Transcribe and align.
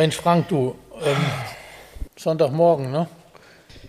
Mensch, 0.00 0.16
Frank, 0.16 0.48
du, 0.48 0.76
ähm, 1.04 1.16
Sonntagmorgen, 2.16 2.90
ne? 2.90 3.06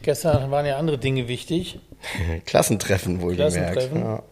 Gestern 0.01 0.51
waren 0.51 0.65
ja 0.65 0.75
andere 0.75 0.97
Dinge 0.97 1.29
wichtig. 1.29 1.79
Klassentreffen 2.45 3.21
wohlgemerkt. 3.21 3.53
Klassentreffen. 3.53 4.01
Ja. 4.01 4.23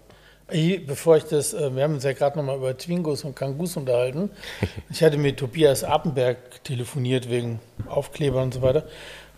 Ich, 0.51 0.85
bevor 0.85 1.15
ich 1.15 1.23
das, 1.23 1.53
äh, 1.53 1.73
wir 1.73 1.83
haben 1.83 1.93
uns 1.93 2.03
ja 2.03 2.11
gerade 2.11 2.37
nochmal 2.37 2.57
über 2.57 2.77
Twingos 2.77 3.23
und 3.23 3.33
Kangus 3.33 3.77
unterhalten. 3.77 4.29
Ich 4.91 5.01
hatte 5.01 5.15
mit 5.15 5.37
Tobias 5.37 5.85
Appenberg 5.85 6.65
telefoniert 6.65 7.29
wegen 7.29 7.61
Aufkleber 7.87 8.41
und 8.41 8.53
so 8.53 8.61
weiter. 8.61 8.83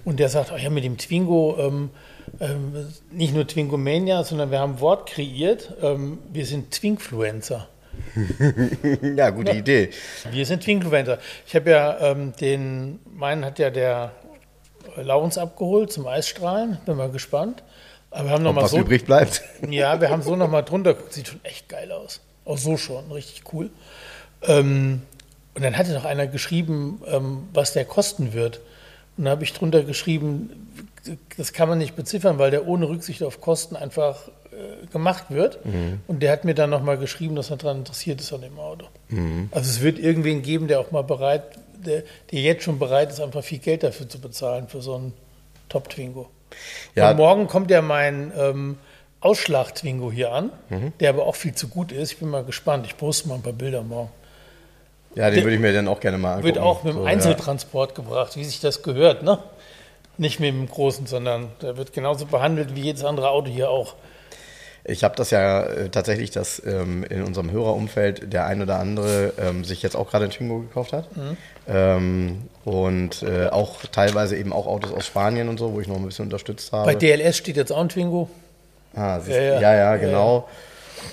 Und 0.03 0.19
der 0.19 0.29
sagt, 0.29 0.51
ach 0.51 0.57
ja, 0.57 0.71
mit 0.71 0.83
dem 0.83 0.97
Twingo, 0.97 1.57
ähm, 1.59 1.91
ähm, 2.39 2.87
nicht 3.11 3.35
nur 3.35 3.45
Twingomania, 3.45 4.23
sondern 4.23 4.49
wir 4.49 4.57
haben 4.57 4.77
ein 4.77 4.79
Wort 4.79 5.07
kreiert. 5.07 5.75
Ähm, 5.83 6.17
wir 6.33 6.47
sind 6.47 6.71
Twingfluencer. 6.71 7.67
ja, 9.15 9.29
gute 9.29 9.51
Idee. 9.51 9.89
Wir 10.31 10.45
sind 10.45 10.63
Twinfluencer. 10.63 11.19
Ich 11.45 11.55
habe 11.55 11.69
ja 11.69 11.99
ähm, 11.99 12.33
den, 12.39 12.99
meinen 13.05 13.45
hat 13.45 13.59
ja 13.59 13.69
der 13.69 14.11
Laurens 14.97 15.37
abgeholt 15.37 15.91
zum 15.91 16.07
Eisstrahlen. 16.07 16.77
Bin 16.85 16.97
mal 16.97 17.09
gespannt. 17.09 17.63
Aber 18.09 18.25
wir 18.25 18.31
haben 18.31 18.43
noch 18.43 18.49
Ob 18.49 18.55
mal 18.57 18.63
was 18.63 18.71
so, 18.71 18.79
übrig 18.79 19.05
bleibt. 19.05 19.41
Ja, 19.69 20.01
wir 20.01 20.09
haben 20.09 20.21
so 20.21 20.35
noch 20.35 20.49
mal 20.49 20.63
drunter. 20.63 20.95
Sieht 21.09 21.27
schon 21.27 21.39
echt 21.43 21.69
geil 21.69 21.91
aus. 21.91 22.21
Auch 22.45 22.57
so 22.57 22.75
schon, 22.75 23.11
richtig 23.11 23.43
cool. 23.53 23.69
Ähm, 24.43 25.03
und 25.53 25.63
dann 25.63 25.77
hatte 25.77 25.93
noch 25.93 26.05
einer 26.05 26.27
geschrieben, 26.27 27.01
ähm, 27.07 27.47
was 27.53 27.73
der 27.73 27.85
kosten 27.85 28.33
wird. 28.33 28.59
Und 29.17 29.25
da 29.25 29.31
habe 29.31 29.43
ich 29.43 29.53
drunter 29.53 29.83
geschrieben, 29.83 30.89
das 31.37 31.53
kann 31.53 31.69
man 31.69 31.77
nicht 31.77 31.95
beziffern, 31.95 32.37
weil 32.37 32.51
der 32.51 32.67
ohne 32.67 32.87
Rücksicht 32.87 33.23
auf 33.23 33.41
Kosten 33.41 33.75
einfach 33.75 34.29
gemacht 34.91 35.25
wird. 35.29 35.59
Und 36.07 36.21
der 36.21 36.31
hat 36.31 36.45
mir 36.45 36.53
dann 36.53 36.69
noch 36.69 36.83
mal 36.83 36.97
geschrieben, 36.97 37.35
dass 37.35 37.49
er 37.49 37.57
daran 37.57 37.79
interessiert 37.79 38.19
ist 38.21 38.33
an 38.33 38.41
dem 38.41 38.59
Auto. 38.59 38.85
Also 39.51 39.69
es 39.69 39.81
wird 39.81 39.99
irgendwen 39.99 40.41
geben, 40.41 40.67
der 40.67 40.79
auch 40.79 40.91
mal 40.91 41.03
bereit, 41.03 41.43
der, 41.85 42.03
der 42.31 42.39
jetzt 42.41 42.63
schon 42.63 42.77
bereit 42.79 43.09
ist, 43.09 43.19
einfach 43.19 43.43
viel 43.43 43.59
Geld 43.59 43.83
dafür 43.83 44.07
zu 44.07 44.19
bezahlen, 44.19 44.67
für 44.67 44.81
so 44.81 44.95
einen 44.95 45.13
Top-Twingo. 45.69 46.29
Ja. 46.95 47.11
Und 47.11 47.17
morgen 47.17 47.47
kommt 47.47 47.71
ja 47.71 47.81
mein 47.81 48.31
ähm, 48.37 48.77
Ausschlag-Twingo 49.21 50.11
hier 50.11 50.31
an, 50.31 50.51
der 50.99 51.09
aber 51.09 51.25
auch 51.25 51.35
viel 51.35 51.55
zu 51.55 51.67
gut 51.67 51.91
ist. 51.91 52.13
Ich 52.13 52.17
bin 52.19 52.29
mal 52.29 52.43
gespannt. 52.43 52.85
Ich 52.87 52.97
poste 52.97 53.29
mal 53.29 53.35
ein 53.35 53.41
paar 53.41 53.53
Bilder 53.53 53.83
morgen. 53.83 54.09
Ja, 55.15 55.29
den 55.29 55.43
würde 55.43 55.55
ich 55.55 55.61
mir 55.61 55.73
dann 55.73 55.87
auch 55.87 55.99
gerne 55.99 56.17
mal 56.17 56.35
angucken. 56.35 56.45
Wird 56.45 56.57
auch 56.57 56.83
mit 56.83 56.93
dem 56.93 56.99
So, 56.99 57.05
Einzeltransport 57.05 57.95
gebracht, 57.95 58.35
wie 58.37 58.43
sich 58.43 58.59
das 58.61 58.81
gehört, 58.81 59.23
ne? 59.23 59.39
Nicht 60.17 60.39
mit 60.39 60.49
dem 60.49 60.67
großen, 60.69 61.05
sondern 61.05 61.49
der 61.61 61.77
wird 61.77 61.93
genauso 61.93 62.25
behandelt 62.25 62.75
wie 62.75 62.81
jedes 62.81 63.03
andere 63.03 63.29
Auto 63.29 63.49
hier 63.49 63.69
auch. 63.69 63.95
Ich 64.83 65.03
habe 65.03 65.15
das 65.15 65.29
ja 65.29 65.63
äh, 65.63 65.89
tatsächlich, 65.89 66.31
dass 66.31 66.61
ähm, 66.65 67.03
in 67.03 67.23
unserem 67.23 67.51
Hörerumfeld 67.51 68.33
der 68.33 68.45
ein 68.45 68.61
oder 68.61 68.79
andere 68.79 69.33
ähm, 69.39 69.63
sich 69.63 69.83
jetzt 69.83 69.95
auch 69.95 70.09
gerade 70.09 70.25
ein 70.25 70.31
Twingo 70.31 70.59
gekauft 70.59 70.93
hat. 70.93 71.15
Mhm. 71.15 71.37
Ähm, 71.67 72.37
und 72.65 73.23
äh, 73.23 73.47
auch 73.47 73.81
teilweise 73.91 74.35
eben 74.35 74.53
auch 74.53 74.67
Autos 74.67 74.91
aus 74.91 75.05
Spanien 75.05 75.49
und 75.49 75.59
so, 75.59 75.73
wo 75.73 75.81
ich 75.81 75.87
noch 75.87 75.97
ein 75.97 76.05
bisschen 76.05 76.25
unterstützt 76.25 76.71
habe. 76.71 76.85
Bei 76.85 76.95
DLS 76.95 77.37
steht 77.37 77.57
jetzt 77.57 77.71
auch 77.71 77.81
ein 77.81 77.89
Twingo. 77.89 78.29
Ah, 78.95 79.19
siehst, 79.19 79.37
Ja, 79.37 79.43
ja, 79.43 79.61
ja. 79.61 79.73
ja, 79.73 79.95
genau. 79.97 80.47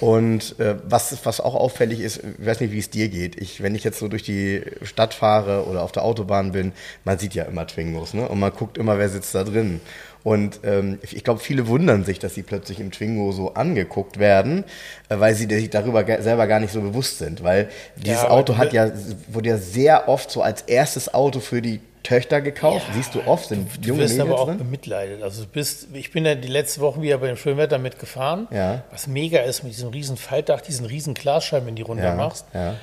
Und 0.00 0.58
äh, 0.60 0.76
was, 0.84 1.16
was 1.24 1.40
auch 1.40 1.54
auffällig 1.54 2.00
ist, 2.00 2.20
ich 2.38 2.46
weiß 2.46 2.60
nicht, 2.60 2.72
wie 2.72 2.78
es 2.78 2.90
dir 2.90 3.08
geht. 3.08 3.40
Ich, 3.40 3.62
wenn 3.62 3.74
ich 3.74 3.84
jetzt 3.84 3.98
so 3.98 4.08
durch 4.08 4.22
die 4.22 4.62
Stadt 4.82 5.14
fahre 5.14 5.66
oder 5.66 5.82
auf 5.82 5.92
der 5.92 6.04
Autobahn 6.04 6.52
bin, 6.52 6.72
man 7.04 7.18
sieht 7.18 7.34
ja 7.34 7.44
immer 7.44 7.66
Twingos, 7.66 8.14
ne? 8.14 8.28
Und 8.28 8.38
man 8.38 8.52
guckt 8.52 8.78
immer, 8.78 8.98
wer 8.98 9.08
sitzt 9.08 9.34
da 9.34 9.44
drin. 9.44 9.80
Und 10.24 10.60
ähm, 10.64 10.98
ich 11.02 11.24
glaube, 11.24 11.40
viele 11.40 11.68
wundern 11.68 12.04
sich, 12.04 12.18
dass 12.18 12.34
sie 12.34 12.42
plötzlich 12.42 12.80
im 12.80 12.90
Twingo 12.90 13.32
so 13.32 13.54
angeguckt 13.54 14.18
werden, 14.18 14.64
äh, 15.08 15.18
weil 15.18 15.34
sie 15.34 15.46
sich 15.46 15.70
darüber 15.70 16.04
selber 16.20 16.46
gar 16.46 16.60
nicht 16.60 16.72
so 16.72 16.80
bewusst 16.80 17.18
sind. 17.18 17.42
Weil 17.42 17.68
dieses 17.96 18.24
aber 18.24 18.32
Auto 18.32 18.56
hat 18.56 18.72
ja, 18.72 18.90
wurde 19.28 19.50
ja 19.50 19.56
sehr 19.56 20.08
oft 20.08 20.30
so 20.30 20.42
als 20.42 20.62
erstes 20.62 21.14
Auto 21.14 21.40
für 21.40 21.62
die 21.62 21.80
Töchter 22.02 22.40
gekauft. 22.40 22.86
Ja, 22.88 22.94
Siehst 22.94 23.14
du 23.14 23.20
oft, 23.26 23.48
sind 23.48 23.68
Du 23.80 23.88
junge 23.88 24.02
wirst 24.02 24.14
Mädels 24.16 24.30
aber 24.30 24.40
auch 24.40 24.46
drin. 24.48 24.58
bemitleidet. 24.58 25.22
Also 25.22 25.42
du 25.44 25.48
bist, 25.48 25.88
ich 25.92 26.10
bin 26.12 26.24
ja 26.24 26.34
die 26.34 26.48
letzte 26.48 26.80
Woche 26.80 27.02
wieder 27.02 27.18
bei 27.18 27.26
dem 27.28 27.36
schönen 27.36 27.58
Wetter 27.58 27.78
mitgefahren, 27.78 28.48
Ja. 28.50 28.82
was 28.90 29.06
mega 29.06 29.40
ist 29.40 29.62
mit 29.62 29.72
diesem 29.72 29.90
riesen 29.90 30.16
Faltdach, 30.16 30.60
diesen 30.60 30.86
riesen 30.86 31.14
Glasscheiben, 31.14 31.66
wenn 31.66 31.76
die 31.76 31.82
runter 31.82 32.04
Ja, 32.04 32.14
machst. 32.14 32.46
ja. 32.54 32.74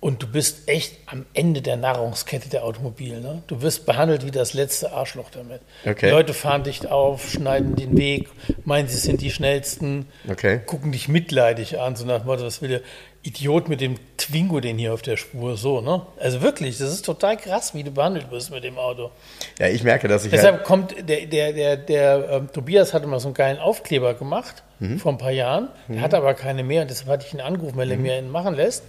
Und 0.00 0.22
du 0.22 0.26
bist 0.26 0.68
echt 0.68 0.98
am 1.06 1.24
Ende 1.32 1.62
der 1.62 1.76
Nahrungskette 1.78 2.50
der 2.50 2.64
Automobil. 2.64 3.20
Ne? 3.22 3.42
Du 3.46 3.62
wirst 3.62 3.86
behandelt 3.86 4.26
wie 4.26 4.30
das 4.30 4.52
letzte 4.52 4.92
Arschloch 4.92 5.30
damit. 5.30 5.62
Okay. 5.86 6.06
Die 6.08 6.12
Leute 6.12 6.34
fahren 6.34 6.62
dich 6.62 6.86
auf, 6.90 7.30
schneiden 7.30 7.74
den 7.74 7.96
Weg, 7.96 8.28
meinen, 8.66 8.86
sie 8.86 8.98
sind 8.98 9.22
die 9.22 9.30
schnellsten, 9.30 10.06
Okay. 10.30 10.60
gucken 10.66 10.92
dich 10.92 11.08
mitleidig 11.08 11.80
an, 11.80 11.96
so 11.96 12.04
nach 12.04 12.18
dem 12.18 12.26
Motto, 12.26 12.42
was 12.44 12.60
will 12.60 12.68
der 12.68 12.80
Idiot 13.26 13.68
mit 13.70 13.80
dem 13.80 13.96
Twingo 14.18 14.60
den 14.60 14.76
hier 14.78 14.92
auf 14.92 15.00
der 15.00 15.16
Spur, 15.16 15.56
so, 15.56 15.80
ne? 15.80 16.02
Also 16.20 16.42
wirklich, 16.42 16.76
das 16.76 16.92
ist 16.92 17.04
total 17.06 17.38
krass, 17.38 17.74
wie 17.74 17.82
du 17.82 17.90
behandelt 17.90 18.30
wirst 18.30 18.50
mit 18.50 18.62
dem 18.64 18.76
Auto. 18.78 19.10
Ja, 19.58 19.68
ich 19.68 19.82
merke, 19.82 20.08
dass 20.08 20.26
ich 20.26 20.32
halt, 20.32 20.42
Deshalb 20.42 20.64
kommt 20.64 20.94
der, 21.08 21.24
der, 21.26 21.52
der, 21.54 21.76
der 21.78 22.28
ähm, 22.30 22.48
Tobias 22.52 22.92
hatte 22.92 23.06
mal 23.06 23.18
so 23.20 23.28
einen 23.28 23.34
geilen 23.34 23.58
Aufkleber 23.58 24.14
gemacht 24.14 24.62
Mhm. 24.80 24.98
vor 24.98 25.12
ein 25.12 25.18
paar 25.18 25.30
Jahren. 25.30 25.68
Der 25.88 26.00
hatte 26.02 26.16
aber 26.16 26.34
keine 26.34 26.64
mehr 26.64 26.82
und 26.82 26.90
deshalb 26.90 27.08
hatte 27.08 27.24
ich 27.26 27.32
ihn 27.32 27.40
angerufen, 27.40 27.76
weil 27.76 27.90
er 27.90 27.96
Mhm. 27.96 28.02
mir 28.02 28.14
einen 28.14 28.30
machen 28.30 28.54
lässt. 28.56 28.82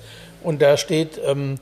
Und 0.43 0.61
da 0.61 0.77
steht 0.77 1.21
ähm, 1.25 1.59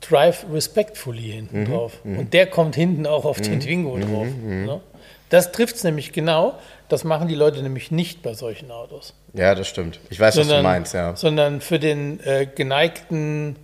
Drive 0.00 0.46
Respectfully 0.50 1.30
hinten 1.30 1.60
Mhm. 1.60 1.64
drauf. 1.66 1.98
Und 2.04 2.32
der 2.32 2.46
kommt 2.46 2.74
hinten 2.74 3.06
auch 3.06 3.24
auf 3.26 3.40
den 3.40 3.60
Twingo 3.60 3.98
drauf. 3.98 4.26
Ne? 4.44 4.80
Das 5.28 5.52
trifft 5.52 5.76
es 5.76 5.84
nämlich 5.84 6.12
genau. 6.12 6.54
Das 6.90 7.04
machen 7.04 7.28
die 7.28 7.34
Leute 7.36 7.62
nämlich 7.62 7.90
nicht 7.90 8.20
bei 8.22 8.34
solchen 8.34 8.70
Autos. 8.70 9.14
Ja, 9.32 9.54
das 9.54 9.68
stimmt. 9.68 10.00
Ich 10.10 10.20
weiß, 10.20 10.36
was 10.36 10.48
du 10.48 10.62
meinst, 10.62 10.92
ja. 10.92 11.16
Sondern 11.16 11.60
für 11.60 11.78
den 11.78 12.20
äh, 12.24 12.46
geneigten 12.52 13.56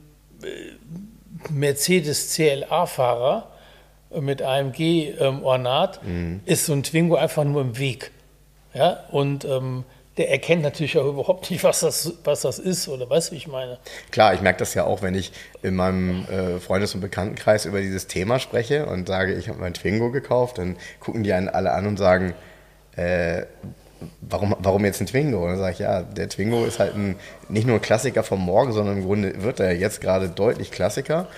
äh, 0.43 0.47
Mercedes 1.51 2.33
CLA-Fahrer 2.35 3.49
mit 4.21 4.43
AMG-Ornat 4.43 6.03
Mhm. 6.05 6.41
ist 6.45 6.67
so 6.67 6.73
ein 6.73 6.83
Twingo 6.83 7.17
einfach 7.17 7.45
nur 7.45 7.61
im 7.61 7.79
Weg. 7.79 8.11
Ja? 8.75 9.05
Und 9.11 9.45
ähm, 9.45 9.85
der 10.17 10.31
erkennt 10.31 10.63
natürlich 10.63 10.97
auch 10.97 11.05
überhaupt 11.07 11.51
nicht, 11.51 11.63
was 11.65 11.81
das, 11.81 12.15
was 12.25 12.41
das 12.43 12.59
ist 12.59 12.89
oder 12.89 13.11
weißt 13.11 13.29
du, 13.31 13.33
wie 13.33 13.39
ich 13.39 13.49
meine. 13.49 13.79
Klar, 14.13 14.33
ich 14.35 14.41
merke 14.41 14.61
das 14.61 14.73
ja 14.75 14.85
auch, 14.85 15.03
wenn 15.03 15.15
ich 15.15 15.33
in 15.63 15.75
meinem 15.75 16.25
äh, 16.31 16.59
Freundes- 16.61 16.95
und 16.95 17.01
Bekanntenkreis 17.01 17.67
über 17.67 17.81
dieses 17.81 18.07
Thema 18.07 18.39
spreche 18.39 18.87
und 18.87 19.09
sage, 19.09 19.35
ich 19.35 19.49
habe 19.49 19.59
mein 19.59 19.75
Twingo 19.75 20.11
gekauft, 20.11 20.59
dann 20.59 20.77
gucken 21.01 21.23
die 21.23 21.33
einen 21.33 21.49
alle 21.49 21.73
an 21.73 21.87
und 21.87 21.97
sagen, 21.99 22.35
äh, 22.97 23.43
warum, 24.21 24.55
warum 24.59 24.85
jetzt 24.85 25.01
ein 25.01 25.07
Twingo? 25.07 25.43
Und 25.43 25.51
dann 25.51 25.59
sage 25.59 25.73
ich, 25.73 25.79
ja, 25.79 26.03
der 26.03 26.29
Twingo 26.29 26.65
ist 26.65 26.79
halt 26.79 26.95
ein, 26.95 27.17
nicht 27.49 27.67
nur 27.67 27.77
ein 27.77 27.83
Klassiker 27.83 28.23
vom 28.23 28.41
Morgen, 28.45 28.73
sondern 28.73 28.99
im 28.99 29.05
Grunde 29.05 29.43
wird 29.43 29.61
er 29.61 29.75
jetzt 29.77 30.01
gerade 30.01 30.29
deutlich 30.29 30.71
Klassiker. 30.71 31.29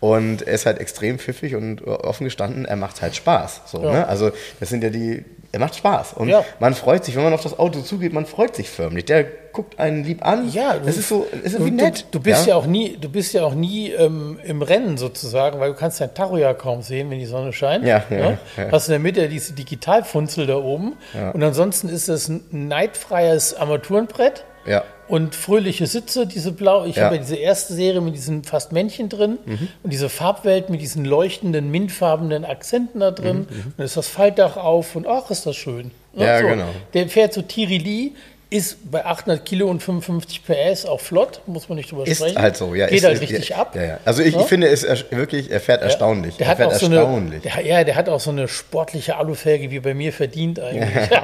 Und 0.00 0.42
er 0.46 0.54
ist 0.54 0.64
halt 0.66 0.78
extrem 0.78 1.18
pfiffig 1.18 1.56
und 1.56 1.84
offen 1.84 2.24
gestanden, 2.24 2.64
er 2.64 2.76
macht 2.76 3.02
halt 3.02 3.16
Spaß. 3.16 3.62
So, 3.66 3.82
Ja. 3.82 3.92
ne? 3.92 4.06
Also 4.08 4.30
das 4.60 4.68
sind 4.68 4.84
ja 4.84 4.90
die, 4.90 5.24
er 5.52 5.60
macht 5.60 5.76
Spaß. 5.76 6.12
Und 6.14 6.28
Ja. 6.28 6.44
man 6.60 6.74
freut 6.74 7.04
sich, 7.04 7.16
wenn 7.16 7.22
man 7.24 7.32
auf 7.32 7.42
das 7.42 7.58
Auto 7.58 7.80
zugeht, 7.80 8.12
man 8.12 8.26
freut 8.26 8.54
sich 8.54 8.68
förmlich. 8.68 9.06
Der 9.06 9.24
guckt 9.52 9.80
einen 9.80 10.04
lieb 10.04 10.24
an. 10.24 10.50
Ja, 10.52 10.74
das 10.78 10.94
du- 10.94 11.00
ist 11.00 11.08
so, 11.08 11.26
es 11.32 11.52
ist 11.54 11.58
Du, 11.58 11.64
wie 11.66 11.70
nett. 11.70 12.06
du, 12.10 12.18
du 12.18 12.20
bist 12.20 12.46
ja, 12.46 12.54
auch 12.54 12.66
nie, 12.66 12.96
du 13.00 13.08
bist 13.08 13.32
ja 13.32 13.44
auch 13.44 13.54
nie 13.54 13.90
ähm, 13.90 14.38
im 14.44 14.60
Rennen 14.62 14.98
sozusagen, 14.98 15.58
weil 15.58 15.70
du 15.72 15.76
kannst 15.76 16.00
dein 16.00 16.12
Tacho 16.14 16.36
ja 16.36 16.52
kaum 16.54 16.82
sehen, 16.82 17.10
wenn 17.10 17.18
die 17.18 17.26
Sonne 17.26 17.52
scheint. 17.52 17.84
Ja, 17.86 18.04
ja, 18.10 18.16
ne? 18.16 18.38
ja. 18.56 18.70
Hast 18.70 18.88
in 18.88 18.92
der 18.92 19.00
Mitte 19.00 19.28
diese 19.28 19.54
Digitalfunzel 19.54 20.46
da 20.46 20.56
oben. 20.56 20.96
Und 21.32 21.42
ansonsten 21.42 21.88
ist 21.88 22.08
das 22.08 22.28
ein 22.28 22.44
neidfreies 22.50 23.54
Armaturenbrett. 23.54 24.44
Ja. 24.66 24.84
Und 25.08 25.34
fröhliche 25.34 25.86
Sitze, 25.86 26.26
diese 26.26 26.52
blau. 26.52 26.84
Ich 26.84 26.96
Ja. 26.96 27.04
habe 27.04 27.16
ja 27.16 27.22
diese 27.22 27.36
erste 27.36 27.72
Serie 27.74 28.00
mit 28.00 28.14
diesen 28.14 28.44
fast 28.44 28.72
Männchen 28.72 29.08
drin 29.08 29.38
Mhm. 29.46 29.68
und 29.82 29.92
diese 29.92 30.08
Farbwelt 30.08 30.68
mit 30.70 30.80
diesen 30.82 31.04
leuchtenden, 31.04 31.70
mintfarbenen 31.70 32.44
Akzenten 32.44 33.00
da 33.00 33.10
drin. 33.10 33.38
Mhm, 33.50 33.62
Und 33.66 33.72
dann 33.78 33.86
ist 33.86 33.96
das 33.96 34.08
Faltdach 34.08 34.56
auf 34.56 34.94
und 34.96 35.06
ach, 35.06 35.30
ist 35.30 35.46
das 35.46 35.56
schön. 35.56 35.90
Ja, 36.14 36.40
genau. 36.42 36.66
Der 36.94 37.08
fährt 37.08 37.32
so 37.32 37.42
Tirili, 37.42 38.12
Ist 38.50 38.90
bei 38.90 39.04
800 39.04 39.44
Kilo 39.44 39.68
und 39.68 39.82
55 39.82 40.42
PS 40.42 40.86
auch 40.86 41.00
flott, 41.00 41.42
muss 41.46 41.68
man 41.68 41.76
nicht 41.76 41.92
drüber 41.92 42.06
Ist 42.06 42.18
sprechen. 42.20 42.40
halt 42.40 42.56
so, 42.56 42.74
ja. 42.74 42.86
Geht 42.86 42.96
ist, 42.98 43.04
halt 43.04 43.14
ist, 43.16 43.20
richtig 43.20 43.48
ja, 43.50 43.56
ab. 43.58 43.76
Ja, 43.76 43.82
ja. 43.82 44.00
Also 44.06 44.22
ich, 44.22 44.34
ich 44.34 44.46
finde 44.46 44.68
es 44.68 44.88
ersch- 44.88 45.04
wirklich, 45.10 45.50
er 45.50 45.60
fährt 45.60 45.82
erstaunlich. 45.82 46.38
Der 46.38 46.46
er 46.46 46.58
hat 46.58 46.62
auch 46.66 46.72
so 46.72 46.86
eine, 46.86 46.96
erstaunlich. 46.96 47.42
der, 47.42 47.60
ja, 47.66 47.84
der 47.84 47.94
hat 47.94 48.08
auch 48.08 48.20
so 48.20 48.30
eine 48.30 48.48
sportliche 48.48 49.16
Alufelge 49.16 49.70
wie 49.70 49.80
bei 49.80 49.92
mir 49.92 50.14
verdient 50.14 50.60
eigentlich. 50.60 51.10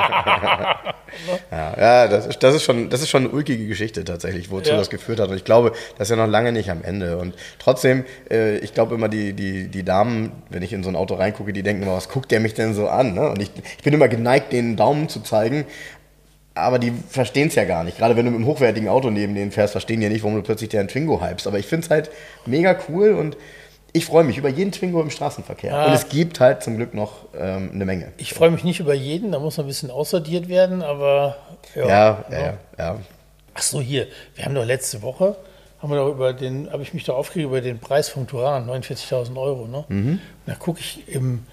Ja, 1.50 2.08
das, 2.08 2.26
ist, 2.26 2.42
das, 2.42 2.56
ist 2.56 2.64
schon, 2.64 2.90
das 2.90 3.00
ist 3.00 3.08
schon 3.08 3.24
eine 3.24 3.32
ulkige 3.32 3.66
Geschichte 3.66 4.04
tatsächlich, 4.04 4.50
wozu 4.50 4.72
das 4.72 4.90
geführt 4.90 5.20
hat. 5.20 5.28
Und 5.28 5.36
ich 5.36 5.44
glaube, 5.44 5.72
das 5.96 6.08
ist 6.08 6.16
ja 6.16 6.16
noch 6.16 6.30
lange 6.30 6.50
nicht 6.50 6.70
am 6.70 6.82
Ende. 6.82 7.18
Und 7.18 7.34
trotzdem, 7.60 8.04
äh, 8.30 8.56
ich 8.58 8.74
glaube 8.74 8.94
immer, 8.96 9.08
die, 9.08 9.32
die, 9.32 9.68
die 9.68 9.84
Damen, 9.84 10.32
wenn 10.50 10.62
ich 10.62 10.72
in 10.72 10.82
so 10.82 10.88
ein 10.88 10.96
Auto 10.96 11.14
reingucke, 11.14 11.52
die 11.52 11.62
denken 11.62 11.84
immer, 11.84 11.94
was 11.94 12.08
guckt 12.08 12.30
der 12.32 12.40
mich 12.40 12.54
denn 12.54 12.74
so 12.74 12.88
an? 12.88 13.14
Ne? 13.14 13.28
Und 13.30 13.40
ich, 13.40 13.50
ich 13.78 13.84
bin 13.84 13.94
immer 13.94 14.08
geneigt, 14.08 14.52
den 14.52 14.76
Daumen 14.76 15.08
zu 15.08 15.20
zeigen. 15.20 15.66
Aber 16.54 16.78
die 16.78 16.92
verstehen 17.08 17.48
es 17.48 17.56
ja 17.56 17.64
gar 17.64 17.82
nicht. 17.82 17.98
Gerade 17.98 18.16
wenn 18.16 18.24
du 18.24 18.30
mit 18.30 18.38
einem 18.38 18.46
hochwertigen 18.46 18.88
Auto 18.88 19.10
neben 19.10 19.34
denen 19.34 19.50
fährst, 19.50 19.72
verstehen 19.72 20.00
die 20.00 20.04
ja 20.04 20.12
nicht, 20.12 20.22
warum 20.22 20.36
du 20.36 20.42
plötzlich 20.42 20.70
deren 20.70 20.86
Twingo 20.86 21.20
hypst. 21.20 21.46
Aber 21.46 21.58
ich 21.58 21.66
finde 21.66 21.84
es 21.84 21.90
halt 21.90 22.10
mega 22.46 22.76
cool 22.88 23.12
und 23.14 23.36
ich 23.92 24.06
freue 24.06 24.24
mich 24.24 24.38
über 24.38 24.48
jeden 24.48 24.72
Twingo 24.72 25.00
im 25.00 25.10
Straßenverkehr. 25.10 25.70
Ja. 25.70 25.86
Und 25.86 25.92
es 25.92 26.08
gibt 26.08 26.40
halt 26.40 26.62
zum 26.62 26.76
Glück 26.76 26.94
noch 26.94 27.26
ähm, 27.38 27.70
eine 27.72 27.84
Menge. 27.84 28.12
Ich 28.18 28.34
freue 28.34 28.50
mich 28.50 28.64
nicht 28.64 28.80
über 28.80 28.92
jeden, 28.92 29.30
da 29.30 29.38
muss 29.38 29.56
noch 29.56 29.64
ein 29.64 29.68
bisschen 29.68 29.90
aussortiert 29.90 30.48
werden, 30.48 30.82
aber 30.82 31.36
ja. 31.76 31.86
Ja, 31.86 32.24
ja, 32.30 32.38
ja. 32.38 32.58
ja. 32.76 32.98
Ach 33.54 33.62
so, 33.62 33.80
hier, 33.80 34.08
wir 34.34 34.44
haben 34.44 34.54
doch 34.56 34.64
letzte 34.64 35.00
Woche, 35.02 35.36
haben 35.78 35.90
wir 35.92 35.96
doch 35.96 36.10
über 36.10 36.32
den, 36.32 36.72
habe 36.72 36.82
ich 36.82 36.92
mich 36.92 37.04
da 37.04 37.12
aufgeregt 37.12 37.46
über 37.46 37.60
den 37.60 37.78
Preis 37.78 38.08
vom 38.08 38.26
Turan, 38.26 38.68
49.000 38.68 39.36
Euro. 39.40 39.68
Ne? 39.68 39.84
Mhm. 39.88 40.08
Und 40.08 40.20
da 40.46 40.54
gucke 40.56 40.80
ich 40.80 41.06
im, 41.06 41.46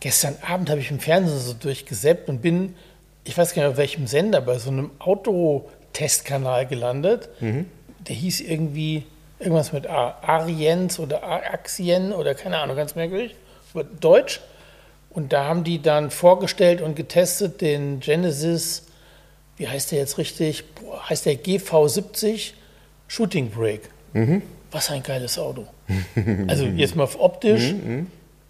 gestern 0.00 0.36
Abend 0.48 0.70
habe 0.70 0.80
ich 0.80 0.90
im 0.90 0.98
Fernsehen 0.98 1.38
so 1.38 1.52
durchgesäppt 1.52 2.30
und 2.30 2.40
bin, 2.40 2.74
ich 3.24 3.36
weiß 3.36 3.54
gar 3.54 3.62
nicht 3.62 3.72
auf 3.72 3.76
welchem 3.78 4.06
Sender, 4.06 4.40
bei 4.40 4.58
so 4.58 4.70
einem 4.70 4.90
Autotestkanal 4.98 6.66
gelandet. 6.66 7.28
Mhm. 7.40 7.66
Der 8.08 8.16
hieß 8.16 8.40
irgendwie 8.40 9.04
irgendwas 9.38 9.72
mit 9.72 9.86
A, 9.86 10.18
Ariens 10.22 10.98
oder 10.98 11.22
Axien 11.24 12.12
oder 12.12 12.34
keine 12.34 12.58
Ahnung, 12.58 12.76
ganz 12.76 12.94
merkwürdig, 12.94 13.34
Deutsch. 14.00 14.40
Und 15.10 15.32
da 15.32 15.44
haben 15.44 15.62
die 15.62 15.82
dann 15.82 16.10
vorgestellt 16.10 16.80
und 16.80 16.96
getestet 16.96 17.60
den 17.60 18.00
Genesis, 18.00 18.86
wie 19.56 19.68
heißt 19.68 19.92
der 19.92 19.98
jetzt 19.98 20.16
richtig? 20.16 20.64
Boah, 20.74 21.08
heißt 21.08 21.26
der 21.26 21.34
GV70 21.34 22.52
Shooting 23.08 23.50
Brake. 23.50 23.88
Was 24.70 24.90
ein 24.90 25.02
geiles 25.02 25.38
Auto. 25.38 25.66
Also 26.48 26.64
jetzt 26.64 26.96
mal 26.96 27.08
optisch, 27.18 27.74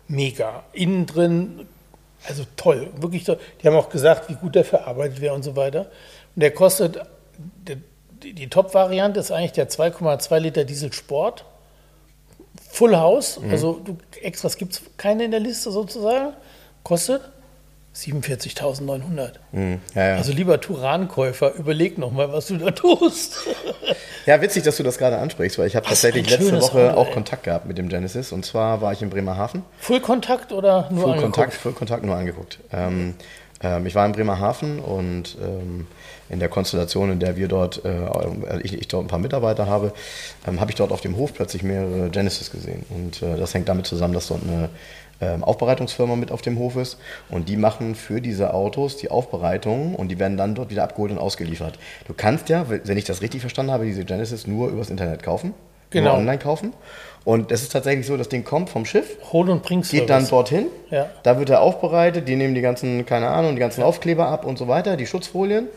mega. 0.06 0.62
Innen 0.72 1.06
drin, 1.06 1.66
also 2.28 2.44
toll, 2.56 2.90
wirklich 2.96 3.24
toll. 3.24 3.38
Die 3.60 3.66
haben 3.66 3.76
auch 3.76 3.88
gesagt, 3.88 4.28
wie 4.28 4.34
gut 4.34 4.54
der 4.54 4.64
verarbeitet 4.64 5.20
wäre 5.20 5.34
und 5.34 5.42
so 5.42 5.56
weiter. 5.56 5.90
Und 6.34 6.42
der 6.42 6.52
kostet, 6.52 7.00
der, 7.66 7.76
die, 8.22 8.32
die 8.32 8.48
Top-Variante 8.48 9.20
ist 9.20 9.32
eigentlich 9.32 9.52
der 9.52 9.68
2,2 9.68 10.38
Liter 10.38 10.64
Diesel 10.64 10.92
Sport. 10.92 11.44
Full 12.70 12.96
House, 12.96 13.38
also 13.50 13.80
du, 13.84 13.98
Extras 14.22 14.56
gibt 14.56 14.74
es 14.74 14.82
keine 14.96 15.24
in 15.24 15.30
der 15.30 15.40
Liste 15.40 15.70
sozusagen. 15.70 16.34
Kostet 16.84 17.20
47.900. 17.94 19.32
Ja, 19.52 19.78
ja. 19.94 20.16
Also 20.16 20.32
lieber 20.32 20.60
Turan-Käufer, 20.60 21.54
überleg 21.54 21.98
noch 21.98 22.10
mal, 22.10 22.32
was 22.32 22.46
du 22.46 22.56
da 22.56 22.70
tust. 22.70 23.38
Ja, 24.24 24.40
witzig, 24.40 24.62
dass 24.62 24.76
du 24.76 24.84
das 24.84 24.98
gerade 24.98 25.18
ansprichst, 25.18 25.58
weil 25.58 25.66
ich 25.66 25.74
habe 25.74 25.84
tatsächlich 25.84 26.30
letzte 26.30 26.60
Woche 26.60 26.92
Auto, 26.92 27.00
auch. 27.00 27.10
Kontakt 27.10 27.42
gehabt 27.42 27.66
mit 27.66 27.76
dem 27.76 27.88
Genesis. 27.88 28.30
Und 28.30 28.44
zwar 28.44 28.80
war 28.80 28.92
ich 28.92 29.02
in 29.02 29.10
Bremerhaven. 29.10 29.64
Vollkontakt 29.78 30.52
oder 30.52 30.88
nur 30.92 31.02
Full 31.02 31.12
angeguckt? 31.14 31.34
Kontakt, 31.34 31.54
Full 31.54 31.72
Kontakt 31.72 32.04
nur 32.04 32.14
angeguckt. 32.14 32.60
Ähm, 32.72 33.14
ähm, 33.62 33.86
ich 33.86 33.94
war 33.94 34.06
in 34.06 34.12
Bremerhaven 34.12 34.78
und 34.78 35.36
ähm, 35.42 35.86
in 36.28 36.38
der 36.38 36.48
Konstellation, 36.48 37.10
in 37.10 37.20
der 37.20 37.36
wir 37.36 37.48
dort, 37.48 37.84
äh, 37.84 38.60
ich, 38.62 38.74
ich 38.74 38.88
dort 38.88 39.04
ein 39.04 39.08
paar 39.08 39.18
Mitarbeiter 39.18 39.66
habe, 39.66 39.92
ähm, 40.46 40.60
habe 40.60 40.70
ich 40.70 40.76
dort 40.76 40.92
auf 40.92 41.00
dem 41.00 41.16
Hof 41.16 41.34
plötzlich 41.34 41.62
mehrere 41.62 42.08
Genesis 42.10 42.50
gesehen. 42.50 42.84
Und 42.90 43.22
äh, 43.22 43.36
das 43.36 43.54
hängt 43.54 43.68
damit 43.68 43.86
zusammen, 43.86 44.14
dass 44.14 44.28
dort 44.28 44.42
eine 44.42 44.68
Aufbereitungsfirma 45.40 46.16
mit 46.16 46.30
auf 46.32 46.42
dem 46.42 46.58
Hof 46.58 46.76
ist 46.76 46.98
und 47.30 47.48
die 47.48 47.56
machen 47.56 47.94
für 47.94 48.20
diese 48.20 48.54
Autos 48.54 48.96
die 48.96 49.10
Aufbereitung 49.10 49.94
und 49.94 50.08
die 50.08 50.18
werden 50.18 50.36
dann 50.36 50.54
dort 50.54 50.70
wieder 50.70 50.82
abgeholt 50.84 51.12
und 51.12 51.18
ausgeliefert. 51.18 51.78
Du 52.06 52.14
kannst 52.14 52.48
ja, 52.48 52.66
wenn 52.68 52.96
ich 52.96 53.04
das 53.04 53.22
richtig 53.22 53.40
verstanden 53.40 53.72
habe, 53.72 53.84
diese 53.84 54.04
Genesis 54.04 54.46
nur 54.46 54.68
übers 54.68 54.90
Internet 54.90 55.22
kaufen, 55.22 55.54
Genau. 55.90 56.10
nur 56.12 56.18
online 56.20 56.38
kaufen. 56.38 56.72
Und 57.24 57.52
es 57.52 57.62
ist 57.62 57.70
tatsächlich 57.72 58.06
so, 58.06 58.16
das 58.16 58.28
Ding 58.28 58.44
kommt 58.44 58.70
vom 58.70 58.84
Schiff, 58.84 59.16
Hol- 59.32 59.48
und 59.50 59.62
bring 59.62 59.82
geht 59.82 60.10
dann 60.10 60.26
dorthin, 60.26 60.66
Ja. 60.90 61.06
da 61.22 61.38
wird 61.38 61.50
er 61.50 61.60
aufbereitet, 61.60 62.26
die 62.28 62.34
nehmen 62.36 62.54
die 62.54 62.62
ganzen, 62.62 63.06
keine 63.06 63.28
Ahnung, 63.28 63.54
die 63.54 63.60
ganzen 63.60 63.82
Aufkleber 63.82 64.26
ab 64.28 64.44
und 64.44 64.58
so 64.58 64.66
weiter, 64.68 64.96
die 64.96 65.06
Schutzfolien 65.06 65.68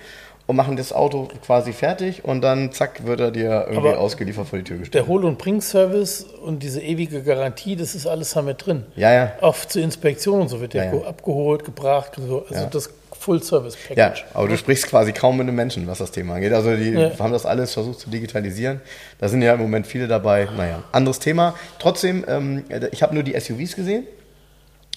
und 0.47 0.56
machen 0.56 0.77
das 0.77 0.94
Auto 0.94 1.27
quasi 1.44 1.74
fertig 1.74 2.24
und 2.24 2.42
dann 2.42 2.71
zack 2.71 3.06
wird 3.06 3.19
er 3.19 3.31
dir 3.31 3.65
irgendwie 3.68 3.89
Aber 3.89 4.00
ausgeliefert 4.00 4.47
vor 4.47 4.59
die 4.59 4.63
Tür 4.65 4.77
gestellt. 4.77 4.94
Der 4.94 5.07
Hol- 5.07 5.25
und 5.25 5.38
Bring-Service 5.39 6.24
und 6.44 6.62
diese 6.62 6.81
ewige 6.81 7.24
Garantie, 7.24 7.75
das 7.75 7.95
ist 7.95 8.06
alles 8.06 8.31
da 8.33 8.42
mit 8.44 8.63
drin. 8.65 8.83
Ja, 8.95 9.12
ja. 9.12 9.31
Auch 9.42 9.56
zur 9.65 9.81
Inspektion 9.81 10.42
und 10.42 10.50
so 10.50 10.62
wird 10.62 10.74
der 10.75 10.86
Ja, 10.86 10.94
ja. 10.95 11.01
abgeholt, 11.07 11.63
gebracht. 11.65 12.12
So. 12.18 12.45
Also 12.47 12.53
Ja. 12.63 12.69
das 12.69 12.86
Ja, 12.86 12.92
Full-Service-Package. 13.21 14.25
aber 14.36 14.47
du 14.47 14.56
sprichst 14.57 14.86
quasi 14.88 15.12
kaum 15.12 15.38
mit 15.38 15.47
einem 15.47 15.56
Menschen, 15.56 15.88
was 15.88 15.97
das 15.97 16.12
Thema 16.12 16.36
angeht. 16.36 16.53
Also 16.53 16.75
die 16.75 16.92
Ja. 16.92 17.18
haben 17.18 17.31
das 17.31 17.47
alles 17.47 17.74
versucht 17.74 18.00
zu 18.01 18.09
digitalisieren. 18.12 18.81
Da 19.18 19.30
sind 19.30 19.42
ja 19.42 19.53
im 19.56 19.59
Moment 19.62 19.88
viele 19.88 20.07
dabei. 20.07 20.47
Naja, 20.56 20.83
anderes 20.92 21.18
Thema. 21.18 21.56
Trotzdem, 21.80 22.24
ähm, 22.27 22.65
ich 22.92 23.01
habe 23.01 23.15
nur 23.15 23.24
die 23.24 23.33
SUVs 23.39 23.75
gesehen 23.75 24.06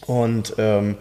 und 0.06 0.54
ähm, 0.58 0.96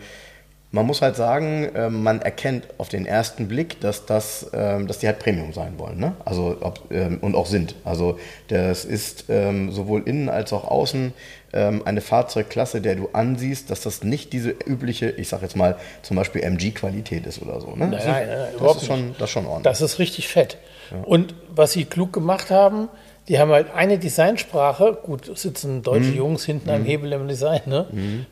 man 0.77 0.85
muss 0.85 1.01
halt 1.01 1.15
sagen, 1.15 1.71
ähm, 1.73 2.03
man 2.03 2.21
erkennt 2.21 2.67
auf 2.77 2.87
den 2.87 3.07
ersten 3.07 3.47
Blick, 3.47 3.81
dass, 3.81 4.05
das, 4.05 4.51
ähm, 4.53 4.85
dass 4.85 4.99
die 4.99 5.07
halt 5.07 5.17
Premium 5.17 5.51
sein 5.51 5.79
wollen. 5.79 5.99
Ne? 5.99 6.13
Also, 6.23 6.55
ob, 6.61 6.91
ähm, 6.91 7.17
und 7.21 7.33
auch 7.33 7.47
sind. 7.47 7.73
Also 7.83 8.19
das 8.49 8.85
ist 8.85 9.25
sowohl 9.27 10.03
innen 10.05 10.29
als 10.29 10.53
auch 10.53 10.65
außen 10.65 11.13
eine 11.53 12.01
Fahrzeugklasse, 12.01 12.81
der 12.81 12.95
du 12.95 13.09
ansiehst, 13.13 13.71
dass 13.71 13.81
das 13.81 14.03
nicht 14.03 14.33
diese 14.33 14.49
übliche, 14.49 15.09
ich 15.09 15.29
sag 15.29 15.41
jetzt 15.41 15.55
mal, 15.55 15.77
zum 16.01 16.17
Beispiel 16.17 16.43
MG-Qualität 16.43 17.25
ist 17.25 17.41
oder 17.41 17.61
so. 17.61 17.69
Ne? 17.69 17.87
Nein, 17.87 17.91
nein, 17.91 18.27
nein, 18.27 18.47
das, 18.59 18.75
ist 18.77 18.85
schon, 18.85 19.15
das 19.17 19.23
ist 19.23 19.29
schon 19.31 19.45
ordentlich. 19.45 19.63
Das 19.63 19.81
ist 19.81 19.97
richtig 19.97 20.27
fett. 20.27 20.57
Und 21.05 21.33
was 21.49 21.71
sie 21.71 21.85
klug 21.85 22.13
gemacht 22.13 22.51
haben, 22.51 22.89
die 23.27 23.39
haben 23.39 23.51
halt 23.51 23.67
eine 23.75 23.97
Designsprache, 23.97 24.97
gut, 25.03 25.29
sitzen 25.37 25.81
deutsche 25.83 26.11
Mhm. 26.11 26.17
Jungs 26.17 26.45
hinten 26.45 26.69
am 26.69 26.85
Hebel 26.85 27.11
im 27.11 27.27
Design, 27.27 27.59
ne? 27.65 27.85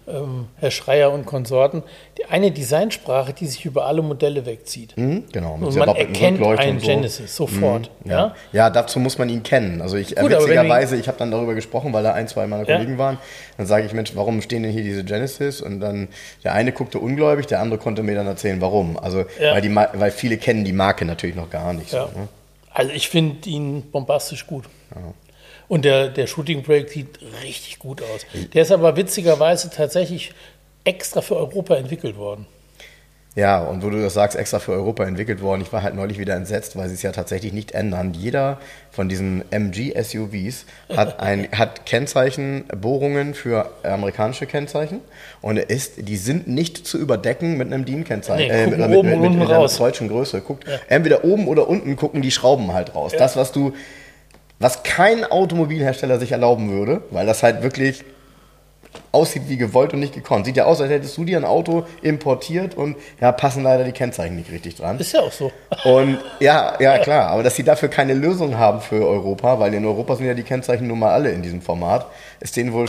ähm, 0.07 0.47
Herr 0.57 0.71
Schreier 0.71 1.11
und 1.11 1.25
Konsorten, 1.25 1.83
die 2.17 2.25
eine 2.25 2.51
Designsprache, 2.51 3.33
die 3.33 3.45
sich 3.47 3.65
über 3.65 3.85
alle 3.87 4.01
Modelle 4.01 4.45
wegzieht. 4.45 4.95
Mhm, 4.97 5.25
genau, 5.33 5.57
mit 5.57 5.67
Und 5.67 5.71
sehr 5.73 5.85
man 5.85 5.95
erkennt 5.95 6.41
einen 6.41 6.75
und 6.75 6.79
so. 6.81 6.87
Genesis 6.87 7.35
sofort. 7.35 7.89
Ja. 8.05 8.11
Ja? 8.11 8.35
ja, 8.53 8.69
dazu 8.69 8.99
muss 8.99 9.17
man 9.17 9.27
ihn 9.27 9.43
kennen. 9.43 9.81
Also 9.81 9.97
ich, 9.97 10.15
Gut, 10.15 10.31
witzigerweise, 10.31 10.95
ich 10.95 11.07
habe 11.09 11.17
dann 11.17 11.29
darüber 11.31 11.55
gesprochen, 11.55 11.91
weil 11.91 12.03
da 12.03 12.13
ein, 12.13 12.27
zwei 12.29 12.47
meiner 12.47 12.65
Ja. 12.67 12.77
Kollegen 12.77 12.97
waren. 12.97 13.17
Dann 13.57 13.65
sage 13.67 13.85
ich, 13.85 13.93
Mensch, 13.93 14.15
warum 14.15 14.41
stehen 14.41 14.63
denn 14.63 14.71
hier 14.71 14.83
diese 14.83 15.03
Genesis? 15.03 15.61
Und 15.61 15.81
dann 15.81 16.07
der 16.43 16.53
eine 16.53 16.71
guckte 16.71 16.99
ungläubig, 16.99 17.47
der 17.47 17.59
andere 17.59 17.79
konnte 17.79 18.01
mir 18.01 18.15
dann 18.15 18.27
erzählen, 18.27 18.61
warum. 18.61 18.97
Also 18.97 19.25
Ja. 19.41 19.53
weil, 19.55 19.61
die, 19.61 19.75
weil 19.75 20.11
viele 20.11 20.37
kennen 20.37 20.63
die 20.63 20.73
Marke 20.73 21.03
natürlich 21.03 21.35
noch 21.35 21.49
gar 21.49 21.73
nicht. 21.73 21.89
So, 21.89 21.97
ne? 21.97 22.27
Also 22.75 22.91
ich 22.91 23.07
finde 23.07 23.49
ihn 23.49 23.89
bombastisch 23.89 24.45
gut. 24.45 24.65
Und 25.69 25.85
der, 25.85 26.09
der 26.09 26.27
Shooting 26.27 26.61
Break 26.61 26.89
sieht 26.89 27.19
richtig 27.41 27.79
gut 27.79 28.01
aus. 28.01 28.25
Der 28.53 28.63
ist 28.63 28.71
aber 28.71 28.97
witzigerweise 28.97 29.69
tatsächlich 29.69 30.33
extra 30.83 31.21
für 31.21 31.37
Europa 31.37 31.75
entwickelt 31.75 32.17
worden. 32.17 32.45
Ja, 33.35 33.59
und 33.59 33.83
wo 33.83 33.89
du 33.89 34.01
das 34.01 34.13
sagst, 34.13 34.37
extra 34.37 34.59
für 34.59 34.71
Europa 34.71 35.03
entwickelt 35.03 35.41
worden. 35.41 35.61
Ich 35.61 35.73
war 35.73 35.83
halt 35.83 35.93
neulich 35.93 36.17
wieder 36.17 36.35
entsetzt, 36.35 36.77
weil 36.77 36.87
sie 36.87 36.95
es 36.95 37.01
ja 37.01 37.11
tatsächlich 37.11 37.51
nicht 37.51 37.73
ändern. 37.73 38.13
Jeder 38.13 38.59
von 38.91 39.09
diesen 39.09 39.43
MG-SUVs 39.51 40.65
hat, 40.95 41.19
ein, 41.19 41.49
hat 41.51 41.85
Kennzeichenbohrungen 41.85 43.33
für 43.33 43.69
amerikanische 43.83 44.45
Kennzeichen. 44.45 45.01
Und 45.41 45.57
ist, 45.57 46.07
die 46.07 46.15
sind 46.15 46.47
nicht 46.47 46.87
zu 46.87 46.97
überdecken 46.97 47.57
mit 47.57 47.73
einem 47.73 47.83
DIN-Kennzeichen. 47.83 48.47
Nee, 48.47 48.63
äh, 48.63 48.67
mit, 48.67 48.79
mit, 48.79 48.97
oben 48.97 49.09
mit, 49.09 49.19
mit, 49.19 49.31
einer 49.41 49.53
raus. 49.53 49.77
deutschen 49.77 50.07
Größe. 50.07 50.39
Guckt, 50.39 50.63
entweder 50.87 51.25
oben 51.25 51.49
oder 51.49 51.67
unten 51.67 51.97
gucken 51.97 52.21
die 52.21 52.31
Schrauben 52.31 52.73
halt 52.73 52.95
raus. 52.95 53.11
Das, 53.17 53.35
was 53.35 53.51
du, 53.51 53.73
was 54.59 54.83
kein 54.83 55.25
Automobilhersteller 55.25 56.19
sich 56.19 56.31
erlauben 56.31 56.71
würde, 56.71 57.01
weil 57.11 57.25
das 57.25 57.43
halt 57.43 57.63
wirklich 57.63 58.05
aussieht 59.11 59.43
wie 59.47 59.57
gewollt 59.57 59.93
und 59.93 59.99
nicht 59.99 60.13
gekonnt. 60.13 60.45
Sieht 60.45 60.57
ja 60.57 60.65
aus, 60.65 60.81
als 60.81 60.89
hättest 60.89 61.17
du 61.17 61.25
dir 61.25 61.37
ein 61.37 61.45
Auto 61.45 61.85
importiert 62.01 62.75
und 62.75 62.95
ja, 63.21 63.31
passen 63.31 63.63
leider 63.63 63.83
die 63.83 63.91
Kennzeichen 63.91 64.35
nicht 64.35 64.51
richtig 64.51 64.75
dran. 64.75 64.99
Ist 64.99 65.13
ja 65.13 65.21
auch 65.21 65.31
so. 65.31 65.51
Und 65.83 66.19
ja, 66.39 66.73
ja 66.79 66.97
klar, 67.03 67.29
aber 67.29 67.43
dass 67.43 67.55
sie 67.55 67.63
dafür 67.63 67.89
keine 67.89 68.13
Lösung 68.13 68.57
haben 68.57 68.81
für 68.81 69.07
Europa, 69.07 69.59
weil 69.59 69.73
in 69.73 69.85
Europa 69.85 70.15
sind 70.15 70.25
ja 70.25 70.33
die 70.33 70.43
Kennzeichen 70.43 70.87
nun 70.87 70.99
mal 70.99 71.11
alle 71.11 71.31
in 71.31 71.41
diesem 71.41 71.61
Format, 71.61 72.07
ist 72.39 72.55
denen 72.55 72.73
wohl 72.73 72.87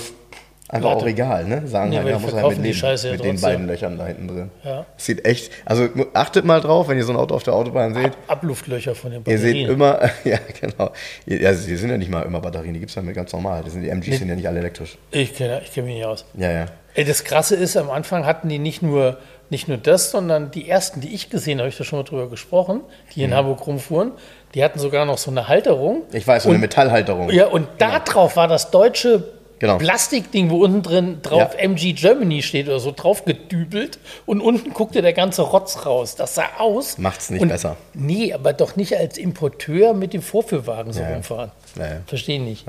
einfach 0.68 0.90
Warte. 0.90 1.04
auch 1.04 1.08
egal, 1.08 1.44
ne? 1.44 1.66
Sagen 1.66 1.90
Nee, 1.90 1.99
halt, 1.99 2.08
ja, 2.08 2.16
die 2.16 2.23
muss 2.23 2.23
halt 2.25 2.40
verkaufen 2.40 2.56
mit, 2.56 2.64
die 2.66 2.70
den, 2.70 2.75
Scheiße 2.78 3.06
ja 3.06 3.12
mit 3.12 3.25
den 3.25 3.30
trotzdem. 3.32 3.50
beiden 3.50 3.66
Löchern 3.66 3.99
da 3.99 4.06
hinten 4.06 4.28
drin. 4.28 4.50
Ja. 4.64 4.87
Sieht 4.96 5.25
echt, 5.25 5.52
also 5.64 5.88
achtet 6.14 6.44
mal 6.44 6.61
drauf, 6.61 6.88
wenn 6.88 6.99
ihr 6.99 7.04
so 7.04 7.12
ein 7.12 7.18
Auto 7.18 7.35
auf 7.35 7.42
der 7.42 7.54
Autobahn 7.54 7.94
seht. 7.94 8.12
Abluftlöcher 8.26 8.94
von 8.94 9.11
den 9.11 9.20
Ihr 9.20 9.37
Batterien. 9.37 9.66
seht 9.66 9.75
immer, 9.75 10.00
ja 10.25 10.38
genau, 10.61 10.90
ja, 11.26 11.54
sie 11.54 11.76
sind 11.76 11.90
ja 11.90 11.99
nicht 11.99 12.11
mal 12.11 12.23
immer 12.23 12.40
Batterien, 12.40 12.75
die 12.75 12.80
gibt 12.80 12.90
es 12.90 12.96
ja 12.96 13.02
mit 13.02 13.14
ganz 13.14 13.32
normal. 13.32 13.62
Das 13.62 13.73
sind, 13.73 13.82
die 13.82 13.88
MGs 13.88 14.18
sind 14.18 14.28
ja 14.28 14.35
nicht 14.35 14.49
alle 14.49 14.58
elektrisch. 14.58 14.99
Ich 15.11 15.35
kenne 15.35 15.61
ich 15.64 15.73
kenn 15.73 15.85
mich 15.85 15.94
nicht 15.94 16.04
aus. 16.04 16.25
Ja, 16.35 16.50
ja. 16.50 16.66
Ey, 16.94 17.04
das 17.04 17.25
Krasse 17.25 17.56
ist, 17.56 17.76
am 17.76 17.90
Anfang 17.90 18.25
hatten 18.25 18.49
die 18.49 18.58
nicht 18.58 18.82
nur 18.82 19.18
nicht 19.50 19.68
nur 19.68 19.76
das, 19.76 20.11
sondern 20.11 20.50
die 20.50 20.68
ersten, 20.68 21.00
die 21.00 21.14
ich 21.14 21.30
gesehen 21.30 21.58
habe, 21.58 21.66
habe 21.66 21.68
ich 21.68 21.78
da 21.78 21.85
schon 21.85 21.99
mal 22.00 22.04
drüber 22.04 22.28
gesprochen, 22.28 22.80
die 23.14 23.23
in 23.23 23.35
Hamburg 23.35 23.64
rumfuhren, 23.66 24.12
die 24.54 24.64
hatten 24.64 24.78
sogar 24.78 25.04
noch 25.04 25.18
so 25.18 25.30
eine 25.30 25.49
Halterung. 25.49 26.02
Ich 26.12 26.26
weiß, 26.26 26.44
so 26.44 26.50
eine 26.50 26.58
Metallhalterung. 26.58 27.30
Ja, 27.30 27.46
und 27.46 27.68
da 27.78 28.00
drauf 28.00 28.37
war 28.37 28.49
das 28.49 28.70
deutsche 28.70 29.36
Genau. 29.59 29.79
Plastikding, 29.79 30.51
wo 30.51 30.63
unten 30.63 30.83
drin 30.83 31.19
drauf 31.23 31.55
Ja. 31.55 31.61
MG 31.61 31.93
Germany 31.95 32.43
steht 32.43 32.69
oder 32.69 32.79
so, 32.79 32.93
drauf 32.93 33.25
gedübelt 33.25 33.99
und 34.27 34.41
unten 34.41 34.75
guckte 34.75 35.01
der 35.01 35.15
ganze 35.15 35.43
Rotz 35.43 35.87
raus. 35.87 36.15
Das 36.15 36.35
sah 36.35 36.49
aus. 36.59 36.99
Macht's 36.99 37.31
nicht 37.31 37.41
und, 37.41 37.49
besser. 37.49 37.77
Nee, 37.95 38.33
aber 38.35 38.53
doch 38.53 38.77
nicht 38.77 38.97
als 38.97 39.17
Importeur 39.17 39.95
mit 39.95 40.13
dem 40.13 40.23
Vorführwagen 40.23 40.93
so 40.93 41.01
Ja, 41.01 41.09
rumfahren. 41.15 41.53
Ja. 41.77 42.01
Verstehe 42.07 42.41
nicht. 42.41 42.67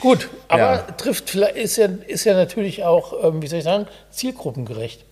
Gut, 0.00 0.28
aber 0.48 0.86
trifft 0.96 1.30
vielleicht, 1.30 1.56
ist 1.56 1.76
ja, 1.76 1.88
ist 2.06 2.24
ja 2.24 2.34
natürlich 2.34 2.84
auch, 2.84 3.24
ähm, 3.24 3.42
wie 3.42 3.46
soll 3.48 3.58
ich 3.58 3.64
sagen, 3.64 3.86
zielgruppengerecht. 4.10 5.04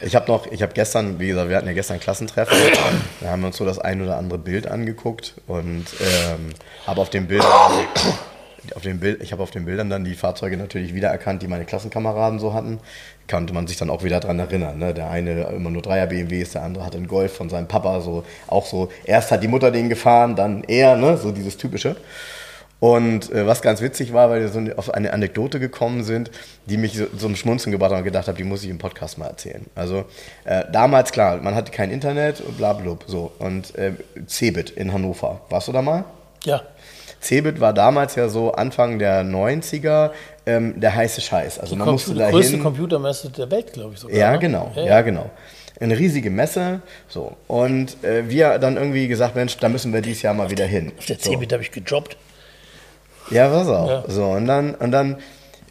Ich 0.00 0.14
habe 0.16 0.30
noch, 0.30 0.50
ich 0.50 0.60
habe 0.62 0.72
gestern, 0.74 1.18
wie 1.20 1.28
gesagt, 1.28 1.48
wir 1.48 1.56
hatten 1.56 1.68
ja 1.68 1.72
gestern 1.72 2.00
Klassentreffen, 2.00 2.56
da 3.20 3.28
haben 3.28 3.42
wir 3.42 3.46
uns 3.46 3.56
so 3.56 3.64
das 3.64 3.78
ein 3.78 4.02
oder 4.02 4.16
andere 4.18 4.38
Bild 4.38 4.66
angeguckt 4.66 5.34
und 5.46 5.86
ähm, 6.00 6.50
habe 6.86 7.00
auf 7.00 7.10
den 7.10 7.28
Bildern, 7.28 7.48
auf 8.76 8.82
den 8.82 9.00
Bild, 9.00 9.22
ich 9.22 9.32
habe 9.32 9.42
auf 9.42 9.50
den 9.50 9.64
Bildern 9.64 9.90
dann 9.90 10.04
die 10.04 10.14
Fahrzeuge 10.14 10.56
natürlich 10.56 10.94
wiedererkannt, 10.94 11.42
die 11.42 11.48
meine 11.48 11.64
Klassenkameraden 11.64 12.38
so 12.38 12.54
hatten. 12.54 12.80
Konnte 13.30 13.52
man 13.52 13.66
sich 13.66 13.76
dann 13.76 13.90
auch 13.90 14.02
wieder 14.02 14.20
dran 14.20 14.38
erinnern. 14.38 14.78
Ne? 14.78 14.94
Der 14.94 15.10
eine 15.10 15.44
immer 15.44 15.70
nur 15.70 15.82
Dreier 15.82 16.06
BMWs, 16.06 16.52
der 16.52 16.62
andere 16.62 16.84
hatte 16.84 16.98
einen 16.98 17.08
Golf 17.08 17.34
von 17.34 17.48
seinem 17.48 17.68
Papa, 17.68 18.00
so 18.00 18.24
auch 18.48 18.66
so. 18.66 18.90
Erst 19.04 19.30
hat 19.30 19.42
die 19.42 19.48
Mutter 19.48 19.70
den 19.70 19.88
gefahren, 19.88 20.36
dann 20.36 20.64
er, 20.64 20.96
ne? 20.96 21.16
so 21.16 21.32
dieses 21.32 21.56
typische. 21.56 21.96
Und 22.82 23.30
äh, 23.30 23.46
was 23.46 23.62
ganz 23.62 23.80
witzig 23.80 24.12
war, 24.12 24.28
weil 24.28 24.40
wir 24.40 24.48
so 24.48 24.60
auf 24.76 24.92
eine 24.92 25.12
Anekdote 25.12 25.60
gekommen 25.60 26.02
sind, 26.02 26.32
die 26.66 26.76
mich 26.76 26.98
so 26.98 27.06
zum 27.06 27.36
Schmunzeln 27.36 27.70
gebracht 27.70 27.92
hat 27.92 27.98
und 27.98 28.04
gedacht 28.04 28.26
habe, 28.26 28.36
die 28.36 28.42
muss 28.42 28.64
ich 28.64 28.70
im 28.70 28.78
Podcast 28.78 29.18
mal 29.18 29.28
erzählen. 29.28 29.64
Also 29.76 30.04
äh, 30.44 30.64
damals, 30.72 31.12
klar, 31.12 31.36
man 31.36 31.54
hatte 31.54 31.70
kein 31.70 31.92
Internet 31.92 32.40
und 32.40 32.58
bla 32.58 32.72
blub, 32.72 33.04
so. 33.06 33.30
Und 33.38 33.76
äh, 33.76 33.92
Cebit 34.26 34.70
in 34.70 34.92
Hannover, 34.92 35.42
warst 35.48 35.68
du 35.68 35.72
da 35.72 35.80
mal? 35.80 36.04
Ja, 36.42 36.62
Cebit 37.22 37.60
war 37.60 37.72
damals 37.72 38.16
ja 38.16 38.28
so 38.28 38.52
Anfang 38.52 38.98
der 38.98 39.22
90er 39.24 40.10
ähm, 40.44 40.80
der 40.80 40.94
heiße 40.94 41.20
Scheiß. 41.20 41.58
Also 41.58 41.76
man 41.76 41.88
musste 41.88 42.12
die 42.12 42.18
da 42.18 42.30
größte. 42.30 42.58
Computermesse 42.58 43.30
der 43.30 43.50
Welt, 43.50 43.72
glaube 43.72 43.94
ich 43.94 44.00
sogar. 44.00 44.16
Ja, 44.16 44.32
ne? 44.32 44.38
genau, 44.38 44.72
Ja, 44.74 44.84
ja, 44.84 45.00
genau. 45.02 45.30
Eine 45.80 45.98
riesige 45.98 46.30
Messe, 46.30 46.80
so. 47.08 47.36
Und 47.48 48.02
äh, 48.04 48.28
wir 48.28 48.58
dann 48.58 48.76
irgendwie 48.76 49.08
gesagt, 49.08 49.34
Mensch, 49.34 49.56
da 49.56 49.68
müssen 49.68 49.92
wir 49.92 50.00
dieses 50.00 50.22
Jahr 50.22 50.34
mal 50.34 50.50
wieder 50.50 50.66
hin. 50.66 50.92
Auf 50.98 51.06
der 51.06 51.16
so. 51.18 51.30
Cebit 51.30 51.52
habe 51.52 51.62
ich 51.62 51.70
gejobbt. 51.70 52.16
Ja, 53.30 53.50
war's 53.50 53.68
auch. 53.68 53.88
Ja. 53.88 54.04
So, 54.06 54.24
und 54.26 54.46
dann, 54.46 54.74
und 54.74 54.90
dann 54.90 55.16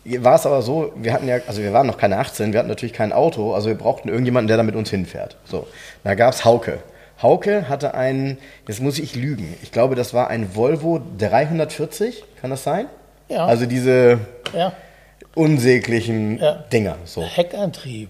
war 0.04 0.36
es 0.36 0.46
aber 0.46 0.62
so, 0.62 0.92
wir 0.96 1.14
hatten 1.14 1.28
ja, 1.28 1.38
also 1.48 1.62
wir 1.62 1.74
waren 1.74 1.88
noch 1.88 1.98
keine 1.98 2.18
18, 2.18 2.54
wir 2.54 2.60
hatten 2.60 2.70
natürlich 2.70 2.94
kein 2.94 3.14
Auto, 3.14 3.54
also 3.54 3.68
wir 3.68 3.76
brauchten 3.76 4.10
irgendjemanden, 4.10 4.48
der 4.48 4.58
da 4.58 4.64
mit 4.64 4.76
uns 4.76 4.90
hinfährt. 4.90 5.38
So, 5.46 5.68
da 6.04 6.16
gab's 6.16 6.44
Hauke. 6.44 6.80
Hauke 7.22 7.70
hatte 7.70 7.94
einen, 7.94 8.38
jetzt 8.68 8.82
muss 8.82 9.00
ich 9.00 9.16
lügen, 9.16 9.56
ich 9.62 9.72
glaube, 9.72 9.96
das 9.96 10.14
war 10.14 10.30
ein 10.30 10.56
Volvo 10.56 11.02
340, 11.18 12.24
kann 12.42 12.50
das 12.50 12.64
sein? 12.64 12.88
Ja. 13.30 13.46
Also 13.46 13.66
diese 13.66 14.20
Ja, 14.56 14.74
unsäglichen 15.36 16.40
Ja. 16.40 16.64
Dinger. 16.72 16.98
So. 17.06 17.24
Heckantrieb. 17.24 18.10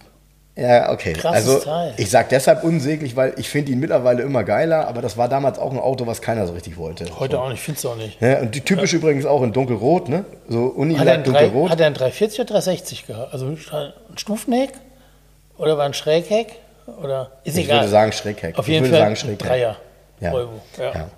Ja, 0.55 0.91
okay. 0.91 1.13
Krasses 1.13 1.47
also 1.49 1.59
Teil. 1.63 1.93
ich 1.97 2.09
sag 2.09 2.27
deshalb 2.29 2.63
unsäglich, 2.63 3.15
weil 3.15 3.33
ich 3.37 3.49
finde 3.49 3.71
ihn 3.71 3.79
mittlerweile 3.79 4.21
immer 4.21 4.43
geiler, 4.43 4.87
aber 4.87 5.01
das 5.01 5.15
war 5.17 5.29
damals 5.29 5.57
auch 5.57 5.71
ein 5.71 5.79
Auto, 5.79 6.07
was 6.07 6.21
keiner 6.21 6.45
so 6.45 6.53
richtig 6.53 6.77
wollte. 6.77 7.05
Heute 7.19 7.37
so. 7.37 7.41
auch 7.41 7.49
nicht, 7.49 7.61
findest 7.61 7.85
du 7.85 7.89
auch 7.89 7.95
nicht. 7.95 8.21
Ja, 8.21 8.39
und 8.39 8.65
typisch 8.65 8.93
übrigens 8.93 9.25
auch 9.25 9.43
in 9.43 9.53
dunkelrot, 9.53 10.09
ne? 10.09 10.25
So 10.49 10.75
drei, 10.77 11.17
dunkelrot. 11.17 11.69
hat 11.71 11.79
er 11.79 11.87
ein 11.87 11.93
340 11.93 12.39
oder 12.41 12.47
360 12.49 13.07
gehabt? 13.07 13.33
Also 13.33 13.45
ein 13.45 13.57
Stufenheck? 14.17 14.71
Oder 15.57 15.77
war 15.77 15.85
ein 15.85 15.93
Schrägheck? 15.93 16.55
Oder 17.01 17.31
ist 17.43 17.57
Ich 17.57 17.65
egal. 17.65 17.81
würde 17.81 17.89
sagen 17.89 18.11
Schrägheck. 18.11 18.57
Auf 18.57 18.67
Ich 18.67 18.73
jeden 18.73 18.85
würde 18.85 18.95
Fall 18.95 19.03
sagen 19.05 19.15
Schrägheck. 19.15 19.47
Dreier. 19.47 19.77
Ja. 20.19 20.31
Volvo. 20.33 20.61
Ja. 20.77 20.93
Ja. 20.93 21.09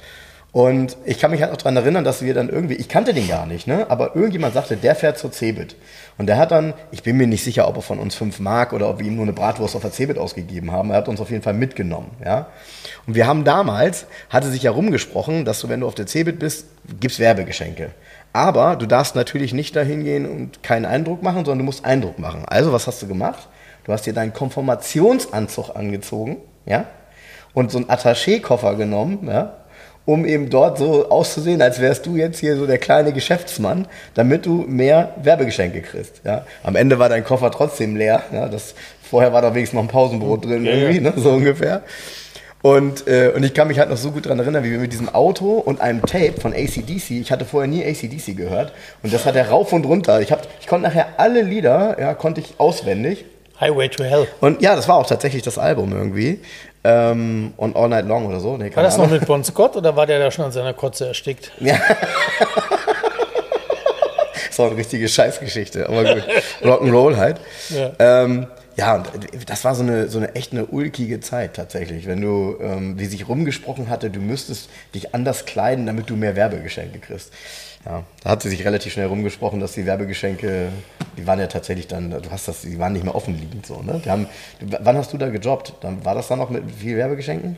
Und 0.53 0.98
ich 1.03 1.18
kann 1.20 1.32
mich 1.32 1.42
halt 1.42 1.50
noch 1.51 1.58
daran 1.58 1.75
erinnern, 1.77 2.03
dass 2.03 2.22
wir 2.22 2.36
dann 2.36 2.48
irgendwie, 2.48 2.75
ich 2.75 2.88
kannte 2.88 3.12
den 3.15 3.27
gar 3.27 3.48
nicht, 3.48 3.65
ne? 3.65 3.88
aber 3.89 4.15
irgendjemand 4.15 4.53
sagte, 4.53 4.77
der 4.77 4.94
fährt 4.94 5.18
zur 5.18 5.32
Cebit. 5.32 5.75
Und 6.20 6.27
der 6.27 6.38
hat 6.38 6.51
dann, 6.51 6.75
ich 6.92 7.01
bin 7.01 7.18
mir 7.18 7.25
nicht 7.25 7.44
sicher, 7.44 7.68
ob 7.68 7.75
er 7.77 7.82
von 7.82 7.98
uns 7.98 8.13
fünf 8.13 8.39
Mark 8.39 8.72
oder 8.72 8.88
ob 8.88 9.00
wir 9.00 9.08
ihm 9.08 9.15
nur 9.15 9.24
eine 9.25 9.34
Bratwurst 9.34 9.75
auf 9.75 9.82
der 9.82 9.92
Cebit 9.92 10.20
ausgegeben 10.20 10.72
haben. 10.72 10.92
Er 10.92 10.98
hat 10.98 11.08
uns 11.08 11.20
auf 11.20 11.32
jeden 11.32 11.42
Fall 11.42 11.56
mitgenommen. 11.56 12.12
Ja? 12.24 12.48
Und 13.08 13.15
wir 13.15 13.25
haben 13.25 13.44
damals, 13.46 14.06
hatte 14.30 14.48
sich 14.51 14.62
ja 14.62 14.70
rumgesprochen, 14.70 15.44
dass 15.44 15.60
du, 15.60 15.70
wenn 15.70 15.80
du 15.80 15.88
auf 15.88 15.96
der 15.96 16.06
Cebit 16.06 16.38
bist, 16.38 16.68
gibt's 17.00 17.18
Werbegeschenke. 17.18 17.89
Aber 18.32 18.75
du 18.75 18.86
darfst 18.86 19.15
natürlich 19.15 19.53
nicht 19.53 19.75
dahin 19.75 20.03
gehen 20.03 20.27
und 20.30 20.62
keinen 20.62 20.86
Eindruck 20.86 21.24
machen, 21.24 21.46
sondern 21.46 21.60
du 21.60 21.65
musst 21.65 21.84
Eindruck 21.84 22.20
machen. 22.20 22.44
Also, 22.46 22.72
was 22.72 22.86
hast 22.86 23.01
du 23.01 23.08
gemacht? 23.08 23.48
Du 23.86 23.92
hast 23.92 24.06
dir 24.06 24.13
deinen 24.13 24.34
Konformationsanzug 24.34 25.75
angezogen, 25.75 26.38
ja? 26.66 26.86
Und 27.54 27.72
so 27.72 27.78
einen 27.78 27.90
Attaché-Koffer 27.90 28.75
genommen, 28.75 29.28
ja? 29.28 29.58
Um 30.06 30.25
eben 30.25 30.50
dort 30.50 30.78
so 30.78 31.10
auszusehen, 31.10 31.62
als 31.62 31.80
wärst 31.80 32.06
du 32.06 32.18
jetzt 32.18 32.40
hier 32.40 32.58
so 32.58 32.66
der 32.66 32.78
kleine 32.78 33.13
Geschäftsmann, 33.13 33.88
damit 34.16 34.46
du 34.46 34.66
mehr 34.68 35.13
Werbegeschenke 35.22 35.82
kriegst, 35.82 36.22
ja? 36.24 36.46
Am 36.63 36.75
Ende 36.75 37.00
war 37.00 37.10
dein 37.10 37.24
Koffer 37.24 37.52
trotzdem 37.52 37.96
leer, 37.96 38.24
ja? 38.32 38.48
Das, 38.48 38.75
vorher 39.02 39.34
war 39.34 39.42
da 39.42 39.54
wenigstens 39.54 39.78
noch 39.78 39.84
ein 39.84 39.90
Pausenbrot 39.90 40.46
drin, 40.46 40.66
irgendwie, 40.66 41.00
ne? 41.00 41.13
So 41.16 41.32
ungefähr. 41.32 41.84
Und, 42.63 43.08
äh, 43.10 43.34
und 43.36 43.44
ich 43.44 43.54
kann 43.54 43.68
mich 43.68 43.78
halt 43.78 43.90
noch 43.90 43.98
so 43.98 44.12
gut 44.12 44.25
daran 44.25 44.40
erinnern, 44.40 44.63
wie 44.63 44.72
wir 44.72 44.80
mit 44.80 44.94
diesem 44.94 45.10
Auto 45.10 45.56
und 45.58 45.82
einem 45.82 46.02
Tape 46.02 46.40
von 46.40 46.54
ACDC, 46.54 47.12
ich 47.12 47.30
hatte 47.30 47.44
vorher 47.44 47.70
nie 47.70 47.84
ACDC 47.84 48.38
gehört, 48.38 48.72
und 49.04 49.13
das 49.13 49.25
hat 49.25 49.36
er 49.36 49.50
rauf 49.50 49.74
und 49.74 49.86
runter. 49.86 50.22
Ich, 50.22 50.32
hab, 50.32 50.48
ich 50.62 50.68
konnte 50.68 50.88
nachher 50.88 51.08
alle 51.18 51.42
Lieder, 51.42 51.98
ja, 52.00 52.13
konnte 52.13 52.40
ich 52.40 52.54
auswendig. 52.60 53.25
Highway 53.60 53.89
to 53.89 54.03
Hell. 54.03 54.27
Und 54.41 54.62
ja, 54.62 54.75
das 54.75 54.88
war 54.88 54.95
auch 54.95 55.05
tatsächlich 55.05 55.43
das 55.43 55.57
Album 55.57 55.93
irgendwie. 55.93 56.39
Ähm, 56.83 57.53
und 57.55 57.75
All 57.75 57.88
Night 57.89 58.05
Long 58.07 58.25
oder 58.25 58.39
so. 58.39 58.57
Nee, 58.57 58.75
War 58.75 58.83
das 58.83 58.98
noch 58.98 59.10
mit 59.10 59.25
Bon 59.25 59.43
Scott 59.43 59.75
oder 59.75 59.95
war 59.95 60.05
der 60.05 60.19
da 60.19 60.31
schon 60.31 60.45
an 60.45 60.51
seiner 60.51 60.74
Kotze 60.74 61.07
erstickt? 61.07 61.51
Das 64.50 64.60
war 64.60 64.67
eine 64.67 64.77
richtige 64.77 65.07
Scheißgeschichte, 65.07 65.89
aber 65.89 66.03
gut. 66.13 66.24
Rock'n'Roll 66.62 67.17
halt. 67.17 67.38
Ja. 67.69 67.91
Ähm, 67.98 68.45
ja, 68.75 68.95
und 68.98 69.10
das 69.48 69.65
war 69.65 69.74
so 69.74 69.81
eine, 69.81 70.10
so 70.10 70.19
eine 70.19 70.36
echt 70.36 70.51
eine 70.51 70.67
ulkige 70.67 71.19
Zeit 71.22 71.55
tatsächlich, 71.55 72.05
wenn 72.05 72.22
du, 72.22 72.57
ähm, 72.62 73.00
wie 73.00 73.05
sich 73.05 73.27
rumgesprochen 73.27 73.89
hatte, 73.89 74.12
du 74.12 74.19
müsstest 74.19 74.69
dich 74.93 75.15
anders 75.15 75.45
kleiden, 75.45 75.88
damit 75.88 76.07
du 76.12 76.15
mehr 76.15 76.36
Werbegeschenke 76.36 77.00
kriegst. 77.00 77.31
Ja, 77.86 78.04
da 78.24 78.30
hat 78.30 78.42
sie 78.42 78.50
sich 78.50 78.63
relativ 78.63 78.94
schnell 78.94 79.08
rumgesprochen, 79.08 79.60
dass 79.60 79.74
die 79.74 79.86
Werbegeschenke, 79.86 80.70
die 81.18 81.28
waren 81.28 81.40
ja 81.40 81.48
tatsächlich 81.48 81.88
dann, 81.88 82.12
du 82.12 82.32
hast 82.32 82.48
das, 82.48 82.62
die 82.62 82.80
waren 82.80 82.94
nicht 82.94 83.04
mehr 83.04 83.13
offen 83.13 83.38
liegend 83.38 83.66
so, 83.66 83.82
ne? 83.82 84.02
Die 84.04 84.10
haben, 84.10 84.28
wann 84.62 84.96
hast 84.96 85.12
du 85.12 85.18
da 85.18 85.30
gejobbt? 85.30 85.74
Dann 85.82 86.04
war 86.06 86.16
das 86.16 86.30
dann 86.30 86.40
noch 86.40 86.50
mit 86.50 86.63
viel 86.72 86.96
Werbegeschenken? 86.96 87.58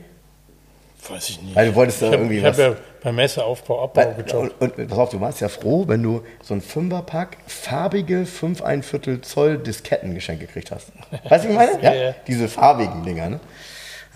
Weiß 1.08 1.28
ich 1.28 1.40
nicht. 1.40 1.54
Weil 1.54 1.68
du 1.68 1.74
wolltest 1.76 2.02
da 2.02 2.06
ich 2.06 2.12
habe 2.12 2.22
irgendwie 2.22 2.42
hab 2.42 2.50
was. 2.50 2.58
ja 2.58 2.76
beim 3.02 3.14
Messeaufbau, 3.14 3.84
Abbau 3.84 4.14
gejobbt. 4.14 4.60
und, 4.60 4.78
und 4.78 4.88
pass 4.88 4.98
auf, 4.98 5.10
du 5.10 5.20
warst 5.20 5.40
ja 5.40 5.48
froh, 5.48 5.84
wenn 5.86 6.02
du 6.02 6.22
so 6.42 6.54
ein 6.54 6.60
Fünferpack 6.60 7.36
farbige 7.46 8.26
5 8.26 8.62
ein 8.62 8.82
Viertel 8.82 9.20
Zoll 9.20 9.58
Disketten 9.58 10.14
geschenkt 10.16 10.40
gekriegt 10.40 10.72
hast. 10.72 10.88
Weißt 11.28 11.44
du, 11.44 11.48
wie 11.48 11.52
ich 11.52 11.58
meine? 11.58 11.80
Ja, 11.82 11.94
ja. 12.08 12.14
Diese 12.26 12.48
farbigen 12.48 13.04
Dinger, 13.04 13.28
ne? 13.30 13.40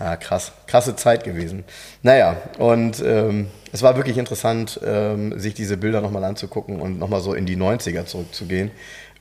Ja, 0.03 0.15
krass. 0.15 0.51
Krasse 0.65 0.95
Zeit 0.95 1.23
gewesen. 1.23 1.63
Naja, 2.01 2.37
und 2.57 3.01
ähm, 3.05 3.47
es 3.71 3.83
war 3.83 3.95
wirklich 3.97 4.17
interessant, 4.17 4.79
ähm, 4.83 5.37
sich 5.39 5.53
diese 5.53 5.77
Bilder 5.77 6.01
nochmal 6.01 6.23
anzugucken 6.23 6.81
und 6.81 6.97
nochmal 6.97 7.21
so 7.21 7.33
in 7.35 7.45
die 7.45 7.55
90er 7.55 8.05
zurückzugehen. 8.05 8.71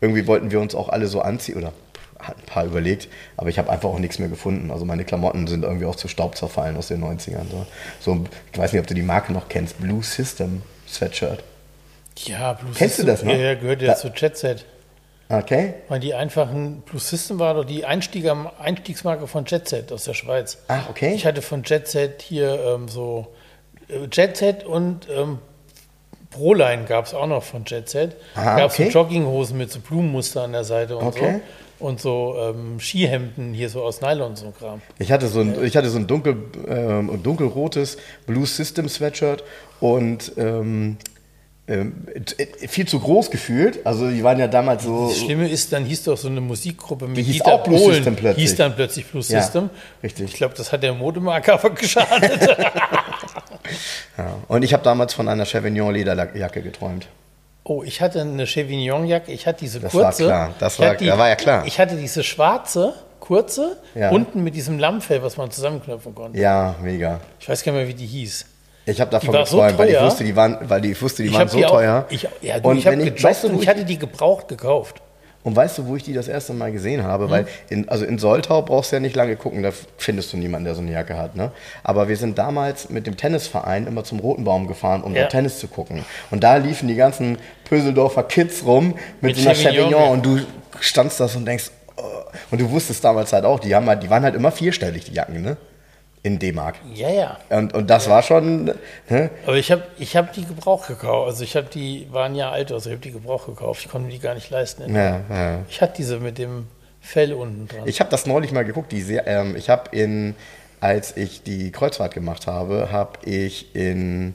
Irgendwie 0.00 0.26
wollten 0.26 0.50
wir 0.50 0.58
uns 0.60 0.74
auch 0.74 0.88
alle 0.88 1.06
so 1.06 1.20
anziehen, 1.20 1.58
oder 1.58 1.72
hat 2.18 2.36
ein 2.38 2.46
paar 2.46 2.64
überlegt, 2.64 3.08
aber 3.36 3.50
ich 3.50 3.58
habe 3.58 3.68
einfach 3.70 3.90
auch 3.90 3.98
nichts 3.98 4.18
mehr 4.18 4.28
gefunden. 4.28 4.70
Also 4.70 4.84
meine 4.86 5.04
Klamotten 5.04 5.46
sind 5.46 5.64
irgendwie 5.64 5.84
auch 5.86 5.96
zu 5.96 6.08
Staub 6.08 6.36
zerfallen 6.36 6.76
aus 6.78 6.88
den 6.88 7.02
90ern. 7.04 7.46
So, 7.50 7.66
so 8.00 8.24
ich 8.52 8.58
weiß 8.58 8.72
nicht, 8.72 8.80
ob 8.80 8.86
du 8.86 8.94
die 8.94 9.02
Marke 9.02 9.32
noch 9.34 9.48
kennst, 9.50 9.78
Blue 9.80 10.02
System 10.02 10.62
Sweatshirt. 10.88 11.44
Ja, 12.24 12.54
Blue 12.54 12.72
Kennst 12.74 12.98
du 12.98 13.02
System, 13.02 13.06
das 13.06 13.22
noch? 13.22 13.32
Ja, 13.32 13.38
ja, 13.38 13.54
gehört 13.54 13.82
ja 13.82 13.88
Da- 13.88 13.96
zu 13.96 14.08
Jet 14.08 14.36
Set. 14.38 14.64
Okay? 15.30 15.74
Weil 15.88 16.00
die 16.00 16.12
einfachen 16.14 16.80
Blue 16.82 17.00
System 17.00 17.38
war 17.38 17.54
doch 17.54 17.64
die 17.64 17.84
Einstieger, 17.84 18.52
Einstiegsmarke 18.58 19.28
von 19.28 19.44
Jet 19.44 19.68
Set 19.68 19.92
aus 19.92 20.04
der 20.04 20.14
Schweiz. 20.14 20.58
Ah, 20.66 20.80
okay. 20.90 21.12
Ich 21.14 21.24
hatte 21.24 21.40
von 21.40 21.62
Jet 21.62 21.86
Set 21.86 22.20
hier 22.20 22.58
ähm, 22.64 22.88
so 22.88 23.28
äh, 23.88 24.06
Jet 24.10 24.36
Set 24.36 24.64
und 24.64 25.08
ähm, 25.08 25.38
Proline 26.30 26.84
gab 26.84 27.06
es 27.06 27.14
auch 27.14 27.26
noch 27.26 27.44
von 27.44 27.64
Jet 27.64 27.88
Set. 27.88 28.16
Ah, 28.34 28.56
gab 28.56 28.70
es 28.70 28.74
okay. 28.74 28.90
so 28.90 28.98
Jogginghosen 28.98 29.56
mit 29.56 29.70
so 29.70 29.78
Blumenmuster 29.80 30.42
an 30.42 30.52
der 30.52 30.64
Seite 30.64 30.96
und 30.96 31.06
Okay. 31.06 31.34
so. 31.34 31.40
Und 31.86 31.98
so 31.98 32.36
ähm, 32.38 32.78
Skihemden 32.78 33.54
hier 33.54 33.70
so 33.70 33.82
aus 33.82 34.02
Nylon 34.02 34.30
und 34.30 34.36
so 34.36 34.50
Kram. 34.50 34.82
Ich 34.98 35.10
hatte 35.10 35.28
so 35.28 35.40
ein, 35.40 35.64
ich 35.64 35.78
hatte 35.78 35.88
so 35.88 35.96
ein 35.96 36.06
dunkel, 36.06 36.36
ähm, 36.68 37.22
dunkelrotes 37.22 37.96
Blue 38.26 38.44
System 38.44 38.86
Sweatshirt 38.86 39.42
und 39.80 40.32
ähm, 40.36 40.98
viel 42.68 42.86
zu 42.88 42.98
groß 43.00 43.30
gefühlt. 43.30 43.84
Also 43.86 44.08
die 44.10 44.22
waren 44.24 44.38
ja 44.38 44.48
damals 44.48 44.84
so. 44.84 45.08
Das 45.08 45.18
Schlimme 45.18 45.48
ist, 45.48 45.72
dann 45.72 45.84
hieß 45.84 46.04
doch 46.04 46.16
so 46.16 46.28
eine 46.28 46.40
Musikgruppe 46.40 47.06
mit 47.06 47.16
Die 47.18 47.22
hieß 47.22 47.32
Dieter 47.34 47.52
auch 47.54 47.62
Blue 47.64 47.78
Bohlen, 47.78 47.94
System 47.96 48.16
plötzlich. 48.16 48.44
hieß 48.48 48.56
dann 48.56 48.74
plötzlich 48.74 49.06
Blue 49.06 49.22
Ja, 49.28 49.40
System. 49.42 49.70
richtig. 50.02 50.30
Ich 50.30 50.34
glaube, 50.34 50.54
das 50.56 50.72
hat 50.72 50.82
der 50.82 50.94
Modemarker 50.94 51.54
aber 51.58 51.70
geschadet. 51.70 52.48
Ja. 54.18 54.34
Und 54.48 54.62
ich 54.64 54.72
habe 54.72 54.82
damals 54.82 55.14
von 55.14 55.28
einer 55.28 55.44
Chevignon 55.46 55.92
Lederjacke 55.94 56.60
geträumt. 56.62 57.06
Oh, 57.62 57.82
ich 57.84 58.00
hatte 58.00 58.20
eine 58.20 58.46
Chevignon-Jacke, 58.46 59.30
ich 59.32 59.46
hatte 59.46 59.60
diese 59.60 59.80
Das 59.80 59.94
war 59.94 60.04
kurze. 60.06 60.24
klar, 60.24 60.54
das 60.58 60.78
war- 60.78 60.94
da 60.94 61.18
war 61.18 61.28
ja 61.28 61.36
klar. 61.36 61.64
Ich 61.66 61.78
hatte 61.78 61.94
diese 61.96 62.24
schwarze, 62.24 62.94
kurze, 63.20 63.76
Ja. 63.94 64.10
unten 64.10 64.42
mit 64.42 64.54
diesem 64.54 64.78
Lammfell, 64.78 65.22
was 65.22 65.36
man 65.36 65.50
zusammenknöpfen 65.50 66.14
konnte. 66.14 66.38
Ja, 66.38 66.74
mega. 66.82 67.20
Ich 67.38 67.48
weiß 67.48 67.62
gar 67.62 67.72
nicht 67.72 67.80
mehr, 67.80 67.88
wie 67.88 67.94
die 67.94 68.06
hieß. 68.06 68.46
Ich 68.86 69.00
habe 69.00 69.10
davon 69.10 69.34
war 69.34 69.46
so 69.46 69.58
geträumt, 69.58 69.78
weil 69.78 69.90
ich 69.90 70.00
wusste, 70.00 70.24
die 70.24 70.34
waren, 70.34 70.58
weil 70.62 70.80
die, 70.80 70.92
ich 70.92 71.02
wusste, 71.02 71.22
die 71.22 71.28
Ich 71.28 71.34
waren 71.34 71.48
so 71.48 71.58
die 71.58 71.66
auch, 71.66 71.70
teuer. 71.70 72.06
Ich, 72.10 72.26
ja, 72.40 72.58
du, 72.58 72.68
und, 72.68 72.78
ich 72.78 72.84
wenn 72.86 73.00
ich, 73.00 73.22
weißt 73.22 73.44
du, 73.44 73.60
ich 73.60 73.68
hatte 73.68 73.84
die 73.84 73.98
gebraucht 73.98 74.48
gekauft. 74.48 75.00
und 75.42 75.54
weißt 75.54 75.78
du, 75.78 75.86
wo 75.86 75.96
ich 75.96 76.02
die 76.02 76.12
das 76.12 76.28
erste 76.28 76.52
Mal 76.54 76.72
gesehen 76.72 77.04
habe? 77.04 77.24
Hm. 77.24 77.30
Weil 77.30 77.46
in, 77.68 77.88
also 77.88 78.04
in 78.04 78.18
Soltau 78.18 78.62
brauchst 78.62 78.90
du 78.90 78.96
ja 78.96 79.00
nicht 79.00 79.14
lange 79.16 79.36
gucken, 79.36 79.62
da 79.62 79.70
findest 79.98 80.32
du 80.32 80.36
niemanden, 80.38 80.64
der 80.64 80.74
so 80.74 80.80
eine 80.80 80.92
Jacke 80.92 81.16
hat. 81.16 81.36
Ne? 81.36 81.52
Aber 81.84 82.08
wir 82.08 82.16
sind 82.16 82.38
damals 82.38 82.90
mit 82.90 83.06
dem 83.06 83.16
Tennisverein 83.16 83.86
immer 83.86 84.02
zum 84.02 84.18
Roten 84.20 84.44
Baum 84.44 84.66
gefahren, 84.66 85.02
um 85.02 85.14
Ja. 85.14 85.26
Tennis 85.26 85.58
zu 85.60 85.68
gucken. 85.68 86.04
Und 86.30 86.42
da 86.42 86.56
liefen 86.56 86.88
die 86.88 86.96
ganzen 86.96 87.38
Pöseldorfer 87.64 88.24
Kids 88.24 88.64
rum 88.64 88.94
mit, 89.20 89.36
Mit 89.36 89.36
so 89.36 89.48
einer 89.48 89.54
Chevignon, 89.54 90.10
und 90.10 90.26
du 90.26 90.40
standst 90.80 91.20
das 91.20 91.36
und 91.36 91.44
denkst, 91.46 91.70
oh. 91.96 92.02
und 92.50 92.60
du 92.60 92.70
wusstest 92.70 93.04
damals 93.04 93.32
halt 93.32 93.44
auch, 93.44 93.60
die, 93.60 93.74
haben 93.74 93.86
halt, 93.86 94.02
die 94.02 94.10
waren 94.10 94.24
halt 94.24 94.34
immer 94.34 94.50
vierstellig, 94.50 95.04
die 95.04 95.12
Jacken, 95.12 95.42
ne? 95.42 95.56
In 96.22 96.38
D-Mark. 96.38 96.76
Ja, 96.94 97.08
ja. 97.08 97.38
Und, 97.48 97.72
und 97.72 97.88
das 97.88 98.08
war 98.10 98.22
schon, 98.22 98.66
ne? 99.08 99.30
Aber 99.46 99.56
ich 99.56 99.72
habe 99.72 99.82
ich 99.98 100.16
hab 100.16 100.34
die 100.34 100.44
gebraucht 100.44 100.88
gekauft. 100.88 101.28
Also 101.28 101.44
ich 101.44 101.56
habe 101.56 101.68
die, 101.72 102.08
waren 102.10 102.34
ja 102.34 102.50
alt, 102.50 102.70
also 102.72 102.90
ich 102.90 102.96
habe 102.96 103.02
die 103.02 103.12
gebraucht 103.12 103.46
gekauft. 103.46 103.82
Ich 103.84 103.90
konnte 103.90 104.06
mir 104.06 104.12
die 104.12 104.18
gar 104.18 104.34
nicht 104.34 104.50
leisten. 104.50 104.94
Ja, 104.94 105.20
ja. 105.30 105.58
Ich 105.70 105.80
hatte 105.80 105.94
diese 105.96 106.18
mit 106.20 106.36
dem 106.36 106.66
Fell 107.00 107.32
unten 107.32 107.66
dran. 107.68 107.82
Ich 107.86 108.00
habe 108.00 108.10
das 108.10 108.26
neulich 108.26 108.52
mal 108.52 108.66
geguckt. 108.66 108.92
Die, 108.92 109.00
Se- 109.00 109.22
ähm, 109.24 109.56
ich 109.56 109.70
habe 109.70 109.96
in, 109.96 110.34
als 110.80 111.16
ich 111.16 111.42
die 111.42 111.70
Kreuzfahrt 111.72 112.12
gemacht 112.12 112.46
habe, 112.46 112.92
habe 112.92 113.12
ich 113.24 113.74
in, 113.74 114.34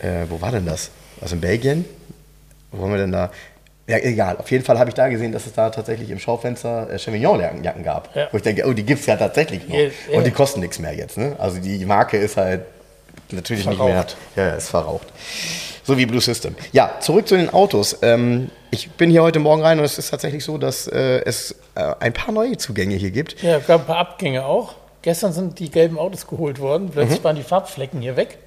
äh, 0.00 0.26
wo 0.28 0.42
war 0.42 0.50
denn 0.52 0.66
das? 0.66 0.90
Also 1.22 1.36
in 1.36 1.40
Belgien? 1.40 1.86
Wo 2.72 2.84
haben 2.84 2.90
wir 2.90 2.98
denn 2.98 3.12
da? 3.12 3.30
Ja, 3.88 3.98
egal. 3.98 4.36
Auf 4.38 4.50
jeden 4.50 4.64
Fall 4.64 4.78
habe 4.78 4.90
ich 4.90 4.94
da 4.94 5.08
gesehen, 5.08 5.32
dass 5.32 5.44
es 5.46 5.54
da 5.54 5.68
tatsächlich 5.70 6.10
im 6.10 6.18
Schaufenster 6.20 6.88
äh, 6.90 6.98
Chevignon-Jacken 6.98 7.82
gab. 7.82 8.14
Ja. 8.14 8.28
Wo 8.30 8.36
ich 8.36 8.42
denke, 8.42 8.64
oh, 8.66 8.72
die 8.72 8.84
gibt 8.84 9.00
es 9.00 9.06
ja 9.06 9.16
tatsächlich 9.16 9.66
noch. 9.68 9.74
Ja, 9.74 9.82
ja. 9.84 9.90
Und 10.12 10.24
die 10.26 10.30
kosten 10.30 10.60
nichts 10.60 10.78
mehr 10.78 10.94
jetzt. 10.94 11.18
Ne? 11.18 11.34
Also 11.38 11.58
die 11.58 11.84
Marke 11.84 12.16
ist 12.16 12.36
halt 12.36 12.62
natürlich 13.32 13.66
nicht 13.66 13.78
mehr. 13.78 13.88
Verraucht. 13.88 14.16
Ja, 14.36 14.50
ist 14.54 14.68
verraucht. 14.68 15.08
So 15.84 15.98
wie 15.98 16.06
Blue 16.06 16.20
System. 16.20 16.54
Ja, 16.70 16.92
zurück 17.00 17.26
zu 17.26 17.36
den 17.36 17.50
Autos. 17.52 17.98
Ähm, 18.02 18.50
ich 18.70 18.88
bin 18.92 19.10
hier 19.10 19.22
heute 19.24 19.40
Morgen 19.40 19.62
rein 19.62 19.80
und 19.80 19.84
es 19.84 19.98
ist 19.98 20.10
tatsächlich 20.10 20.44
so, 20.44 20.58
dass 20.58 20.86
äh, 20.86 21.22
es 21.24 21.56
äh, 21.74 21.92
ein 21.98 22.12
paar 22.12 22.32
neue 22.32 22.56
Zugänge 22.56 22.94
hier 22.94 23.10
gibt. 23.10 23.42
Ja, 23.42 23.56
es 23.56 23.66
gab 23.66 23.80
ein 23.80 23.86
paar 23.86 23.98
Abgänge 23.98 24.44
auch. 24.46 24.74
Gestern 25.02 25.32
sind 25.32 25.58
die 25.58 25.68
gelben 25.72 25.98
Autos 25.98 26.28
geholt 26.28 26.60
worden. 26.60 26.90
Plötzlich 26.90 27.18
Mhm. 27.18 27.24
waren 27.24 27.36
die 27.36 27.42
Farbflecken 27.42 28.00
hier 28.00 28.16
weg. 28.16 28.38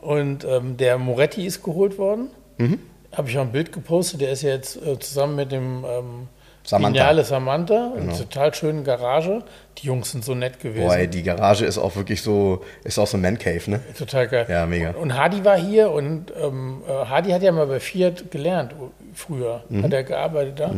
Und 0.00 0.44
ähm, 0.44 0.76
der 0.76 0.96
Moretti 0.98 1.44
ist 1.44 1.64
geholt 1.64 1.98
worden. 1.98 2.28
Mhm. 2.58 2.78
Habe 3.12 3.28
ich 3.28 3.36
auch 3.38 3.42
ein 3.42 3.52
Bild 3.52 3.72
gepostet. 3.72 4.20
Der 4.20 4.30
ist 4.30 4.42
ja 4.42 4.50
jetzt 4.50 4.76
äh, 4.76 4.98
zusammen 4.98 5.36
mit 5.36 5.50
dem 5.52 5.84
ähm, 5.84 6.28
Samantha. 6.62 7.00
Vignale 7.00 7.24
Samantha 7.24 7.92
in 7.96 8.02
einer 8.08 8.16
total 8.18 8.54
schönen 8.54 8.84
Garage. 8.84 9.42
Die 9.78 9.86
Jungs 9.86 10.12
sind 10.12 10.24
so 10.24 10.34
nett 10.34 10.60
gewesen. 10.60 10.86
Boah, 10.86 10.96
ey, 10.96 11.08
die 11.08 11.22
Garage 11.22 11.64
ist 11.64 11.78
auch 11.78 11.96
wirklich 11.96 12.22
so, 12.22 12.62
ist 12.84 12.98
auch 12.98 13.06
so 13.06 13.16
ein 13.16 13.22
Man 13.22 13.38
Cave, 13.38 13.62
ne? 13.70 13.80
Total 13.98 14.28
geil. 14.28 14.46
Ja, 14.48 14.66
mega. 14.66 14.90
Und, 14.90 14.96
und 14.96 15.16
Hardy 15.16 15.44
war 15.44 15.56
hier 15.58 15.90
und 15.90 16.26
ähm, 16.40 16.82
äh, 16.86 16.92
Hardy 17.06 17.30
hat 17.30 17.42
ja 17.42 17.50
mal 17.50 17.66
bei 17.66 17.80
Fiat 17.80 18.30
gelernt 18.30 18.74
früher, 19.14 19.64
Mhm. 19.70 19.82
hat 19.84 19.92
er 19.92 20.04
gearbeitet 20.04 20.60
da. 20.60 20.70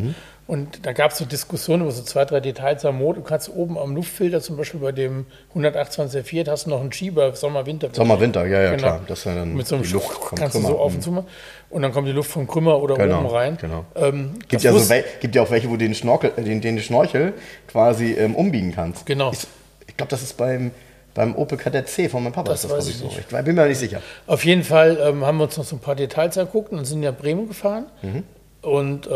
Und 0.48 0.84
da 0.84 0.92
gab 0.92 1.12
es 1.12 1.18
so 1.18 1.24
Diskussionen 1.24 1.82
über 1.82 1.92
so 1.92 2.02
zwei, 2.02 2.24
drei 2.24 2.40
Details 2.40 2.84
am 2.84 2.98
Motor. 2.98 3.14
Du 3.14 3.20
kannst 3.22 3.48
oben 3.48 3.78
am 3.78 3.94
Luftfilter, 3.94 4.40
zum 4.40 4.56
Beispiel 4.56 4.80
bei 4.80 4.90
dem 4.92 5.24
128 5.50 6.26
Fiat, 6.26 6.48
hast 6.48 6.66
du 6.66 6.70
noch 6.70 6.80
einen 6.80 6.92
Schieber, 6.92 7.34
Sommer, 7.36 7.64
Winter. 7.64 7.88
Sommer, 7.92 8.18
Winter, 8.20 8.44
ja, 8.46 8.60
ja, 8.60 8.70
Genau. 8.70 8.82
klar. 8.82 9.00
Das 9.06 9.18
ist 9.20 9.26
dann 9.26 9.54
Mit 9.54 9.66
so 9.68 9.76
einem 9.76 9.84
die 9.84 9.92
Luft 9.92 10.08
vom 10.12 10.36
kannst 10.38 10.54
du 10.56 10.58
Krümmer. 10.60 10.74
so 10.74 10.78
auf 10.80 10.94
und 10.94 11.02
zu 11.02 11.12
machen. 11.12 11.26
Und 11.70 11.82
dann 11.82 11.92
kommt 11.92 12.08
die 12.08 12.12
Luft 12.12 12.30
vom 12.30 12.46
Krümmer 12.48 12.82
oder 12.82 12.96
Genau, 12.96 13.20
oben 13.20 13.28
rein. 13.28 13.56
genau. 13.60 13.84
Ähm, 13.94 14.34
Gibt 14.48 14.62
ja, 14.62 14.72
so 14.72 14.94
gibt 15.20 15.34
ja 15.36 15.42
auch 15.42 15.50
welche, 15.50 15.68
wo 15.68 15.72
du 15.74 15.78
den, 15.78 15.94
Schnorkel, 15.94 16.32
äh, 16.36 16.42
den, 16.42 16.60
den 16.60 16.80
Schnorchel 16.80 17.34
quasi 17.68 18.12
ähm, 18.12 18.34
umbiegen 18.34 18.72
kannst. 18.74 19.06
Genau. 19.06 19.30
Ich, 19.32 19.46
ich 19.86 19.96
glaube, 19.96 20.10
das 20.10 20.22
ist 20.22 20.36
beim, 20.36 20.72
beim 21.14 21.36
Opel 21.36 21.56
Kadett 21.56 21.88
C 21.88 22.08
von 22.08 22.24
meinem 22.24 22.32
Papa. 22.32 22.50
Das 22.50 22.64
ist 22.64 22.70
das, 22.70 22.78
weiß 22.78 22.88
ich, 22.88 22.96
so. 22.96 23.10
Ich 23.16 23.26
bin 23.44 23.54
mir 23.54 23.68
nicht 23.68 23.78
sicher. 23.78 24.02
Auf 24.26 24.44
jeden 24.44 24.64
Fall 24.64 24.98
ähm, 25.00 25.24
haben 25.24 25.38
wir 25.38 25.44
uns 25.44 25.56
noch 25.56 25.64
so 25.64 25.76
ein 25.76 25.80
paar 25.80 25.94
Details 25.94 26.36
angeguckt 26.36 26.72
und 26.72 26.84
sind 26.84 27.02
ja 27.04 27.12
Bremen 27.12 27.46
gefahren 27.48 27.86
Mhm. 28.02 28.24
und 28.62 29.08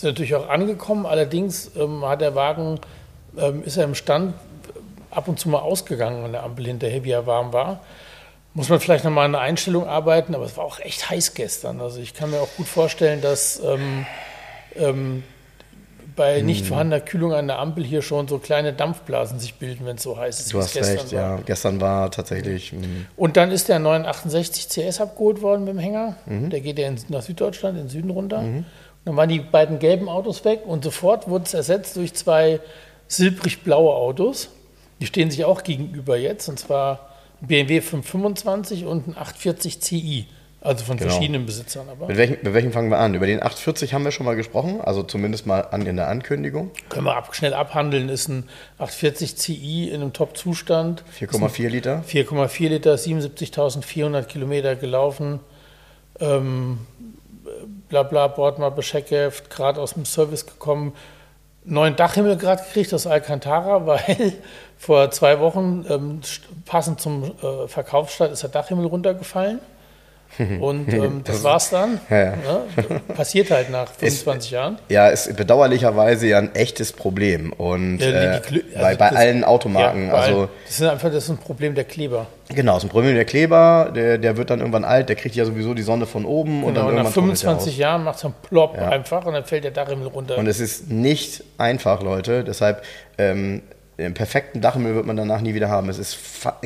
sind 0.00 0.10
natürlich 0.10 0.34
auch 0.34 0.48
angekommen. 0.48 1.06
Allerdings 1.06 1.70
ähm, 1.76 2.04
hat 2.04 2.20
der 2.20 2.34
Wagen, 2.34 2.78
ähm, 3.38 3.62
ist 3.64 3.76
er 3.76 3.84
im 3.84 3.94
Stand 3.94 4.34
ab 5.10 5.28
und 5.28 5.38
zu 5.40 5.48
mal 5.48 5.58
ausgegangen 5.60 6.24
an 6.24 6.32
der 6.32 6.42
Ampel 6.44 6.66
hinterher, 6.66 7.04
wie 7.04 7.10
er 7.10 7.26
warm 7.26 7.52
war. 7.52 7.80
Muss 8.54 8.68
man 8.68 8.80
vielleicht 8.80 9.04
nochmal 9.04 9.26
an 9.26 9.32
der 9.32 9.40
Einstellung 9.42 9.86
arbeiten, 9.86 10.34
aber 10.34 10.44
es 10.44 10.56
war 10.56 10.64
auch 10.64 10.80
echt 10.80 11.08
heiß 11.10 11.34
gestern. 11.34 11.80
Also 11.80 12.00
ich 12.00 12.14
kann 12.14 12.30
mir 12.30 12.40
auch 12.40 12.48
gut 12.56 12.66
vorstellen, 12.66 13.20
dass 13.20 13.60
ähm, 13.64 14.04
ähm, 14.74 15.22
bei 16.16 16.40
nicht 16.40 16.64
Mhm. 16.64 16.68
vorhandener 16.68 17.00
Kühlung 17.00 17.32
an 17.32 17.46
der 17.46 17.58
Ampel 17.60 17.84
hier 17.84 18.02
schon 18.02 18.26
so 18.26 18.38
kleine 18.38 18.72
Dampfblasen 18.72 19.38
sich 19.38 19.54
bilden, 19.54 19.86
wenn 19.86 19.96
es 19.96 20.02
so 20.02 20.16
heiß 20.18 20.40
ist, 20.40 20.52
Du 20.52 20.58
hast 20.58 20.74
gestern 20.74 20.96
recht, 20.98 21.12
war. 21.12 21.20
ja. 21.36 21.38
Gestern 21.46 21.80
war 21.80 22.10
tatsächlich. 22.10 22.72
hm, 22.72 22.80
mh, 22.80 22.86
Und 23.16 23.36
dann 23.36 23.52
ist 23.52 23.68
der 23.68 23.78
968 23.78 24.68
CS 24.68 25.00
abgeholt 25.00 25.40
worden 25.42 25.64
mit 25.64 25.74
dem 25.74 25.78
Hänger. 25.78 26.16
Mhm. 26.26 26.50
Der 26.50 26.60
geht 26.60 26.78
ja 26.78 26.88
in, 26.88 26.98
nach 27.08 27.22
Süddeutschland, 27.22 27.76
in 27.78 27.84
den 27.84 27.90
Süden 27.90 28.10
runter. 28.10 28.38
Und 28.40 28.64
dann 29.08 29.16
waren 29.16 29.30
die 29.30 29.38
beiden 29.40 29.78
gelben 29.78 30.06
Autos 30.08 30.44
weg 30.44 30.60
und 30.66 30.84
sofort 30.84 31.28
wurde 31.28 31.44
es 31.46 31.54
ersetzt 31.54 31.96
durch 31.96 32.12
zwei 32.12 32.60
silbrig-blaue 33.06 33.90
Autos. 33.94 34.50
Die 35.00 35.06
stehen 35.06 35.30
sich 35.30 35.46
auch 35.46 35.62
gegenüber 35.62 36.18
jetzt, 36.18 36.46
und 36.48 36.58
zwar 36.58 37.08
ein 37.40 37.46
BMW 37.48 37.80
525 37.80 38.84
und 38.84 39.08
ein 39.08 39.16
840 39.16 39.80
Ci. 39.80 40.26
Also 40.60 40.84
von 40.84 40.98
Genau. 40.98 41.10
verschiedenen 41.12 41.46
Besitzern 41.46 41.88
aber. 41.88 42.08
Mit 42.08 42.16
welchem, 42.18 42.36
mit 42.42 42.52
welchem 42.52 42.72
fangen 42.72 42.90
wir 42.90 42.98
an? 42.98 43.14
Über 43.14 43.26
den 43.26 43.42
840 43.42 43.94
haben 43.94 44.04
wir 44.04 44.10
schon 44.10 44.26
mal 44.26 44.34
gesprochen, 44.36 44.80
also 44.82 45.02
zumindest 45.04 45.46
mal 45.46 45.60
an, 45.70 45.86
in 45.86 45.96
der 45.96 46.08
Ankündigung. 46.08 46.70
Können 46.90 47.06
wir 47.06 47.16
ab, 47.16 47.34
schnell 47.34 47.54
abhandeln, 47.54 48.10
ist 48.10 48.28
ein 48.28 48.42
840 48.78 49.36
Ci 49.36 49.88
in 49.88 50.02
einem 50.02 50.12
Top-Zustand. 50.12 51.02
4,4 51.18 51.68
Liter. 51.68 52.04
4,4 52.06 52.68
Liter, 52.68 52.94
77.400 52.96 54.24
Kilometer 54.24 54.74
gelaufen. 54.76 55.40
Ähm, 56.20 56.80
bla 57.88 58.02
bla, 58.02 58.28
Bordmappe, 58.28 58.82
Checkheft, 58.82 59.50
gerade 59.50 59.80
aus 59.80 59.94
dem 59.94 60.04
Service 60.04 60.46
gekommen. 60.46 60.94
Neuen 61.64 61.96
Dachhimmel 61.96 62.36
gerade 62.36 62.62
gekriegt 62.62 62.94
aus 62.94 63.06
Alcantara, 63.06 63.86
weil 63.86 64.34
vor 64.78 65.10
zwei 65.10 65.40
Wochen, 65.40 65.84
ähm, 65.88 66.20
passend 66.64 67.00
zum 67.00 67.24
äh, 67.42 67.68
Verkaufsstart, 67.68 68.32
ist 68.32 68.42
der 68.42 68.50
Dachhimmel 68.50 68.86
runtergefallen. 68.86 69.60
Und 70.60 70.92
ähm, 70.92 71.22
das, 71.24 71.36
Das- 71.36 71.44
war's 71.44 71.70
dann. 71.70 72.00
Ja, 72.10 72.16
ja. 72.18 72.30
Ne? 72.36 73.00
Passiert 73.16 73.50
halt 73.50 73.70
nach 73.70 73.88
25 73.90 74.50
Jahren. 74.52 74.78
Ja, 74.88 75.08
ist 75.08 75.34
bedauerlicherweise 75.36 76.26
ja 76.28 76.38
ein 76.38 76.54
echtes 76.54 76.92
Problem. 76.92 77.52
Und 77.52 77.98
Ja, 77.98 78.10
die- 78.10 78.16
äh, 78.16 78.40
die 78.50 78.58
bei, 78.74 78.84
also 78.84 78.98
bei 78.98 79.08
das- 79.08 79.16
allen 79.18 79.44
Automarken. 79.44 80.12
Weil 80.12 80.18
also 80.18 80.48
das 80.66 80.80
ist 80.80 80.82
einfach 80.86 81.10
das 81.10 81.24
ist 81.24 81.30
ein 81.30 81.38
Problem 81.38 81.74
der 81.74 81.84
Kleber. 81.84 82.26
genau, 82.54 82.76
ist 82.76 82.84
ein 82.84 82.88
Problem 82.88 83.14
der 83.14 83.24
Kleber, 83.24 83.90
der, 83.94 84.18
der 84.18 84.36
wird 84.36 84.50
dann 84.50 84.60
irgendwann 84.60 84.84
alt, 84.84 85.08
der 85.08 85.16
kriegt 85.16 85.34
ja 85.34 85.44
sowieso 85.44 85.74
die 85.74 85.82
Sonne 85.82 86.06
von 86.06 86.24
oben 86.24 86.62
und 86.62 86.74
Genau, 86.74 86.86
dann 86.86 86.88
und 86.90 86.94
nach 86.96 87.04
irgendwann 87.04 87.12
trocknet 87.14 87.42
der 87.42 87.48
25 87.50 87.78
Jahren 87.78 88.04
macht 88.04 88.16
es 88.16 88.22
dann 88.22 88.34
plopp 88.48 88.76
Ja. 88.76 88.88
einfach 88.90 89.24
und 89.26 89.32
dann 89.32 89.44
fällt 89.44 89.64
der 89.64 89.70
Dachhimmel 89.72 90.06
runter. 90.08 90.38
Und 90.38 90.46
es 90.46 90.60
ist 90.60 90.90
nicht 90.90 91.42
einfach, 91.58 92.02
Leute. 92.02 92.44
Deshalb, 92.44 92.82
ähm, 93.18 93.62
den 93.98 94.14
perfekten 94.14 94.60
Dachhimmel 94.60 94.94
wird 94.94 95.06
man 95.06 95.16
danach 95.16 95.40
nie 95.40 95.54
wieder 95.54 95.68
haben. 95.68 95.88
Es 95.88 95.98
ist 95.98 96.16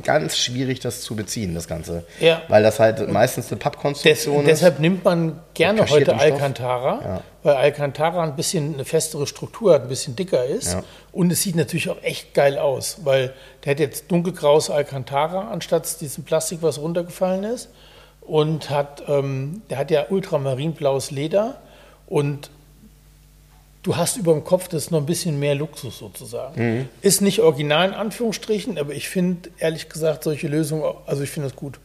ganz 0.05 0.37
schwierig, 0.37 0.81
das 0.81 1.01
zu 1.01 1.16
beziehen, 1.16 1.55
das 1.55 1.66
Ganze. 1.66 2.05
Ja. 2.21 2.42
Weil 2.49 2.62
das 2.62 2.79
halt 2.79 3.11
meistens 3.11 3.47
eine 3.47 3.57
Des, 3.57 3.64
Pappkonstruktion 3.64 4.40
ist. 4.42 4.47
deshalb 4.49 4.79
nimmt 4.81 5.03
man 5.03 5.40
gerne 5.55 5.88
heute. 5.88 6.14
Alcantara, 6.14 7.01
Ja. 7.03 7.21
weil 7.42 7.55
Alcantara 7.57 8.23
ein 8.23 8.37
bisschen 8.37 8.75
eine 8.75 8.85
festere 8.85 9.27
Struktur 9.27 9.73
hat, 9.73 9.83
ein 9.85 9.88
bisschen 9.88 10.14
dicker 10.14 10.45
ist. 10.45 10.75
Ja. 10.75 10.83
Und 11.11 11.33
es 11.33 11.40
sieht 11.42 11.57
natürlich 11.57 11.88
auch 11.88 12.03
echt 12.03 12.35
geil 12.35 12.59
aus, 12.59 12.99
weil 13.05 13.33
der 13.64 13.71
hat 13.73 13.81
jetzt 13.81 14.11
dunkelgraues 14.12 14.68
Alcantara 14.68 15.51
anstatt 15.51 16.03
diesem 16.03 16.25
Plastik, 16.25 16.59
was 16.61 16.79
runtergefallen 16.79 17.45
ist. 17.45 17.71
Und 18.21 18.68
hat, 18.68 19.03
ähm, 19.09 19.62
der 19.71 19.79
hat 19.79 19.90
ja 19.90 20.05
ultramarinblaues 20.11 21.11
Leder 21.11 21.57
und 22.07 22.51
du 23.83 23.97
hast 23.97 24.16
über 24.16 24.33
dem 24.33 24.45
Kopf 24.45 24.68
das 24.68 24.85
ist 24.85 24.90
noch 24.90 25.01
ein 25.01 25.07
bisschen 25.07 25.38
mehr 25.38 25.55
Luxus 25.55 25.99
sozusagen. 25.99 26.61
Mhm. 26.79 26.88
Ist 27.01 27.21
nicht 27.23 27.40
original 27.40 27.88
in 27.88 27.95
Anführungsstrichen, 27.95 28.79
aber 28.79 28.92
ich 28.92 29.09
finde 29.09 29.51
ehrlich 29.59 29.88
gesagt 29.88 30.25
solche 30.25 30.49
Lösungen, 30.49 30.85
also 31.07 31.23
ich 31.23 31.31
finde 31.31 31.49
das 31.49 31.57
gut. 31.57 31.79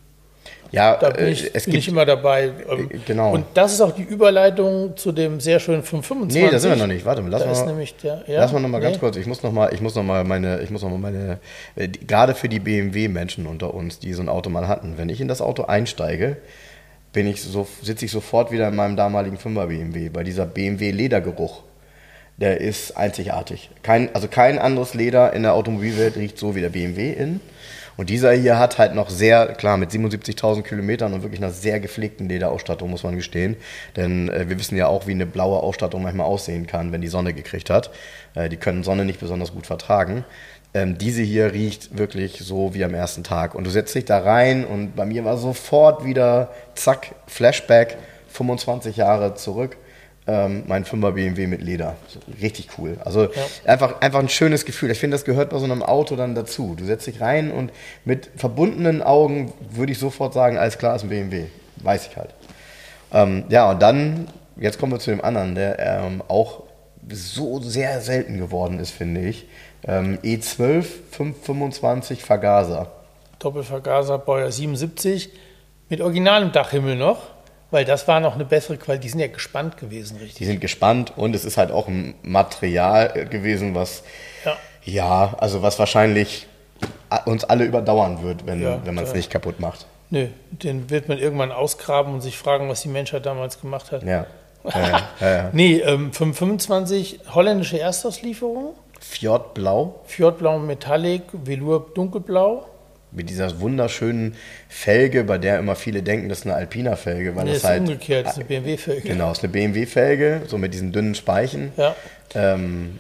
ja, 0.72 0.96
Da 0.98 1.10
bin, 1.10 1.26
äh, 1.26 1.30
ich, 1.32 1.46
es 1.56 1.64
bin 1.66 1.72
gibt. 1.74 1.84
ich 1.84 1.88
immer 1.88 2.06
dabei. 2.06 2.52
Ähm, 2.70 2.90
genau. 3.06 3.32
Und 3.34 3.46
das 3.56 3.74
ist 3.74 3.82
auch 3.82 3.92
die 3.94 4.04
Überleitung 4.04 4.96
zu 4.98 5.12
dem 5.12 5.40
sehr 5.40 5.60
schönen 5.60 5.82
525. 5.84 6.42
nee, 6.44 6.50
da 6.52 6.60
sind 6.60 6.70
wir 6.72 6.78
noch 6.78 6.88
nicht. 6.88 7.04
Warte 7.06 7.22
mal, 7.22 7.30
lass 7.32 7.44
Da 7.44 7.52
ist 7.52 7.60
mal. 7.62 7.68
nämlich 7.68 7.96
der. 7.96 8.24
Ja, 8.28 8.42
Lass 8.42 8.52
mal 8.54 8.60
noch 8.60 8.70
mal 8.70 8.80
ganz 8.82 8.96
nee. 8.98 9.00
kurz. 9.00 9.16
Ich 9.18 9.26
muss 9.26 9.42
noch 9.44 9.52
mal, 9.52 9.74
ich 9.74 9.82
muss 9.82 9.96
noch 9.96 10.04
mal 10.04 10.24
meine, 10.24 10.62
ich 10.62 10.70
muss 10.70 10.84
noch 10.84 10.90
mal 10.90 10.98
meine, 11.00 11.40
äh, 11.76 11.88
die, 11.90 12.06
gerade 12.06 12.36
für 12.36 12.48
die 12.50 12.60
BMW-Menschen 12.60 13.48
unter 13.48 13.74
uns, 13.74 13.98
die 14.00 14.14
so 14.14 14.22
ein 14.22 14.30
Auto 14.30 14.50
mal 14.50 14.68
hatten, 14.68 14.94
wenn 14.98 15.10
ich 15.10 15.20
in 15.22 15.28
das 15.28 15.42
Auto 15.42 15.64
einsteige, 15.64 16.38
bin 17.14 17.26
ich 17.28 17.42
so, 17.42 17.66
sitze 17.82 18.06
ich 18.06 18.12
sofort 18.12 18.52
wieder 18.52 18.68
in 18.68 18.76
meinem 18.76 18.96
damaligen 18.98 19.38
5er 19.38 19.66
BMW, 19.68 20.10
bei 20.10 20.24
dieser 20.24 20.46
BMW-Ledergeruch. 20.46 21.64
Der 22.38 22.62
ist 22.62 22.96
einzigartig. 22.96 23.72
Kein, 23.82 24.14
also 24.14 24.28
kein 24.28 24.60
anderes 24.60 24.94
Leder 24.94 25.34
in 25.34 25.44
der 25.44 25.54
Automobilwelt 25.54 26.16
riecht 26.18 26.38
so 26.38 26.56
wie 26.56 26.62
der 26.62 26.70
BMW 26.70 27.12
in. 27.12 27.40
Und 27.98 28.12
dieser 28.12 28.32
hier 28.34 28.60
hat 28.60 28.78
halt 28.78 28.94
noch 28.94 29.10
sehr, 29.10 29.48
klar, 29.56 29.76
mit 29.76 29.90
77.000 29.90 30.62
Kilometern 30.62 31.14
und 31.14 31.24
wirklich 31.24 31.42
einer 31.42 31.52
sehr 31.52 31.80
gepflegten 31.80 32.30
Lederausstattung, 32.30 32.92
muss 32.92 33.04
man 33.04 33.16
gestehen. 33.16 33.58
Denn 33.96 34.30
äh, 34.30 34.48
wir 34.48 34.60
wissen 34.60 34.78
ja 34.78 34.88
auch, 34.88 35.08
wie 35.08 35.12
eine 35.12 35.26
blaue 35.26 35.60
Ausstattung 35.60 36.04
manchmal 36.04 36.28
aussehen 36.28 36.68
kann, 36.68 36.92
wenn 36.92 37.02
die 37.02 37.08
Sonne 37.08 37.34
gekriegt 37.34 37.72
hat. 37.72 37.90
Äh, 38.36 38.50
die 38.50 38.58
können 38.58 38.84
Sonne 38.84 39.04
nicht 39.04 39.20
besonders 39.20 39.52
gut 39.52 39.66
vertragen. 39.66 40.24
Ähm, 40.76 41.00
diese 41.00 41.24
hier 41.24 41.54
riecht 41.54 41.98
wirklich 41.98 42.38
so 42.38 42.76
wie 42.76 42.84
am 42.84 42.94
ersten 42.94 43.24
Tag. 43.24 43.56
Und 43.56 43.64
du 43.64 43.72
setzt 43.72 43.96
dich 43.96 44.06
da 44.06 44.20
rein 44.20 44.64
und 44.64 44.96
bei 44.96 45.06
mir 45.06 45.26
war 45.26 45.38
sofort 45.38 46.06
wieder, 46.06 46.52
zack, 46.76 47.16
Flashback, 47.26 47.98
25 48.30 48.96
Jahre 48.96 49.34
zurück. 49.34 49.78
Ähm, 50.30 50.64
mein 50.68 50.84
5er 50.84 51.12
BMW 51.12 51.48
mit 51.48 51.62
Leder. 51.62 51.96
Richtig 52.42 52.68
cool. 52.78 52.98
Also 53.06 53.24
ja. 53.24 53.30
einfach, 53.66 54.02
einfach 54.02 54.20
ein 54.20 54.28
schönes 54.28 54.66
Gefühl. 54.66 54.92
Ich 54.92 55.00
finde, 55.00 55.16
das 55.16 55.24
gehört 55.24 55.52
bei 55.52 55.58
so 55.58 55.64
einem 55.64 55.82
Auto 55.82 56.18
dann 56.18 56.36
dazu. 56.36 56.76
Du 56.78 56.84
setzt 56.84 57.08
dich 57.08 57.22
rein 57.22 57.50
und 57.50 57.72
mit 58.04 58.30
verbundenen 58.36 59.02
Augen 59.02 59.54
würde 59.72 59.94
ich 59.94 60.00
sofort 60.00 60.34
sagen, 60.34 60.58
alles 60.58 60.78
klar 60.78 60.98
ist 60.98 61.04
ein 61.04 61.10
BMW. 61.10 61.46
Weiß 61.78 62.08
ich 62.08 62.18
halt. 62.18 62.32
Ähm, 63.14 63.46
ja, 63.48 63.72
und 63.72 63.82
dann, 63.82 64.28
jetzt 64.58 64.80
kommen 64.80 64.92
wir 64.92 65.00
zu 65.00 65.12
dem 65.12 65.24
anderen, 65.24 65.56
der 65.56 65.80
ähm, 65.80 66.22
auch 66.28 66.64
so 67.10 67.62
sehr 67.62 68.02
selten 68.02 68.38
geworden 68.38 68.80
ist, 68.80 68.92
finde 68.92 69.22
ich. 69.22 69.48
Ähm, 69.88 70.20
E12 70.24 70.86
525 71.12 72.24
Vergaser. 72.24 72.92
Doppelvergaser 73.40 74.18
Baujahr 74.18 74.52
77 74.52 75.30
mit 75.90 76.02
originalem 76.02 76.52
Dachhimmel 76.52 76.96
noch, 76.96 77.30
weil 77.72 77.86
das 77.86 78.08
war 78.08 78.20
noch 78.20 78.36
eine 78.36 78.46
bessere 78.46 78.78
Qualität. 78.78 79.04
Die 79.04 79.10
sind 79.10 79.20
ja 79.20 79.28
gespannt 79.28 79.78
gewesen, 79.78 80.18
richtig? 80.18 80.38
Die 80.38 80.46
sind 80.46 80.62
gespannt 80.62 81.14
und 81.16 81.36
es 81.36 81.46
ist 81.46 81.58
halt 81.58 81.72
auch 81.72 81.88
ein 81.88 82.16
Material 82.22 83.28
gewesen, 83.30 83.76
was 83.76 84.04
ja, 84.46 84.58
ja 84.84 85.36
also 85.38 85.62
was 85.62 85.78
wahrscheinlich 85.80 86.48
uns 87.26 87.44
alle 87.44 87.66
überdauern 87.66 88.22
wird, 88.22 88.46
wenn, 88.46 88.62
ja, 88.62 88.80
wenn 88.84 88.96
man 88.96 89.04
es 89.04 89.14
nicht 89.14 89.30
kaputt 89.30 89.60
macht. 89.60 89.86
Nö, 90.10 90.28
den 90.52 90.90
wird 90.90 91.10
man 91.10 91.18
irgendwann 91.18 91.52
ausgraben 91.52 92.14
und 92.14 92.22
sich 92.22 92.38
fragen, 92.38 92.70
was 92.70 92.82
die 92.82 92.90
Menschheit 92.90 93.26
damals 93.26 93.60
gemacht 93.60 93.92
hat. 93.92 94.04
Ja. 94.04 94.26
ja, 94.64 94.80
ja, 94.80 95.08
ja. 95.30 95.50
nee, 95.52 95.80
ähm, 95.80 96.14
25 96.14 97.20
holländische 97.34 97.80
Erstauslieferung. 97.80 98.76
Fjordblau. 99.02 100.00
Fjordblau 100.06 100.60
Metallic, 100.60 101.24
Velour 101.32 101.92
dunkelblau. 101.94 102.66
Mit 103.18 103.32
dieser 103.32 103.60
wunderschönen 103.60 104.36
Felge, 104.70 105.24
bei 105.24 105.38
der 105.38 105.58
immer 105.58 105.76
viele 105.76 106.04
denken, 106.04 106.30
das 106.30 106.40
ist 106.40 106.46
eine 106.46 106.54
Alpina-Felge. 106.54 107.36
Weil 107.36 107.46
nee, 107.46 107.50
das 107.50 107.60
ist 107.60 107.66
halt, 107.66 107.82
umgekehrt, 107.82 108.28
das 108.28 108.34
ist 108.34 108.40
eine 108.40 108.46
BMW-Felge. 108.46 109.02
Genau, 109.10 109.30
das 109.30 109.40
ist 109.40 109.44
eine 109.44 109.54
BMW-Felge, 109.54 110.44
so 110.48 110.58
mit 110.60 110.74
diesen 110.74 110.92
dünnen 110.92 111.16
Speichen. 111.16 111.72
Ja. 111.78 111.96
Ähm, 112.36 113.00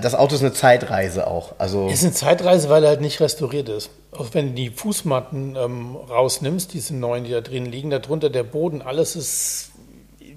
das 0.00 0.14
Auto 0.14 0.34
ist 0.34 0.40
eine 0.40 0.54
Zeitreise 0.54 1.26
auch. 1.26 1.54
Also 1.58 1.88
ist 1.88 2.02
eine 2.02 2.12
Zeitreise, 2.12 2.70
weil 2.70 2.82
er 2.82 2.90
halt 2.90 3.02
nicht 3.02 3.20
restauriert 3.20 3.68
ist. 3.68 3.90
Auch 4.12 4.28
wenn 4.32 4.48
du 4.48 4.54
die 4.54 4.70
Fußmatten 4.70 5.56
ähm, 5.56 5.96
rausnimmst, 5.96 6.72
diese 6.72 6.96
neuen, 6.96 7.24
die 7.24 7.30
da 7.30 7.42
drin 7.42 7.66
liegen, 7.66 7.90
darunter 7.90 8.30
der 8.30 8.42
Boden, 8.42 8.80
alles 8.80 9.16
ist, 9.16 9.72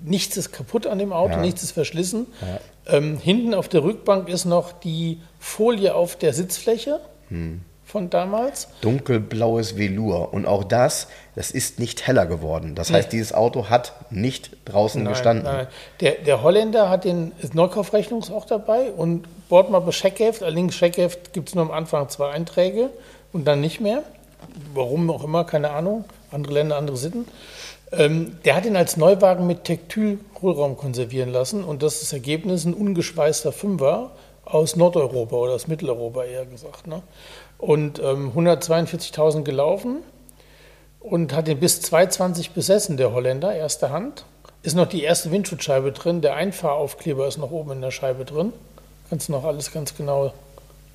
nichts 0.04 0.36
ist 0.36 0.52
kaputt 0.52 0.88
an 0.88 1.00
dem 1.00 1.14
Auto, 1.14 1.36
ja. 1.36 1.40
nichts 1.42 1.64
ist 1.64 1.72
verschlissen. 1.72 2.28
Ja. 2.42 2.98
Ähm, 2.98 3.18
hinten 3.18 3.54
auf 3.54 3.70
der 3.70 3.84
Rückbank 3.84 4.28
ist 4.28 4.44
noch 4.44 4.74
die 4.74 5.22
Folie 5.40 5.96
auf 5.96 6.18
der 6.18 6.34
Sitzfläche 6.34 7.00
hm. 7.30 7.62
Von 7.94 8.10
damals. 8.10 8.70
Dunkelblaues 8.82 9.78
Velour. 9.78 10.34
Und 10.34 10.48
auch 10.48 10.64
das, 10.64 11.08
das 11.36 11.52
ist 11.52 11.78
nicht 11.80 12.08
heller 12.08 12.26
geworden. 12.26 12.74
Das 12.74 12.90
nee. 12.90 12.98
heißt, 12.98 13.14
dieses 13.14 13.34
Auto 13.34 13.70
hat 13.70 13.94
nicht 14.10 14.58
draußen 14.66 15.04
nein, 15.04 15.14
gestanden. 15.14 15.46
Nein. 15.46 15.68
Der, 16.00 16.14
der 16.14 16.42
Holländer 16.42 16.90
hat 16.90 17.04
den 17.04 17.34
Neukaufrechnungs 17.54 18.32
auch 18.32 18.46
dabei 18.46 18.92
und 18.92 19.28
Bordmappe 19.48 19.92
Scheckheft. 19.92 20.42
Allerdings 20.42 20.74
Scheckheft 20.76 21.34
gibt 21.34 21.50
es 21.50 21.56
nur 21.56 21.66
am 21.66 21.72
Anfang 21.72 22.10
zwei 22.10 22.32
Einträge 22.32 22.90
und 23.32 23.46
dann 23.46 23.62
nicht 23.62 23.80
mehr. 23.80 24.02
Warum 24.74 25.12
auch 25.12 25.24
immer, 25.24 25.44
keine 25.44 25.70
Ahnung. 25.70 26.06
Andere 26.32 26.54
Länder, 26.54 26.78
andere 26.78 26.98
Sitten. 26.98 27.28
Ähm, 27.92 28.38
der 28.44 28.56
hat 28.56 28.66
ihn 28.66 28.76
als 28.76 28.98
Neuwagen 28.98 29.46
mit 29.46 29.66
Tektyl-Hohlraum 29.66 30.78
konservieren 30.78 31.30
lassen 31.30 31.64
und 31.64 31.84
das 31.84 31.94
ist 31.94 32.04
das 32.06 32.14
Ergebnis 32.14 32.66
ein 32.66 32.74
ungeschweißter 32.74 33.52
Fünfer 33.52 34.10
aus 34.46 34.76
Nordeuropa 34.76 35.36
oder 35.36 35.54
aus 35.54 35.68
Mitteleuropa 35.68 36.24
eher 36.24 36.46
gesagt. 36.46 36.88
Ne? 36.88 37.02
Und 37.64 38.00
ähm, 38.00 38.34
142.000 38.36 39.44
gelaufen 39.44 40.00
und 41.00 41.34
hat 41.34 41.48
den 41.48 41.62
bis 41.62 41.82
220 41.82 42.52
besessen, 42.52 42.98
der 42.98 43.14
Holländer, 43.14 43.56
erste 43.56 43.90
Hand. 43.90 44.26
Ist 44.64 44.76
noch 44.76 44.86
die 44.88 45.02
erste 45.02 45.32
Windschutzscheibe 45.32 45.94
drin, 45.94 46.20
der 46.20 46.36
Einfahraufkleber 46.36 47.26
ist 47.26 47.38
noch 47.38 47.52
oben 47.52 47.72
in 47.72 47.82
der 47.82 47.92
Scheibe 47.92 48.26
drin. 48.26 48.52
Kannst 49.10 49.30
du 49.30 49.32
noch 49.32 49.46
alles 49.46 49.72
ganz 49.72 49.96
genau 49.96 50.34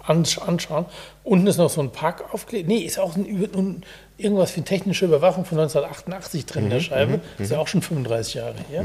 anschauen. 0.03 0.85
Unten 1.25 1.47
ist 1.47 1.57
noch 1.57 1.71
so 1.71 1.81
ein 1.81 1.91
Parkaufkleber. 1.91 2.69
Nee, 2.69 2.81
ist 2.81 2.99
auch 2.99 3.17
ein, 3.17 3.83
irgendwas 4.19 4.51
für 4.51 4.63
technische 4.63 5.07
Überwachung 5.07 5.47
von 5.47 5.59
1988 5.59 6.45
drin 6.45 6.65
in 6.65 6.71
der 6.71 6.81
mhm, 6.81 6.83
Scheibe. 6.83 7.13
Mhm, 7.13 7.43
ist 7.43 7.51
ja 7.51 7.57
mhm. 7.57 7.63
auch 7.63 7.69
schon 7.69 7.81
35 7.81 8.35
Jahre 8.35 8.57
her. 8.69 8.85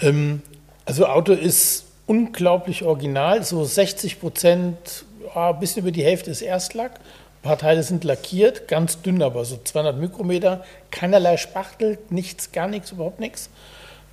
Ähm, 0.00 0.42
also 0.84 1.06
Auto 1.06 1.32
ist 1.32 1.86
unglaublich 2.06 2.82
original, 2.82 3.42
so 3.42 3.64
60 3.64 4.20
Prozent, 4.20 5.06
ja, 5.34 5.50
ein 5.50 5.60
bisschen 5.60 5.82
über 5.82 5.92
die 5.92 6.04
Hälfte 6.04 6.30
ist 6.30 6.42
Erstlack. 6.42 6.92
Ein 6.92 7.42
paar 7.42 7.58
Teile 7.58 7.82
sind 7.82 8.04
lackiert, 8.04 8.68
ganz 8.68 9.00
dünn, 9.02 9.22
aber 9.22 9.44
so 9.44 9.58
200 9.62 9.96
Mikrometer, 9.96 10.64
keinerlei 10.90 11.36
Spachtel, 11.36 11.98
nichts, 12.10 12.52
gar 12.52 12.68
nichts, 12.68 12.92
überhaupt 12.92 13.20
nichts. 13.20 13.48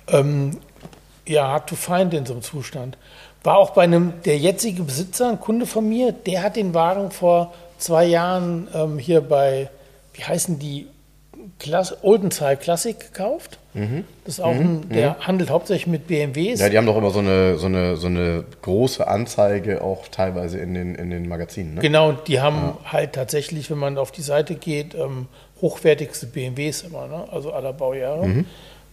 Ähm, 0.08 0.58
ja, 1.26 1.48
hard 1.48 1.68
to 1.68 1.76
find 1.76 2.14
in 2.14 2.24
so 2.24 2.32
einem 2.32 2.42
Zustand. 2.42 2.96
War 3.44 3.58
auch 3.58 3.70
bei 3.70 3.82
einem, 3.82 4.14
der 4.24 4.38
jetzige 4.38 4.82
Besitzer, 4.82 5.28
ein 5.28 5.40
Kunde 5.40 5.66
von 5.66 5.88
mir, 5.88 6.12
der 6.12 6.42
hat 6.42 6.56
den 6.56 6.72
Wagen 6.72 7.10
vor 7.10 7.52
zwei 7.76 8.06
Jahren 8.06 8.68
ähm, 8.74 8.98
hier 8.98 9.20
bei 9.20 9.68
wie 10.18 10.24
heißen 10.24 10.58
die, 10.58 10.88
Klass 11.58 12.04
Oldenzahl 12.04 12.56
Classic 12.56 12.98
gekauft. 12.98 13.58
Mhm. 13.74 14.04
Das 14.24 14.34
ist 14.34 14.40
auch 14.40 14.54
mhm. 14.54 14.60
ein, 14.60 14.88
der 14.90 15.10
mhm. 15.10 15.26
handelt 15.26 15.50
hauptsächlich 15.50 15.86
mit 15.88 16.06
BMWs. 16.06 16.60
Ja, 16.60 16.68
die 16.68 16.78
haben 16.78 16.86
doch 16.86 16.96
immer 16.96 17.10
so 17.10 17.18
eine, 17.18 17.58
so 17.58 17.66
eine, 17.66 17.96
so 17.96 18.06
eine 18.06 18.44
große 18.62 19.06
Anzeige 19.06 19.82
auch 19.82 20.08
teilweise 20.08 20.58
in 20.58 20.74
den, 20.74 20.94
in 20.94 21.10
den 21.10 21.28
Magazinen. 21.28 21.74
Ne? 21.74 21.80
Genau, 21.80 22.12
die 22.12 22.40
haben 22.40 22.56
ja. 22.56 22.92
halt 22.92 23.14
tatsächlich, 23.14 23.70
wenn 23.70 23.78
man 23.78 23.98
auf 23.98 24.12
die 24.12 24.22
Seite 24.22 24.54
geht, 24.54 24.94
ähm, 24.94 25.26
hochwertigste 25.60 26.26
BMWs 26.26 26.82
immer, 26.82 27.08
ne? 27.08 27.24
also 27.32 27.52
aller 27.52 27.72
Baujahre. 27.72 28.26
Mhm. 28.26 28.46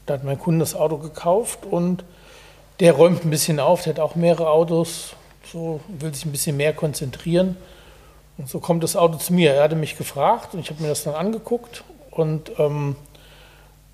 Da 0.08 0.16
hat 0.16 0.24
mein 0.24 0.40
Kunde 0.40 0.60
das 0.60 0.76
Auto 0.76 0.98
gekauft 0.98 1.66
und 1.70 2.04
der 2.80 2.94
räumt 2.94 3.26
ein 3.26 3.30
bisschen 3.30 3.60
auf, 3.60 3.84
der 3.84 3.94
hat 3.94 4.00
auch 4.00 4.16
mehrere 4.16 4.50
Autos, 4.50 5.16
so 5.52 5.80
will 5.88 6.14
sich 6.14 6.26
ein 6.26 6.32
bisschen 6.32 6.58
mehr 6.58 6.74
konzentrieren. 6.74 7.58
Und 8.38 8.50
so 8.50 8.60
kommt 8.60 8.84
das 8.84 8.98
Auto 8.98 9.18
zu 9.18 9.34
mir. 9.34 9.54
Er 9.54 9.64
hatte 9.64 9.78
mich 9.78 9.98
gefragt 9.98 10.54
und 10.54 10.60
ich 10.60 10.70
habe 10.70 10.82
mir 10.82 10.90
das 10.90 11.04
dann 11.04 11.16
angeguckt 11.16 11.86
und 12.16 12.52
ähm, 12.60 12.96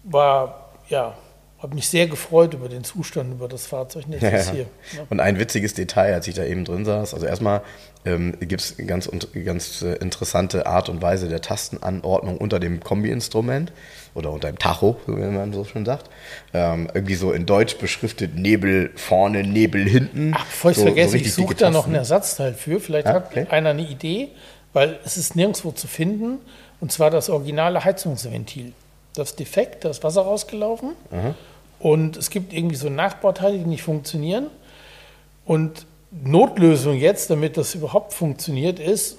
war, 0.03 0.71
ja, 0.89 1.15
habe 1.61 1.75
mich 1.75 1.87
sehr 1.87 2.07
gefreut 2.07 2.55
über 2.55 2.69
den 2.69 2.83
Zustand, 2.83 3.33
über 3.33 3.47
das 3.47 3.67
Fahrzeug. 3.67 4.05
Das 4.09 4.21
ja, 4.47 4.51
hier. 4.51 4.65
Ja. 4.95 5.03
Und 5.09 5.19
ein 5.19 5.37
witziges 5.37 5.75
Detail, 5.75 6.13
als 6.13 6.27
ich 6.27 6.33
da 6.33 6.43
eben 6.43 6.65
drin 6.65 6.85
saß. 6.85 7.13
Also 7.13 7.25
erstmal 7.25 7.61
ähm, 8.03 8.35
gibt 8.39 8.61
es 8.61 8.77
ganz, 8.87 9.09
ganz 9.45 9.83
äh, 9.83 9.93
interessante 9.97 10.65
Art 10.65 10.89
und 10.89 11.03
Weise 11.03 11.27
der 11.27 11.41
Tastenanordnung 11.41 12.37
unter 12.37 12.59
dem 12.59 12.79
Kombi-Instrument 12.79 13.71
oder 14.15 14.31
unter 14.31 14.51
dem 14.51 14.57
Tacho, 14.57 14.97
wie 15.05 15.11
man 15.11 15.53
so 15.53 15.63
schon 15.63 15.85
sagt. 15.85 16.09
Ähm, 16.53 16.89
irgendwie 16.95 17.15
so 17.15 17.31
in 17.31 17.45
Deutsch 17.45 17.77
beschriftet 17.77 18.35
Nebel 18.35 18.89
vorne, 18.95 19.43
Nebel 19.43 19.87
hinten. 19.87 20.33
Ach, 20.35 20.45
bevor 20.45 20.71
ich 20.71 20.77
so, 20.77 20.83
vergesse, 20.83 21.11
so 21.11 21.17
ich 21.17 21.33
suche 21.33 21.53
da 21.53 21.69
noch 21.69 21.87
ein 21.87 21.93
Ersatzteil 21.93 22.55
für. 22.55 22.79
Vielleicht 22.79 23.05
ah, 23.05 23.17
okay. 23.17 23.41
hat 23.41 23.51
einer 23.51 23.69
eine 23.69 23.87
Idee, 23.87 24.29
weil 24.73 24.99
es 25.05 25.17
ist 25.17 25.35
nirgendwo 25.35 25.71
zu 25.71 25.87
finden. 25.87 26.39
Und 26.81 26.91
zwar 26.91 27.09
das 27.09 27.29
originale 27.29 27.83
Heizungsventil. 27.83 28.73
Das 29.13 29.35
defekt, 29.35 29.85
da 29.85 29.89
ist 29.89 30.03
Wasser 30.03 30.23
rausgelaufen. 30.23 30.93
Aha. 31.11 31.35
Und 31.79 32.17
es 32.17 32.29
gibt 32.29 32.53
irgendwie 32.53 32.75
so 32.75 32.89
Nachbauteile, 32.89 33.57
die 33.57 33.65
nicht 33.65 33.83
funktionieren. 33.83 34.47
Und 35.45 35.85
Notlösung 36.11 36.97
jetzt, 36.97 37.29
damit 37.29 37.55
das 37.57 37.73
überhaupt 37.75 38.13
funktioniert, 38.13 38.79
ist, 38.79 39.17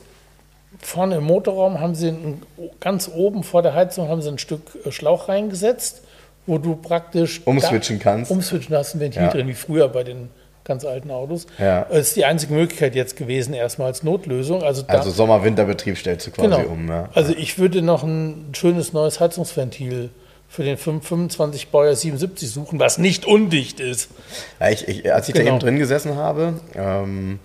vorne 0.81 1.16
im 1.16 1.25
Motorraum 1.25 1.81
haben 1.81 1.94
sie 1.94 2.09
ein, 2.09 2.42
ganz 2.81 3.09
oben 3.09 3.42
vor 3.42 3.62
der 3.62 3.75
Heizung 3.75 4.09
haben 4.09 4.22
sie 4.22 4.29
ein 4.29 4.38
Stück 4.38 4.62
äh, 4.85 4.92
Schlauch 4.92 5.29
reingesetzt, 5.29 6.03
wo 6.46 6.59
du 6.59 6.77
praktisch 6.77 7.42
umswitchen 7.44 7.98
da, 7.98 8.05
kannst. 8.05 8.31
Umswitchen 8.31 8.77
hast 8.77 8.94
ein 8.94 9.01
Ventil 9.01 9.22
ja. 9.22 9.31
drin, 9.31 9.48
wie 9.48 9.55
früher 9.55 9.88
bei 9.88 10.05
den 10.05 10.31
ganz 10.64 10.85
alten 10.85 11.11
Autos. 11.11 11.46
Ja. 11.59 11.87
Das 11.90 12.09
ist 12.09 12.16
die 12.16 12.25
einzige 12.25 12.55
Möglichkeit 12.55 12.94
jetzt 12.94 13.16
gewesen, 13.16 13.55
erstmal 13.55 13.88
als 13.88 14.03
Notlösung. 14.03 14.62
Also, 14.62 14.85
also 14.87 15.11
Sommer-Winterbetrieb 15.11 15.98
stellst 15.98 16.27
du 16.27 16.31
quasi 16.31 16.48
genau. 16.48 16.68
um. 16.68 16.88
Ja. 16.88 17.09
Also 17.14 17.35
ich 17.37 17.59
würde 17.59 17.83
noch 17.83 18.03
ein 18.03 18.51
schönes 18.53 18.92
neues 18.92 19.20
Heizungsventil 19.20 20.11
für 20.48 20.64
den 20.64 20.77
25 20.77 21.68
Baujahr 21.68 21.96
77 21.96 22.51
suchen, 22.51 22.79
was 22.79 22.98
nicht 22.98 23.25
undicht 23.25 23.81
ist. 23.81 24.11
Ja, 24.61 24.68
ich, 24.68 24.87
ich, 24.87 25.12
als 25.12 25.29
ich 25.29 25.35
genau. 25.35 25.46
da 25.46 25.51
eben 25.53 25.61
drin 25.61 25.79
gesessen 25.79 26.16
habe, 26.16 26.61
ähm, 26.75 27.38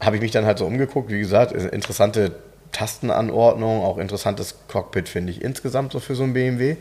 habe 0.00 0.16
ich 0.16 0.22
mich 0.22 0.32
dann 0.32 0.44
halt 0.44 0.58
so 0.58 0.66
umgeguckt. 0.66 1.10
Wie 1.10 1.20
gesagt, 1.20 1.52
interessante 1.52 2.32
Tastenanordnung, 2.72 3.82
auch 3.82 3.98
interessantes 3.98 4.56
Cockpit, 4.68 5.08
finde 5.08 5.32
ich 5.32 5.42
insgesamt 5.42 5.92
so 5.92 6.00
für 6.00 6.14
so 6.14 6.24
ein 6.24 6.32
BMW. 6.32 6.76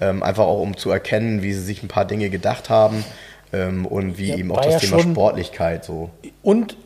Ähm, 0.00 0.22
einfach 0.22 0.44
auch 0.44 0.60
um 0.60 0.76
zu 0.76 0.90
erkennen, 0.90 1.42
wie 1.42 1.52
sie 1.52 1.62
sich 1.62 1.82
ein 1.82 1.88
paar 1.88 2.04
Dinge 2.04 2.28
gedacht 2.28 2.68
haben 2.68 3.04
ähm, 3.52 3.86
und 3.86 4.18
wie 4.18 4.28
ja, 4.28 4.36
eben 4.36 4.52
auch 4.52 4.60
das 4.60 4.82
Thema 4.82 5.00
Sportlichkeit 5.00 5.84
so. 5.84 6.10
Und 6.42 6.76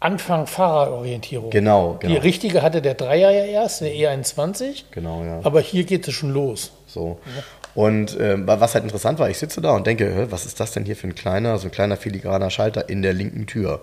Anfang 0.00 0.46
Fahrerorientierung. 0.46 1.50
Genau, 1.50 1.96
genau. 1.98 2.14
Die 2.14 2.20
richtige 2.20 2.62
hatte 2.62 2.80
der 2.80 2.94
Dreier 2.94 3.30
ja 3.32 3.44
erst, 3.44 3.80
der 3.80 3.92
E21. 3.92 4.84
Genau, 4.92 5.24
ja. 5.24 5.40
Aber 5.42 5.60
hier 5.60 5.84
geht 5.84 6.06
es 6.06 6.14
schon 6.14 6.30
los. 6.30 6.72
So. 6.86 7.18
Und 7.74 8.16
ähm, 8.20 8.46
was 8.46 8.74
halt 8.74 8.84
interessant 8.84 9.18
war, 9.18 9.28
ich 9.28 9.38
sitze 9.38 9.60
da 9.60 9.72
und 9.72 9.86
denke, 9.86 10.28
was 10.30 10.46
ist 10.46 10.60
das 10.60 10.70
denn 10.72 10.84
hier 10.84 10.96
für 10.96 11.08
ein 11.08 11.14
kleiner, 11.14 11.58
so 11.58 11.66
ein 11.66 11.72
kleiner 11.72 11.96
filigraner 11.96 12.50
Schalter 12.50 12.88
in 12.88 13.02
der 13.02 13.12
linken 13.12 13.46
Tür? 13.46 13.82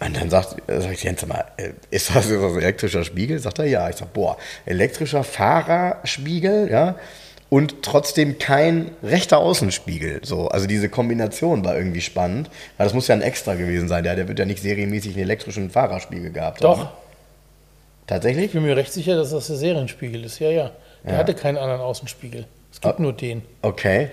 Und 0.00 0.16
dann 0.16 0.30
sagt, 0.30 0.68
äh, 0.68 0.80
sag 0.80 0.92
ich 0.92 1.04
Jens, 1.04 1.24
mal, 1.26 1.44
äh, 1.56 1.70
ist 1.90 2.14
das, 2.14 2.26
ist 2.26 2.42
das 2.42 2.52
ein 2.52 2.58
elektrischer 2.58 3.04
Spiegel? 3.04 3.38
Sagt 3.38 3.58
er, 3.58 3.66
ja. 3.66 3.88
Ich 3.88 3.96
sag, 3.96 4.12
boah, 4.12 4.38
elektrischer 4.66 5.22
Fahrerspiegel, 5.22 6.70
ja, 6.70 6.96
und 7.50 7.82
trotzdem 7.82 8.38
kein 8.38 8.92
rechter 9.02 9.38
Außenspiegel. 9.38 10.20
So, 10.24 10.48
also 10.48 10.66
diese 10.66 10.88
Kombination 10.88 11.64
war 11.64 11.76
irgendwie 11.76 12.00
spannend, 12.00 12.48
weil 12.78 12.86
das 12.86 12.94
muss 12.94 13.08
ja 13.08 13.14
ein 13.16 13.22
Extra 13.22 13.54
gewesen 13.56 13.88
sein. 13.88 14.04
Der, 14.04 14.16
der 14.16 14.28
wird 14.28 14.38
ja 14.38 14.44
nicht 14.46 14.62
serienmäßig 14.62 15.12
einen 15.14 15.24
elektrischen 15.24 15.68
Fahrerspiegel 15.70 16.30
gehabt 16.30 16.64
Doch. 16.64 16.78
haben. 16.78 16.88
Tatsächlich? 18.06 18.46
Ich 18.46 18.52
bin 18.52 18.62
mir 18.62 18.76
recht 18.76 18.92
sicher, 18.92 19.16
dass 19.16 19.30
das 19.30 19.46
der 19.48 19.56
Serienspiegel 19.56 20.24
ist. 20.24 20.38
Ja, 20.38 20.50
ja. 20.50 20.70
Der 21.04 21.12
Ja. 21.12 21.18
hatte 21.18 21.34
keinen 21.34 21.58
anderen 21.58 21.80
Außenspiegel. 21.80 22.44
Es 22.72 22.80
gibt 22.80 22.98
Ah. 22.98 23.02
nur 23.02 23.12
den. 23.12 23.42
Okay. 23.62 24.08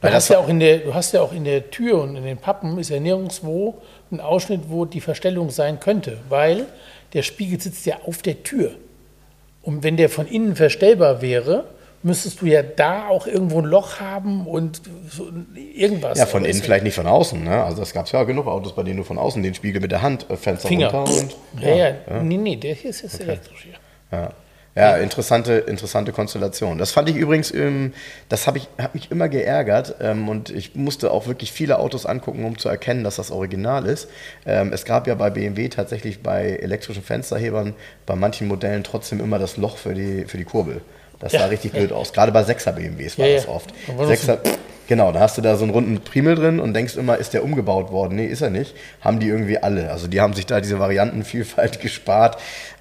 Du 0.00 0.06
Weil 0.08 0.14
hast, 0.14 0.28
das 0.30 0.34
ja 0.34 0.38
auch 0.42 0.48
in 0.48 0.58
der, 0.58 0.78
du 0.78 0.94
hast 0.94 1.12
ja 1.12 1.20
auch 1.22 1.32
in 1.32 1.44
der 1.44 1.70
Tür 1.70 2.02
und 2.02 2.16
in 2.16 2.24
den 2.24 2.38
Pappen 2.38 2.78
ist 2.78 2.88
ja 2.90 2.98
nirgendwo 2.98 3.80
ein 4.10 4.20
Ausschnitt, 4.20 4.62
wo 4.68 4.84
die 4.84 5.00
Verstellung 5.00 5.50
sein 5.50 5.78
könnte, 5.80 6.18
weil 6.28 6.66
der 7.12 7.22
Spiegel 7.22 7.60
sitzt 7.60 7.86
ja 7.86 7.96
auf 8.04 8.20
der 8.22 8.42
Tür. 8.42 8.72
Und 9.62 9.84
wenn 9.84 9.96
der 9.96 10.08
von 10.08 10.26
innen 10.26 10.56
verstellbar 10.56 11.22
wäre, 11.22 11.64
müsstest 12.02 12.40
du 12.40 12.46
ja 12.46 12.62
da 12.62 13.08
auch 13.08 13.26
irgendwo 13.26 13.58
ein 13.60 13.64
Loch 13.64 14.00
haben 14.00 14.46
und 14.46 14.82
so 15.08 15.30
irgendwas. 15.54 16.18
Ja, 16.18 16.26
von 16.26 16.44
innen 16.44 16.62
vielleicht 16.62 16.84
nicht 16.84 16.94
von 16.94 17.06
außen. 17.06 17.42
Ne? 17.42 17.62
Also 17.62 17.82
es 17.82 17.92
gab 17.92 18.10
ja 18.10 18.24
genug 18.24 18.46
Autos, 18.46 18.74
bei 18.74 18.82
denen 18.82 18.98
du 18.98 19.04
von 19.04 19.18
außen 19.18 19.42
den 19.42 19.54
Spiegel 19.54 19.80
mit 19.80 19.92
der 19.92 20.02
Hand 20.02 20.28
äh, 20.30 20.36
Fenster 20.36 20.68
Finger. 20.68 20.88
runter 20.92 21.12
und 21.12 21.36
Ja, 21.60 21.74
ja, 21.76 22.22
Nee, 22.22 22.36
nee, 22.36 22.56
der 22.56 22.74
hier 22.74 22.90
ist 22.90 23.02
jetzt 23.02 23.20
elektrisch 23.20 23.64
hier. 23.64 23.74
ja. 24.18 24.30
Ja, 24.74 24.96
interessante, 24.96 25.52
interessante 25.52 26.12
Konstellation. 26.12 26.78
Das 26.78 26.92
fand 26.92 27.10
ich 27.10 27.16
übrigens, 27.16 27.52
ähm, 27.52 27.92
das 28.30 28.46
habe 28.46 28.56
ich, 28.56 28.68
hat 28.78 28.94
mich 28.94 29.10
immer 29.10 29.28
geärgert 29.28 29.96
ähm, 30.00 30.30
und 30.30 30.48
ich 30.48 30.74
musste 30.74 31.10
auch 31.10 31.26
wirklich 31.26 31.52
viele 31.52 31.78
Autos 31.78 32.06
angucken, 32.06 32.42
um 32.46 32.56
zu 32.56 32.70
erkennen, 32.70 33.04
dass 33.04 33.16
das 33.16 33.30
Original 33.30 33.84
ist. 33.84 34.08
Ähm, 34.46 34.72
es 34.72 34.86
gab 34.86 35.06
ja 35.06 35.14
bei 35.14 35.28
BMW 35.28 35.68
tatsächlich 35.68 36.22
bei 36.22 36.56
elektrischen 36.56 37.02
Fensterhebern 37.02 37.74
bei 38.06 38.16
manchen 38.16 38.48
Modellen 38.48 38.82
trotzdem 38.82 39.20
immer 39.20 39.38
das 39.38 39.58
Loch 39.58 39.76
für 39.76 39.92
die, 39.92 40.24
für 40.24 40.38
die 40.38 40.44
Kurbel. 40.44 40.80
Das 41.22 41.32
Ja. 41.32 41.40
sah 41.40 41.46
richtig 41.46 41.72
blöd 41.72 41.92
aus. 41.92 42.12
Gerade 42.12 42.32
bei 42.32 42.42
6er 42.42 42.72
BMWs 42.72 43.18
war 43.18 43.26
das 43.28 43.48
oft. 43.48 43.70
Da 43.86 43.96
war 43.96 44.04
noch 44.06 44.12
6er, 44.12 44.38
genau, 44.88 45.12
da 45.12 45.20
hast 45.20 45.38
du 45.38 45.42
da 45.42 45.56
so 45.56 45.62
einen 45.64 45.72
runden 45.72 46.00
Primel 46.00 46.34
drin 46.34 46.60
und 46.60 46.74
denkst 46.74 46.96
immer, 46.96 47.16
ist 47.16 47.32
der 47.32 47.44
umgebaut 47.44 47.90
worden? 47.92 48.16
Nee, 48.16 48.26
ist 48.26 48.42
er 48.42 48.50
nicht. 48.50 48.74
Haben 49.00 49.20
die 49.20 49.28
irgendwie 49.28 49.56
alle. 49.58 49.90
Also 49.90 50.08
die 50.08 50.20
haben 50.20 50.34
sich 50.34 50.44
da 50.46 50.60
diese 50.60 50.78
Variantenvielfalt 50.78 51.80
gespart. 51.80 52.38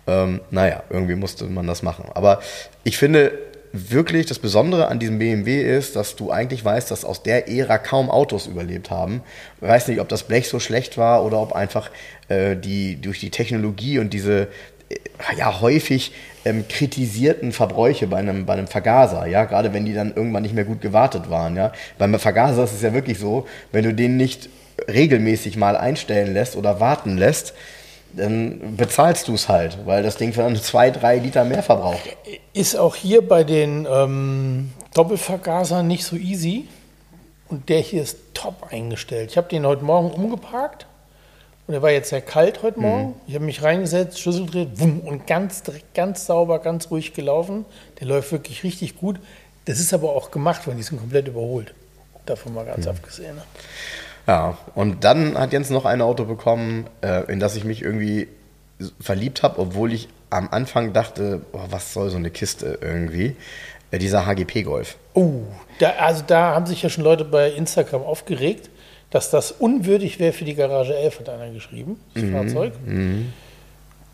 Ähm, 0.08 0.42
naja, 0.50 0.84
irgendwie 0.90 1.16
musste 1.16 1.46
man 1.46 1.68
das 1.68 1.84
machen. 1.84 2.06
Aber 2.14 2.42
ich 2.84 2.98
finde 2.98 3.32
wirklich, 3.74 4.26
das 4.26 4.40
Besondere 4.40 4.88
an 4.90 5.00
diesem 5.00 5.18
BMW 5.20 5.62
ist, 5.62 5.96
dass 5.96 6.18
du 6.18 6.30
eigentlich 6.30 6.66
weißt, 6.66 6.92
dass 6.92 7.06
aus 7.06 7.24
der 7.24 7.48
Ära 7.48 7.78
kaum 7.78 8.10
Autos 8.12 8.48
überlebt 8.48 8.90
haben. 8.92 9.22
Ich 9.62 9.68
weiß 9.68 9.88
nicht, 9.88 10.02
ob 10.02 10.10
das 10.10 10.24
Blech 10.24 10.50
so 10.50 10.60
schlecht 10.60 10.98
war 10.98 11.24
oder 11.24 11.40
ob 11.40 11.54
einfach 11.54 11.90
äh, 12.28 12.58
die 12.58 13.00
durch 13.00 13.22
die 13.22 13.30
Technologie 13.30 14.00
und 14.00 14.12
diese 14.12 14.50
äh, 14.90 14.98
ja 15.38 15.62
häufig 15.62 16.12
ähm, 16.46 16.68
kritisierten 16.68 17.52
Verbräuche 17.52 18.08
bei 18.08 18.18
einem, 18.18 18.46
bei 18.46 18.54
einem 18.54 18.68
Vergaser, 18.68 19.26
ja, 19.28 19.46
gerade 19.46 19.74
wenn 19.74 19.86
die 19.86 19.94
dann 19.94 20.14
irgendwann 20.16 20.44
nicht 20.44 20.56
mehr 20.56 20.66
gut 20.66 20.82
gewartet 20.82 21.30
waren, 21.30 21.56
ja. 21.56 21.72
Beim 21.98 22.18
Vergaser 22.20 22.64
ist 22.64 22.74
es 22.74 22.82
ja 22.82 22.94
wirklich 22.94 23.20
so, 23.20 23.48
wenn 23.72 23.84
du 23.84 23.94
den 23.94 24.18
nicht 24.18 24.50
regelmäßig 24.88 25.58
mal 25.58 25.76
einstellen 25.76 26.34
lässt 26.34 26.56
oder 26.56 26.80
warten 26.80 27.18
lässt, 27.18 27.54
dann 28.14 28.76
bezahlst 28.76 29.28
du 29.28 29.36
es 29.36 29.48
halt, 29.48 29.78
weil 29.86 30.04
das 30.04 30.18
Ding 30.18 30.34
dann 30.34 30.56
zwei, 30.58 30.92
drei 30.92 31.18
Liter 31.18 31.46
mehr 31.46 31.64
verbraucht. 31.64 32.02
Ist 32.54 32.76
auch 32.76 32.96
hier 32.96 33.26
bei 33.26 33.44
den 33.44 33.88
ähm, 33.90 34.72
Doppelvergasern 34.94 35.88
nicht 35.88 36.04
so 36.04 36.16
easy. 36.16 36.68
Und 37.48 37.68
der 37.68 37.80
hier 37.80 38.02
ist 38.02 38.18
top 38.34 38.72
eingestellt. 38.72 39.32
Ich 39.32 39.38
habe 39.38 39.50
den 39.50 39.66
heute 39.66 39.84
Morgen 39.84 40.10
umgeparkt. 40.12 40.88
Und 41.72 41.76
er 41.76 41.82
war 41.84 41.92
jetzt 41.92 42.10
sehr 42.10 42.20
kalt 42.20 42.64
heute 42.64 42.82
Morgen. 42.82 43.16
Ich 43.28 43.34
habe 43.34 43.46
mich 43.46 43.64
reingesetzt, 43.64 44.20
Schlüssel 44.20 44.46
gedreht, 44.46 44.72
wumm, 44.74 45.00
und 45.00 45.26
ganz, 45.26 45.64
ganz 45.94 46.26
sauber, 46.26 46.60
ganz 46.60 46.92
ruhig 46.92 47.14
gelaufen. 47.14 47.64
Der 48.02 48.08
läuft 48.08 48.34
wirklich 48.34 48.66
richtig 48.66 48.98
gut. 48.98 49.22
Das 49.64 49.80
ist 49.80 49.94
aber 49.94 50.10
auch 50.10 50.32
gemacht 50.32 50.68
worden, 50.68 50.76
die 50.76 50.84
sind 50.84 51.00
komplett 51.00 51.30
überholt. 51.30 51.74
Davon 52.26 52.56
mal 52.56 52.66
ganz 52.66 52.88
abgesehen. 52.88 53.38
Ne? 53.38 53.44
Ja, 54.28 54.58
und 54.76 55.06
dann 55.06 55.38
hat 55.38 55.54
Jens 55.54 55.70
noch 55.70 55.86
ein 55.86 56.02
Auto 56.02 56.26
bekommen, 56.26 56.88
äh, 57.00 57.32
in 57.32 57.40
das 57.40 57.56
ich 57.56 57.64
mich 57.64 57.82
irgendwie 57.82 58.28
verliebt 59.00 59.42
habe, 59.42 59.58
obwohl 59.58 59.94
ich 59.94 60.10
am 60.30 60.50
Anfang 60.52 60.92
dachte, 60.92 61.40
oh, 61.54 61.60
was 61.70 61.94
soll 61.94 62.10
so 62.10 62.18
eine 62.18 62.32
Kiste 62.32 62.80
irgendwie. 62.82 63.38
Äh, 63.92 64.00
dieser 64.00 64.26
HGP-Golf. 64.26 64.98
Oh, 65.14 65.44
da, 65.80 65.92
also 66.00 66.22
da 66.28 66.54
haben 66.54 66.66
sich 66.66 66.82
ja 66.82 66.90
schon 66.90 67.06
Leute 67.06 67.24
bei 67.24 67.50
Instagram 67.50 68.02
aufgeregt, 68.02 68.70
dass 69.12 69.30
das 69.30 69.52
unwürdig 69.52 70.20
wäre 70.20 70.34
für 70.34 70.46
die 70.46 70.56
Garage 70.56 70.96
11, 70.96 71.20
hat 71.20 71.30
einer 71.30 71.52
geschrieben, 71.52 72.00
das 72.16 72.24
Fahrzeug. 72.32 72.74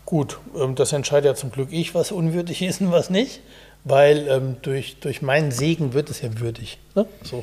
Gut, 0.04 0.38
ähm, 0.58 0.74
das 0.74 0.92
entscheidet 0.92 1.26
ja 1.26 1.34
zum 1.34 1.50
Glück 1.52 1.68
ich, 1.70 1.94
was 1.94 2.12
unwürdig 2.12 2.62
ist 2.62 2.80
und 2.80 2.92
was 2.92 3.10
nicht, 3.10 3.40
weil 3.84 4.26
ähm, 4.28 4.56
durch, 4.62 4.96
durch 5.00 5.22
meinen 5.22 5.50
Segen 5.50 5.92
wird 5.94 6.10
es 6.10 6.20
ja 6.22 6.38
würdig. 6.40 6.78
Ne? 6.94 7.06
So. 7.22 7.42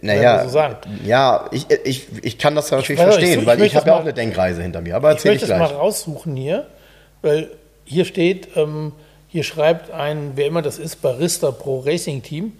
Naja, 0.00 0.48
so 0.48 0.58
ja, 1.04 1.48
ich, 1.52 1.66
ich, 1.84 2.06
ich 2.22 2.38
kann 2.38 2.54
das 2.54 2.70
natürlich 2.70 2.90
ich- 2.90 2.98
verstehen, 2.98 3.40
ich 3.40 3.46
weil 3.46 3.60
ich, 3.62 3.76
habe 3.76 3.88
ja 3.88 3.96
auch 3.96 4.00
eine 4.00 4.14
Denkreise 4.14 4.62
hinter 4.62 4.80
mir. 4.80 4.96
Aber 4.96 5.10
Ich 5.10 5.16
erzähl 5.16 5.34
ich, 5.34 5.42
möchte 5.42 5.48
das 5.52 5.58
mal 5.58 5.66
gleich. 5.68 5.78
raussuchen 5.78 6.34
hier, 6.34 6.66
weil 7.20 7.50
hier 7.84 8.06
steht, 8.06 8.56
ähm, 8.56 8.92
hier 9.28 9.44
schreibt 9.44 9.90
ein, 9.90 10.32
wer 10.34 10.46
immer 10.46 10.62
das 10.62 10.78
ist, 10.78 11.02
Barista 11.02 11.50
Pro 11.50 11.80
Racing 11.80 12.22
Team, 12.22 12.54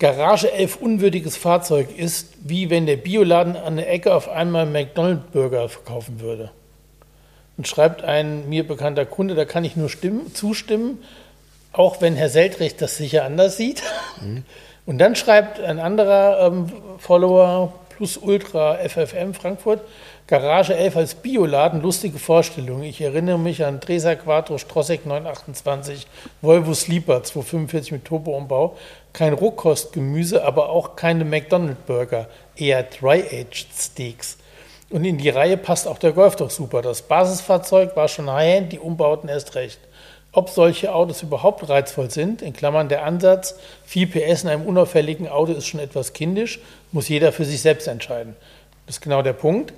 Garage 0.00 0.50
11 0.50 0.76
unwürdiges 0.76 1.36
Fahrzeug 1.36 1.96
ist, 1.96 2.32
wie 2.42 2.70
wenn 2.70 2.86
der 2.86 2.96
Bioladen 2.96 3.54
an 3.54 3.76
der 3.76 3.92
Ecke 3.92 4.14
auf 4.14 4.30
einmal 4.30 4.64
McDonald's 4.64 5.30
Burger 5.30 5.68
verkaufen 5.68 6.20
würde. 6.20 6.50
Und 7.58 7.68
schreibt 7.68 8.02
ein 8.02 8.48
mir 8.48 8.66
bekannter 8.66 9.04
Kunde, 9.04 9.34
da 9.34 9.44
kann 9.44 9.62
ich 9.62 9.76
nur 9.76 9.90
stimmen, 9.90 10.34
zustimmen, 10.34 11.02
auch 11.72 12.00
wenn 12.00 12.16
Herr 12.16 12.30
Seltrecht 12.30 12.80
das 12.80 12.96
sicher 12.96 13.24
anders 13.24 13.58
sieht. 13.58 13.82
Und 14.86 14.96
dann 14.98 15.16
schreibt 15.16 15.60
ein 15.60 15.78
anderer 15.78 16.46
ähm, 16.46 16.72
Follower, 16.96 17.74
Plus 18.00 18.16
Ultra 18.16 18.78
FFM 18.78 19.34
Frankfurt, 19.34 19.82
Garage 20.26 20.74
11 20.74 20.96
als 20.96 21.14
Bioladen, 21.14 21.82
lustige 21.82 22.18
Vorstellung. 22.18 22.82
Ich 22.82 23.02
erinnere 23.02 23.38
mich 23.38 23.62
an 23.62 23.78
Tresa 23.78 24.14
Quattro 24.14 24.56
Strossek 24.56 25.04
928, 25.04 26.06
Volvo 26.40 26.72
Sleeper 26.72 27.22
245 27.22 27.92
mit 27.92 28.06
Turboumbau. 28.06 28.74
Kein 29.12 29.34
Rohkostgemüse, 29.34 30.42
aber 30.42 30.70
auch 30.70 30.96
keine 30.96 31.26
McDonald's 31.26 31.82
Burger, 31.86 32.26
eher 32.56 32.84
Dry-Aged 32.84 33.66
Steaks. 33.78 34.38
Und 34.88 35.04
in 35.04 35.18
die 35.18 35.28
Reihe 35.28 35.58
passt 35.58 35.86
auch 35.86 35.98
der 35.98 36.12
Golf 36.12 36.36
doch 36.36 36.48
super. 36.48 36.80
Das 36.80 37.02
Basisfahrzeug 37.02 37.96
war 37.96 38.08
schon 38.08 38.30
High-End, 38.30 38.72
die 38.72 38.78
Umbauten 38.78 39.28
erst 39.28 39.54
recht. 39.56 39.78
Ob 40.32 40.48
solche 40.48 40.94
Autos 40.94 41.22
überhaupt 41.22 41.68
reizvoll 41.68 42.10
sind, 42.10 42.40
in 42.40 42.52
Klammern 42.52 42.88
der 42.88 43.04
Ansatz, 43.04 43.56
4 43.86 44.10
PS 44.10 44.44
in 44.44 44.48
einem 44.48 44.66
unauffälligen 44.66 45.28
Auto 45.28 45.52
ist 45.52 45.66
schon 45.66 45.80
etwas 45.80 46.12
kindisch, 46.12 46.60
muss 46.92 47.08
jeder 47.08 47.32
für 47.32 47.44
sich 47.44 47.60
selbst 47.60 47.88
entscheiden. 47.88 48.36
Das 48.86 48.96
ist 48.96 49.00
genau 49.00 49.22
der 49.22 49.32
Punkt. 49.32 49.72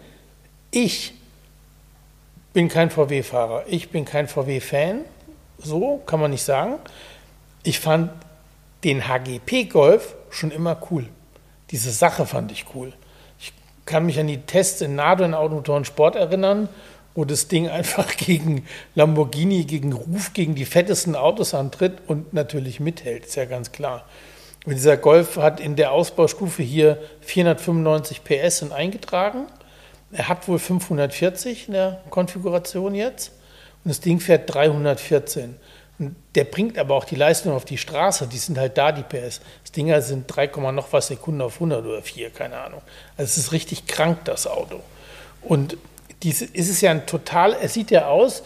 Ich 0.70 1.14
bin 2.52 2.68
kein 2.68 2.90
VW-Fahrer, 2.90 3.64
ich 3.66 3.88
bin 3.88 4.04
kein 4.04 4.28
VW-Fan, 4.28 5.00
so 5.58 6.02
kann 6.04 6.20
man 6.20 6.30
nicht 6.30 6.42
sagen. 6.42 6.74
Ich 7.62 7.80
fand 7.80 8.10
den 8.84 9.08
HGP-Golf 9.08 10.14
schon 10.28 10.50
immer 10.50 10.76
cool. 10.90 11.08
Diese 11.70 11.90
Sache 11.90 12.26
fand 12.26 12.52
ich 12.52 12.66
cool. 12.74 12.92
Ich 13.40 13.54
kann 13.86 14.04
mich 14.04 14.18
an 14.20 14.26
die 14.26 14.42
Tests 14.42 14.82
in 14.82 14.96
Nado 14.96 15.24
in 15.24 15.32
Automotoren 15.32 15.86
Sport 15.86 16.16
erinnern, 16.16 16.68
wo 17.14 17.24
das 17.24 17.48
Ding 17.48 17.68
einfach 17.68 18.16
gegen 18.16 18.66
Lamborghini, 18.94 19.64
gegen 19.64 19.92
Ruf, 19.92 20.32
gegen 20.32 20.54
die 20.54 20.64
fettesten 20.64 21.16
Autos 21.16 21.54
antritt 21.54 21.98
und 22.06 22.32
natürlich 22.32 22.80
mithält, 22.80 23.26
ist 23.26 23.36
ja 23.36 23.44
ganz 23.44 23.72
klar. 23.72 24.04
Und 24.64 24.74
dieser 24.74 24.96
Golf 24.96 25.36
hat 25.36 25.58
in 25.58 25.74
der 25.74 25.92
Ausbaustufe 25.92 26.62
hier 26.62 26.98
495 27.22 28.22
PS 28.22 28.58
sind 28.58 28.72
eingetragen. 28.72 29.46
Er 30.12 30.28
hat 30.28 30.46
wohl 30.46 30.58
540 30.58 31.68
in 31.68 31.74
der 31.74 32.00
Konfiguration 32.10 32.94
jetzt 32.94 33.32
und 33.84 33.88
das 33.88 34.00
Ding 34.00 34.20
fährt 34.20 34.52
314. 34.52 35.56
Und 35.98 36.16
der 36.34 36.44
bringt 36.44 36.78
aber 36.78 36.94
auch 36.94 37.04
die 37.04 37.16
Leistung 37.16 37.52
auf 37.52 37.64
die 37.64 37.78
Straße, 37.78 38.26
die 38.26 38.38
sind 38.38 38.58
halt 38.58 38.78
da, 38.78 38.92
die 38.92 39.02
PS. 39.02 39.40
Das 39.62 39.72
Ding 39.72 39.90
halt 39.90 40.04
sind 40.04 40.24
3, 40.26 40.46
noch 40.72 40.92
was 40.92 41.08
Sekunden 41.08 41.40
auf 41.40 41.54
100 41.54 41.84
oder 41.84 42.02
4, 42.02 42.30
keine 42.30 42.58
Ahnung. 42.58 42.82
Also 43.16 43.30
es 43.30 43.38
ist 43.38 43.52
richtig 43.52 43.86
krank, 43.86 44.18
das 44.24 44.46
Auto. 44.46 44.80
Und 45.42 45.76
dies 46.22 46.42
ist 46.42 46.68
es 46.70 46.80
ja 46.80 46.90
ein 46.90 47.06
total, 47.06 47.56
es 47.62 47.74
sieht 47.74 47.90
ja 47.90 48.06
aus, 48.06 48.42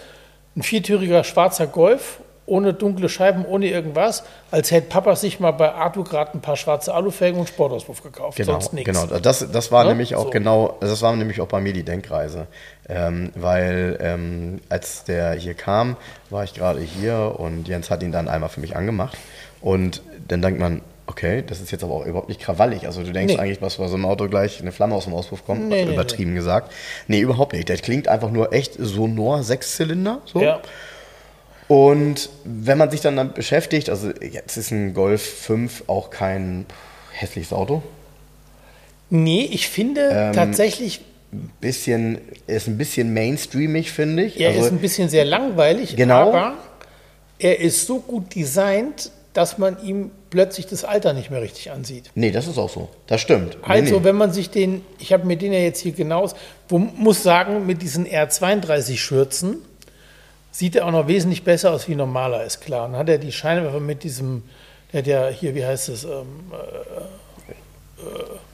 ein 0.56 0.62
viertüriger 0.62 1.24
schwarzer 1.24 1.66
Golf 1.66 2.20
ohne 2.48 2.72
dunkle 2.72 3.08
Scheiben, 3.08 3.44
ohne 3.44 3.66
irgendwas, 3.66 4.22
als 4.52 4.70
hätte 4.70 4.86
Papa 4.88 5.16
sich 5.16 5.40
mal 5.40 5.50
bei 5.50 5.72
Arthur 5.72 6.04
gerade 6.04 6.32
ein 6.34 6.40
paar 6.40 6.56
schwarze 6.56 6.94
Alufelgen 6.94 7.40
und 7.40 7.48
Sportauspuff 7.48 8.04
gekauft. 8.04 8.36
Genau, 8.36 8.52
Sonst 8.52 8.72
nichts. 8.72 8.86
genau. 8.88 9.18
Das, 9.18 9.44
das 9.50 9.72
war 9.72 9.82
Ne? 9.82 9.90
nämlich 9.90 10.14
auch 10.14 10.26
So. 10.26 10.30
genau, 10.30 10.76
das 10.80 11.02
war 11.02 11.14
nämlich 11.16 11.40
auch 11.40 11.48
bei 11.48 11.60
mir 11.60 11.72
die 11.72 11.82
Denkreise. 11.82 12.46
Ähm, 12.88 13.32
weil 13.34 13.98
ähm, 14.00 14.60
als 14.68 15.02
der 15.02 15.32
hier 15.32 15.54
kam, 15.54 15.96
war 16.30 16.44
ich 16.44 16.54
gerade 16.54 16.78
hier 16.80 17.34
und 17.36 17.66
Jens 17.66 17.90
hat 17.90 18.04
ihn 18.04 18.12
dann 18.12 18.28
einmal 18.28 18.48
für 18.48 18.60
mich 18.60 18.76
angemacht. 18.76 19.16
Und 19.60 20.02
dann 20.28 20.40
denkt 20.40 20.60
man, 20.60 20.82
okay, 21.06 21.42
das 21.46 21.60
ist 21.60 21.70
jetzt 21.70 21.84
aber 21.84 21.94
auch 21.94 22.06
überhaupt 22.06 22.28
nicht 22.28 22.40
krawallig. 22.40 22.86
Also 22.86 23.02
du 23.02 23.12
denkst 23.12 23.34
Nee. 23.34 23.40
eigentlich, 23.40 23.62
was 23.62 23.76
bei 23.76 23.86
so 23.88 23.94
einem 23.94 24.04
Auto 24.06 24.28
gleich 24.28 24.60
eine 24.60 24.72
Flamme 24.72 24.94
aus 24.94 25.04
dem 25.04 25.14
Auspuff 25.14 25.44
kommt, 25.46 25.68
Nee, 25.68 25.84
nee, 25.84 25.92
übertrieben 25.92 26.34
gesagt. 26.34 26.72
Nee, 27.08 27.20
überhaupt 27.20 27.52
nicht. 27.52 27.68
Der 27.68 27.76
klingt 27.78 28.08
einfach 28.08 28.30
nur 28.30 28.52
echt 28.52 28.74
sonor, 28.78 29.42
Sechszylinder. 29.42 30.20
So. 30.26 30.42
Ja. 30.42 30.60
Und 31.68 32.28
wenn 32.44 32.78
man 32.78 32.90
sich 32.90 33.00
dann 33.00 33.16
damit 33.16 33.34
beschäftigt, 33.34 33.90
also 33.90 34.10
jetzt 34.20 34.56
ist 34.56 34.70
ein 34.70 34.94
Golf 34.94 35.22
5 35.22 35.84
auch 35.88 36.10
kein 36.10 36.64
hässliches 37.12 37.52
Auto. 37.52 37.82
Nee, 39.10 39.48
ich 39.52 39.68
finde 39.68 40.08
Ähm, 40.12 40.32
tatsächlich, 40.32 41.00
Bisschen, 41.60 42.18
ist 42.46 42.68
ein 42.68 42.78
bisschen 42.78 43.12
mainstreamig, 43.12 43.90
finde 43.90 44.24
ich. 44.24 44.40
er 44.40 44.50
also, 44.50 44.62
ist 44.66 44.72
ein 44.72 44.78
bisschen 44.78 45.08
sehr 45.08 45.24
langweilig, 45.24 45.96
Genau. 45.96 46.28
aber 46.28 46.54
er 47.38 47.58
ist 47.60 47.84
so 47.86 47.98
gut 47.98 48.34
designt, 48.34 49.10
dass 49.36 49.58
man 49.58 49.82
ihm 49.84 50.10
plötzlich 50.30 50.66
das 50.66 50.84
Alter 50.84 51.12
nicht 51.12 51.30
mehr 51.30 51.42
richtig 51.42 51.70
ansieht. 51.70 52.10
nee, 52.14 52.30
das 52.30 52.46
ist 52.46 52.58
auch 52.58 52.70
so. 52.70 52.88
Das 53.06 53.20
stimmt. 53.20 53.56
Nee, 53.62 53.68
Also, 53.80 53.98
nee. 53.98 54.04
wenn 54.04 54.16
man 54.16 54.32
sich 54.32 54.50
den, 54.50 54.82
ich 54.98 55.12
habe 55.12 55.26
mir 55.26 55.36
den 55.36 55.52
ja 55.52 55.58
jetzt 55.58 55.80
hier 55.80 55.92
genau, 55.92 56.30
wo 56.68 56.78
muss 56.78 57.22
sagen, 57.22 57.66
mit 57.66 57.82
diesen 57.82 58.06
R32-Schürzen 58.06 59.58
sieht 60.50 60.76
er 60.76 60.86
auch 60.86 60.90
noch 60.90 61.06
wesentlich 61.08 61.44
besser 61.44 61.72
aus 61.72 61.86
wie 61.88 61.94
normaler, 61.94 62.44
ist 62.44 62.60
klar. 62.60 62.88
Dann 62.88 62.96
hat 62.96 63.08
er 63.08 63.18
die 63.18 63.32
Scheinwerfer 63.32 63.80
mit 63.80 64.02
diesem, 64.04 64.42
der 64.92 64.98
hat 65.00 65.06
ja 65.06 65.28
hier, 65.28 65.54
wie 65.54 65.64
heißt 65.66 65.90
es, 65.90 66.04
ähm, 66.04 66.10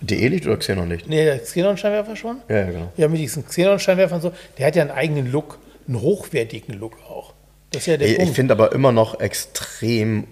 DE-Licht 0.00 0.46
oder 0.46 0.56
Xenon-Licht? 0.56 1.08
nee, 1.08 1.24
der 1.24 1.38
Xenon-Scheinwerfer 1.38 2.16
schon? 2.16 2.38
Ja, 2.48 2.56
ja, 2.56 2.64
genau. 2.70 2.92
Ja, 2.96 3.08
mit 3.08 3.20
diesen 3.20 3.46
Xenon-Scheinwerfern 3.46 4.20
so, 4.20 4.32
der 4.58 4.66
hat 4.66 4.76
ja 4.76 4.82
einen 4.82 4.90
eigenen 4.90 5.30
Look, 5.30 5.58
einen 5.86 6.00
hochwertigen 6.00 6.74
Look 6.78 6.94
auch. 7.08 7.34
Das 7.70 7.82
ist 7.82 7.86
ja 7.86 7.96
der 7.96 8.08
Ich, 8.08 8.18
ich 8.18 8.30
finde 8.30 8.52
aber 8.54 8.72
immer 8.72 8.92
noch 8.92 9.20
extrem 9.20 10.26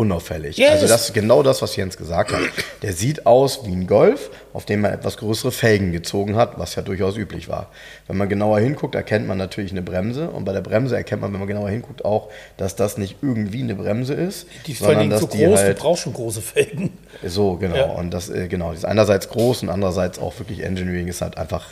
unauffällig. 0.00 0.56
Ja, 0.56 0.70
also 0.70 0.86
das- 0.88 1.06
ist 1.08 1.14
genau 1.14 1.42
das, 1.42 1.62
was 1.62 1.76
Jens 1.76 1.96
gesagt 1.96 2.32
hat. 2.32 2.40
Der 2.82 2.92
sieht 2.92 3.26
aus 3.26 3.64
wie 3.66 3.72
ein 3.72 3.86
Golf, 3.86 4.30
auf 4.52 4.64
dem 4.64 4.80
man 4.80 4.92
etwas 4.92 5.16
größere 5.18 5.52
Felgen 5.52 5.92
gezogen 5.92 6.36
hat, 6.36 6.58
was 6.58 6.74
ja 6.74 6.82
durchaus 6.82 7.16
üblich 7.16 7.48
war. 7.48 7.68
Wenn 8.08 8.16
man 8.16 8.28
genauer 8.28 8.58
hinguckt, 8.60 8.94
erkennt 8.94 9.28
man 9.28 9.38
natürlich 9.38 9.70
eine 9.70 9.82
Bremse 9.82 10.30
und 10.30 10.44
bei 10.44 10.52
der 10.52 10.60
Bremse 10.62 10.96
erkennt 10.96 11.20
man, 11.22 11.32
wenn 11.32 11.38
man 11.40 11.48
genauer 11.48 11.70
hinguckt, 11.70 12.04
auch, 12.04 12.30
dass 12.56 12.74
das 12.76 12.98
nicht 12.98 13.16
irgendwie 13.22 13.62
eine 13.62 13.74
Bremse 13.74 14.14
ist, 14.14 14.46
die 14.66 14.76
allem 14.84 15.10
dass 15.10 15.20
so 15.20 15.26
die 15.26 15.44
groß, 15.44 15.60
halt 15.60 15.78
du 15.78 15.82
brauchst 15.82 16.02
schon 16.02 16.12
große 16.14 16.40
Felgen. 16.42 16.90
so 17.24 17.54
genau 17.56 17.76
Ja. 17.76 17.84
und 17.92 18.10
das 18.12 18.28
äh, 18.30 18.48
genau, 18.48 18.70
das 18.70 18.78
ist 18.80 18.84
einerseits 18.86 19.28
groß 19.28 19.62
und 19.62 19.68
andererseits 19.68 20.18
auch 20.18 20.38
wirklich 20.38 20.60
Engineering 20.64 21.08
ist 21.08 21.20
halt 21.20 21.36
einfach 21.38 21.66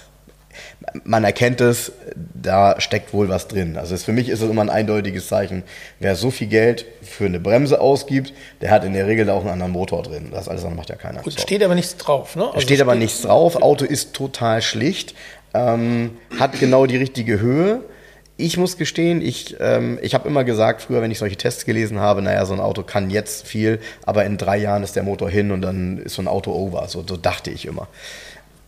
man 1.04 1.24
erkennt 1.24 1.60
es, 1.60 1.92
da 2.34 2.80
steckt 2.80 3.12
wohl 3.12 3.28
was 3.28 3.48
drin. 3.48 3.76
Also 3.76 3.96
für 3.96 4.12
mich 4.12 4.28
ist 4.28 4.42
es 4.42 4.50
immer 4.50 4.62
ein 4.62 4.70
eindeutiges 4.70 5.28
Zeichen. 5.28 5.62
Wer 5.98 6.16
so 6.16 6.30
viel 6.30 6.48
Geld 6.48 6.86
für 7.02 7.26
eine 7.26 7.40
Bremse 7.40 7.80
ausgibt, 7.80 8.32
der 8.60 8.70
hat 8.70 8.84
in 8.84 8.92
der 8.92 9.06
Regel 9.06 9.26
da 9.26 9.34
auch 9.34 9.42
einen 9.42 9.50
anderen 9.50 9.72
Motor 9.72 10.02
drin. 10.02 10.28
Das 10.32 10.48
alles 10.48 10.64
macht 10.64 10.90
ja 10.90 10.96
keiner. 10.96 11.22
Gut, 11.22 11.40
steht 11.40 11.62
aber 11.62 11.74
nichts 11.74 11.96
drauf, 11.96 12.36
ne? 12.36 12.46
Also 12.46 12.60
Steht 12.60 12.80
aber 12.80 12.94
nichts 12.94 13.22
drauf. 13.22 13.56
Auto 13.56 13.84
ist 13.84 14.14
total 14.14 14.62
schlicht, 14.62 15.14
ähm, 15.54 16.12
hat 16.38 16.58
genau 16.60 16.86
die 16.86 16.96
richtige 16.96 17.40
Höhe. 17.40 17.80
Ich 18.40 18.56
muss 18.56 18.76
gestehen, 18.76 19.20
ich, 19.20 19.56
ähm, 19.58 19.98
ich 20.00 20.14
habe 20.14 20.28
immer 20.28 20.44
gesagt, 20.44 20.82
früher, 20.82 21.02
wenn 21.02 21.10
ich 21.10 21.18
solche 21.18 21.34
Tests 21.34 21.64
gelesen 21.64 21.98
habe, 21.98 22.22
naja, 22.22 22.46
so 22.46 22.54
ein 22.54 22.60
Auto 22.60 22.84
kann 22.84 23.10
jetzt 23.10 23.48
viel, 23.48 23.80
aber 24.06 24.24
in 24.24 24.36
drei 24.36 24.58
Jahren 24.58 24.84
ist 24.84 24.94
der 24.94 25.02
Motor 25.02 25.28
hin 25.28 25.50
und 25.50 25.60
dann 25.60 25.98
ist 25.98 26.14
so 26.14 26.22
ein 26.22 26.28
Auto 26.28 26.52
over. 26.52 26.86
So, 26.86 27.04
so 27.06 27.16
dachte 27.16 27.50
ich 27.50 27.66
immer. 27.66 27.88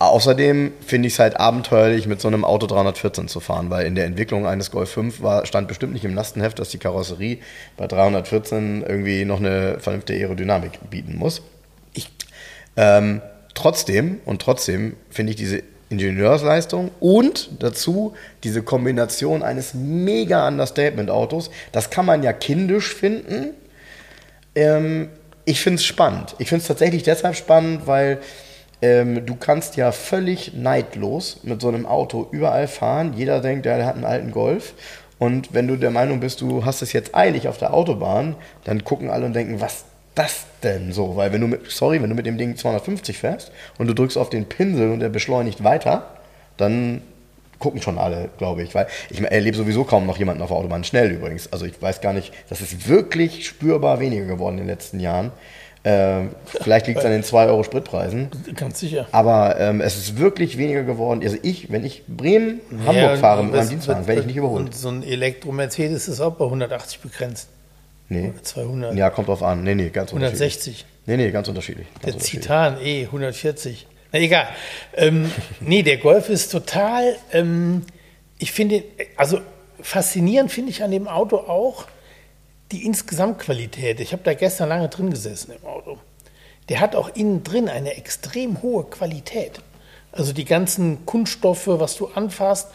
Außerdem 0.01 0.73
finde 0.83 1.07
ich 1.07 1.13
es 1.13 1.19
halt 1.19 1.39
abenteuerlich, 1.39 2.07
mit 2.07 2.19
so 2.19 2.27
einem 2.27 2.43
Auto 2.43 2.65
314 2.65 3.27
zu 3.27 3.39
fahren, 3.39 3.69
weil 3.69 3.85
in 3.85 3.93
der 3.93 4.05
Entwicklung 4.05 4.47
eines 4.47 4.71
Golf 4.71 4.89
5 4.89 5.21
war, 5.21 5.45
stand 5.45 5.67
bestimmt 5.67 5.93
nicht 5.93 6.03
im 6.03 6.15
Lastenheft, 6.15 6.57
dass 6.57 6.69
die 6.69 6.79
Karosserie 6.79 7.37
bei 7.77 7.85
314 7.85 8.83
irgendwie 8.87 9.25
noch 9.25 9.39
eine 9.39 9.79
vernünftige 9.79 10.19
Aerodynamik 10.19 10.89
bieten 10.89 11.17
muss. 11.17 11.43
Ich, 11.93 12.09
Ähm, 12.75 13.21
trotzdem 13.53 14.21
und 14.25 14.41
trotzdem 14.41 14.95
finde 15.11 15.31
ich 15.31 15.35
diese 15.35 15.61
Ingenieursleistung 15.89 16.89
und 16.99 17.49
dazu 17.59 18.15
diese 18.43 18.63
Kombination 18.63 19.43
eines 19.43 19.75
mega 19.75 20.47
Understatement-Autos, 20.47 21.51
das 21.73 21.91
kann 21.91 22.07
man 22.07 22.23
ja 22.23 22.33
kindisch 22.33 22.95
finden. 22.95 23.51
Ähm, 24.55 25.09
ich 25.45 25.61
finde 25.61 25.75
es 25.75 25.85
spannend. 25.85 26.35
Ich 26.39 26.49
finde 26.49 26.61
es 26.61 26.67
tatsächlich 26.67 27.03
deshalb 27.03 27.35
spannend, 27.35 27.85
weil 27.85 28.19
ähm, 28.81 29.25
du 29.25 29.35
kannst 29.35 29.75
ja 29.75 29.91
völlig 29.91 30.53
neidlos 30.53 31.41
mit 31.43 31.61
so 31.61 31.67
einem 31.67 31.85
Auto 31.85 32.27
überall 32.31 32.67
fahren. 32.67 33.13
Jeder 33.15 33.39
denkt, 33.39 33.65
der 33.65 33.85
hat 33.85 33.95
einen 33.95 34.05
alten 34.05 34.31
Golf. 34.31 34.73
Und 35.19 35.53
wenn 35.53 35.67
du 35.67 35.75
der 35.75 35.91
Meinung 35.91 36.19
bist, 36.19 36.41
du 36.41 36.65
hast 36.65 36.81
es 36.81 36.93
jetzt 36.93 37.13
eilig 37.13 37.47
auf 37.47 37.59
der 37.59 37.73
Autobahn, 37.73 38.35
dann 38.63 38.83
gucken 38.83 39.09
alle 39.11 39.27
und 39.27 39.33
denken, 39.33 39.61
was 39.61 39.85
das 40.15 40.45
denn 40.63 40.91
so? 40.91 41.15
Weil 41.15 41.31
wenn 41.31 41.41
du 41.41 41.47
mit, 41.47 41.69
sorry, 41.69 42.01
wenn 42.01 42.09
du 42.09 42.15
mit 42.15 42.25
dem 42.25 42.37
Ding 42.37 42.55
250 42.57 43.17
fährst 43.17 43.51
und 43.77 43.87
du 43.87 43.93
drückst 43.93 44.17
auf 44.17 44.29
den 44.29 44.45
Pinsel 44.45 44.91
und 44.91 45.01
er 45.01 45.09
beschleunigt 45.09 45.63
weiter, 45.63 46.07
dann 46.57 47.01
gucken 47.59 47.81
schon 47.81 47.97
alle, 47.97 48.29
glaube 48.37 48.63
ich. 48.63 48.75
Weil 48.75 48.87
ich 49.09 49.21
erlebe 49.21 49.55
sowieso 49.55 49.83
kaum 49.83 50.05
noch 50.05 50.17
jemanden 50.17 50.41
auf 50.41 50.49
der 50.49 50.57
Autobahn 50.57 50.83
schnell 50.83 51.11
übrigens. 51.11 51.53
Also 51.53 51.65
ich 51.65 51.79
weiß 51.81 52.01
gar 52.01 52.13
nicht, 52.13 52.33
das 52.49 52.61
ist 52.61 52.89
wirklich 52.89 53.47
spürbar 53.47 53.99
weniger 53.99 54.25
geworden 54.25 54.55
in 54.55 54.63
den 54.63 54.67
letzten 54.67 54.99
Jahren. 54.99 55.31
Ähm, 55.83 56.35
vielleicht 56.45 56.85
liegt 56.85 56.99
es 56.99 57.05
an 57.05 57.11
den 57.11 57.23
2 57.23 57.47
Euro 57.47 57.63
Spritpreisen. 57.63 58.29
ganz 58.55 58.79
sicher. 58.79 59.07
Aber 59.11 59.59
ähm, 59.59 59.81
es 59.81 59.97
ist 59.97 60.19
wirklich 60.19 60.57
weniger 60.57 60.83
geworden. 60.83 61.21
Also 61.23 61.37
ich, 61.41 61.71
wenn 61.71 61.83
ich 61.83 62.03
Bremen, 62.07 62.61
Hamburg 62.85 62.95
Ja, 62.95 63.17
fahre 63.17 63.39
und 63.41 63.47
mit 63.47 63.55
meinem 63.55 63.69
Dienstwagen, 63.69 64.05
werde 64.05 64.21
ich 64.21 64.27
nicht 64.27 64.35
überholt. 64.37 64.65
Und 64.65 64.75
so 64.75 64.89
ein 64.89 65.01
Elektro-Mercedes 65.01 66.07
ist 66.07 66.19
auch 66.21 66.33
bei 66.33 66.45
180 66.45 66.99
begrenzt. 66.99 67.49
Nee. 68.09 68.29
Oder 68.29 68.43
200. 68.43 68.95
Ja, 68.95 69.09
kommt 69.09 69.27
drauf 69.29 69.41
an. 69.41 69.63
Nee, 69.63 69.73
nee, 69.73 69.89
ganz 69.89 70.11
unterschiedlich. 70.13 70.41
160. 70.51 70.85
Nee, 71.07 71.17
nee, 71.17 71.31
ganz 71.31 71.47
unterschiedlich. 71.47 71.87
Ganz 72.01 72.17
Der. 72.17 72.23
Citan 72.41 72.77
E 72.83 73.05
140. 73.05 73.87
Na 74.11 74.19
egal. 74.19 74.47
Ähm, 74.95 75.31
nee, 75.61 75.81
der 75.81 75.97
Golf 75.97 76.29
ist 76.29 76.51
total, 76.51 77.15
ähm, 77.33 77.83
ich 78.37 78.51
finde, 78.51 78.83
also 79.17 79.39
faszinierend 79.81 80.51
finde 80.51 80.69
ich 80.69 80.83
an 80.83 80.91
dem 80.91 81.07
Auto 81.07 81.37
auch 81.37 81.85
die 82.71 82.85
Insgesamtqualität. 82.85 83.99
Ich 83.99 84.13
habe 84.13 84.23
da 84.23 84.33
gestern 84.33 84.69
lange 84.69 84.89
drin 84.89 85.09
gesessen 85.09 85.51
im 85.59 85.67
Auto. 85.67 85.97
Der 86.69 86.79
hat 86.79 86.95
auch 86.95 87.09
innen 87.15 87.43
drin 87.43 87.67
eine 87.69 87.95
extrem 87.97 88.61
hohe 88.61 88.83
Qualität. 88.85 89.59
Also 90.11 90.33
die 90.33 90.45
ganzen 90.45 91.05
Kunststoffe, 91.05 91.67
was 91.67 91.95
du 91.95 92.07
anfasst, 92.07 92.67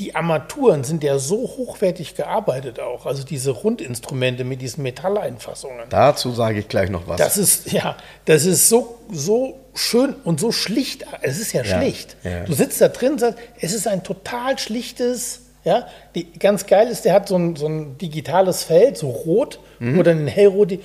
die 0.00 0.16
Armaturen 0.16 0.82
sind 0.82 1.04
ja 1.04 1.18
so 1.18 1.36
hochwertig 1.42 2.16
gearbeitet 2.16 2.80
auch. 2.80 3.06
Also 3.06 3.22
diese 3.22 3.52
Rundinstrumente 3.52 4.42
mit 4.42 4.60
diesen 4.60 4.82
Metalleinfassungen. 4.82 5.84
Dazu 5.88 6.32
sage 6.32 6.58
ich 6.60 6.68
gleich 6.68 6.90
noch 6.90 7.06
was. 7.06 7.18
Das 7.18 7.36
ist, 7.36 7.70
ja, 7.70 7.96
das 8.24 8.44
ist 8.44 8.68
so, 8.68 8.98
so 9.12 9.60
schön 9.74 10.14
und 10.24 10.40
so 10.40 10.50
schlicht. 10.50 11.04
Es 11.22 11.38
ist 11.38 11.52
ja, 11.52 11.62
Ja, 11.62 11.78
schlicht. 11.80 12.16
ja. 12.24 12.40
Du 12.44 12.54
sitzt 12.54 12.80
da 12.80 12.88
drin 12.88 13.12
und 13.12 13.18
sagst, 13.20 13.38
es 13.60 13.72
ist 13.72 13.86
ein 13.86 14.02
total 14.02 14.58
schlichtes, 14.58 15.42
ja, 15.64 15.86
die, 16.14 16.32
ganz 16.38 16.66
geil 16.66 16.88
ist, 16.88 17.04
der 17.04 17.14
hat 17.14 17.28
so 17.28 17.36
ein, 17.36 17.56
so 17.56 17.66
ein 17.66 17.96
digitales 17.98 18.64
Feld, 18.64 18.96
so 18.98 19.08
rot 19.10 19.58
Mhm. 19.78 19.98
oder 19.98 20.10
ein 20.12 20.26
hellrot. 20.26 20.78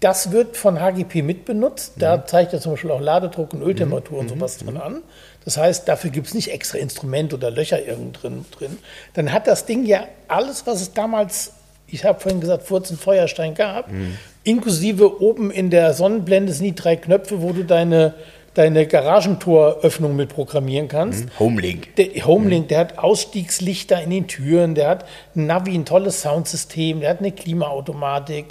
Das 0.00 0.32
wird 0.32 0.56
von 0.56 0.80
HGP 0.80 1.22
mitbenutzt. 1.22 1.94
Da 1.98 2.16
Mhm. 2.18 2.22
zeigt 2.26 2.52
er 2.52 2.60
zum 2.60 2.72
Beispiel 2.72 2.90
auch 2.90 3.00
Ladedruck 3.00 3.52
und 3.54 3.62
Öltemperatur 3.62 4.18
und 4.18 4.28
sowas 4.28 4.58
drin 4.58 4.76
an. 4.76 5.02
Das 5.44 5.56
heißt, 5.56 5.88
dafür 5.88 6.10
gibt 6.10 6.26
es 6.26 6.34
nicht 6.34 6.50
extra 6.52 6.78
Instrumente 6.78 7.36
oder 7.36 7.50
Löcher 7.50 7.84
irgend 7.86 8.22
drin, 8.22 8.44
drin. 8.56 8.78
Dann 9.14 9.32
hat 9.32 9.46
das 9.46 9.66
Ding 9.66 9.84
ja 9.86 10.04
alles, 10.28 10.66
was 10.66 10.80
es 10.80 10.92
damals, 10.94 11.52
ich 11.86 12.04
habe 12.04 12.18
vorhin 12.20 12.40
gesagt, 12.40 12.64
Furzen 12.64 12.96
Feuerstein 12.98 13.54
gab, 13.54 13.90
Mhm. 13.90 14.16
inklusive 14.42 15.22
oben 15.22 15.50
in 15.50 15.70
der 15.70 15.94
Sonnenblende 15.94 16.52
sind 16.52 16.64
die 16.64 16.74
drei 16.74 16.96
Knöpfe, 16.96 17.42
wo 17.42 17.52
du 17.52 17.64
deine, 17.64 18.14
deine 18.54 18.86
Garagentoröffnung 18.86 20.16
mit 20.16 20.30
programmieren 20.30 20.88
kannst. 20.88 21.26
Homelink. 21.38 21.96
Der 21.96 22.26
Homelink, 22.26 22.68
der 22.68 22.78
hat 22.78 22.98
Ausstiegslichter 22.98 24.00
in 24.00 24.10
den 24.10 24.26
Türen, 24.28 24.74
der 24.74 24.88
hat 24.88 25.06
ein 25.34 25.46
Navi, 25.46 25.74
ein 25.74 25.84
tolles 25.84 26.22
Soundsystem, 26.22 27.00
der 27.00 27.10
hat 27.10 27.18
eine 27.18 27.32
Klimaautomatik, 27.32 28.46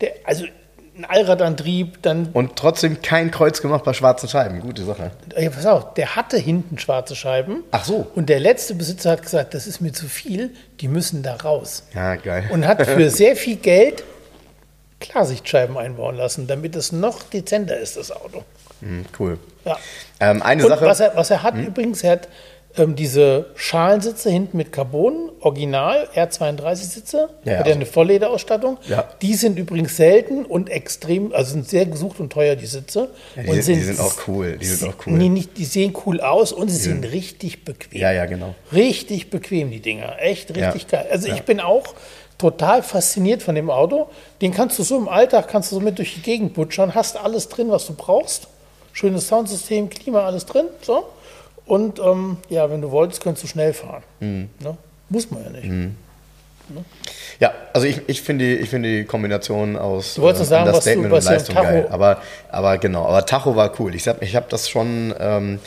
der, 0.00 0.12
also 0.24 0.44
ein 0.96 1.04
Allradantrieb, 1.04 2.02
dann, 2.02 2.28
Und 2.32 2.56
trotzdem 2.56 3.02
kein 3.02 3.30
Kreuz 3.30 3.60
gemacht 3.60 3.84
bei 3.84 3.92
schwarzen 3.92 4.28
Scheiben. 4.28 4.60
Gute 4.60 4.84
Sache. 4.84 5.10
ja, 5.36 5.50
pass 5.50 5.66
auf, 5.66 5.94
der 5.94 6.14
hatte 6.14 6.36
hinten 6.36 6.78
schwarze 6.78 7.16
Scheiben. 7.16 7.64
Ach 7.72 7.84
so. 7.84 8.06
Und 8.14 8.28
der 8.28 8.38
letzte 8.38 8.74
Besitzer 8.74 9.10
hat 9.10 9.22
gesagt, 9.22 9.54
das 9.54 9.66
ist 9.66 9.80
mir 9.80 9.92
zu 9.92 10.06
viel, 10.06 10.50
die 10.80 10.88
müssen 10.88 11.22
da 11.22 11.34
raus. 11.34 11.84
Ja, 11.94 12.14
geil. 12.16 12.48
Und 12.52 12.66
hat 12.66 12.86
für 12.86 13.10
sehr 13.10 13.34
viel 13.34 13.56
Geld 13.56 14.04
Klarsichtscheiben 15.00 15.76
einbauen 15.76 16.16
lassen, 16.16 16.46
damit 16.46 16.76
es 16.76 16.92
noch 16.92 17.24
dezenter 17.24 17.76
ist, 17.76 17.96
das 17.96 18.10
Auto. 18.12 18.44
Hm, 18.80 19.04
cool. 19.18 19.38
Ja. 19.64 19.76
Ähm, 20.20 20.42
eine 20.42 20.62
Und 20.62 20.68
Sache. 20.68 20.84
was 20.84 21.00
er, 21.00 21.12
was 21.16 21.30
er 21.30 21.42
hat 21.42 21.54
übrigens, 21.56 22.02
er 22.02 22.12
hat 22.12 22.28
ähm, 22.76 22.96
diese 22.96 23.46
Schalensitze 23.54 24.30
hinten 24.30 24.56
mit 24.56 24.72
Carbon, 24.72 25.30
Original 25.40 26.08
R32-Sitze, 26.14 27.28
Ja, 27.44 27.52
hat 27.52 27.58
ja 27.58 27.58
also- 27.58 27.70
eine 27.70 27.86
Volllederausstattung. 27.86 28.78
Ja. 28.88 29.08
Die 29.22 29.34
sind 29.34 29.58
übrigens 29.58 29.96
selten 29.96 30.44
und 30.44 30.68
extrem, 30.70 31.32
also 31.32 31.52
sind 31.52 31.68
sehr 31.68 31.86
gesucht 31.86 32.18
und 32.20 32.32
teuer, 32.32 32.56
die 32.56 32.66
Sitze. 32.66 33.10
Ja, 33.36 33.42
die 33.44 33.48
und 33.50 33.62
sind- 33.62 33.76
die 33.76 33.82
sind 33.84 34.00
auch 34.00 34.14
cool, 34.26 34.58
die 34.58 34.66
sind 34.66 34.88
auch 34.92 35.06
cool. 35.06 35.12
Nee, 35.14 35.28
nicht, 35.28 35.56
die 35.56 35.64
sehen 35.64 35.94
cool 36.04 36.20
aus 36.20 36.52
und 36.52 36.68
sie 36.68 36.76
sind 36.76 37.04
richtig 37.04 37.64
bequem. 37.64 38.00
Ja, 38.00 38.10
ja, 38.12 38.26
genau. 38.26 38.54
Richtig 38.72 39.30
bequem, 39.30 39.70
die 39.70 39.80
Dinger. 39.80 40.16
Echt 40.18 40.54
richtig 40.54 40.88
geil. 40.88 41.06
Also 41.10 41.28
ich 41.28 41.42
bin 41.44 41.60
auch 41.60 41.94
total 42.38 42.82
fasziniert 42.82 43.42
von 43.44 43.54
dem 43.54 43.70
Auto. 43.70 44.08
Den 44.42 44.52
kannst 44.52 44.78
du 44.80 44.82
so 44.82 44.96
im 44.98 45.08
Alltag, 45.08 45.46
kannst 45.48 45.70
du 45.70 45.76
so 45.76 45.80
mit 45.80 45.98
durch 45.98 46.14
die 46.14 46.22
Gegend 46.22 46.54
butschern, 46.54 46.94
hast 46.96 47.16
alles 47.16 47.48
drin, 47.48 47.70
was 47.70 47.86
du 47.86 47.94
brauchst. 47.94 48.48
Schönes 48.94 49.28
Soundsystem, 49.28 49.90
Klima, 49.90 50.20
alles 50.24 50.46
drin. 50.46 50.66
So. 50.80 51.04
Und 51.66 51.98
ähm, 51.98 52.38
ja, 52.48 52.70
wenn 52.70 52.80
du 52.80 52.90
wolltest, 52.90 53.22
könntest 53.22 53.44
du 53.44 53.48
schnell 53.48 53.74
fahren. 53.74 54.02
Mhm. 54.20 54.48
Ne? 54.60 54.76
Muss 55.10 55.30
man 55.30 55.44
ja 55.44 55.50
nicht. 55.50 55.92
Ja, 57.40 57.52
also 57.74 57.86
ich, 57.86 58.00
ich 58.06 58.22
finde 58.22 58.44
die, 58.46 58.54
ich 58.56 58.70
finde 58.70 58.88
die 58.88 59.04
Kombination 59.04 59.76
aus 59.76 60.14
Du 60.14 60.22
wolltest 60.22 60.44
noch 60.44 60.48
sagen, 60.48 60.72
was 60.72 60.84
du- 60.84 60.90
Understatement 60.92 61.12
was 61.12 61.26
und 61.26 61.30
du 61.30 61.32
im 61.32 61.38
Leistung 61.38 61.54
Tacho- 61.56 61.62
geil. 61.64 61.88
Aber, 61.90 62.22
aber 62.50 62.78
genau, 62.78 63.04
aber 63.04 63.26
Tacho 63.26 63.54
war 63.56 63.70
cool. 63.80 63.94
Ich 63.94 64.08
habe 64.08 64.24
ich 64.24 64.34
hab 64.34 64.48
das 64.48 64.70
schon, 64.70 65.14
ähm, 65.18 65.58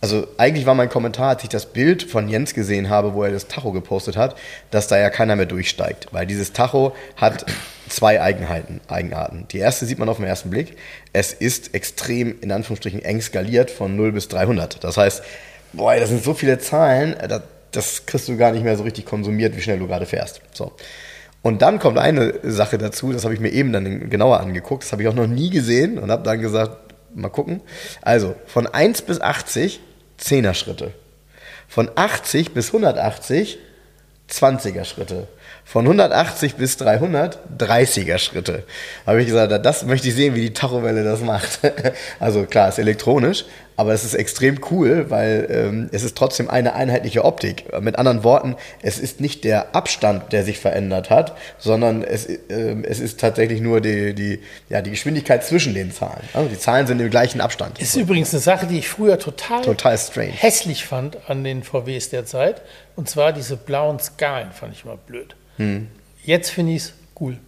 also 0.00 0.26
eigentlich 0.36 0.66
war 0.66 0.74
mein 0.74 0.88
Kommentar, 0.88 1.30
als 1.30 1.42
ich 1.42 1.48
das 1.48 1.66
Bild 1.66 2.02
von 2.02 2.28
Jens 2.28 2.54
gesehen 2.54 2.90
habe, 2.90 3.14
wo 3.14 3.22
er 3.22 3.32
das 3.32 3.48
Tacho 3.48 3.72
gepostet 3.72 4.16
hat, 4.16 4.36
dass 4.70 4.88
da 4.88 4.98
ja 4.98 5.10
keiner 5.10 5.36
mehr 5.36 5.46
durchsteigt. 5.46 6.08
Weil 6.12 6.26
dieses 6.26 6.52
Tacho 6.52 6.94
hat 7.16 7.46
zwei 7.88 8.20
Eigenheiten, 8.20 8.80
Eigenarten. 8.88 9.46
Die 9.50 9.58
erste 9.58 9.86
sieht 9.86 9.98
man 9.98 10.08
auf 10.08 10.18
den 10.18 10.26
ersten 10.26 10.50
Blick. 10.50 10.76
Es 11.12 11.32
ist 11.32 11.74
extrem, 11.74 12.40
in 12.40 12.52
Anführungsstrichen, 12.52 13.02
eng 13.02 13.20
skaliert 13.20 13.70
von 13.70 13.96
0 13.96 14.12
bis 14.12 14.28
300. 14.28 14.84
Das 14.84 14.96
heißt, 14.96 15.22
boah, 15.72 15.96
das 15.96 16.10
sind 16.10 16.22
so 16.22 16.34
viele 16.34 16.58
Zahlen, 16.58 17.14
äh, 17.14 17.28
das, 17.28 17.42
das 17.72 18.06
kriegst 18.06 18.28
du 18.28 18.36
gar 18.36 18.52
nicht 18.52 18.64
mehr 18.64 18.76
so 18.76 18.84
richtig 18.84 19.06
konsumiert, 19.06 19.56
wie 19.56 19.60
schnell 19.60 19.78
du 19.78 19.86
gerade 19.86 20.06
fährst. 20.06 20.40
So. 20.52 20.72
Und 21.42 21.62
dann 21.62 21.78
kommt 21.78 21.98
eine 21.98 22.34
Sache 22.42 22.76
dazu, 22.76 23.12
das 23.12 23.24
habe 23.24 23.34
ich 23.34 23.40
mir 23.40 23.50
eben 23.50 23.72
dann 23.72 24.10
genauer 24.10 24.40
angeguckt, 24.40 24.82
das 24.82 24.92
habe 24.92 25.02
ich 25.02 25.08
auch 25.08 25.14
noch 25.14 25.28
nie 25.28 25.50
gesehen 25.50 25.98
und 25.98 26.10
habe 26.10 26.22
dann 26.22 26.40
gesagt, 26.40 26.76
mal 27.14 27.28
gucken. 27.28 27.60
Also, 28.02 28.34
von 28.46 28.66
1 28.66 29.02
bis 29.02 29.20
80, 29.20 29.80
10er 30.20 30.54
Schritte. 30.54 30.92
Von 31.68 31.90
80 31.94 32.52
bis 32.52 32.68
180, 32.68 33.58
20er 34.30 34.84
Schritte. 34.84 35.28
Von 35.68 35.84
180 35.84 36.54
bis 36.54 36.76
300, 36.76 37.40
30er 37.58 38.18
Schritte. 38.18 38.62
Habe 39.04 39.20
ich 39.20 39.26
gesagt, 39.26 39.52
das 39.66 39.84
möchte 39.84 40.06
ich 40.06 40.14
sehen, 40.14 40.36
wie 40.36 40.40
die 40.42 40.52
Tachowelle 40.52 41.02
das 41.02 41.20
macht. 41.22 41.58
Also 42.20 42.44
klar, 42.44 42.68
ist 42.68 42.78
elektronisch, 42.78 43.44
aber 43.76 43.92
es 43.92 44.04
ist 44.04 44.14
extrem 44.14 44.60
cool, 44.70 45.06
weil 45.10 45.48
ähm, 45.50 45.88
es 45.92 46.04
ist 46.04 46.16
trotzdem 46.16 46.48
eine 46.48 46.74
einheitliche 46.74 47.24
Optik. 47.24 47.64
Mit 47.80 47.98
anderen 47.98 48.22
Worten, 48.22 48.54
es 48.80 49.00
ist 49.00 49.20
nicht 49.20 49.42
der 49.42 49.74
Abstand, 49.74 50.32
der 50.32 50.44
sich 50.44 50.60
verändert 50.60 51.10
hat, 51.10 51.36
sondern 51.58 52.04
es, 52.04 52.28
ähm, 52.48 52.84
es 52.84 53.00
ist 53.00 53.18
tatsächlich 53.18 53.60
nur 53.60 53.80
die, 53.80 54.14
die, 54.14 54.40
ja, 54.68 54.82
die 54.82 54.90
Geschwindigkeit 54.90 55.44
zwischen 55.44 55.74
den 55.74 55.90
Zahlen. 55.92 56.22
Also 56.32 56.48
die 56.48 56.58
Zahlen 56.58 56.86
sind 56.86 57.00
im 57.00 57.10
gleichen 57.10 57.40
Abstand. 57.40 57.80
Ist 57.80 57.96
übrigens 57.96 58.32
eine 58.32 58.40
Sache, 58.40 58.66
die 58.66 58.78
ich 58.78 58.88
früher 58.88 59.18
total, 59.18 59.62
Total 59.62 59.98
strange. 59.98 60.30
hässlich 60.30 60.84
fand 60.86 61.18
an 61.28 61.42
den 61.42 61.64
VWs 61.64 62.08
der 62.10 62.24
Zeit. 62.24 62.62
Und 62.94 63.10
zwar 63.10 63.32
diese 63.32 63.56
blauen 63.56 63.98
Skalen 63.98 64.52
fand 64.52 64.72
ich 64.72 64.84
mal 64.84 64.96
blöd. 64.96 65.34
Hm. 65.56 65.88
Jetzt 66.24 66.50
finde 66.50 66.72
ich 66.72 66.82
es 66.82 66.92
cool. 67.20 67.38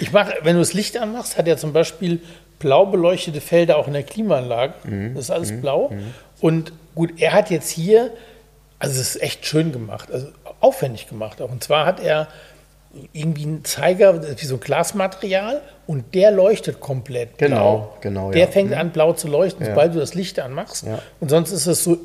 Ich 0.00 0.12
mache, 0.12 0.34
wenn 0.42 0.54
du 0.54 0.60
das 0.60 0.74
Licht 0.74 0.96
anmachst, 0.96 1.38
hat 1.38 1.48
er 1.48 1.56
zum 1.56 1.72
Beispiel 1.72 2.20
blau 2.58 2.86
beleuchtete 2.86 3.40
Felder 3.40 3.76
auch 3.78 3.86
in 3.86 3.92
der 3.94 4.02
Klimaanlage. 4.02 4.74
Hm. 4.84 5.14
Das 5.14 5.24
ist 5.24 5.30
alles 5.30 5.60
blau. 5.60 5.92
Und 6.40 6.72
gut, 6.94 7.20
er 7.20 7.32
hat 7.32 7.50
jetzt 7.50 7.70
hier, 7.70 8.10
also 8.78 9.00
es 9.00 9.14
ist 9.16 9.22
echt 9.22 9.44
schön 9.46 9.72
gemacht, 9.72 10.10
also 10.12 10.28
aufwendig 10.60 11.08
gemacht 11.08 11.40
auch. 11.42 11.50
Und 11.50 11.62
zwar 11.64 11.86
hat 11.86 12.00
er 12.00 12.28
irgendwie 13.12 13.42
einen 13.44 13.64
Zeiger, 13.64 14.22
wie 14.40 14.44
so 14.46 14.54
ein 14.54 14.60
Glasmaterial, 14.60 15.60
und 15.86 16.14
der 16.14 16.30
leuchtet 16.30 16.80
komplett 16.80 17.38
Genau, 17.38 17.56
blau. 17.78 17.96
genau, 18.00 18.30
Der 18.30 18.42
ja. 18.42 18.46
fängt 18.46 18.72
an 18.74 18.90
blau 18.90 19.12
zu 19.12 19.28
leuchten, 19.28 19.64
Ja. 19.64 19.72
sobald 19.72 19.94
du 19.94 19.98
das 19.98 20.14
Licht 20.14 20.38
anmachst. 20.40 20.86
Ja. 20.86 20.98
Und 21.20 21.28
sonst 21.30 21.50
ist 21.52 21.66
es 21.66 21.84
so 21.84 21.98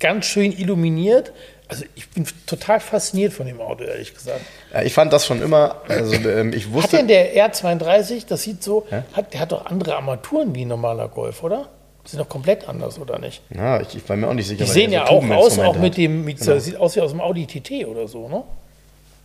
ganz 0.00 0.26
schön 0.26 0.52
illuminiert. 0.52 1.32
Also 1.72 1.84
ich 1.94 2.08
bin 2.10 2.26
total 2.46 2.80
fasziniert 2.80 3.32
von 3.32 3.46
dem 3.46 3.60
Auto, 3.60 3.84
ehrlich 3.84 4.14
gesagt. 4.14 4.40
Ja, 4.72 4.82
ich 4.82 4.92
fand 4.94 5.12
das 5.12 5.26
schon 5.26 5.40
immer, 5.42 5.76
also 5.88 6.14
ähm, 6.28 6.52
ich 6.52 6.66
Hat 6.66 6.72
wusste. 6.72 6.96
denn 6.98 7.08
der 7.08 7.34
R32, 7.52 8.26
das 8.28 8.42
sieht 8.42 8.62
so, 8.62 8.86
hat, 9.12 9.32
der 9.32 9.40
hat 9.40 9.52
doch 9.52 9.66
andere 9.66 9.96
Armaturen 9.96 10.54
wie 10.54 10.64
ein 10.64 10.68
normaler 10.68 11.08
Golf, 11.08 11.42
oder? 11.42 11.68
Die 12.04 12.10
sind 12.10 12.18
doch 12.20 12.28
komplett 12.28 12.68
anders, 12.68 12.98
oder 12.98 13.18
nicht? 13.18 13.42
Ja, 13.54 13.80
ich, 13.80 13.94
ich 13.96 14.08
war 14.08 14.16
mir 14.16 14.28
auch 14.28 14.34
nicht 14.34 14.48
sicher. 14.48 14.64
Die 14.64 14.70
sehen 14.70 14.90
ja 14.92 15.06
so 15.06 15.12
auch 15.14 15.30
aus, 15.30 15.58
auch 15.58 15.76
mit 15.76 15.92
hat. 15.92 15.98
dem, 15.98 16.24
mit, 16.24 16.38
Genau. 16.40 16.58
sieht 16.58 16.76
aus 16.76 16.96
wie 16.96 17.00
aus 17.00 17.12
dem 17.12 17.20
Audi 17.20 17.46
TT 17.46 17.86
oder 17.86 18.08
so, 18.08 18.28
ne? 18.28 18.42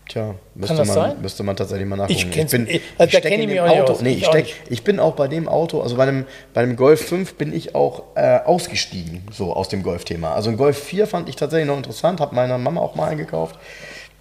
Tja, 0.09 0.35
müsste, 0.55 0.75
das 0.77 0.87
man, 0.87 0.95
sein? 0.95 1.21
müsste 1.21 1.43
man 1.43 1.55
tatsächlich 1.57 1.85
mal 1.87 1.97
nachgucken. 1.97 2.17
Ich 2.19 2.31
kenn's- 2.31 2.51
bin, 2.51 2.65
eh, 2.67 2.79
also 2.97 3.11
da 3.11 3.19
steck 3.19 3.23
kenn 3.23 3.33
in 3.33 3.39
ich 3.41 3.47
mich 3.49 3.59
auch 3.61 3.67
Auto. 3.67 3.91
aus. 3.93 4.01
Nee, 4.01 4.11
Ich 4.11 4.17
ich, 4.21 4.25
steck, 4.27 4.55
ich 4.69 4.83
bin 4.83 4.99
auch 5.01 5.15
bei 5.15 5.27
dem 5.27 5.49
Auto, 5.49 5.81
also 5.81 5.97
bei 5.97 6.05
dem, 6.05 6.25
bei 6.53 6.61
dem 6.61 6.75
Golf 6.77 7.01
5 7.05 7.35
bin 7.35 7.53
ich 7.53 7.75
auch 7.75 8.03
äh, 8.15 8.39
ausgestiegen, 8.45 9.23
so 9.31 9.53
aus 9.53 9.67
dem 9.67 9.83
Golf-Thema. 9.83 10.33
Also 10.33 10.49
ein 10.49 10.55
Golf 10.57 10.81
4 10.81 11.07
fand 11.07 11.27
ich 11.27 11.35
tatsächlich 11.35 11.67
noch 11.67 11.77
interessant, 11.77 12.21
habe 12.21 12.33
meiner 12.35 12.57
Mama 12.57 12.79
auch 12.79 12.95
mal 12.95 13.09
eingekauft, 13.09 13.57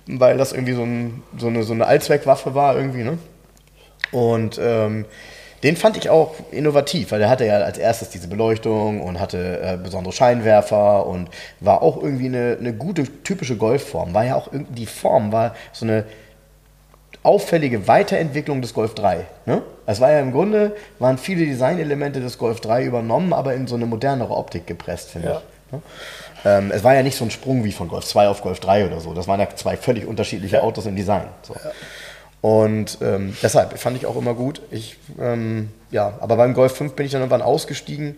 weil 0.07 0.37
das 0.39 0.53
irgendwie 0.53 0.72
so, 0.74 0.82
ein, 0.82 1.22
so, 1.39 1.47
eine, 1.47 1.62
so 1.62 1.72
eine 1.72 1.87
Allzweckwaffe 1.87 2.55
war 2.57 2.76
irgendwie, 2.76 3.05
ne? 3.05 3.18
Und 4.12 4.59
ähm, 4.62 5.05
den 5.63 5.77
fand 5.77 5.97
ich 5.97 6.11
auch 6.11 6.35
innovativ, 6.51 7.13
weil 7.13 7.19
der 7.19 7.29
hatte 7.31 7.47
ja 7.47 7.57
als 7.59 7.79
erstes 7.79 8.11
diese 8.11 8.29
Beleuchtung 8.29 9.01
und 9.03 9.19
hatte 9.21 9.61
äh, 9.63 9.77
besondere 9.77 10.13
Scheinwerfer 10.13 11.07
und 11.07 11.29
war 11.61 11.83
auch 11.83 12.03
irgendwie 12.03 12.27
eine, 12.27 12.57
eine 12.61 12.73
gute, 12.75 13.05
typische 13.23 13.57
Golfform. 13.57 14.13
War 14.15 14.25
ja 14.25 14.35
auch 14.37 14.53
irgendwie, 14.53 14.75
die 14.75 14.87
Form 14.87 15.33
war 15.33 15.55
so 15.73 15.87
eine 15.87 16.05
auffällige 17.23 17.89
Weiterentwicklung 17.89 18.63
des 18.63 18.73
Golf 18.73 18.95
3. 18.95 19.25
Ne? 19.47 19.63
Es 19.87 20.01
war 20.01 20.11
ja 20.13 20.21
im 20.21 20.33
Grunde, 20.33 20.77
waren 20.99 21.19
viele 21.19 21.45
Designelemente 21.45 22.21
des 22.21 22.39
Golf 22.39 22.61
3 22.61 22.85
übernommen, 22.85 23.33
aber 23.33 23.55
in 23.55 23.67
so 23.67 23.75
eine 23.75 23.87
modernere 23.87 24.35
Optik 24.37 24.67
gepresst, 24.67 25.11
finde 25.11 25.29
Ja. 25.29 25.37
ich. 25.39 25.73
Ne? 25.73 25.83
Ähm, 26.45 26.71
es 26.73 26.85
war 26.85 26.95
ja 26.95 27.03
nicht 27.03 27.17
so 27.17 27.25
ein 27.25 27.31
Sprung 27.33 27.65
wie 27.65 27.73
von 27.73 27.89
Golf 27.89 28.05
2 28.05 28.29
auf 28.29 28.43
Golf 28.43 28.61
3 28.61 28.87
oder 28.87 29.01
so. 29.01 29.15
Das 29.15 29.27
waren 29.27 29.41
ja 29.41 29.49
zwei 29.57 29.77
völlig 29.77 30.07
unterschiedliche 30.07 30.63
Autos 30.63 30.87
im 30.87 30.95
Design. 30.95 31.25
So. 31.43 31.55
Und 32.47 32.99
ähm, 33.01 33.37
deshalb 33.43 33.77
fand 33.77 33.97
ich 33.97 34.07
auch 34.07 34.15
immer 34.15 34.33
gut. 34.33 34.63
Ich, 34.71 34.99
ähm, 35.21 35.71
ja, 35.91 36.13
aber 36.21 36.37
beim 36.37 36.55
Golf 36.55 36.77
5 36.77 36.93
bin 36.93 37.05
ich 37.05 37.11
dann 37.11 37.21
irgendwann 37.21 37.43
ausgestiegen 37.43 38.17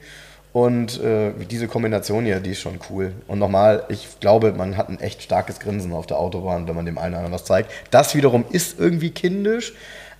und 0.52 1.02
äh, 1.02 1.32
diese 1.50 1.66
Kombination 1.66 2.26
hier, 2.26 2.38
die 2.40 2.50
ist 2.50 2.60
schon 2.60 2.78
cool. 2.90 3.12
Und 3.26 3.38
nochmal, 3.38 3.84
ich 3.88 4.20
glaube, 4.20 4.52
man 4.52 4.76
hat 4.76 4.90
ein 4.90 5.00
echt 5.00 5.22
starkes 5.22 5.60
Grinsen 5.60 5.94
auf 5.94 6.04
der 6.04 6.18
Autobahn, 6.18 6.68
wenn 6.68 6.76
man 6.76 6.84
dem 6.84 6.98
einen 6.98 7.14
oder 7.14 7.20
anderen 7.20 7.32
was 7.32 7.46
zeigt. 7.46 7.70
Das 7.90 8.14
wiederum 8.14 8.44
ist 8.50 8.78
irgendwie 8.78 9.12
kindisch, 9.12 9.72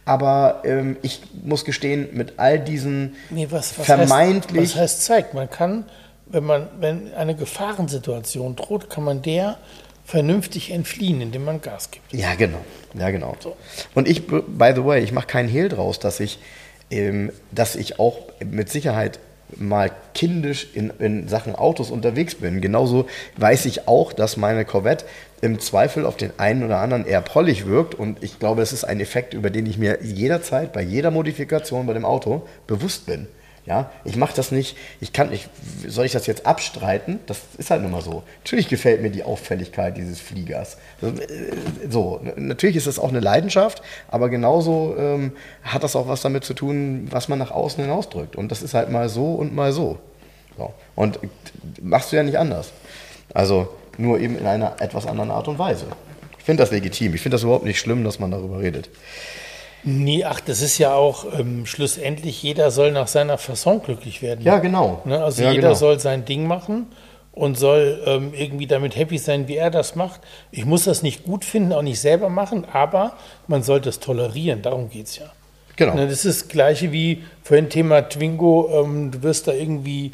aber 0.06 0.62
ähm, 0.64 0.96
ich 1.02 1.20
muss 1.44 1.66
gestehen, 1.66 2.08
mit 2.12 2.38
all 2.38 2.58
diesen 2.58 3.14
Nee, 3.28 3.48
was, 3.50 3.78
was 3.78 3.84
vermeintlich 3.84 4.70
Heißt, 4.70 4.74
was 4.74 4.80
heißt 4.80 5.04
zeigt? 5.04 5.34
Man 5.34 5.50
kann, 5.50 5.84
wenn 6.24 6.44
man, 6.44 6.68
wenn 6.80 7.12
eine 7.12 7.34
Gefahrensituation 7.34 8.56
droht, 8.56 8.88
kann 8.88 9.04
man 9.04 9.20
der 9.20 9.58
vernünftig 10.08 10.70
entfliehen, 10.70 11.20
indem 11.20 11.44
man 11.44 11.60
Gas 11.60 11.90
gibt. 11.90 12.14
Ja, 12.14 12.34
genau. 12.34 12.64
Ja, 12.98 13.10
genau. 13.10 13.36
So. 13.40 13.58
Und 13.94 14.08
ich, 14.08 14.26
by 14.26 14.72
the 14.74 14.82
way, 14.82 15.04
ich 15.04 15.12
mache 15.12 15.26
keinen 15.26 15.50
Hehl 15.50 15.68
draus, 15.68 15.98
dass 15.98 16.18
ich, 16.18 16.38
ähm, 16.90 17.30
dass 17.50 17.76
ich 17.76 17.98
auch 17.98 18.20
mit 18.42 18.70
Sicherheit 18.70 19.20
mal 19.54 19.90
kindisch 20.14 20.68
in, 20.72 20.90
in 20.98 21.28
Sachen 21.28 21.54
Autos 21.54 21.90
unterwegs 21.90 22.36
bin. 22.36 22.62
Genauso 22.62 23.06
weiß 23.36 23.66
ich 23.66 23.86
auch, 23.86 24.14
dass 24.14 24.38
meine 24.38 24.64
Corvette 24.64 25.04
im 25.42 25.58
Zweifel 25.58 26.06
auf 26.06 26.16
den 26.16 26.38
einen 26.38 26.64
oder 26.64 26.78
anderen 26.78 27.04
eher 27.04 27.20
prollig 27.20 27.66
wirkt. 27.66 27.94
Und 27.94 28.24
ich 28.24 28.38
glaube, 28.38 28.62
das 28.62 28.72
ist 28.72 28.84
ein 28.84 29.00
Effekt, 29.00 29.34
über 29.34 29.50
den 29.50 29.66
ich 29.66 29.76
mir 29.76 29.98
jederzeit 30.02 30.72
bei 30.72 30.80
jeder 30.80 31.10
Modifikation 31.10 31.86
bei 31.86 31.92
dem 31.92 32.06
Auto 32.06 32.48
bewusst 32.66 33.04
bin. 33.04 33.26
Ja, 33.68 33.90
ich 34.02 34.16
mache 34.16 34.34
das 34.34 34.50
nicht, 34.50 34.78
ich 34.98 35.12
kann 35.12 35.28
nicht, 35.28 35.50
soll 35.86 36.06
ich 36.06 36.12
das 36.12 36.26
jetzt 36.26 36.46
abstreiten? 36.46 37.20
Das 37.26 37.40
ist 37.58 37.70
halt 37.70 37.82
nun 37.82 37.90
mal 37.90 38.00
so. 38.00 38.22
Natürlich 38.42 38.68
gefällt 38.68 39.02
mir 39.02 39.10
die 39.10 39.24
Auffälligkeit 39.24 39.98
dieses 39.98 40.20
Fliegers. 40.20 40.78
Äh, 41.02 41.88
So, 41.90 42.20
natürlich 42.36 42.76
ist 42.76 42.86
das 42.86 42.98
auch 42.98 43.10
eine 43.10 43.20
Leidenschaft, 43.20 43.82
aber 44.08 44.30
genauso 44.30 44.96
ähm, 44.98 45.32
hat 45.62 45.84
das 45.84 45.96
auch 45.96 46.08
was 46.08 46.22
damit 46.22 46.44
zu 46.44 46.54
tun, 46.54 47.08
was 47.10 47.28
man 47.28 47.38
nach 47.38 47.50
außen 47.50 47.84
hin 47.84 47.92
ausdrückt. 47.92 48.36
Und 48.36 48.50
das 48.50 48.62
ist 48.62 48.72
halt 48.72 48.90
mal 48.90 49.10
so 49.10 49.34
und 49.34 49.54
mal 49.54 49.70
so. 49.72 49.98
so. 50.56 50.72
Und 50.96 51.16
äh, 51.16 51.28
machst 51.82 52.10
du 52.10 52.16
ja 52.16 52.22
nicht 52.22 52.38
anders. 52.38 52.72
Also 53.34 53.68
nur 53.98 54.18
eben 54.18 54.38
in 54.38 54.46
einer 54.46 54.80
etwas 54.80 55.06
anderen 55.06 55.30
Art 55.30 55.46
und 55.46 55.58
Weise. 55.58 55.84
Ich 56.38 56.44
finde 56.44 56.62
das 56.62 56.70
legitim. 56.70 57.14
Ich 57.14 57.20
finde 57.20 57.34
das 57.34 57.42
überhaupt 57.42 57.66
nicht 57.66 57.78
schlimm, 57.78 58.02
dass 58.02 58.18
man 58.18 58.30
darüber 58.30 58.60
redet. 58.60 58.88
Nee, 59.84 60.24
ach, 60.24 60.40
das 60.40 60.60
ist 60.60 60.78
ja 60.78 60.94
auch 60.94 61.26
ähm, 61.38 61.64
schlussendlich, 61.66 62.42
jeder 62.42 62.70
soll 62.70 62.90
nach 62.92 63.08
seiner 63.08 63.38
Fasson 63.38 63.82
glücklich 63.82 64.22
werden. 64.22 64.44
Ja, 64.44 64.58
genau. 64.58 65.02
Ne? 65.04 65.22
Also 65.22 65.42
Ja, 65.42 65.50
jeder 65.50 65.68
genau. 65.68 65.74
soll 65.74 66.00
sein 66.00 66.24
Ding 66.24 66.46
machen 66.46 66.86
und 67.32 67.56
soll 67.56 68.02
ähm, 68.06 68.32
irgendwie 68.34 68.66
damit 68.66 68.96
happy 68.96 69.18
sein, 69.18 69.46
wie 69.48 69.56
er 69.56 69.70
das 69.70 69.94
macht. 69.94 70.20
Ich 70.50 70.64
muss 70.64 70.84
das 70.84 71.02
nicht 71.02 71.24
gut 71.24 71.44
finden, 71.44 71.72
auch 71.72 71.82
nicht 71.82 72.00
selber 72.00 72.28
machen, 72.28 72.64
aber 72.72 73.12
man 73.46 73.62
sollte 73.62 73.88
es 73.88 74.00
tolerieren, 74.00 74.62
darum 74.62 74.90
geht 74.90 75.06
es 75.06 75.18
ja. 75.18 75.26
Genau. 75.76 75.94
Ne, 75.94 76.08
das 76.08 76.24
ist 76.24 76.42
das 76.42 76.48
gleiche 76.48 76.90
wie 76.90 77.22
vorhin 77.44 77.68
Thema 77.68 78.02
Twingo, 78.08 78.82
ähm, 78.84 79.12
du 79.12 79.22
wirst 79.22 79.46
da 79.46 79.52
irgendwie 79.52 80.10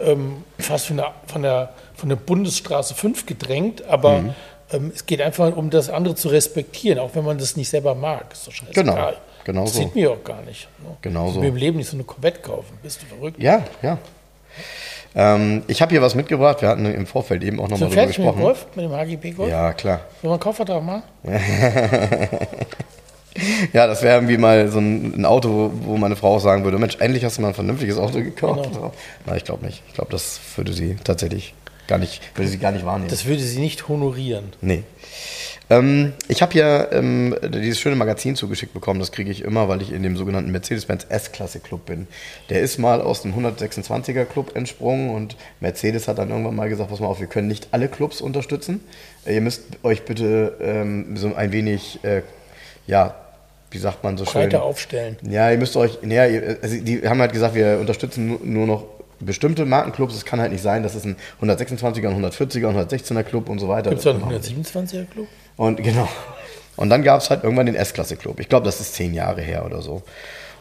ähm, 0.00 0.42
fast 0.58 0.86
von 0.88 0.96
der, 0.96 1.12
von, 1.28 1.42
der, 1.42 1.72
von 1.94 2.08
der 2.08 2.16
Bundesstraße 2.16 2.94
5 2.96 3.24
gedrängt, 3.26 3.84
aber 3.86 4.18
Mhm. 4.18 4.34
Ähm, 4.72 4.92
es 4.94 5.06
geht 5.06 5.20
einfach 5.20 5.56
um 5.56 5.70
das 5.70 5.90
andere 5.90 6.14
zu 6.14 6.28
respektieren, 6.28 6.98
auch 6.98 7.10
wenn 7.14 7.24
man 7.24 7.38
das 7.38 7.56
nicht 7.56 7.68
selber 7.68 7.94
mag. 7.94 8.32
Ist 8.32 8.46
doch 8.46 8.52
scheißegal. 8.52 8.84
Genau, 8.84 9.12
genau 9.44 9.64
das 9.64 9.74
so. 9.74 9.80
sieht 9.80 9.94
mir 9.94 10.10
auch 10.10 10.24
gar 10.24 10.42
nicht. 10.42 10.68
Ne? 10.82 10.96
Genau 11.02 11.28
ich 11.28 11.34
so. 11.34 11.42
im 11.42 11.56
Leben 11.56 11.76
nicht 11.78 11.88
so 11.88 11.96
eine 11.96 12.04
Corvette 12.04 12.40
kaufen. 12.40 12.78
Bist 12.82 13.02
du 13.02 13.06
verrückt? 13.06 13.42
Ja, 13.42 13.64
ja. 13.82 13.98
Ähm, 15.16 15.62
ich 15.68 15.80
habe 15.80 15.92
hier 15.92 16.02
was 16.02 16.14
mitgebracht. 16.14 16.60
Wir 16.60 16.68
hatten 16.68 16.86
im 16.86 17.06
Vorfeld 17.06 17.44
eben 17.44 17.60
auch 17.60 17.68
nochmal 17.68 17.88
drüber 17.88 18.02
fertig 18.02 18.18
mit 18.18 18.26
dem 18.26 18.32
gesprochen. 18.32 18.42
Golf, 18.42 18.66
mit 18.74 18.84
dem 18.84 18.92
HGB 18.92 19.30
Golf? 19.30 19.50
Ja, 19.50 19.72
klar. 19.72 20.00
Sollen 20.20 20.22
wir 20.22 20.30
einen 20.32 20.40
Kaufvertrag 20.40 20.82
machen? 20.82 21.02
Ja, 23.72 23.86
das 23.86 24.02
wäre 24.02 24.16
irgendwie 24.16 24.38
mal 24.38 24.68
so 24.68 24.78
ein, 24.78 25.14
ein 25.20 25.24
Auto, 25.24 25.48
wo, 25.48 25.72
wo 25.86 25.96
meine 25.96 26.16
Frau 26.16 26.36
auch 26.36 26.40
sagen 26.40 26.64
würde, 26.64 26.78
Mensch, 26.78 26.96
endlich 27.00 27.24
hast 27.24 27.38
du 27.38 27.42
mal 27.42 27.48
ein 27.48 27.54
vernünftiges 27.54 27.98
Auto 27.98 28.22
gekauft. 28.22 28.70
Genau. 28.72 28.92
Na, 29.26 29.36
ich 29.36 29.44
glaube 29.44 29.64
nicht. 29.66 29.82
Ich 29.88 29.94
glaube, 29.94 30.10
das 30.10 30.38
würde 30.56 30.72
sie 30.72 30.96
tatsächlich 31.02 31.54
gar 31.88 31.98
nicht, 31.98 32.20
würde 32.34 32.50
sie 32.50 32.58
gar 32.58 32.72
nicht 32.72 32.84
wahrnehmen. 32.86 33.08
Das 33.10 33.24
würde 33.26 33.42
sie 33.42 33.60
nicht 33.60 33.88
honorieren. 33.88 34.52
Nee. 34.60 34.82
Ähm, 35.70 36.12
ich 36.28 36.42
habe 36.42 36.52
hier 36.52 36.90
ähm, 36.92 37.34
dieses 37.42 37.80
schöne 37.80 37.96
Magazin 37.96 38.36
zugeschickt 38.36 38.74
bekommen. 38.74 39.00
Das 39.00 39.12
kriege 39.12 39.30
ich 39.30 39.40
immer, 39.42 39.66
weil 39.68 39.80
ich 39.80 39.92
in 39.92 40.02
dem 40.02 40.14
sogenannten 40.16 40.50
Mercedes-Benz 40.52 41.06
S-Klasse 41.08 41.60
Club 41.60 41.86
bin. 41.86 42.06
Der 42.50 42.60
ist 42.60 42.78
mal 42.78 43.00
aus 43.00 43.22
dem 43.22 43.32
126er 43.34 44.26
Club 44.26 44.54
entsprungen 44.56 45.08
und 45.10 45.36
Mercedes 45.60 46.06
hat 46.06 46.18
dann 46.18 46.28
irgendwann 46.30 46.54
mal 46.54 46.68
gesagt, 46.68 46.90
pass 46.90 47.00
mal 47.00 47.06
auf, 47.06 47.20
wir 47.20 47.28
können 47.28 47.48
nicht 47.48 47.68
alle 47.70 47.88
Clubs 47.88 48.20
unterstützen. 48.20 48.80
Ihr 49.26 49.40
müsst 49.40 49.62
euch 49.82 50.02
bitte 50.02 50.54
ähm, 50.60 51.16
so 51.16 51.34
ein 51.34 51.50
wenig, 51.52 51.98
äh, 52.04 52.20
ja, 52.86 53.14
wie 53.70 53.78
sagt 53.78 54.04
man 54.04 54.18
so 54.18 54.26
schön? 54.26 54.42
Breiter 54.42 54.62
aufstellen. 54.62 55.16
Ja, 55.28 55.50
ihr 55.50 55.56
müsst 55.58 55.76
euch, 55.78 55.98
naja, 56.02 56.40
also 56.62 56.76
die 56.76 57.08
haben 57.08 57.20
halt 57.20 57.32
gesagt, 57.32 57.54
wir 57.54 57.78
unterstützen 57.80 58.28
nu- 58.28 58.40
nur 58.44 58.66
noch 58.66 58.84
bestimmte 59.24 59.64
Markenclubs. 59.64 60.14
Es 60.14 60.24
kann 60.24 60.40
halt 60.40 60.52
nicht 60.52 60.62
sein, 60.62 60.82
dass 60.82 60.94
es 60.94 61.04
ein 61.04 61.16
126er, 61.42 62.08
ein 62.08 62.24
140er, 62.24 62.68
ein 62.68 62.76
116er 62.88 63.22
Club 63.22 63.48
und 63.48 63.58
so 63.58 63.68
weiter 63.68 63.90
Gibt 63.90 64.00
es 64.00 64.06
einen 64.06 64.20
Genau. 64.20 64.30
127er 64.36 65.04
Club? 65.06 65.26
Und 65.56 65.82
genau. 65.82 66.08
Und 66.76 66.90
dann 66.90 67.02
gab 67.02 67.20
es 67.20 67.30
halt 67.30 67.44
irgendwann 67.44 67.66
den 67.66 67.76
S-Klasse-Club. 67.76 68.40
Ich 68.40 68.48
glaube, 68.48 68.64
das 68.66 68.80
ist 68.80 68.94
zehn 68.94 69.14
Jahre 69.14 69.40
her 69.42 69.64
oder 69.64 69.80
so. 69.82 70.02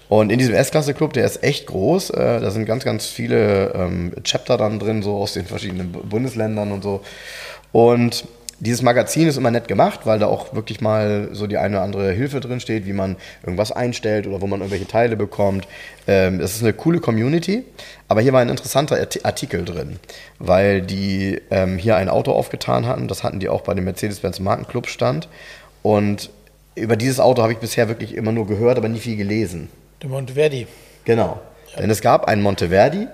Und 0.09 0.31
in 0.31 0.37
diesem 0.37 0.53
S-Klasse-Club, 0.53 1.13
der 1.13 1.25
ist 1.25 1.41
echt 1.43 1.65
groß. 1.65 2.11
Äh, 2.11 2.39
da 2.39 2.51
sind 2.51 2.65
ganz, 2.65 2.83
ganz 2.83 3.07
viele 3.07 3.73
ähm, 3.73 4.13
Chapter 4.23 4.57
dann 4.57 4.77
drin, 4.77 5.01
so 5.01 5.15
aus 5.15 5.33
den 5.33 5.45
verschiedenen 5.45 5.91
Bu- 5.91 6.03
Bundesländern 6.03 6.71
und 6.71 6.83
so. 6.83 7.01
Und 7.71 8.25
dieses 8.63 8.81
Magazin 8.81 9.27
ist 9.27 9.37
immer 9.37 9.51
nett 9.51 9.67
gemacht, 9.67 10.01
weil 10.05 10.19
da 10.19 10.27
auch 10.27 10.53
wirklich 10.55 10.79
mal 10.81 11.29
so 11.33 11.47
die 11.47 11.57
eine 11.57 11.75
oder 11.77 11.83
andere 11.83 12.11
Hilfe 12.11 12.39
drin 12.39 12.59
steht, 12.59 12.85
wie 12.85 12.93
man 12.93 13.17
irgendwas 13.43 13.71
einstellt 13.71 14.25
oder 14.25 14.41
wo 14.41 14.47
man 14.47 14.61
irgendwelche 14.61 14.87
Teile 14.87 15.15
bekommt. 15.17 15.67
Ähm, 16.07 16.39
das 16.39 16.55
ist 16.55 16.63
eine 16.63 16.73
coole 16.73 16.99
Community, 16.99 17.63
aber 18.07 18.21
hier 18.21 18.31
war 18.33 18.41
ein 18.41 18.49
interessanter 18.49 18.95
Arti- 18.95 19.23
Artikel 19.23 19.65
drin, 19.65 19.99
weil 20.39 20.81
die 20.81 21.41
ähm, 21.51 21.77
hier 21.77 21.97
ein 21.97 22.09
Auto 22.09 22.31
aufgetan 22.31 22.85
hatten. 22.87 23.07
Das 23.07 23.23
hatten 23.23 23.39
die 23.39 23.49
auch 23.49 23.61
bei 23.61 23.73
dem 23.73 23.83
Mercedes-Benz 23.83 24.39
Markenclub 24.39 24.87
stand. 24.87 25.27
Und 25.81 26.29
über 26.75 26.95
dieses 26.95 27.19
Auto 27.19 27.41
habe 27.41 27.53
ich 27.53 27.59
bisher 27.59 27.89
wirklich 27.89 28.15
immer 28.15 28.31
nur 28.31 28.47
gehört, 28.47 28.77
aber 28.77 28.87
nie 28.87 28.99
viel 28.99 29.17
gelesen. 29.17 29.69
Der 30.01 30.09
Monteverdi. 30.09 30.67
Genau. 31.05 31.39
Denn 31.77 31.89
es 31.89 32.01
gab 32.01 32.25
einen 32.25 32.41
Monteverdi 32.41 33.07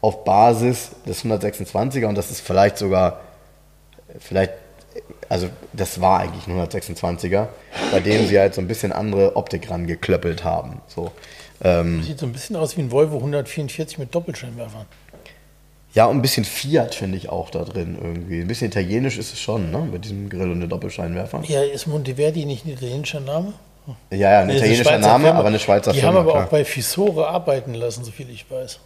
auf 0.00 0.24
Basis 0.24 0.90
des 1.06 1.24
126er 1.24 2.06
und 2.06 2.16
das 2.18 2.30
ist 2.30 2.40
vielleicht 2.40 2.76
sogar, 2.76 3.20
vielleicht, 4.18 4.52
also 5.28 5.48
das 5.72 6.00
war 6.00 6.20
eigentlich 6.20 6.46
ein 6.46 6.58
126er, 6.58 7.48
bei 7.92 8.00
dem 8.00 8.26
sie 8.26 8.38
halt 8.38 8.54
so 8.54 8.60
ein 8.60 8.68
bisschen 8.68 8.92
andere 8.92 9.36
Optik 9.36 9.70
rangeklöppelt 9.70 10.44
haben. 10.44 10.80
So. 10.88 11.12
Ähm, 11.62 12.02
Sieht 12.02 12.18
so 12.18 12.26
ein 12.26 12.32
bisschen 12.32 12.56
aus 12.56 12.76
wie 12.76 12.82
ein 12.82 12.90
Volvo 12.90 13.16
144 13.18 13.98
mit 13.98 14.14
Doppelscheinwerfern. 14.14 14.86
ja, 15.94 16.06
und 16.06 16.16
ein 16.18 16.22
bisschen 16.22 16.44
Fiat 16.44 16.94
finde 16.94 17.16
ich 17.16 17.28
auch 17.28 17.50
da 17.50 17.64
drin 17.64 17.96
irgendwie. 18.00 18.40
Ein 18.40 18.48
bisschen 18.48 18.66
italienisch 18.68 19.16
ist 19.18 19.32
es 19.32 19.40
schon, 19.40 19.70
ne? 19.70 19.78
Mit 19.78 20.04
diesem 20.04 20.28
Grill 20.28 20.50
und 20.50 20.60
den 20.60 20.68
Doppelscheinwerfern. 20.68 21.44
Ja, 21.44 21.62
ist 21.62 21.86
Monteverdi 21.86 22.44
nicht 22.44 22.64
ein 22.66 22.70
italienischer 22.72 23.20
Name? 23.20 23.52
Ja, 24.10 24.16
ja, 24.32 24.40
ein 24.40 24.46
Nee, 24.48 24.56
italienischer 24.56 24.98
Name, 24.98 25.24
Firma. 25.24 25.38
aber 25.38 25.48
eine 25.48 25.58
Schweizer 25.58 25.92
Die 25.92 26.00
Firma. 26.00 26.18
haben 26.18 26.22
aber 26.24 26.32
klar. 26.32 26.44
auch 26.46 26.50
bei 26.50 26.64
Fisore 26.64 27.28
arbeiten 27.28 27.74
lassen, 27.74 28.02
so 28.04 28.10
viel 28.10 28.28
ich 28.30 28.50
weiß. 28.50 28.78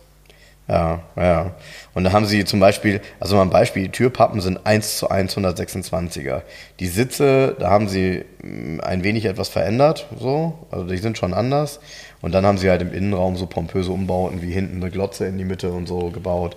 Ja, 0.68 1.00
ja. 1.16 1.52
Und 1.94 2.04
da 2.04 2.12
haben 2.12 2.26
sie 2.26 2.44
zum 2.44 2.60
Beispiel, 2.60 3.00
also 3.20 3.36
mal 3.36 3.42
ein 3.42 3.50
Beispiel, 3.50 3.84
die 3.84 3.88
Türpappen 3.90 4.40
sind 4.42 4.66
1 4.66 4.98
zu 4.98 5.08
1 5.08 5.34
126er. 5.36 6.42
Die 6.78 6.86
Sitze, 6.88 7.56
da 7.58 7.70
haben 7.70 7.88
sie 7.88 8.24
mh, 8.42 8.82
ein 8.84 9.02
wenig 9.02 9.24
etwas 9.24 9.48
verändert, 9.48 10.06
so, 10.20 10.58
also 10.70 10.84
die 10.86 10.98
sind 10.98 11.16
schon 11.16 11.32
anders. 11.32 11.80
Und 12.20 12.32
dann 12.32 12.44
haben 12.44 12.58
sie 12.58 12.68
halt 12.68 12.82
im 12.82 12.92
Innenraum 12.92 13.36
so 13.36 13.46
pompöse 13.46 13.92
Umbauten 13.92 14.42
wie 14.42 14.52
hinten 14.52 14.82
eine 14.82 14.90
Glotze 14.90 15.24
in 15.26 15.38
die 15.38 15.44
Mitte 15.44 15.70
und 15.70 15.86
so 15.86 16.10
gebaut. 16.10 16.56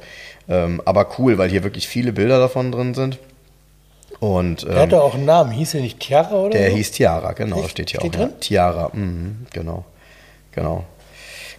Ähm, 0.49 0.81
aber 0.85 1.07
cool, 1.19 1.37
weil 1.37 1.49
hier 1.49 1.63
wirklich 1.63 1.87
viele 1.87 2.11
Bilder 2.11 2.39
davon 2.39 2.71
drin 2.71 2.93
sind. 2.93 3.17
Und 4.19 4.63
Der 4.63 4.71
ähm, 4.71 4.79
hatte 4.79 5.01
auch 5.01 5.13
einen 5.15 5.25
Namen. 5.25 5.51
Hieß 5.51 5.75
er 5.75 5.81
nicht 5.81 5.99
Tiara 5.99 6.33
oder 6.35 6.49
der 6.49 6.71
so? 6.71 6.75
hieß 6.75 6.91
Tiara, 6.91 7.31
genau, 7.33 7.59
Echt? 7.61 7.71
steht 7.71 7.91
hier 7.91 7.99
Steht 8.01 8.15
auch. 8.15 8.19
Ja. 8.19 8.25
drin? 8.27 8.39
Tiara, 8.39 8.89
mhm, 8.93 9.45
genau. 9.53 9.85
Genau. 10.51 10.83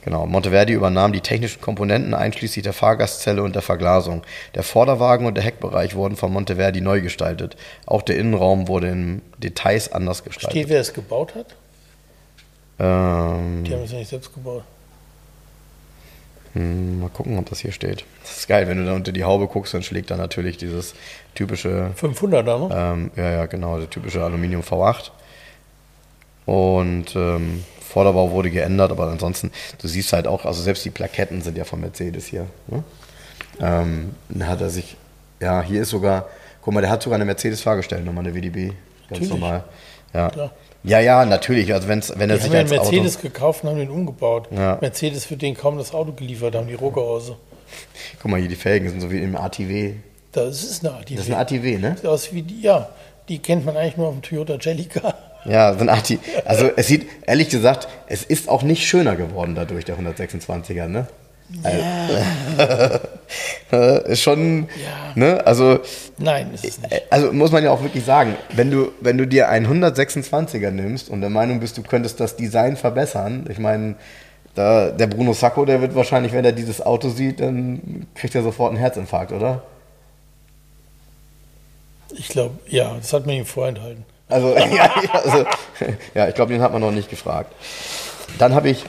Genau. 0.05 0.27
Monteverdi 0.27 0.73
übernahm 0.73 1.13
die 1.13 1.21
technischen 1.21 1.61
Komponenten 1.61 2.13
einschließlich 2.13 2.65
der 2.65 2.73
Fahrgastzelle 2.73 3.43
und 3.43 3.55
der 3.55 3.63
Verglasung. 3.63 4.23
Der 4.55 4.65
Vorderwagen 4.65 5.27
und 5.27 5.35
der 5.37 5.45
Heckbereich 5.45 5.95
wurden 5.95 6.17
von 6.17 6.33
Monteverdi 6.33 6.81
neu 6.81 7.01
gestaltet. 7.01 7.57
Auch 7.87 8.03
der 8.03 8.17
Innenraum 8.17 8.67
wurde 8.67 8.89
in 8.89 9.23
Details 9.39 9.93
anders 9.93 10.25
gestaltet. 10.25 10.51
Steht, 10.51 10.69
wer 10.69 10.81
es 10.81 10.93
gebaut 10.93 11.35
hat? 11.37 11.55
Ähm, 12.81 13.63
Die 13.65 13.73
haben 13.73 13.83
es 13.85 13.93
ja 13.93 13.99
nicht 13.99 14.09
selbst 14.09 14.35
gebaut. 14.35 14.65
hm, 16.55 17.01
mal 17.01 17.09
gucken, 17.11 17.39
ob 17.39 17.49
das 17.49 17.61
hier 17.61 17.71
steht. 17.73 18.05
Das 18.23 18.39
ist 18.39 18.49
geil, 18.49 18.67
wenn 18.67 18.79
du 18.79 18.85
da 18.85 18.95
unter 18.95 19.13
die 19.13 19.23
Haube 19.25 19.47
guckst, 19.47 19.73
dann 19.73 19.85
schlägt 19.85 20.11
da 20.11 20.17
natürlich 20.17 20.57
dieses 20.57 20.95
typische 21.37 21.93
500er, 22.01 22.69
ne? 22.69 22.75
Ähm, 22.75 23.11
ja, 23.15 23.31
ja, 23.31 23.47
genau, 23.47 23.79
der 23.79 23.89
typische 23.89 24.23
Aluminium 24.25 24.63
V8. 24.63 25.11
Und 26.45 27.15
ähm, 27.15 27.63
Vorderbau 27.93 28.31
wurde 28.31 28.51
geändert, 28.51 28.91
aber 28.91 29.09
ansonsten, 29.09 29.53
du 29.79 29.87
siehst 29.87 30.15
halt 30.15 30.27
auch, 30.27 30.47
also 30.47 30.63
selbst 30.63 30.83
die 30.85 30.91
Plaketten 30.91 31.43
sind 31.43 31.59
ja 31.59 31.65
von 31.65 31.79
Mercedes 31.79 32.25
hier. 32.27 32.47
Ne? 32.69 32.83
Ähm, 33.61 34.15
dann 34.31 34.49
hat 34.49 34.63
er 34.63 34.71
sich, 34.71 34.97
ja, 35.41 35.61
hier 35.61 35.83
ist 35.83 35.91
sogar, 35.91 36.27
guck 36.63 36.73
mal, 36.73 36.81
der 36.81 36.89
hat 36.89 37.03
sogar 37.03 37.17
eine 37.17 37.27
Mercedes-Fahrgestelle, 37.27 38.03
nochmal 38.03 38.25
eine 38.25 38.35
WDB, 38.35 38.69
ganz 38.69 38.77
Natürlich. 39.11 39.29
normal. 39.29 39.65
Ja. 40.15 40.31
Klar. 40.31 40.53
ja, 40.85 41.01
ja, 41.01 41.25
natürlich, 41.27 41.75
also 41.75 41.87
wenn's, 41.87 42.11
wenn 42.17 42.31
er 42.31 42.37
Die 42.37 42.43
sich 42.43 42.51
haben 42.51 42.55
ja 42.55 42.61
einen 42.61 42.73
als 42.73 42.91
Mercedes 42.91 43.17
Auto, 43.17 43.29
gekauft 43.29 43.63
und 43.63 43.71
haben 43.71 43.79
den 43.79 43.91
umgebaut. 43.91 44.49
Ja. 44.51 44.79
Mercedes 44.81 45.31
wird 45.31 45.43
denen 45.43 45.57
kaum 45.57 45.77
das 45.77 45.93
Auto 45.93 46.13
geliefert, 46.13 46.55
haben 46.55 46.69
die 46.69 46.75
Rohgehäuse. 46.75 47.37
guck 48.23 48.31
mal, 48.31 48.41
hier 48.41 48.49
die 48.49 48.57
Felgen 48.57 48.89
sind 48.89 49.03
so 49.03 49.11
wie 49.11 49.19
im 49.19 49.37
ATW. 49.37 49.95
Das 50.33 50.65
ist 50.65 50.83
eine 50.83 50.95
ATV. 50.97 51.17
Das 51.17 51.27
ist 51.27 51.31
ein 51.31 51.39
ATW, 51.39 51.77
ne? 51.77 51.95
Sieht 51.97 52.07
aus 52.07 52.33
wie 52.33 52.41
die, 52.41 52.63
ja, 52.63 52.89
die 53.29 53.39
kennt 53.39 53.67
man 53.67 53.77
eigentlich 53.77 53.99
nur 53.99 54.09
auf 54.09 54.15
dem 54.15 54.23
Toyota 54.23 54.57
Jellica. 54.59 55.15
Ja, 55.45 55.73
so 55.75 55.81
ein 55.81 55.89
ATW. 55.89 56.19
Also 56.45 56.71
es 56.77 56.87
sieht, 56.87 57.09
ehrlich 57.27 57.49
gesagt, 57.49 57.89
es 58.07 58.23
ist 58.23 58.49
auch 58.49 58.63
nicht 58.63 58.87
schöner 58.87 59.17
geworden 59.17 59.55
dadurch, 59.55 59.85
der 59.85 59.97
126er, 59.97 60.87
ne? 60.89 61.07
Ja. 61.63 63.01
ist 64.07 64.23
schon, 64.23 64.69
Ja. 64.83 65.13
ne, 65.17 65.47
also, 65.47 65.81
Nein, 66.17 66.51
ist 66.55 66.65
es 66.65 66.81
nicht. 66.81 66.93
äh, 66.93 67.01
also 67.11 67.33
muss 67.33 67.51
man 67.53 67.63
ja 67.63 67.71
auch 67.71 67.83
wirklich 67.83 68.05
sagen, 68.05 68.37
wenn 68.55 68.71
du, 68.71 68.93
wenn 69.01 69.19
du 69.19 69.27
dir 69.27 69.49
einen 69.51 69.67
126er 69.67 70.71
nimmst 70.71 71.11
und 71.11 71.21
der 71.21 71.29
Meinung 71.31 71.61
bist, 71.61 71.77
du 71.77 71.83
könntest 71.83 72.21
das 72.21 72.37
Design 72.37 72.77
verbessern, 72.77 73.47
ich 73.51 73.59
meine, 73.59 73.97
da, 74.55 74.91
der 74.91 75.07
Bruno 75.09 75.33
Sacco, 75.35 75.65
der 75.67 75.81
wird 75.83 75.95
wahrscheinlich, 75.95 76.33
wenn 76.33 76.45
er 76.45 76.53
dieses 76.53 76.81
Auto 76.81 77.11
sieht, 77.11 77.41
dann 77.41 78.07
kriegt 78.15 78.35
er 78.35 78.43
sofort 78.43 78.71
einen 78.71 78.79
Herzinfarkt, 78.79 79.33
oder? 79.33 79.63
Ich 82.15 82.29
glaube, 82.29 82.59
ja, 82.69 82.95
das 82.99 83.13
hat 83.13 83.27
man 83.27 83.35
ihm 83.37 83.47
vorenthalten. 83.47 84.05
Also, 84.33 84.57
ja, 84.75 84.91
also, 85.13 85.45
ja 86.15 86.29
ich 86.29 86.35
glaube, 86.35 86.53
den 86.53 86.63
hat 86.63 86.73
man 86.73 86.81
noch 86.81 86.91
nicht 86.91 87.11
gefragt. 87.11 87.53
Dann 88.39 88.55
habe 88.55 88.71
ich 88.71 88.85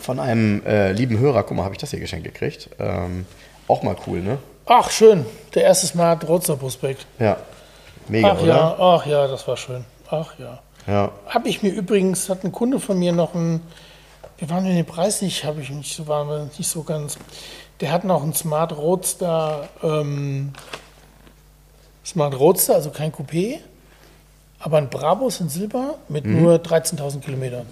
von 0.00 0.20
einem 0.20 0.64
äh, 0.66 0.92
lieben 0.92 1.18
Hörer, 1.18 1.42
guck 1.42 1.56
mal, 1.56 1.64
habe 1.64 1.74
ich 1.74 1.80
das 1.80 1.90
hier 1.90 2.00
geschenkt 2.00 2.24
gekriegt. 2.24 2.68
Ähm, 2.78 3.26
auch 3.68 3.82
mal 3.82 3.96
cool, 4.06 4.20
ne? 4.20 4.38
Ach, 4.66 4.90
schön. 4.90 5.24
Der 5.54 5.64
erste 5.64 5.86
Smart 5.86 6.26
Roadster 6.28 6.56
Prospekt. 6.56 7.06
Ja. 7.18 7.36
Mega, 8.08 8.32
Ach 8.32 8.40
oder? 8.40 8.48
ja, 8.48 8.76
ach 8.78 9.06
ja, 9.06 9.26
das 9.26 9.46
war 9.48 9.56
schön. 9.56 9.84
Ach 10.10 10.34
ja. 10.38 10.58
Ja. 10.86 11.10
Habe 11.26 11.48
ich 11.48 11.62
mir 11.62 11.72
übrigens, 11.72 12.28
hat 12.28 12.44
ein 12.44 12.52
Kunde 12.52 12.78
von 12.78 12.98
mir 12.98 13.12
noch 13.12 13.34
einen, 13.34 13.60
wir 14.38 14.48
waren 14.50 14.66
in 14.66 14.76
den 14.76 14.86
Preis 14.86 15.22
nicht, 15.22 15.44
habe 15.44 15.60
ich 15.60 15.70
nicht 15.70 15.94
so, 15.94 16.06
waren 16.06 16.28
wir 16.28 16.48
nicht 16.56 16.68
so 16.68 16.82
ganz, 16.82 17.18
der 17.80 17.90
hat 17.90 18.04
noch 18.04 18.22
einen 18.22 18.34
Smart 18.34 18.76
Roadster, 18.76 19.68
ähm, 19.82 20.52
Smart 22.04 22.38
Roadster, 22.38 22.74
also 22.74 22.90
kein 22.90 23.12
Coupé, 23.12 23.58
aber 24.58 24.78
ein 24.78 24.88
Brabus 24.90 25.40
in 25.40 25.48
Silber 25.48 25.94
mit 26.08 26.24
Mhm. 26.24 26.42
nur 26.42 26.58
13.000 26.58 27.20
Kilometern. 27.24 27.66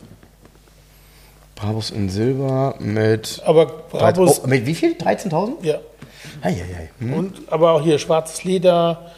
Brabus 1.57 1.91
in 1.91 2.09
Silber 2.11 2.75
mit. 2.79 3.41
Aber 3.45 3.67
Brabus, 3.67 4.41
Oh, 4.45 4.47
mit 4.47 4.67
wie 4.67 4.75
viel? 4.75 4.95
13.000? 4.95 5.63
ja. 5.65 5.79
Eieiei. 6.43 6.91
Hm. 6.99 7.15
Und, 7.15 7.37
aber 7.49 7.73
auch 7.73 7.83
hier 7.83 7.99
schwarzes 7.99 8.45
Leder. 8.45 9.11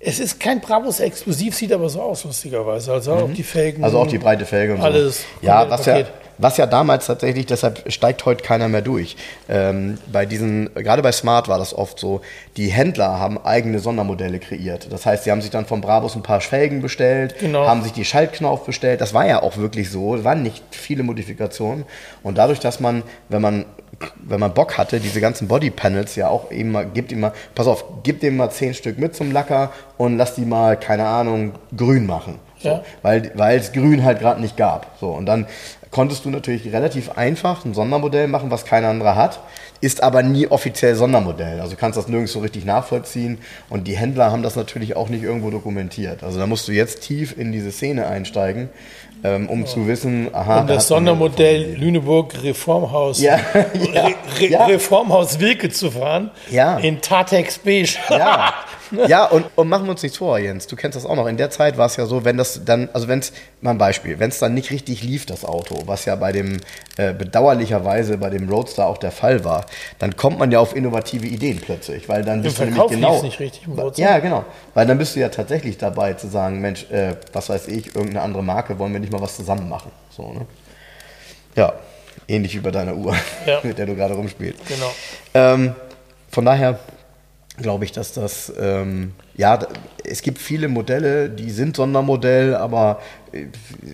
Es 0.00 0.18
ist 0.18 0.38
kein 0.40 0.60
Brabus 0.60 1.00
exklusiv, 1.00 1.54
sieht 1.54 1.72
aber 1.72 1.88
so 1.88 2.00
aus, 2.02 2.24
lustigerweise. 2.24 2.92
Also 2.92 3.12
auch 3.12 3.30
die 3.32 3.42
Felgen. 3.42 3.84
Also 3.84 3.98
auch 3.98 4.06
die 4.06 4.18
breite 4.18 4.44
Felge 4.46 4.74
und 4.74 4.80
Alles. 4.80 5.20
so. 5.40 5.46
Ja, 5.46 5.68
was 5.68 5.84
ja. 5.86 6.04
Was 6.38 6.56
ja 6.56 6.66
damals 6.66 7.06
tatsächlich, 7.06 7.46
deshalb 7.46 7.90
steigt 7.92 8.24
heute 8.26 8.42
keiner 8.44 8.68
mehr 8.68 8.82
durch. 8.82 9.16
Ähm, 9.48 9.98
bei 10.12 10.26
diesen, 10.26 10.72
gerade 10.74 11.02
bei 11.02 11.12
Smart 11.12 11.48
war 11.48 11.58
das 11.58 11.74
oft 11.76 11.98
so, 11.98 12.20
die 12.56 12.68
Händler 12.68 13.18
haben 13.18 13.38
eigene 13.44 13.78
Sondermodelle 13.78 14.38
kreiert. 14.38 14.92
Das 14.92 15.06
heißt, 15.06 15.24
sie 15.24 15.30
haben 15.30 15.40
sich 15.42 15.50
dann 15.50 15.66
von 15.66 15.80
Brabus 15.80 16.14
ein 16.16 16.22
paar 16.22 16.40
Felgen 16.40 16.80
bestellt, 16.82 17.36
Genau. 17.40 17.66
haben 17.66 17.82
sich 17.82 17.92
die 17.92 18.04
Schaltknauf 18.04 18.64
bestellt. 18.64 19.00
Das 19.00 19.14
war 19.14 19.26
ja 19.26 19.42
auch 19.42 19.56
wirklich 19.56 19.90
so. 19.90 20.14
Es 20.16 20.24
waren 20.24 20.42
nicht 20.42 20.62
viele 20.70 21.02
Modifikationen. 21.02 21.84
Und 22.22 22.38
dadurch, 22.38 22.60
dass 22.60 22.80
man, 22.80 23.02
wenn 23.28 23.42
man 23.42 23.64
wenn 24.16 24.40
man 24.40 24.52
Bock 24.52 24.76
hatte, 24.76 24.98
diese 24.98 25.20
ganzen 25.20 25.46
Bodypanels 25.46 26.16
ja 26.16 26.26
auch 26.28 26.50
eben 26.50 26.72
mal, 26.72 26.84
gibt 26.84 27.12
ihm 27.12 27.20
mal, 27.20 27.32
pass 27.54 27.68
auf, 27.68 27.84
gib 28.02 28.18
dem 28.20 28.36
mal 28.36 28.50
zehn 28.50 28.74
Stück 28.74 28.98
mit 28.98 29.14
zum 29.14 29.30
Lacker 29.30 29.70
und 29.98 30.16
lass 30.18 30.34
die 30.34 30.44
mal, 30.44 30.76
keine 30.76 31.06
Ahnung, 31.06 31.52
grün 31.76 32.04
machen. 32.04 32.40
So, 32.58 32.70
Ja. 32.70 32.82
Weil 33.02 33.30
weil 33.36 33.56
es 33.56 33.70
grün 33.72 34.02
halt 34.04 34.18
gerade 34.18 34.40
nicht 34.40 34.56
gab. 34.56 34.96
So, 34.98 35.10
und 35.10 35.26
dann 35.26 35.46
konntest 35.94 36.24
du 36.24 36.30
natürlich 36.30 36.72
relativ 36.72 37.10
einfach 37.16 37.64
ein 37.64 37.72
Sondermodell 37.72 38.26
machen, 38.26 38.50
was 38.50 38.64
kein 38.64 38.84
anderer 38.84 39.14
hat, 39.14 39.38
ist 39.80 40.02
aber 40.02 40.24
nie 40.24 40.48
offiziell 40.48 40.96
Sondermodell. 40.96 41.60
Also 41.60 41.74
du 41.74 41.80
kannst 41.80 41.96
das 41.96 42.08
nirgends 42.08 42.32
so 42.32 42.40
richtig 42.40 42.64
nachvollziehen 42.64 43.38
und 43.70 43.86
die 43.86 43.96
Händler 43.96 44.32
haben 44.32 44.42
das 44.42 44.56
natürlich 44.56 44.96
auch 44.96 45.08
nicht 45.08 45.22
irgendwo 45.22 45.50
dokumentiert. 45.50 46.24
Also 46.24 46.40
da 46.40 46.48
musst 46.48 46.66
du 46.66 46.72
jetzt 46.72 47.02
tief 47.02 47.38
in 47.38 47.52
diese 47.52 47.70
Szene 47.70 48.08
einsteigen, 48.08 48.70
ähm, 49.22 49.48
um 49.48 49.66
zu 49.66 49.86
wissen, 49.86 50.30
aha, 50.32 50.62
Und 50.62 50.66
da 50.68 50.74
das 50.74 50.90
eine 50.90 50.98
Sondermodell 50.98 51.76
Lüneburg 51.76 52.42
Reformhaus, 52.42 53.20
Ja, 53.20 53.36
ja, 53.94 54.06
Re 54.06 54.14
Re 54.40 54.46
ja. 54.48 54.66
Reformhaus 54.66 55.38
Wilke 55.38 55.70
zu 55.70 55.92
fahren, 55.92 56.32
Ja. 56.50 56.78
in 56.78 57.00
Tatex 57.02 57.58
Beige. 57.58 57.96
Ja, 58.10 58.52
ja 59.08 59.24
und, 59.26 59.46
und 59.56 59.68
machen 59.68 59.86
wir 59.86 59.92
uns 59.92 60.02
nichts 60.02 60.18
vor, 60.18 60.38
Jens. 60.38 60.66
Du 60.66 60.76
kennst 60.76 60.96
das 60.96 61.06
auch 61.06 61.16
noch. 61.16 61.26
In 61.26 61.36
der 61.36 61.50
Zeit 61.50 61.76
war 61.78 61.86
es 61.86 61.96
ja 61.96 62.06
so, 62.06 62.24
wenn 62.24 62.36
das 62.36 62.64
dann, 62.64 62.88
also 62.92 63.08
wenn 63.08 63.20
es, 63.20 63.32
mal 63.60 63.70
ein 63.70 63.78
Beispiel, 63.78 64.18
wenn 64.18 64.30
es 64.30 64.38
dann 64.38 64.54
nicht 64.54 64.70
richtig 64.70 65.02
lief, 65.02 65.26
das 65.26 65.44
Auto, 65.44 65.82
was 65.86 66.04
ja 66.04 66.16
bei 66.16 66.32
dem, 66.32 66.58
äh, 66.96 67.12
bedauerlicherweise 67.12 68.18
bei 68.18 68.30
dem 68.30 68.48
Roadster 68.48 68.86
auch 68.86 68.98
der 68.98 69.12
Fall 69.12 69.44
war, 69.44 69.66
dann 69.98 70.16
kommt 70.16 70.38
man 70.38 70.50
ja 70.50 70.60
auf 70.60 70.76
innovative 70.76 71.26
Ideen 71.26 71.60
plötzlich, 71.60 72.08
weil 72.08 72.24
dann 72.24 72.42
bist 72.42 72.58
du 72.58 72.64
nämlich 72.64 72.86
genau. 72.88 73.22
nicht 73.22 73.40
richtig 73.40 73.66
im 73.66 73.72
Roadster. 73.72 74.02
Ja, 74.02 74.18
genau. 74.18 74.44
Weil 74.74 74.86
dann 74.86 74.98
bist 74.98 75.16
du 75.16 75.20
ja 75.20 75.28
tatsächlich 75.28 75.78
dabei 75.78 76.14
zu 76.14 76.28
sagen, 76.28 76.60
Mensch, 76.60 76.90
äh, 76.90 77.16
was 77.32 77.48
weiß 77.48 77.68
ich, 77.68 77.94
irgendeine 77.94 78.22
andere 78.22 78.42
Marke, 78.42 78.78
wollen 78.78 78.92
wir 78.92 79.00
nicht 79.00 79.12
mal 79.12 79.20
was 79.20 79.36
zusammen 79.36 79.68
machen. 79.68 79.90
So, 80.10 80.32
ne? 80.32 80.46
Ja, 81.56 81.72
ähnlich 82.28 82.54
wie 82.54 82.60
bei 82.60 82.70
deiner 82.70 82.94
Uhr, 82.94 83.14
Ja. 83.46 83.60
mit 83.62 83.78
der 83.78 83.86
du 83.86 83.94
gerade 83.94 84.14
rumspielst. 84.14 84.60
Genau. 84.66 84.92
Ähm, 85.34 85.74
von 86.30 86.44
daher 86.44 86.78
glaube 87.56 87.84
ich, 87.84 87.92
dass 87.92 88.12
das, 88.12 88.52
ähm, 88.60 89.12
ja, 89.36 89.58
es 90.04 90.22
gibt 90.22 90.38
viele 90.38 90.68
Modelle, 90.68 91.30
die 91.30 91.50
sind 91.50 91.76
Sondermodell, 91.76 92.54
aber 92.56 93.00
äh, 93.32 93.46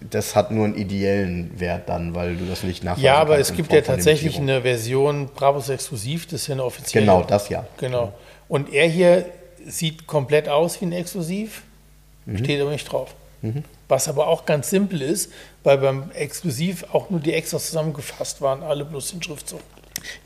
das 0.09 0.35
hat 0.35 0.51
nur 0.51 0.65
einen 0.65 0.77
ideellen 0.77 1.59
Wert 1.61 1.89
dann, 1.89 2.15
weil 2.15 2.37
du 2.37 2.47
das 2.47 2.63
nicht 2.63 2.83
nachweisen 2.85 3.05
Ja, 3.05 3.17
aber 3.17 3.39
es 3.39 3.53
gibt 3.55 3.73
ja 3.73 3.81
tatsächlich 3.83 4.39
eine 4.39 4.63
Version 4.63 5.29
Brabus 5.35 5.69
Exklusiv, 5.69 6.27
das 6.27 6.43
ist 6.43 6.47
ja 6.49 6.55
eine 6.55 6.65
offizielle. 6.65 7.05
Genau, 7.05 7.23
das 7.23 7.49
ja. 7.51 7.67
Genau. 7.79 8.13
Und 8.49 8.73
er 8.73 8.89
hier 8.89 9.27
sieht 9.67 10.07
komplett 10.07 10.49
aus 10.49 10.81
wie 10.81 10.87
ein 10.87 10.93
Exklusiv, 10.93 11.63
Mhm. 12.27 12.39
steht 12.39 12.61
aber 12.61 12.71
nicht 12.71 12.91
drauf. 12.91 13.15
Was 13.89 14.07
aber 14.09 14.27
auch 14.29 14.45
ganz 14.45 14.69
simpel 14.69 15.01
ist, 15.01 15.33
weil 15.65 15.79
beim 15.79 16.11
Exklusiv 16.13 16.85
auch 16.93 17.09
nur 17.09 17.21
die 17.21 17.33
Extras 17.33 17.67
zusammengefasst 17.67 18.43
waren, 18.43 18.63
alle 18.63 18.85
bloß 18.85 19.13
den 19.13 19.23
Schriftzug. 19.23 19.61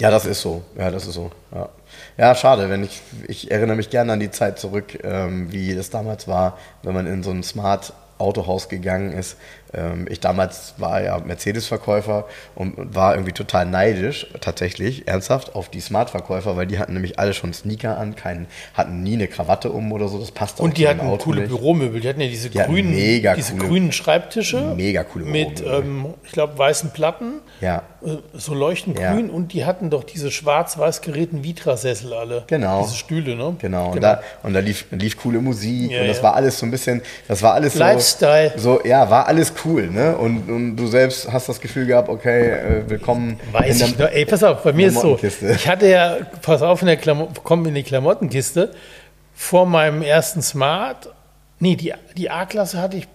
Ja, 0.01 0.11
das 0.11 0.27
ist 0.27 0.41
so. 0.41 0.63
Ja, 0.77 0.91
das 0.91 1.07
ist 1.07 1.15
so. 1.15 1.31
Ja, 1.55 1.69
ja 2.17 2.35
schade, 2.35 2.71
wenn 2.71 2.85
ich, 2.85 3.03
ich 3.29 3.51
erinnere 3.51 3.77
mich 3.77 3.91
gerne 3.91 4.13
an 4.13 4.21
die 4.21 4.31
Zeit 4.31 4.59
zurück, 4.59 4.99
ähm, 5.03 5.53
wie 5.53 5.75
das 5.75 5.91
damals 5.91 6.29
war, 6.29 6.59
wenn 6.83 6.95
man 6.95 7.07
in 7.07 7.23
so 7.23 7.31
ein 7.31 7.43
Smart 7.43 7.93
Autohaus 8.19 8.69
gegangen 8.69 9.13
ist. 9.13 9.37
Ähm, 9.77 10.07
ich 10.11 10.21
damals 10.21 10.75
war 10.79 11.03
ja 11.03 11.19
Mercedes-Verkäufer 11.19 12.27
und 12.55 12.95
war 12.95 13.15
irgendwie 13.15 13.33
total 13.33 13.67
neidisch, 13.67 14.27
tatsächlich, 14.41 15.09
ernsthaft, 15.09 15.55
auf 15.55 15.69
die 15.69 15.81
Smart-Verkäufer, 15.81 16.57
weil 16.57 16.67
die 16.67 16.79
hatten 16.79 16.93
nämlich 16.95 17.19
alle 17.19 17.35
schon 17.35 17.53
Sneaker 17.53 17.99
an, 17.99 18.15
keinen, 18.17 18.47
hatten 18.75 19.03
nie 19.03 19.15
eine 19.15 19.29
Krawatte 19.29 19.71
um 19.73 19.93
oder 19.93 20.09
so, 20.09 20.19
das 20.19 20.31
passte 20.31 20.61
auch 20.63 20.65
Und 20.67 20.79
die 20.79 20.89
hatten 20.89 21.01
Auto 21.01 21.25
coole 21.25 21.41
nicht. 21.43 21.51
Büromöbel. 21.51 22.01
Die 22.01 22.09
hatten 22.09 22.21
ja 22.21 22.29
diese 22.29 22.51
Die 22.51 22.59
grünen, 22.59 22.93
diese 22.95 23.55
coole- 23.55 23.69
grünen 23.69 23.93
Schreibtische 23.93 24.75
Mega 24.77 25.05
coole 25.05 25.25
mit, 25.25 25.63
ähm, 25.67 26.15
ich 26.25 26.33
glaube, 26.33 26.57
weißen 26.59 26.91
Platten, 26.91 27.41
Ja. 27.61 27.83
äh, 28.05 28.17
so 28.35 28.55
leuchtend 28.55 28.99
Ja. 28.99 29.13
grün 29.15 29.31
und 29.31 29.53
die 29.53 29.65
hatten 29.65 29.91
doch 29.91 30.05
diese 30.05 30.31
schwarz-weiß 30.31 31.01
geräten 31.01 31.43
Vitra-Sessel 31.45 32.13
alle. 32.13 32.45
Genau. 32.47 32.83
Diese 32.85 32.97
Stühle, 32.97 33.35
ne? 33.37 33.57
Genau, 33.59 33.91
und 33.93 34.03
da, 34.03 34.21
und 34.43 34.53
da 34.55 34.61
lief, 34.61 34.87
lief 34.91 35.17
coole 35.17 35.41
Musik 35.41 35.91
Ja, 35.91 36.03
und 36.03 36.09
das 36.09 36.19
ja. 36.19 36.23
war 36.23 36.35
alles 36.35 36.59
so 36.59 36.67
ein 36.67 36.71
bisschen, 36.71 37.03
das 37.29 37.43
war 37.43 37.55
alles 37.55 37.73
so. 37.75 37.79
Lifestyle. 37.79 38.53
So, 38.57 38.81
ja, 38.85 39.09
war 39.11 39.27
alles 39.27 39.53
cool, 39.64 39.64
ne? 39.65 40.17
Und, 40.17 40.49
und 40.51 40.77
du 40.77 40.87
selbst 40.87 41.31
hast 41.31 41.49
das 41.49 41.61
Gefühl 41.61 41.87
gehabt, 41.87 42.09
okay, 42.09 42.51
äh, 42.51 42.89
willkommen 42.89 43.39
Weiß 43.53 43.81
in 43.81 43.87
ich 43.87 43.99
noch. 43.99 44.09
Ey, 44.11 44.25
pass 44.25 44.43
auf, 44.43 44.63
bei 44.63 44.73
mir 44.73 44.89
ist 44.89 45.01
so. 45.01 45.19
Ich 45.23 45.69
hatte 45.69 45.89
ja, 45.89 46.19
pass 46.43 46.63
auf, 46.63 46.83
in 46.83 46.87
der 46.89 46.97
Klamo 46.97 47.29
komm 47.43 47.67
in 47.67 47.75
die 47.75 47.83
Klamottenkiste. 47.83 48.71
Vor 49.35 49.67
meinem 49.67 50.03
ersten 50.03 50.43
Smart, 50.43 51.09
nee, 51.59 51.77
die, 51.77 51.93
die 52.17 52.31
A-Klasse 52.31 52.81
hatte 52.81 52.99
ich, 52.99 53.09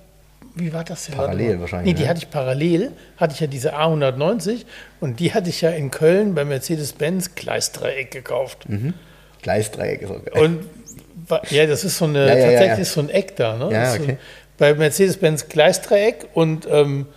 wie 0.55 0.73
war 0.73 0.83
das 0.83 1.05
denn? 1.05 1.15
Parallel 1.15 1.61
wahrscheinlich, 1.61 1.93
Nee, 1.93 1.97
die 1.97 2.03
ne? 2.03 2.09
hatte 2.09 2.19
ich 2.19 2.29
parallel, 2.29 2.91
hatte 3.17 3.33
ich 3.33 3.39
ja 3.39 3.47
diese 3.47 3.75
A190 3.77 4.65
und 4.99 5.19
die 5.19 5.33
hatte 5.33 5.49
ich 5.49 5.61
ja 5.61 5.69
in 5.69 5.91
Köln 5.91 6.35
bei 6.35 6.43
Mercedes-Benz 6.43 7.35
Gleisdreieck 7.35 8.11
gekauft. 8.11 8.65
Gleisdreieck 9.41 10.01
ist 10.01 10.11
auch 10.11 10.25
geil. 10.25 10.43
Und 10.43 10.59
ja, 11.51 11.65
das 11.67 11.83
ist 11.83 11.97
so 11.97 12.05
eine, 12.05 12.27
Ja, 12.27 12.35
ja, 12.35 12.49
tatsächlich 12.49 12.87
ja. 12.87 12.93
so 12.93 13.01
ein 13.01 13.09
Eck 13.09 13.35
da, 13.35 13.55
ne? 13.55 13.69
Ja, 13.71 13.91
so 13.91 14.01
okay. 14.01 14.11
ein, 14.13 14.17
bei 14.59 14.73
Mercedes-Benz 14.73 15.47
Gleisdreieck 15.49 16.27
und 16.33 16.67
ähm, 16.69 17.07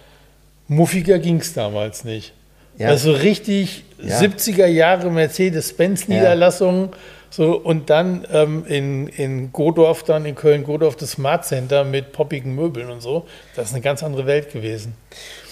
muffiger 0.68 1.18
ging 1.18 1.36
es 1.38 1.52
damals 1.52 2.04
nicht. 2.04 2.32
Ja. 2.78 2.88
Also 2.88 3.12
richtig 3.12 3.84
Ja. 4.02 4.18
70er 4.18 4.66
Jahre 4.66 5.10
Mercedes-Benz-Niederlassung. 5.10 6.94
So, 7.30 7.56
und 7.56 7.88
dann 7.88 8.26
ähm, 8.30 8.64
in, 8.66 9.08
in 9.08 9.52
Godorf, 9.52 10.02
dann 10.02 10.26
in 10.26 10.34
Köln-Godorf, 10.34 10.96
das 10.96 11.12
Smart 11.12 11.46
Center 11.46 11.82
mit 11.82 12.12
poppigen 12.12 12.54
Möbeln 12.54 12.90
und 12.90 13.00
so. 13.00 13.26
Das 13.56 13.68
ist 13.68 13.72
eine 13.72 13.82
ganz 13.82 14.02
andere 14.02 14.26
Welt 14.26 14.52
gewesen. 14.52 14.94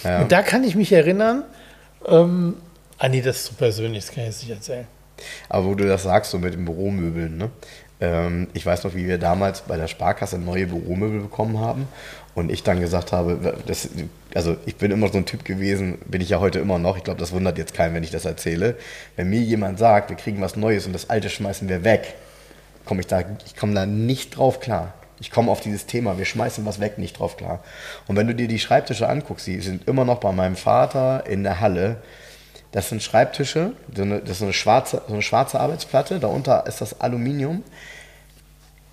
Ja. 0.05 0.21
Und 0.21 0.31
da 0.31 0.43
kann 0.43 0.63
ich 0.63 0.75
mich 0.75 0.93
erinnern, 0.93 1.45
ähm, 2.07 2.57
ah 2.99 3.09
nee, 3.09 3.23
das 3.23 3.37
ist 3.37 3.45
zu 3.47 3.55
persönlich, 3.55 4.05
das 4.05 4.15
kann 4.15 4.25
ich 4.25 4.31
jetzt 4.31 4.43
nicht 4.43 4.53
erzählen. 4.53 4.87
Aber 5.49 5.67
wo 5.67 5.75
du 5.75 5.87
das 5.87 6.03
sagst, 6.03 6.31
so 6.31 6.39
mit 6.39 6.53
den 6.53 6.67
Büromöbeln, 6.67 7.37
ne? 7.39 7.51
Ähm, 8.01 8.49
ich 8.55 8.65
weiß 8.65 8.85
noch, 8.85 8.95
wie 8.95 9.07
wir 9.07 9.19
damals 9.19 9.63
bei 9.63 9.77
der 9.77 9.89
Sparkasse 9.89 10.39
neue 10.39 10.67
Büromöbel 10.67 11.21
bekommen 11.21 11.59
haben 11.59 11.87
und 12.35 12.51
ich 12.51 12.63
dann 12.63 12.81
gesagt 12.81 13.13
habe, 13.13 13.57
das, 13.67 13.89
also 14.35 14.57
ich 14.67 14.77
bin 14.77 14.91
immer 14.91 15.09
so 15.09 15.19
ein 15.19 15.27
Typ 15.27 15.45
gewesen, 15.45 15.99
bin 16.07 16.21
ich 16.21 16.31
ja 16.31 16.41
heute 16.41 16.59
immer 16.59 16.79
noch, 16.79 16.97
ich 16.97 17.05
glaube, 17.05 17.21
das 17.21 17.33
wundert 17.33 17.59
jetzt 17.59 17.75
keinen, 17.75 17.95
wenn 17.95 18.05
ich 18.05 18.11
das 18.11 18.25
erzähle. 18.25 18.77
Wenn 19.17 19.29
mir 19.29 19.41
jemand 19.41 19.79
sagt, 19.79 20.11
wir 20.11 20.17
kriegen 20.17 20.41
was 20.41 20.57
Neues 20.57 20.87
und 20.87 20.93
das 20.93 21.11
Alte 21.11 21.29
schmeißen 21.29 21.69
wir 21.69 21.85
weg, 21.85 22.15
komme 22.85 23.01
ich 23.01 23.07
da, 23.07 23.23
ich 23.45 23.57
komme 23.57 23.75
da 23.75 23.87
nicht 23.87 24.37
drauf 24.37 24.61
klar. 24.61 24.95
Ich 25.21 25.31
komme 25.31 25.51
auf 25.51 25.61
dieses 25.61 25.85
Thema, 25.85 26.17
wir 26.17 26.25
schmeißen 26.25 26.65
was 26.65 26.81
weg, 26.81 26.97
nicht 26.97 27.19
drauf 27.19 27.37
klar. 27.37 27.63
Und 28.07 28.17
wenn 28.17 28.27
du 28.27 28.35
dir 28.35 28.49
die 28.49 28.59
Schreibtische 28.59 29.07
anguckst, 29.07 29.47
die 29.47 29.61
sind 29.61 29.87
immer 29.87 30.07
noch 30.07 30.19
bei 30.19 30.33
meinem 30.33 30.57
Vater 30.57 31.25
in 31.27 31.43
der 31.43 31.61
Halle. 31.61 31.97
Das 32.73 32.89
sind 32.89 33.03
Schreibtische, 33.03 33.73
das 33.89 34.07
ist 34.31 34.43
eine 34.43 34.53
schwarze, 34.53 35.03
so 35.07 35.15
eine 35.15 35.23
schwarze 35.23 35.59
Arbeitsplatte, 35.59 36.21
darunter 36.21 36.67
ist 36.67 36.81
das 36.81 37.01
Aluminium. 37.01 37.65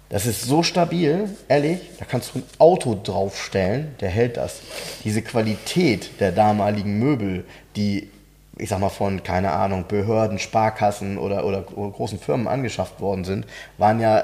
Das 0.09 0.25
ist 0.25 0.43
so 0.43 0.63
stabil, 0.63 1.29
ehrlich, 1.49 1.79
da 1.99 2.05
kannst 2.05 2.33
du 2.33 2.39
ein 2.39 2.43
Auto 2.59 2.97
draufstellen, 3.01 3.93
der 3.99 4.09
hält 4.09 4.37
das. 4.37 4.61
Diese 5.03 5.21
Qualität 5.21 6.19
der 6.21 6.31
damaligen 6.31 6.97
Möbel, 6.97 7.43
die, 7.75 8.09
ich 8.57 8.69
sag 8.69 8.79
mal, 8.79 8.89
von, 8.89 9.21
keine 9.23 9.51
Ahnung, 9.51 9.85
Behörden, 9.87 10.39
Sparkassen 10.39 11.17
oder, 11.17 11.45
oder 11.45 11.61
großen 11.61 12.19
Firmen 12.19 12.47
angeschafft 12.47 13.01
worden 13.01 13.25
sind, 13.25 13.45
waren 13.77 13.99
ja 13.99 14.23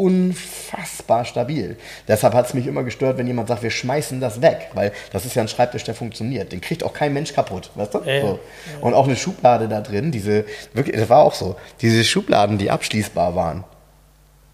unfassbar 0.00 1.24
stabil. 1.24 1.76
Deshalb 2.08 2.34
hat 2.34 2.46
es 2.46 2.54
mich 2.54 2.66
immer 2.66 2.82
gestört, 2.82 3.18
wenn 3.18 3.26
jemand 3.26 3.48
sagt, 3.48 3.62
wir 3.62 3.70
schmeißen 3.70 4.20
das 4.20 4.40
weg, 4.42 4.70
weil 4.74 4.92
das 5.12 5.24
ist 5.24 5.34
ja 5.34 5.42
ein 5.42 5.48
Schreibtisch, 5.48 5.84
der 5.84 5.94
funktioniert. 5.94 6.52
Den 6.52 6.60
kriegt 6.60 6.82
auch 6.84 6.92
kein 6.92 7.12
Mensch 7.12 7.32
kaputt, 7.32 7.70
weißt 7.74 7.94
du? 7.94 7.98
Ja. 8.04 8.20
So. 8.22 8.38
Und 8.80 8.94
auch 8.94 9.06
eine 9.06 9.16
Schublade 9.16 9.68
da 9.68 9.80
drin, 9.80 10.10
diese, 10.12 10.44
wirklich, 10.72 10.96
das 10.96 11.08
war 11.08 11.22
auch 11.22 11.34
so, 11.34 11.56
diese 11.80 12.04
Schubladen, 12.04 12.58
die 12.58 12.70
abschließbar 12.70 13.34
waren, 13.34 13.64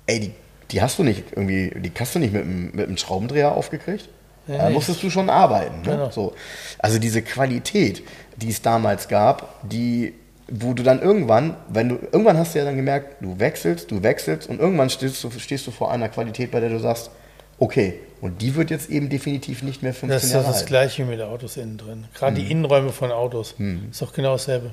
ey, 0.07 0.20
die, 0.20 0.32
die 0.70 0.82
hast 0.82 0.99
du 0.99 1.05
nicht 1.05 1.24
irgendwie, 1.32 1.72
die 1.80 1.92
hast 1.99 2.14
du 2.14 2.18
nicht 2.18 2.32
mit, 2.32 2.42
einem- 2.42 2.70
mit 2.72 2.86
einem 2.88 2.97
Schraubendreher 2.97 3.53
aufgekriegt. 3.53 4.09
Ja, 4.49 4.59
da 4.59 4.70
musstest 4.70 5.03
du 5.03 5.11
schon 5.11 5.28
arbeiten. 5.28 5.82
Ne? 5.82 5.90
Genau. 5.90 6.11
So. 6.11 6.34
Also 6.78 7.01
diese 7.01 7.20
Qualität, 7.22 8.05
die 8.36 8.51
es 8.51 8.62
damals 8.62 9.09
gab, 9.09 9.61
die, 9.68 10.14
wo 10.49 10.74
du 10.74 10.82
dann 10.82 11.03
irgendwann, 11.03 11.57
wenn 11.68 11.88
du, 11.88 11.94
irgendwann 12.12 12.38
hast 12.38 12.55
du 12.55 12.59
ja 12.61 12.64
dann 12.64 12.76
gemerkt, 12.76 13.16
du 13.22 13.38
wechselst, 13.38 13.90
du 13.90 14.03
wechselst 14.03 14.49
und 14.49 14.61
irgendwann 14.61 14.90
stehst 14.90 15.22
du, 15.24 15.30
stehst 15.30 15.66
du 15.66 15.70
vor 15.70 15.90
einer 15.90 16.09
Qualität, 16.09 16.51
bei 16.53 16.61
der 16.61 16.68
du 16.70 16.78
sagst, 16.78 17.11
okay, 17.59 17.94
und 18.20 18.40
die 18.42 18.55
wird 18.55 18.70
jetzt 18.70 18.88
eben 18.90 19.09
definitiv 19.09 19.62
nicht 19.62 19.82
mehr 19.82 19.92
15 19.92 20.09
Das 20.09 20.24
ist 20.24 20.34
das 20.34 20.47
alt. 20.59 20.66
Gleiche 20.66 21.05
mit 21.05 21.20
Autos 21.20 21.57
innen 21.57 21.76
drin. 21.78 22.05
Gerade 22.14 22.32
Mhm. 22.32 22.44
die 22.44 22.51
Innenräume 22.53 22.90
von 22.92 23.11
Autos. 23.12 23.55
Ist 23.90 24.01
doch 24.03 24.12
genau 24.12 24.32
dasselbe. 24.32 24.70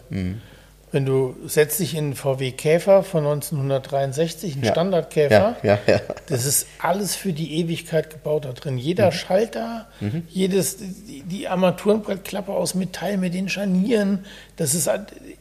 Wenn 0.93 1.05
du 1.05 1.35
setzt 1.45 1.79
dich 1.79 1.95
in 1.95 2.05
einen 2.05 2.15
VW 2.15 2.51
Käfer 2.51 3.03
von 3.03 3.25
1963, 3.25 4.53
einen 4.53 4.63
Ja. 4.63 4.71
Standardkäfer, 4.71 5.55
Ja, 5.63 5.79
ja, 5.87 5.99
das 6.27 6.45
ist 6.45 6.67
alles 6.79 7.15
für 7.15 7.33
die 7.33 7.59
Ewigkeit 7.59 8.09
gebaut 8.09 8.45
da 8.45 8.53
drin. 8.53 8.77
Jeder 8.77 9.11
Schalter, 9.11 9.87
Mhm. 9.99 10.23
jedes, 10.29 10.77
die, 10.77 11.23
die 11.25 11.47
Armaturenbrettklappe 11.47 12.51
aus 12.53 12.75
Metall 12.75 13.17
mit 13.17 13.33
den 13.33 13.49
Scharnieren, 13.49 14.25
das 14.55 14.73
ist, 14.75 14.89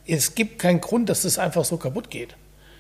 es 0.07 0.35
gibt 0.35 0.59
keinen 0.59 0.81
Grund, 0.81 1.09
dass 1.09 1.23
das 1.23 1.39
einfach 1.39 1.65
so 1.65 1.77
kaputt 1.77 2.11
geht. 2.11 2.35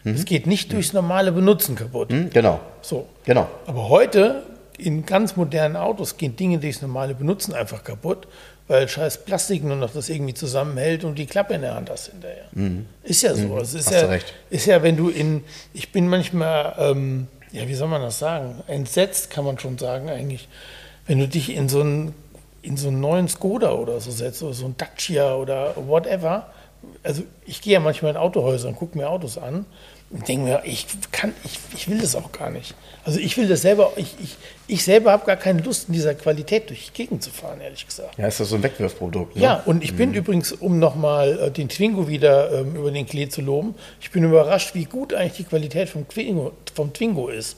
Es 0.04 0.24
geht 0.24 0.48
nicht 0.48 0.72
durchs 0.72 0.92
normale 0.92 1.30
Benutzen 1.30 1.76
kaputt. 1.76 2.10
Hm, 2.10 2.30
genau, 2.30 2.58
So. 2.80 3.06
genau. 3.24 3.46
Aber 3.66 3.88
heute 3.88 4.42
in 4.76 5.06
ganz 5.06 5.36
modernen 5.36 5.76
Autos 5.76 6.16
gehen 6.16 6.34
Dinge 6.34 6.58
durchs 6.58 6.82
normale 6.82 7.14
Benutzen 7.14 7.54
einfach 7.54 7.84
kaputt, 7.84 8.26
weil 8.68 8.88
scheiß 8.88 9.24
Plastik 9.24 9.64
nur 9.64 9.76
noch 9.76 9.92
das 9.92 10.08
irgendwie 10.08 10.34
zusammenhält 10.34 11.04
und 11.04 11.18
die 11.18 11.26
Klappe 11.26 11.54
in 11.54 11.62
der 11.62 11.74
Hand 11.74 11.90
hast 11.90 12.10
hinterher. 12.10 12.46
Ist 13.02 13.22
ja 13.22 13.34
so. 13.34 13.58
Es 13.58 13.74
ist 13.74 13.86
Hast 13.86 13.94
ja, 13.94 14.02
du 14.02 14.08
recht. 14.10 14.32
ist 14.50 14.66
ja, 14.66 14.82
wenn 14.82 14.96
du 14.96 15.08
in, 15.08 15.44
ich 15.74 15.92
bin 15.92 16.08
manchmal, 16.08 16.74
ähm, 16.78 17.26
ja, 17.50 17.66
wie 17.68 17.74
soll 17.74 17.88
man 17.88 18.00
das 18.02 18.18
sagen? 18.18 18.62
Entsetzt 18.66 19.30
kann 19.30 19.44
man 19.44 19.58
schon 19.58 19.78
sagen 19.78 20.08
eigentlich, 20.08 20.48
wenn 21.06 21.18
du 21.18 21.28
dich 21.28 21.54
in 21.54 21.68
so 21.68 21.80
einen, 21.80 22.14
in 22.62 22.76
so 22.76 22.88
einen 22.88 23.00
neuen 23.00 23.28
Skoda 23.28 23.72
oder 23.72 24.00
so 24.00 24.10
setzt 24.10 24.42
oder 24.42 24.54
so 24.54 24.66
ein 24.66 24.76
Dacia 24.76 25.34
oder 25.34 25.74
whatever. 25.76 26.52
Also 27.02 27.22
ich 27.44 27.60
gehe 27.60 27.74
ja 27.74 27.80
manchmal 27.80 28.12
in 28.12 28.16
Autohäuser 28.16 28.68
und 28.68 28.76
gucke 28.76 28.96
mir 28.96 29.08
Autos 29.08 29.38
an 29.38 29.66
und 30.12 30.28
denke 30.28 30.44
mir, 30.44 30.62
ich 30.64 30.86
kann, 31.10 31.32
ich, 31.42 31.58
ich 31.74 31.88
will 31.88 31.98
das 31.98 32.14
auch 32.14 32.32
gar 32.32 32.50
nicht. 32.50 32.74
Also 33.04 33.18
ich 33.18 33.36
will 33.38 33.48
das 33.48 33.62
selber, 33.62 33.92
ich, 33.96 34.14
ich, 34.22 34.36
ich 34.66 34.84
selber 34.84 35.10
habe 35.10 35.24
gar 35.24 35.36
keine 35.36 35.62
Lust 35.62 35.88
in 35.88 35.94
dieser 35.94 36.14
Qualität 36.14 36.68
durch 36.68 36.90
die 36.90 37.02
Gegend 37.02 37.22
zu 37.22 37.30
fahren, 37.30 37.60
ehrlich 37.60 37.86
gesagt. 37.86 38.18
Ja, 38.18 38.28
ist 38.28 38.38
das 38.38 38.50
so 38.50 38.56
ein 38.56 38.62
Wegwurfprodukt? 38.62 39.36
Ne? 39.36 39.42
Ja, 39.42 39.62
und 39.64 39.82
ich 39.82 39.96
bin 39.96 40.12
übrigens, 40.12 40.52
um 40.52 40.78
nochmal 40.78 41.38
äh, 41.38 41.50
den 41.50 41.68
Twingo 41.68 42.08
wieder 42.08 42.52
ähm, 42.52 42.76
über 42.76 42.90
den 42.90 43.06
Klee 43.06 43.28
zu 43.28 43.40
loben, 43.40 43.74
ich 44.00 44.10
bin 44.10 44.22
überrascht, 44.22 44.74
wie 44.74 44.84
gut 44.84 45.14
eigentlich 45.14 45.38
die 45.38 45.44
Qualität 45.44 45.88
vom 45.88 46.06
Twingo, 46.06 46.52
vom 46.74 46.92
Twingo 46.92 47.28
ist. 47.28 47.56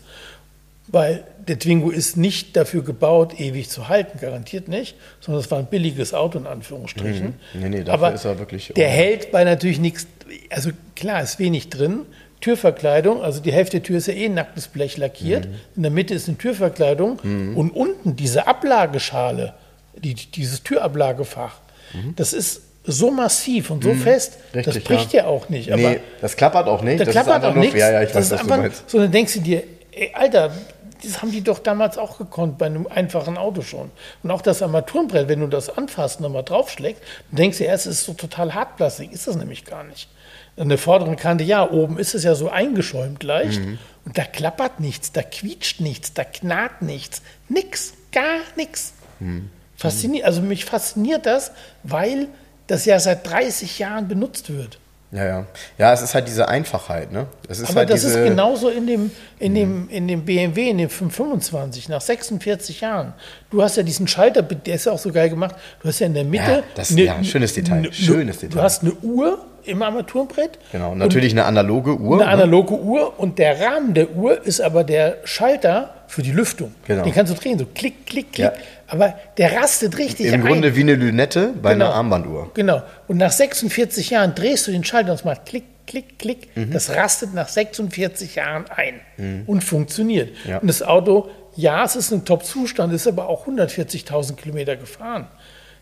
Weil 0.86 1.24
der 1.48 1.59
Twingo 1.59 1.90
ist 1.90 2.16
nicht 2.16 2.57
dafür 2.57 2.82
gebaut, 2.84 3.40
ewig 3.40 3.70
zu 3.70 3.88
halten, 3.88 4.18
garantiert 4.20 4.68
nicht, 4.68 4.96
sondern 5.20 5.42
es 5.42 5.50
war 5.50 5.59
ein 5.59 5.66
billiges 5.66 6.12
Auto 6.12 6.38
in 6.38 6.46
Anführungsstrichen. 6.46 7.38
Mhm. 7.55 7.61
Nee, 7.61 7.68
nee, 7.70 7.84
dafür 7.84 8.12
ist 8.12 8.24
er 8.26 8.38
wirklich 8.38 8.72
Der 8.76 8.88
hält 8.88 9.32
bei 9.32 9.44
natürlich 9.44 9.80
nichts, 9.80 10.07
also 10.50 10.70
klar, 10.94 11.22
ist 11.22 11.38
wenig 11.38 11.70
drin. 11.70 12.00
Türverkleidung, 12.45 13.22
also 13.22 13.40
die 13.40 13.53
Hälfte 13.53 13.78
der 13.78 13.84
Tür 13.84 13.97
ist 13.97 14.07
ja 14.07 14.12
eh 14.12 14.28
nacktes 14.28 14.68
Blech 14.68 14.99
lackiert. 14.99 15.47
Mhm. 15.47 15.55
In 15.76 15.82
der 15.82 15.90
Mitte 15.90 16.12
ist 16.12 16.28
eine 16.28 16.36
Türverkleidung 16.36 17.18
und 17.55 17.70
unten 17.70 18.16
diese 18.16 18.47
Ablageschale, 18.47 19.55
die, 19.97 20.12
dieses 20.14 20.62
Türablagefach, 20.62 21.55
das 22.16 22.34
ist 22.34 22.61
so 22.86 23.11
massiv 23.11 23.70
und 23.70 23.82
so 23.82 23.95
fest, 23.95 24.34
das 24.53 24.66
Mhm. 24.66 24.72
Richtig, 24.72 24.84
bricht 24.84 25.12
ja. 25.14 25.24
auch 25.26 25.49
nicht. 25.49 25.72
Aber 25.72 25.80
nee, 25.80 26.01
das 26.20 26.36
klappert 26.36 26.66
auch 26.68 26.82
nicht. 26.82 27.01
da 27.01 27.07
das 27.07 27.14
klappert 27.14 27.45
auch 27.47 27.55
nur, 27.55 27.64
nichts. 27.64 27.80
Ja, 27.80 27.90
ja, 27.92 28.03
ich 28.03 28.09
das 28.12 28.16
weiß, 28.16 28.24
ist 28.26 28.30
was 28.32 28.38
du 28.40 28.45
einfach, 28.45 28.57
meinst. 28.59 28.90
so, 28.90 28.99
dann 28.99 29.11
denkst 29.11 29.32
du 29.34 29.40
dir, 29.40 29.62
ey, 29.92 30.11
Alter, 30.12 30.53
das 31.03 31.22
haben 31.22 31.32
die 31.32 31.40
doch 31.42 31.61
damals 31.61 31.97
auch 31.97 32.18
gekonnt 32.18 32.59
bei 32.59 32.66
einem 32.66 32.86
einfachen 32.86 33.38
Auto 33.38 33.62
schon. 33.62 33.90
Und 34.22 34.30
auch 34.30 34.42
das 34.42 34.61
Armaturenbrett, 34.61 35.28
wenn 35.28 35.40
du 35.40 35.47
das 35.47 35.70
anfasst 35.74 36.18
und 36.18 36.24
nochmal 36.24 36.42
draufschlägst, 36.45 37.01
dann 37.30 37.36
denkst 37.38 37.57
du 37.59 37.64
erst, 37.64 37.86
es 37.86 38.01
ist 38.01 38.05
so 38.05 38.12
total 38.12 38.53
Hartplastik. 38.53 39.12
Ist 39.12 39.26
das 39.28 39.36
nämlich 39.36 39.64
gar 39.64 39.84
nicht. 39.84 40.09
An 40.57 40.68
der 40.68 40.78
vorderen 40.78 41.16
Kante, 41.16 41.42
ja, 41.42 41.68
oben 41.68 41.98
ist 41.98 42.14
es 42.14 42.22
ja 42.22 42.34
so 42.34 42.48
eingeschäumt 42.48 43.22
leicht. 43.22 43.61
Mhm. 43.61 43.78
Und 44.05 44.18
da 44.18 44.24
klappert 44.24 44.80
nichts, 44.80 45.12
da 45.12 45.22
quietscht 45.22 45.80
nichts, 45.80 46.12
da 46.12 46.24
knarrt 46.24 46.82
nichts. 46.82 47.22
Nix, 47.48 47.94
gar 48.12 48.40
nichts. 48.57 48.94
Mhm. 49.18 49.50
Fasziniert, 49.76 50.24
also 50.24 50.42
mich 50.42 50.64
fasziniert 50.64 51.26
das, 51.26 51.50
weil 51.82 52.28
das 52.66 52.84
ja 52.84 53.00
seit 53.00 53.26
30 53.26 53.78
Jahren 53.78 54.09
benutzt 54.09 54.50
wird. 54.50 54.78
Ja, 55.15 55.25
ja. 55.25 55.45
Ja, 55.79 55.93
es 55.93 56.03
ist 56.03 56.12
halt 56.15 56.27
diese 56.27 56.49
Einfachheit, 56.49 57.12
ne? 57.12 57.27
Es 57.49 57.61
ist 57.61 57.71
Aber 57.71 57.81
halt 57.81 57.91
das 57.91 58.01
diese, 58.03 58.19
ist 58.21 58.29
genauso 58.29 58.69
in 58.69 58.87
dem, 58.87 59.11
in, 59.39 59.55
dem, 59.55 59.89
in 59.89 60.09
dem 60.09 60.25
BMW, 60.25 60.71
in 60.71 60.79
dem 60.79 60.91
525, 60.91 61.89
nach 61.89 62.01
46 62.01 62.81
Jahren. 62.81 63.12
Du 63.51 63.62
hast 63.62 63.77
ja 63.77 63.85
diesen 63.85 64.09
Schalter, 64.09 64.43
der 64.43 64.75
ist 64.75 64.87
ja 64.87 64.93
auch 64.93 64.99
so 64.99 65.12
geil 65.12 65.31
gemacht. 65.31 65.55
Du 65.81 65.89
hast 65.89 66.01
ja 66.01 66.07
in 66.07 66.15
der 66.15 66.25
Mitte. 66.25 66.51
Ja, 66.51 66.62
das- 66.75 66.91
ja, 66.91 67.23
schönes 67.23 67.55
Detail, 67.55 67.83
ne- 67.83 67.93
schönes 67.93 68.41
Du 68.41 68.49
Detail. 68.49 68.62
hast 68.62 68.83
eine 68.83 68.93
Uhr 69.03 69.39
im 69.65 69.83
Armaturenbrett. 69.83 70.59
Genau, 70.73 70.93
und 70.93 70.99
natürlich 70.99 71.33
eine 71.33 71.45
analoge 71.45 71.97
Uhr. 71.97 72.17
Eine 72.17 72.25
ne? 72.27 72.33
analoge 72.33 72.75
Uhr 72.75 73.19
und 73.19 73.39
der 73.39 73.61
Rahmen 73.61 73.95
der 73.95 74.11
Uhr 74.17 74.45
ist 74.45 74.61
aber 74.61 74.83
der 74.85 75.19
Schalter 75.25 75.95
für 76.15 76.23
die 76.23 76.33
Lüftung. 76.33 76.73
Genau. 76.87 77.03
Den 77.03 77.12
kannst 77.12 77.33
du 77.33 77.37
drehen, 77.37 77.59
so 77.59 77.67
klick, 77.75 78.07
klick, 78.07 78.33
klick. 78.33 78.39
Ja. 78.39 78.53
Aber 78.87 79.15
der 79.37 79.53
rastet 79.57 79.99
richtig 79.99 80.27
Im 80.27 80.35
ein. 80.35 80.43
Grunde 80.47 80.77
wie 80.77 80.81
eine 80.83 80.95
Lünette 80.95 81.53
bei 81.61 81.73
Genau. 81.73 81.87
einer 81.87 81.95
Armbanduhr. 81.97 82.51
Genau. 82.55 82.83
Und 83.09 83.17
nach 83.17 83.33
46 83.33 84.11
Jahren 84.11 84.35
drehst 84.35 84.67
du 84.67 84.71
den 84.71 84.85
Schalter 84.85 85.11
und 85.11 85.17
es 85.17 85.25
macht 85.25 85.45
klick, 85.47 85.65
klick, 85.89 86.19
klick. 86.19 86.57
Mhm. 86.57 86.71
Das 86.71 86.91
rastet 86.91 87.35
nach 87.35 87.49
46 87.49 88.37
Jahren 88.37 88.65
ein 88.69 89.45
und 89.47 89.65
funktioniert. 89.65 90.31
Ja. 90.49 90.59
Und 90.59 90.69
das 90.69 90.83
Auto, 90.83 91.29
ja, 91.57 91.85
es 91.85 91.97
ist 91.97 92.12
ein 92.12 92.25
Top-Zustand, 92.25 92.93
ist 92.93 93.07
aber 93.09 93.29
auch 93.29 93.47
140.000 93.49 94.37
Kilometer 94.37 94.77
gefahren. 94.77 95.27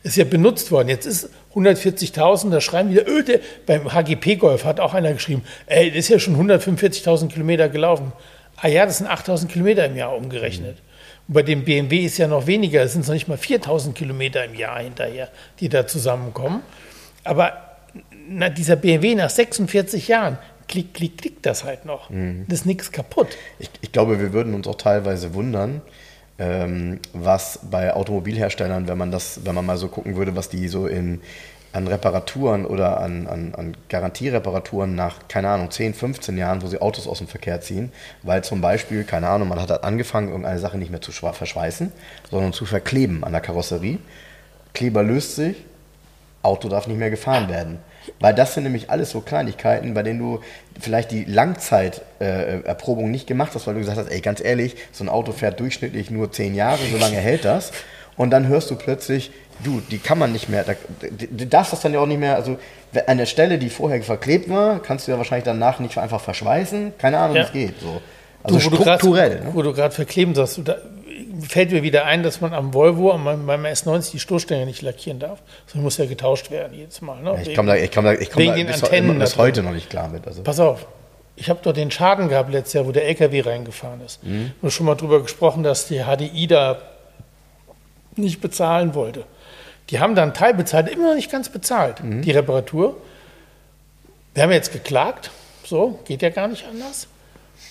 Ist 0.03 0.17
ja 0.17 0.25
benutzt 0.25 0.71
worden. 0.73 0.89
Jetzt 0.89 1.07
ist 1.07 1.29
140.000, 1.55 2.51
da 2.51 2.61
schreiben 2.61 2.91
wieder, 2.91 3.07
öh, 3.07 3.23
der, 3.23 3.39
beim 3.67 3.93
HGP-Golf 3.93 4.65
hat 4.65 4.81
auch 4.81 4.95
einer 4.95 5.13
geschrieben, 5.13 5.45
ey, 5.67 5.91
das 5.91 5.99
ist 5.99 6.09
ja 6.09 6.19
schon 6.19 6.37
145.000 6.51 7.29
Kilometer 7.29 7.69
gelaufen. 7.69 8.13
Ah 8.63 8.69
ja, 8.69 8.87
das 8.87 8.99
sind 8.99 9.09
8.000 9.09 9.49
Kilometer 9.49 9.85
im 9.87 9.97
Jahr 9.97 10.17
umgerechnet. 10.17 10.79
Und 11.27 11.35
bei 11.35 11.43
dem 11.43 11.65
BMW 11.65 12.05
ist 12.05 12.17
ja 12.19 12.29
noch 12.29 12.47
weniger, 12.47 12.83
es 12.83 12.93
sind 12.93 13.05
noch 13.07 13.13
nicht 13.13 13.27
mal 13.27 13.37
4.000 13.37 13.93
Kilometer 13.93 14.45
im 14.45 14.55
Jahr 14.55 14.79
hinterher, 14.79 15.29
die 15.59 15.69
da 15.69 15.87
zusammenkommen. 15.89 16.63
Aber 17.25 17.55
na, 18.29 18.49
dieser 18.49 18.77
BMW 18.77 19.17
nach 19.17 19.31
46 19.31 20.07
Jahren, 20.07 20.39
klick, 20.69 20.95
klick, 20.95 21.19
klick 21.19 21.43
das 21.43 21.65
halt 21.65 21.85
noch. 21.87 22.09
Das 22.47 22.61
ist 22.61 22.67
nichts 22.67 22.93
kaputt. 22.93 23.37
Ich, 23.59 23.69
ich 23.81 23.91
glaube, 23.91 24.21
wir 24.21 24.33
würden 24.33 24.55
uns 24.55 24.69
auch 24.69 24.77
teilweise 24.77 25.35
wundern, 25.35 25.83
ähm, 26.39 27.01
was 27.13 27.59
bei 27.69 27.93
Automobilherstellern, 27.93 28.87
wenn 28.87 28.97
man 28.97 29.11
das, 29.11 29.45
wenn 29.45 29.57
man 29.57 29.67
mal 29.67 29.77
so 29.77 29.89
gucken 29.89 30.15
würde, 30.17 30.37
was 30.37 30.49
die 30.49 30.69
so 30.69 30.87
in 30.87 31.21
an 31.73 31.87
Reparaturen 31.89 32.67
oder 32.67 33.01
an, 33.01 33.27
an, 33.27 33.55
an 33.55 33.77
Garantiereparaturen 33.89 34.95
nach, 34.95 35.29
keine 35.29 35.49
Ahnung, 35.49 35.71
10, 35.71 35.95
15 35.95 36.37
Jahren, 36.37 36.63
wo 36.63 36.67
sie 36.67 36.81
Autos 36.81 37.07
aus 37.07 37.19
dem 37.19 37.29
Verkehr 37.29 37.61
ziehen, 37.61 37.93
weil 38.23 38.45
zum 38.45 38.61
Beispiel, 38.61 39.05
keine 39.05 39.29
Ahnung, 39.29 39.49
man 39.49 39.61
hat 39.61 39.71
halt 39.71 39.85
angefangen, 39.85 40.29
irgendeine 40.29 40.59
Sache 40.59 40.77
nicht 40.77 40.91
mehr 40.91 41.01
zu 41.01 41.13
verschweißen, 41.13 41.93
sondern 42.31 42.53
zu 42.53 42.67
verkleben 42.67 43.25
an 43.25 43.33
der 43.33 43.41
Karosserie. 43.41 43.99
Kleber 44.75 45.03
löst 45.03 45.37
sich, 45.37 45.57
Auto 46.43 46.69
darf 46.69 46.87
nicht 46.87 46.99
mehr 46.99 47.11
gefahren 47.11 47.49
werden. 47.49 47.79
Weil 48.19 48.35
das 48.35 48.55
sind 48.55 48.65
nämlich 48.65 48.91
alles 48.91 49.11
so 49.11 49.21
Kleinigkeiten, 49.21 49.95
bei 49.95 50.03
denen 50.03 50.19
du 50.19 50.41
vielleicht 50.81 51.13
die 51.13 51.25
Langzeiterprobung 51.25 53.11
nicht 53.11 53.29
gemacht 53.29 53.53
hast, 53.55 53.67
weil 53.67 53.75
du 53.75 53.81
gesagt 53.81 53.99
hast, 53.99 54.11
ey, 54.11 54.21
ganz 54.21 54.43
ehrlich, 54.43 54.77
so 54.91 55.05
ein 55.05 55.09
Auto 55.09 55.33
fährt 55.33 55.61
durchschnittlich 55.61 56.11
nur 56.11 56.33
10 56.33 56.55
Jahre, 56.55 56.81
so 56.91 56.99
lange 56.99 57.17
hält 57.17 57.45
das. 57.45 57.73
Und 58.17 58.31
dann 58.31 58.49
hörst 58.49 58.71
du 58.71 58.77
plötzlich, 58.77 59.31
du, 59.63 59.81
die 59.91 59.99
kann 59.99 60.19
man 60.19 60.33
nicht 60.33 60.49
mehr, 60.49 60.65
da, 60.65 60.75
du, 61.11 61.47
darfst 61.47 61.73
das 61.73 61.81
dann 61.81 61.93
ja 61.95 62.01
auch 62.01 62.07
nicht 62.07 62.21
mehr, 62.21 62.37
also 62.37 62.59
an 63.07 63.19
der 63.19 63.27
Stelle, 63.27 63.59
die 63.59 63.71
vorher 63.71 64.03
verklebt 64.03 64.49
war, 64.51 64.81
kannst 64.81 65.07
du 65.07 65.13
ja 65.13 65.19
wahrscheinlich 65.19 65.45
danach 65.45 65.79
nicht 65.79 65.97
einfach 65.99 66.21
verschweißen. 66.21 66.93
Keine 66.99 67.19
Ahnung, 67.19 67.35
wie 67.35 67.39
Ja. 67.41 67.45
es 67.45 67.53
geht. 67.53 67.81
So. 67.81 68.01
Also 68.43 68.59
Du, 68.59 68.65
wo 68.67 68.71
du 68.71 68.77
grad- 68.85 68.99
strukturell. 69.01 69.41
ne? 69.41 69.51
Wo 69.53 69.63
du 69.63 69.73
gerade 69.73 69.95
verkleben 69.95 70.35
sagst, 70.35 70.61
da 70.65 70.77
fällt 71.49 71.71
mir 71.73 71.83
wieder 71.83 72.05
ein, 72.05 72.23
dass 72.23 72.41
man 72.41 72.53
am 72.53 72.75
Volvo, 72.75 73.13
am- 73.13 73.25
beim, 73.25 73.47
beim 73.47 73.65
S90 73.65 74.11
die 74.13 74.19
Stoßstange 74.19 74.67
nicht 74.67 74.83
lackieren 74.83 75.19
darf. 75.21 75.41
Sondern 75.67 75.85
muss 75.85 75.97
ja 75.99 76.07
getauscht 76.07 76.51
werden 76.51 76.75
jedes 76.77 77.01
Mal. 77.01 77.23
Ne? 77.23 77.41
Ich 77.47 77.55
komme 77.55 77.69
da, 77.69 77.77
ich 77.77 77.91
komm 77.93 78.05
da, 78.05 78.13
ich 78.15 78.31
komm 78.31 78.41
wegen 78.43 78.51
da 78.53 78.57
den 78.59 78.67
bis, 78.67 78.83
Antennen 78.83 79.19
bis 79.19 79.31
drin. 79.33 79.43
heute 79.43 79.63
noch 79.63 79.73
nicht 79.73 79.89
klar 79.91 80.09
mit. 80.09 80.27
Also. 80.27 80.43
Pass 80.43 80.59
auf, 80.61 80.87
ich 81.37 81.49
habe 81.49 81.61
dort 81.63 81.77
den 81.77 81.91
Schaden 81.91 82.29
gehabt 82.29 82.51
letztes 82.53 82.75
Jahr, 82.75 82.87
wo 82.87 82.93
der 82.93 83.07
LKW 83.07 83.41
reingefahren 83.41 84.01
ist. 84.05 84.23
Mhm. 84.25 84.53
Und 84.61 84.71
schon 84.73 84.87
mal 84.87 84.97
drüber 84.97 85.23
gesprochen, 85.23 85.63
dass 85.63 85.87
die 85.87 86.01
HDI 86.03 86.47
da 86.49 86.79
nicht 88.17 88.41
bezahlen 88.41 88.95
wollte. 88.95 89.25
Die 89.93 90.01
haben 90.01 90.15
dann 90.17 90.35
Teil 90.35 90.55
bezahlt, 90.55 90.89
immer 90.89 91.09
noch 91.11 91.15
nicht 91.15 91.31
ganz 91.31 91.49
bezahlt, 91.51 92.03
Mhm. 92.03 92.23
die 92.23 92.31
Reparatur. 92.33 92.97
Wir 94.35 94.43
haben 94.45 94.51
jetzt 94.53 94.73
geklagt, 94.73 95.31
so, 95.65 96.01
geht 96.07 96.23
ja 96.23 96.31
gar 96.31 96.49
nicht 96.49 96.67
anders. 96.67 97.07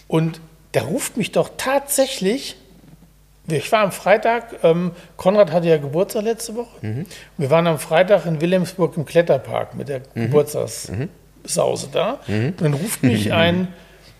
Und 0.07 0.39
der 0.76 0.84
ruft 0.84 1.17
mich 1.17 1.32
doch 1.32 1.49
tatsächlich, 1.57 2.55
ich 3.47 3.72
war 3.72 3.82
am 3.82 3.91
Freitag, 3.91 4.63
ähm, 4.63 4.91
Konrad 5.17 5.51
hatte 5.51 5.67
ja 5.67 5.78
Geburtstag 5.78 6.24
letzte 6.24 6.55
Woche. 6.55 6.69
Mhm. 6.86 7.05
Wir 7.38 7.49
waren 7.49 7.65
am 7.67 7.80
Freitag 7.80 8.26
in 8.28 8.39
Wilhelmsburg 8.39 8.95
im 8.97 9.05
Kletterpark 9.05 9.74
mit 9.76 9.89
der 9.89 10.01
Geburtstagssause 10.13 11.88
da. 11.91 12.19
Mhm. 12.28 12.45
Und 12.49 12.61
dann 12.61 12.74
ruft 12.76 13.01
mich 13.03 13.34
ein 13.34 13.67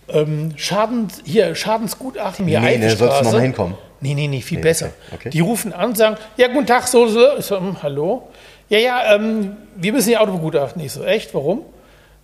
ähm, 0.10 0.54
Schadens, 0.58 1.22
hier, 1.24 1.54
Schadensgutachten, 1.56 2.48
hier 2.48 2.60
Nee, 2.62 2.78
ne, 2.80 2.90
sollst 2.90 3.02
du 3.02 3.06
noch 3.06 3.12
Eifelstraße. 3.14 3.36
mal 3.38 3.42
hinkommen. 3.44 3.78
Nee, 4.02 4.16
nee, 4.16 4.28
nee, 4.28 4.42
viel 4.42 4.58
Nee, 4.58 4.64
besser. 4.64 4.88
okay, 5.08 5.16
okay. 5.16 5.30
Die 5.30 5.40
rufen 5.40 5.74
an 5.74 5.90
und 5.90 5.98
sagen, 5.98 6.18
ja, 6.36 6.48
guten 6.48 6.66
Tag, 6.68 6.88
so, 6.88 7.08
so. 7.08 7.38
Ich 7.38 7.46
so, 7.46 7.58
hm, 7.58 7.82
hallo? 7.84 8.28
Ja, 8.68 8.80
ja, 8.80 9.16
ähm, 9.16 9.56
wir 9.76 9.94
müssen 9.94 10.10
Ihr 10.10 10.22
Auto 10.22 10.34
begutachten. 10.34 10.82
Ich 10.84 10.92
so, 10.92 11.04
echt, 11.04 11.34
warum? 11.34 11.64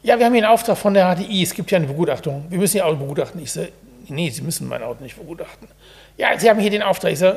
Ja, 0.01 0.17
wir 0.17 0.25
haben 0.25 0.33
hier 0.33 0.43
einen 0.43 0.51
Auftrag 0.51 0.77
von 0.77 0.93
der 0.93 1.15
HDI, 1.15 1.43
es 1.43 1.53
gibt 1.53 1.69
ja 1.71 1.77
eine 1.77 1.87
Begutachtung. 1.87 2.45
Wir 2.49 2.57
müssen 2.57 2.77
Ihr 2.77 2.85
Auto 2.85 2.97
begutachten. 2.97 3.41
Ich 3.41 3.51
so, 3.51 3.65
nee, 4.07 4.29
Sie 4.29 4.41
müssen 4.41 4.67
mein 4.67 4.81
Auto 4.81 5.03
nicht 5.03 5.17
begutachten. 5.17 5.67
Ja, 6.17 6.37
Sie 6.37 6.49
haben 6.49 6.59
hier 6.59 6.71
den 6.71 6.81
Auftrag. 6.83 7.11
Ich 7.11 7.19
so, 7.19 7.33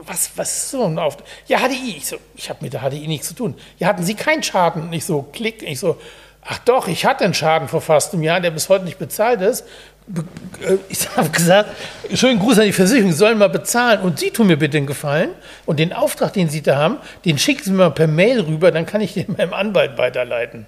was, 0.00 0.30
was 0.36 0.56
ist 0.56 0.70
so 0.70 0.84
ein 0.84 0.98
Auftrag? 0.98 1.26
Ja, 1.46 1.58
HDI. 1.58 1.96
Ich 1.98 2.06
so, 2.06 2.16
ich 2.36 2.48
habe 2.48 2.60
mit 2.62 2.72
der 2.72 2.80
HDI 2.80 3.06
nichts 3.06 3.28
zu 3.28 3.34
tun. 3.34 3.54
Ja, 3.78 3.88
hatten 3.88 4.02
Sie 4.02 4.14
keinen 4.14 4.42
Schaden? 4.42 4.92
Ich 4.92 5.04
so, 5.04 5.22
klick. 5.32 5.62
Ich 5.62 5.78
so, 5.78 5.98
Ach 6.46 6.58
doch, 6.58 6.88
ich 6.88 7.06
hatte 7.06 7.24
einen 7.24 7.32
Schaden 7.32 7.68
vor 7.68 7.80
fast 7.80 8.12
einem 8.12 8.22
Jahr, 8.22 8.38
der 8.38 8.50
bis 8.50 8.68
heute 8.68 8.84
nicht 8.84 8.98
bezahlt 8.98 9.40
ist. 9.40 9.64
Äh, 10.08 10.74
Ich 10.88 11.08
habe 11.16 11.30
gesagt, 11.30 11.70
schönen 12.14 12.38
Gruß 12.38 12.58
an 12.58 12.66
die 12.66 12.72
Versicherung, 12.72 13.12
Sie 13.12 13.18
sollen 13.18 13.38
mal 13.38 13.48
bezahlen. 13.48 14.00
Und 14.00 14.18
Sie 14.18 14.30
tun 14.30 14.46
mir 14.46 14.56
bitte 14.56 14.72
den 14.72 14.86
Gefallen. 14.86 15.30
Und 15.66 15.78
den 15.78 15.92
Auftrag, 15.92 16.32
den 16.32 16.48
Sie 16.48 16.62
da 16.62 16.76
haben, 16.76 16.98
den 17.24 17.38
schicken 17.38 17.64
Sie 17.64 17.70
mir 17.70 17.78
mal 17.78 17.90
per 17.90 18.06
Mail 18.06 18.40
rüber, 18.40 18.70
dann 18.70 18.86
kann 18.86 19.00
ich 19.00 19.14
den 19.14 19.32
meinem 19.36 19.52
Anwalt 19.52 19.96
weiterleiten. 19.98 20.66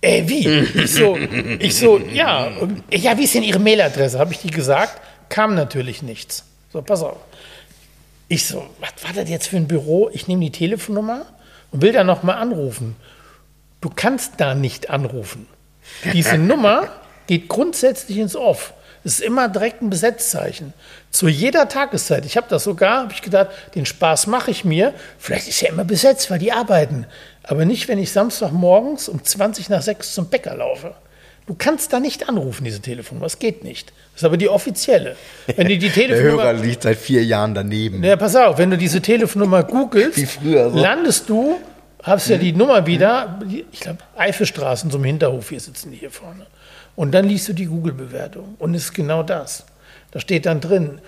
Äh, 0.00 0.24
wie? 0.26 0.48
Ich 0.48 0.94
so, 0.94 1.16
ich 1.60 1.76
so, 1.76 1.98
ja. 1.98 2.48
Und, 2.60 2.82
ja, 2.92 3.16
wie 3.16 3.24
ist 3.24 3.34
denn 3.34 3.44
Ihre 3.44 3.60
Mailadresse? 3.60 4.18
Habe 4.18 4.32
ich 4.32 4.40
die 4.40 4.50
gesagt? 4.50 5.00
Kam 5.28 5.54
natürlich 5.54 6.02
nichts. 6.02 6.44
So, 6.72 6.82
pass 6.82 7.02
auf. 7.02 7.18
Ich 8.26 8.46
so, 8.46 8.66
was 8.80 8.90
war 9.04 9.12
das 9.14 9.30
jetzt 9.30 9.46
für 9.48 9.56
ein 9.58 9.68
Büro? 9.68 10.10
Ich 10.12 10.26
nehme 10.26 10.40
die 10.42 10.50
Telefonnummer 10.50 11.26
und 11.70 11.82
will 11.82 11.92
da 11.92 12.02
nochmal 12.02 12.36
anrufen. 12.38 12.96
Du 13.80 13.90
kannst 13.94 14.34
da 14.38 14.54
nicht 14.54 14.90
anrufen. 14.90 15.46
Diese 16.12 16.38
Nummer 16.38 16.88
geht 17.26 17.48
grundsätzlich 17.48 18.18
ins 18.18 18.36
Off. 18.36 18.74
Es 19.04 19.14
ist 19.14 19.20
immer 19.22 19.48
direkt 19.48 19.82
ein 19.82 19.90
Besetzzeichen. 19.90 20.72
Zu 21.10 21.26
jeder 21.28 21.68
Tageszeit. 21.68 22.24
Ich 22.24 22.36
habe 22.36 22.46
das 22.48 22.62
sogar, 22.64 23.02
habe 23.02 23.12
ich 23.12 23.20
gedacht, 23.22 23.48
den 23.74 23.84
Spaß 23.84 24.28
mache 24.28 24.50
ich 24.52 24.64
mir. 24.64 24.94
Vielleicht 25.18 25.48
ist 25.48 25.60
ja 25.60 25.70
immer 25.70 25.84
besetzt, 25.84 26.30
weil 26.30 26.38
die 26.38 26.52
arbeiten. 26.52 27.06
Aber 27.42 27.64
nicht, 27.64 27.88
wenn 27.88 27.98
ich 27.98 28.12
Samstagmorgens 28.12 29.08
um 29.08 29.22
20 29.24 29.68
nach 29.70 29.82
6 29.82 30.14
zum 30.14 30.26
Bäcker 30.28 30.54
laufe. 30.54 30.94
Du 31.46 31.54
kannst 31.58 31.92
da 31.92 31.98
nicht 31.98 32.28
anrufen, 32.28 32.62
diese 32.64 32.80
Telefonnummer. 32.80 33.26
Das 33.26 33.40
geht 33.40 33.64
nicht. 33.64 33.88
Das 34.12 34.22
ist 34.22 34.24
aber 34.24 34.36
die 34.36 34.48
offizielle. 34.48 35.16
Wenn 35.46 35.66
du 35.66 35.76
die 35.76 35.78
Der 35.88 35.92
Telefonnummer. 35.92 36.42
Hörer 36.44 36.52
liegt 36.52 36.82
seit 36.84 36.98
vier 36.98 37.24
Jahren 37.24 37.52
daneben. 37.54 38.04
Ja, 38.04 38.14
pass 38.16 38.36
auf, 38.36 38.58
wenn 38.58 38.70
du 38.70 38.78
diese 38.78 39.02
Telefonnummer 39.02 39.64
googelst, 39.64 40.16
Wie 40.18 40.26
früher 40.26 40.70
so. 40.70 40.78
landest 40.78 41.28
du, 41.28 41.58
hast 42.04 42.28
ja 42.28 42.36
die 42.36 42.52
Nummer 42.52 42.86
wieder, 42.86 43.40
die- 43.44 43.64
ich 43.72 43.80
glaube, 43.80 43.98
Eifelstraßen, 44.16 44.88
im 44.92 45.02
Hinterhof, 45.02 45.48
hier 45.48 45.58
sitzen 45.58 45.90
die 45.90 45.96
hier 45.98 46.12
vorne. 46.12 46.46
Und 46.94 47.12
dann 47.12 47.26
liest 47.26 47.48
du 47.48 47.52
die 47.52 47.66
Google-Bewertung. 47.66 48.54
Und 48.58 48.74
es 48.74 48.84
ist 48.84 48.94
genau 48.94 49.22
das. 49.22 49.64
Da 50.10 50.20
steht 50.20 50.46
dann 50.46 50.60
drin, 50.60 51.00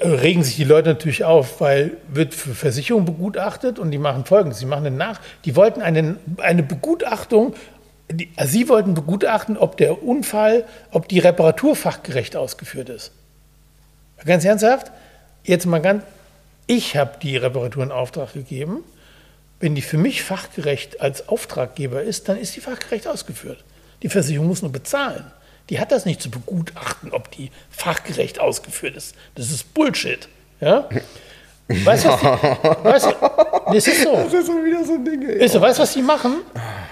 äh, 0.00 0.08
regen 0.08 0.42
sich 0.42 0.56
die 0.56 0.64
Leute 0.64 0.90
natürlich 0.90 1.24
auf, 1.24 1.60
weil 1.60 1.96
wird 2.08 2.34
für 2.34 2.54
Versicherung 2.54 3.04
begutachtet 3.04 3.78
und 3.78 3.90
die 3.90 3.98
machen 3.98 4.24
folgendes, 4.24 4.58
sie 4.58 4.66
machen 4.66 4.86
eine 4.86 4.96
nach, 4.96 5.20
die 5.44 5.56
wollten 5.56 5.82
eine, 5.82 6.16
eine 6.38 6.62
Begutachtung, 6.62 7.54
die, 8.10 8.30
also 8.36 8.52
sie 8.52 8.68
wollten 8.68 8.94
begutachten, 8.94 9.56
ob 9.56 9.76
der 9.76 10.02
Unfall, 10.02 10.64
ob 10.90 11.08
die 11.08 11.18
Reparatur 11.18 11.76
fachgerecht 11.76 12.36
ausgeführt 12.36 12.88
ist. 12.88 13.12
Ganz 14.24 14.44
ernsthaft, 14.44 14.90
jetzt 15.44 15.66
mal 15.66 15.80
ganz, 15.80 16.02
ich 16.66 16.96
habe 16.96 17.12
die 17.22 17.36
Reparatur 17.36 17.82
in 17.82 17.92
Auftrag 17.92 18.32
gegeben. 18.32 18.84
Wenn 19.60 19.74
die 19.74 19.82
für 19.82 19.96
mich 19.96 20.22
fachgerecht 20.22 21.00
als 21.00 21.28
Auftraggeber 21.28 22.02
ist, 22.02 22.28
dann 22.28 22.36
ist 22.36 22.54
die 22.54 22.60
fachgerecht 22.60 23.08
ausgeführt. 23.08 23.64
Die 24.02 24.08
Versicherung 24.08 24.48
muss 24.48 24.62
nur 24.62 24.72
bezahlen. 24.72 25.24
Die 25.70 25.78
hat 25.78 25.92
das 25.92 26.06
nicht 26.06 26.22
zu 26.22 26.30
begutachten, 26.30 27.12
ob 27.12 27.30
die 27.30 27.50
fachgerecht 27.70 28.40
ausgeführt 28.40 28.96
ist. 28.96 29.14
Das 29.34 29.50
ist 29.50 29.74
Bullshit. 29.74 30.28
Ja? 30.60 30.88
Weißt 31.68 32.04
du, 32.04 32.08
was 32.08 32.20
die, 32.20 32.26
weißt 32.84 33.16
das 33.66 33.86
ist 33.86 34.02
so. 34.02 34.12
Das 34.12 34.32
ist 34.32 34.46
so 34.46 34.64
wieder 34.64 34.84
so 34.84 34.94
ein 34.94 35.04
Ding. 35.04 35.28
ey. 35.28 35.44
Ist 35.44 35.52
so, 35.52 35.60
weißt 35.60 35.78
du, 35.78 35.82
was 35.82 35.92
die 35.92 36.02
machen? 36.02 36.36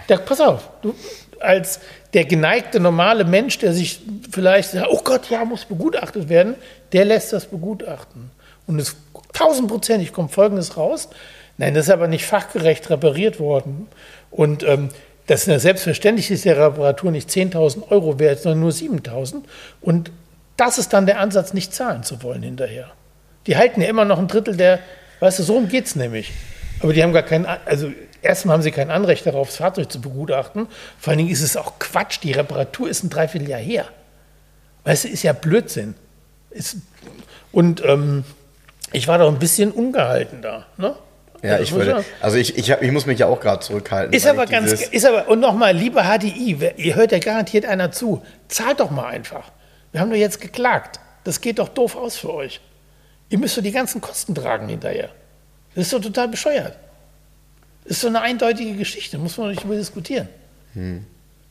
Der, 0.09 0.19
pass 0.19 0.41
auf, 0.41 0.69
du, 0.83 0.95
als 1.41 1.81
der 2.13 2.25
geneigte 2.25 2.79
normale 2.81 3.25
Mensch, 3.25 3.59
der 3.59 3.73
sich 3.73 4.01
vielleicht 4.31 4.71
sagt, 4.71 4.89
oh 4.91 5.01
Gott, 5.03 5.31
ja, 5.31 5.45
muss 5.45 5.65
begutachtet 5.65 6.29
werden, 6.29 6.55
der 6.93 7.07
lässt 7.07 7.33
das 7.33 7.47
begutachten. 7.47 8.31
Und 8.67 8.79
es 8.79 8.97
tausendprozentig 9.33 10.13
kommt 10.13 10.33
Folgendes 10.33 10.77
raus. 10.77 11.09
Nein, 11.59 11.75
das 11.75 11.87
ist 11.87 11.91
aber 11.91 12.09
nicht 12.09 12.27
fachgerecht 12.27 12.91
repariert 12.91 13.41
worden. 13.41 13.89
Und 14.31 14.63
ähm, 14.65 14.91
das 15.27 15.43
ist 15.43 15.49
ja 15.49 15.59
selbstverständlich, 15.59 16.31
ist 16.31 16.45
die 16.45 16.51
Reparatur 16.51 17.11
nicht 17.11 17.29
10.000 17.29 17.91
Euro 17.91 18.19
wert, 18.19 18.41
sondern 18.41 18.61
nur 18.61 18.71
7.000. 18.71 19.43
Und 19.81 20.11
das 20.57 20.79
ist 20.79 20.93
dann 20.93 21.07
der 21.07 21.21
Ansatz, 21.21 21.53
nicht 21.53 21.75
zahlen 21.75 22.03
zu 22.03 22.23
wollen 22.23 22.43
hinterher. 22.43 22.91
Die 23.47 23.57
halten 23.57 23.81
ja 23.81 23.89
immer 23.89 24.05
noch 24.05 24.19
ein 24.19 24.29
Drittel 24.29 24.57
der, 24.57 24.79
weißt 25.21 25.41
du, 25.41 25.43
so 25.43 25.61
geht 25.63 25.87
es 25.87 25.97
nämlich. 25.97 26.33
Aber 26.81 26.93
die 26.93 27.03
haben 27.03 27.13
gar 27.13 27.23
kein, 27.23 27.47
also 27.47 27.91
erstmal 28.23 28.55
haben 28.55 28.63
sie 28.63 28.71
kein 28.71 28.91
Anrecht 28.91 29.27
darauf, 29.27 29.49
das 29.49 29.57
Fahrzeug 29.57 29.91
zu 29.91 30.01
begutachten. 30.01 30.69
Vor 30.99 31.11
allen 31.11 31.19
Dingen 31.19 31.31
ist 31.31 31.43
es 31.43 31.57
auch 31.57 31.79
Quatsch, 31.79 32.19
die 32.23 32.33
Reparatur 32.33 32.89
ist 32.89 33.03
ein 33.03 33.11
Dreivierteljahr 33.11 33.61
her. 33.61 33.87
Weißt 34.85 35.05
du, 35.05 35.09
ist 35.09 35.23
ja 35.23 35.33
Blödsinn. 35.33 35.95
Ist, 36.51 36.77
und 37.53 37.85
ähm, 37.85 38.25
ich 38.93 39.09
war 39.09 39.19
doch 39.19 39.29
ein 39.29 39.39
bisschen 39.39 39.73
ungehalten 39.73 40.43
da. 40.43 40.67
Ne? 40.77 40.95
Ja, 41.47 41.59
ich 41.59 41.73
muss 41.73 41.87
würde, 41.87 42.05
also 42.21 42.37
ich, 42.37 42.57
ich, 42.57 42.71
hab, 42.71 42.83
ich 42.83 42.91
muss 42.91 43.07
mich 43.07 43.19
ja 43.19 43.27
auch 43.27 43.41
gerade 43.41 43.61
zurückhalten. 43.61 44.13
Ist 44.13 44.27
aber 44.27 44.47
ganz, 44.47 44.73
ist 44.73 45.07
aber, 45.07 45.29
und 45.29 45.41
nochmal, 45.41 45.75
lieber 45.75 46.03
HDI, 46.05 46.57
ihr 46.77 46.95
hört 46.95 47.13
ja 47.13 47.19
garantiert 47.19 47.65
einer 47.65 47.93
zu, 47.93 48.23
zahlt 48.49 48.81
doch 48.81 48.91
mal 48.91 49.07
einfach. 49.07 49.51
Wir 49.93 50.01
haben 50.01 50.11
doch 50.11 50.17
jetzt 50.17 50.41
geklagt. 50.41 51.01
Das 51.25 51.41
geht 51.41 51.59
doch 51.59 51.69
doof 51.69 51.97
aus 51.97 52.17
für 52.17 52.33
euch. 52.33 52.61
Ihr 53.29 53.39
müsst 53.39 53.57
doch 53.57 53.63
die 53.63 53.73
ganzen 53.73 54.01
Kosten 54.01 54.35
tragen 54.35 54.69
hinterher. 54.69 55.11
Das 55.75 55.87
ist 55.87 55.93
doch 55.93 56.01
total 56.01 56.29
bescheuert. 56.29 56.77
Das 57.85 57.93
ist 57.93 58.01
so 58.01 58.09
eine 58.09 58.21
eindeutige 58.21 58.75
Geschichte, 58.75 59.19
muss 59.19 59.37
man 59.37 59.49
doch 59.49 59.55
nicht 59.55 59.65
über 59.65 59.77
diskutieren. 59.77 60.29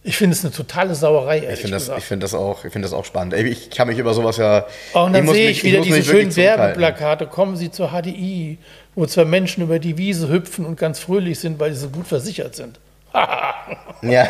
Ich 0.08 0.18
finde 0.18 0.36
es 0.36 0.46
eine 0.46 0.54
totale 0.54 0.94
Sauerei, 0.94 1.38
ehrlich. 1.40 1.54
Ich 1.54 1.60
finde 1.62 1.76
das, 1.78 1.86
gesagt. 1.86 2.00
ich 2.12 2.20
das, 2.20 2.34
auch- 2.36 2.64
ich 2.64 2.72
find 2.72 2.86
das 2.86 2.94
auch 2.94 3.06
spannend. 3.06 3.34
Ey, 3.34 3.48
Ich 3.48 3.72
kann 3.72 3.88
mich 3.88 3.98
über 3.98 4.14
sowas 4.14 4.38
ja. 4.38 4.66
Oh, 4.94 5.00
und 5.06 5.14
dann 5.14 5.28
sehe 5.28 5.48
mich- 5.48 5.58
ich 5.58 5.64
wieder 5.64 5.78
muss 5.80 5.88
diese 5.88 5.98
mich 5.98 6.08
schönen. 6.08 6.36
Werbeplakate. 6.36 7.26
Kommen 7.26 7.56
Sie 7.58 7.72
zur 7.72 7.90
HDI, 7.90 8.60
wo 8.94 9.08
zwei 9.08 9.26
Menschen 9.26 9.64
über 9.64 9.80
die 9.80 9.98
Wiese 9.98 10.30
hüpfen 10.30 10.64
und 10.66 10.78
ganz 10.78 11.00
fröhlich 11.00 11.40
sind, 11.40 11.60
weil 11.60 11.74
sie 11.74 11.80
so 11.82 11.90
gut 11.90 12.06
versichert 12.06 12.56
sind. 12.56 12.80
Ja, 14.02 14.30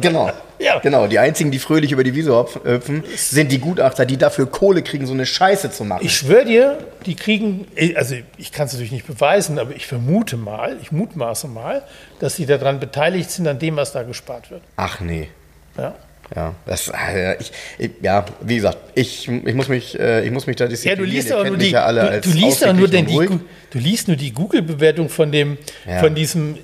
genau. 0.00 0.30
Ja. 0.58 0.78
Genau. 0.78 1.06
Die 1.06 1.18
einzigen, 1.18 1.50
die 1.50 1.58
fröhlich 1.58 1.92
über 1.92 2.04
die 2.04 2.14
Wiese 2.14 2.46
hüpfen, 2.64 3.04
sind 3.16 3.52
die 3.52 3.58
Gutachter, 3.58 4.06
die 4.06 4.16
dafür 4.16 4.46
Kohle 4.46 4.82
kriegen, 4.82 5.06
so 5.06 5.12
eine 5.12 5.26
Scheiße 5.26 5.70
zu 5.70 5.84
machen. 5.84 6.04
Ich 6.04 6.16
schwöre 6.16 6.44
dir, 6.44 6.78
die 7.06 7.16
kriegen, 7.16 7.66
also 7.96 8.16
ich 8.36 8.52
kann 8.52 8.66
es 8.66 8.72
natürlich 8.72 8.92
nicht 8.92 9.06
beweisen, 9.06 9.58
aber 9.58 9.74
ich 9.74 9.86
vermute 9.86 10.36
mal, 10.36 10.76
ich 10.80 10.92
mutmaße 10.92 11.48
mal, 11.48 11.82
dass 12.18 12.36
sie 12.36 12.46
daran 12.46 12.80
beteiligt 12.80 13.30
sind, 13.30 13.46
an 13.46 13.58
dem, 13.58 13.76
was 13.76 13.92
da 13.92 14.02
gespart 14.02 14.50
wird. 14.50 14.62
Ach 14.76 15.00
nee. 15.00 15.28
Ja, 15.76 15.94
Ja, 16.34 16.54
das, 16.64 16.88
äh, 16.88 17.36
ich, 17.40 17.50
ich, 17.78 17.90
ja, 18.02 18.24
wie 18.40 18.56
gesagt, 18.56 18.78
ich, 18.94 19.28
ich, 19.28 19.54
muss 19.54 19.68
mich, 19.68 19.98
äh, 19.98 20.24
ich 20.24 20.30
muss 20.30 20.46
mich 20.46 20.54
da 20.56 20.64
ja 20.64 20.70
disziplinieren. 20.70 21.10
du 21.10 21.16
liest 21.16 21.32
aber 21.32 21.44
nur 21.48 21.56
die, 21.56 21.70
ja 21.70 21.84
alle 21.84 22.20
du, 22.20 22.30
du 22.30 22.36
liest 22.38 22.64
nur 22.72 22.86
den, 22.88 23.06
die, 23.06 23.28
du 23.70 23.78
liest 23.78 24.06
nur 24.06 24.16
die 24.16 24.32
Google-Bewertung 24.32 25.08
von 25.08 25.32
dem, 25.32 25.58
Ja. 25.88 25.98
von 25.98 26.14
diesem, 26.14 26.56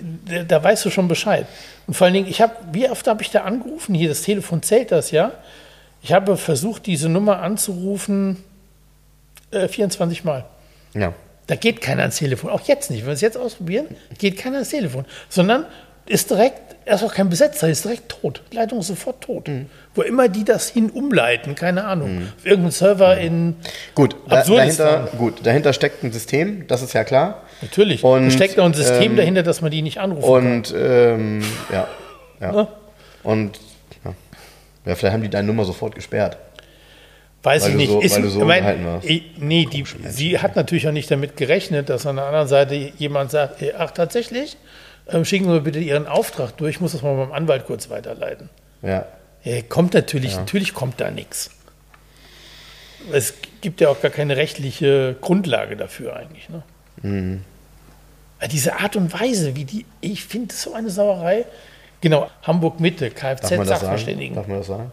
da- 0.46 0.62
weißt 0.62 0.84
du 0.84 0.90
schon 0.90 1.08
Bescheid. 1.08 1.46
Und 1.88 1.94
vor 1.94 2.04
allen 2.04 2.14
Dingen, 2.14 2.28
ich 2.28 2.40
habe, 2.40 2.54
wie 2.72 2.88
oft 2.88 3.06
habe 3.08 3.22
ich 3.22 3.30
da 3.30 3.40
angerufen? 3.42 3.94
Hier, 3.94 4.08
das 4.08 4.22
Telefon 4.22 4.62
zählt 4.62 4.92
das, 4.92 5.10
ja? 5.10 5.32
Ich 6.02 6.12
habe 6.12 6.36
versucht, 6.36 6.86
diese 6.86 7.08
Nummer 7.08 7.40
anzurufen, 7.42 8.36
äh, 9.50 9.68
24 9.68 10.24
Mal. 10.24 10.44
Ja. 10.94 11.12
Da 11.48 11.54
geht 11.54 11.80
keiner 11.80 12.02
ans 12.02 12.16
Telefon. 12.16 12.50
Auch 12.50 12.66
jetzt 12.66 12.90
nicht. 12.90 13.00
Wenn 13.02 13.08
wir 13.08 13.12
es 13.14 13.20
jetzt 13.20 13.36
ausprobieren, 13.36 13.86
geht 14.18 14.36
keiner 14.36 14.56
ans 14.56 14.70
Telefon. 14.70 15.04
Sondern 15.28 15.64
ist 16.06 16.30
direkt, 16.30 16.65
er 16.86 16.94
ist 16.94 17.02
auch 17.02 17.12
kein 17.12 17.28
Besetzer, 17.28 17.68
ist 17.68 17.84
direkt 17.84 18.08
tot. 18.08 18.42
Die 18.52 18.56
Leitung 18.56 18.78
ist 18.78 18.86
sofort 18.86 19.20
tot. 19.20 19.48
Mhm. 19.48 19.66
Wo 19.96 20.02
immer 20.02 20.28
die 20.28 20.44
das 20.44 20.68
hin 20.68 20.88
umleiten, 20.90 21.56
keine 21.56 21.84
Ahnung. 21.84 22.28
Auf 22.38 22.46
irgendein 22.46 22.70
Server 22.70 23.18
in. 23.18 23.56
Gut, 23.96 24.14
da, 24.28 24.44
dahinter, 24.44 25.08
gut, 25.18 25.44
dahinter 25.44 25.72
steckt 25.72 26.04
ein 26.04 26.12
System, 26.12 26.66
das 26.68 26.82
ist 26.82 26.92
ja 26.92 27.02
klar. 27.02 27.42
Natürlich. 27.60 28.04
Und, 28.04 28.26
da 28.26 28.30
steckt 28.30 28.56
noch 28.56 28.64
ein 28.64 28.74
System 28.74 29.12
ähm, 29.12 29.16
dahinter, 29.16 29.42
dass 29.42 29.60
man 29.60 29.72
die 29.72 29.82
nicht 29.82 29.98
anrufen 29.98 30.22
kann. 30.22 30.56
Und 30.56 30.74
ähm, 30.78 31.42
ja, 31.72 31.88
ja. 32.40 32.52
Ne? 32.52 32.68
Und 33.24 33.58
ja. 34.04 34.14
ja, 34.84 34.94
vielleicht 34.94 35.12
haben 35.12 35.22
die 35.22 35.30
deine 35.30 35.48
Nummer 35.48 35.64
sofort 35.64 35.96
gesperrt. 35.96 36.38
Weiß 37.42 37.64
weil 37.64 37.70
ich 37.70 37.76
nicht. 37.76 37.90
so- 37.90 38.00
ist, 38.00 38.14
weil 38.14 38.22
du 38.22 38.28
so 38.28 38.44
mein, 38.44 38.84
warst. 38.84 39.08
nee, 39.38 39.66
die, 39.72 39.84
sie 40.08 40.38
hat 40.38 40.54
natürlich 40.54 40.86
auch 40.86 40.92
nicht 40.92 41.10
damit 41.10 41.36
gerechnet, 41.36 41.88
dass 41.88 42.06
an 42.06 42.16
der 42.16 42.26
anderen 42.26 42.48
Seite 42.48 42.92
jemand 42.96 43.32
sagt, 43.32 43.64
ach 43.76 43.90
tatsächlich, 43.90 44.56
ähm, 45.08 45.24
schicken 45.24 45.44
Sie 45.44 45.50
mir 45.50 45.60
bitte 45.60 45.78
Ihren 45.78 46.06
Auftrag 46.06 46.56
durch, 46.56 46.76
ich 46.76 46.80
muss 46.80 46.92
das 46.92 47.02
mal 47.02 47.16
beim 47.16 47.32
Anwalt 47.32 47.66
kurz 47.66 47.90
weiterleiten. 47.90 48.48
Ja. 48.82 49.06
Ja, 49.44 49.62
kommt 49.62 49.94
natürlich, 49.94 50.36
natürlich 50.36 50.74
kommt 50.74 51.00
da 51.00 51.10
nichts. 51.10 51.50
Es 53.12 53.34
gibt 53.60 53.80
ja 53.80 53.88
auch 53.88 54.00
gar 54.00 54.10
keine 54.10 54.36
rechtliche 54.36 55.14
Grundlage 55.20 55.76
dafür 55.76 56.16
eigentlich. 56.16 56.48
Ne? 56.48 56.62
Mhm. 57.02 57.42
Aber 58.38 58.48
Diese 58.48 58.80
Art 58.80 58.96
und 58.96 59.12
Weise, 59.12 59.54
wie 59.54 59.64
die, 59.64 59.86
ich 60.00 60.24
finde 60.24 60.54
so 60.54 60.74
eine 60.74 60.90
Sauerei. 60.90 61.44
Genau, 62.00 62.28
Hamburg 62.42 62.80
Mitte, 62.80 63.10
das? 63.10 63.18
Kfz-Sachverständigen. 63.18 64.34
Darf 64.34 64.48
man 64.48 64.58
das 64.58 64.66
sagen? 64.66 64.90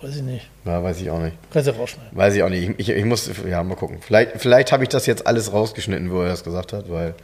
Weiß 0.00 0.16
ich 0.16 0.22
nicht. 0.22 0.48
Ja, 0.64 0.82
weiß 0.82 1.00
ich 1.00 1.10
auch 1.10 1.20
nicht. 1.20 1.36
Kannst 1.52 1.68
du 1.68 1.76
rausschneiden. 1.76 2.16
Weiß 2.16 2.34
ich 2.34 2.42
auch 2.42 2.48
nicht. 2.48 2.70
Ich, 2.70 2.88
ich, 2.88 2.96
ich 2.96 3.04
muss, 3.04 3.30
ja, 3.48 3.62
mal 3.62 3.76
gucken. 3.76 3.98
Vielleicht, 4.00 4.32
vielleicht 4.40 4.72
habe 4.72 4.82
ich 4.82 4.88
das 4.88 5.06
jetzt 5.06 5.26
alles 5.26 5.52
rausgeschnitten, 5.52 6.10
wo 6.10 6.22
er 6.22 6.28
das 6.28 6.42
gesagt 6.42 6.72
hat, 6.72 6.90
weil, 6.90 7.14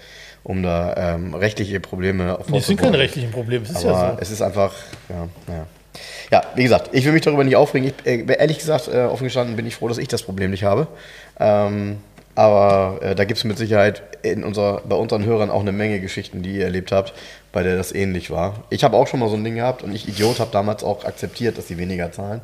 um 0.49 0.63
da 0.63 0.95
ähm, 0.97 1.35
rechtliche 1.35 1.79
Probleme 1.79 2.39
Das 2.51 2.67
sind 2.67 2.81
keine 2.81 2.99
rechtlichen 2.99 3.31
Probleme, 3.31 3.65
es 3.65 3.71
ist 3.71 3.85
Aber 3.85 3.91
ja 3.93 4.11
so. 4.13 4.19
es 4.21 4.31
ist 4.31 4.43
einfach, 4.43 4.73
ja, 5.09 5.29
naja. 5.47 5.67
Ja, 6.31 6.43
wie 6.55 6.63
gesagt, 6.63 6.91
ich 6.93 7.05
will 7.05 7.13
mich 7.13 7.23
darüber 7.23 7.45
nicht 7.45 7.57
aufregen. 7.57 7.93
Ich, 8.05 8.07
äh, 8.07 8.25
ehrlich 8.39 8.59
gesagt, 8.59 8.89
äh, 8.89 9.03
offen 9.03 9.25
gestanden 9.25 9.57
bin 9.57 9.67
ich 9.67 9.77
froh, 9.77 9.89
dass 9.89 9.99
ich 9.99 10.09
das 10.09 10.23
Problem 10.23 10.51
nicht 10.51 10.65
habe. 10.65 10.87
Ähm, 11.39 11.99
Aber 12.35 12.99
äh, 13.03 13.15
da 13.15 13.25
gibt 13.25 13.37
es 13.39 13.45
mit 13.45 13.59
Sicherheit 13.59 14.03
in 14.23 14.43
unserer, 14.43 14.81
bei 14.89 14.97
unseren 14.97 15.25
Hörern 15.25 15.51
auch 15.51 15.61
eine 15.61 15.73
Menge 15.73 16.01
Geschichten, 16.01 16.41
die 16.43 16.57
ihr 16.57 16.65
erlebt 16.65 16.93
habt, 16.93 17.13
bei 17.53 17.63
der 17.63 17.77
das 17.77 17.93
ähnlich 17.93 18.31
war. 18.31 18.65
Ich 18.71 18.85
habe 18.85 18.97
auch 18.97 19.07
schon 19.07 19.21
mal 19.21 19.29
so 19.29 19.35
ein 19.37 19.45
Ding 19.45 19.57
gehabt 19.57 19.83
und 19.83 19.95
ich, 19.95 20.09
Idiot, 20.09 20.41
habe 20.41 20.51
damals 20.53 20.83
auch 20.83 21.05
akzeptiert, 21.05 21.59
dass 21.59 21.67
sie 21.69 21.77
weniger 21.79 22.11
zahlen. 22.13 22.41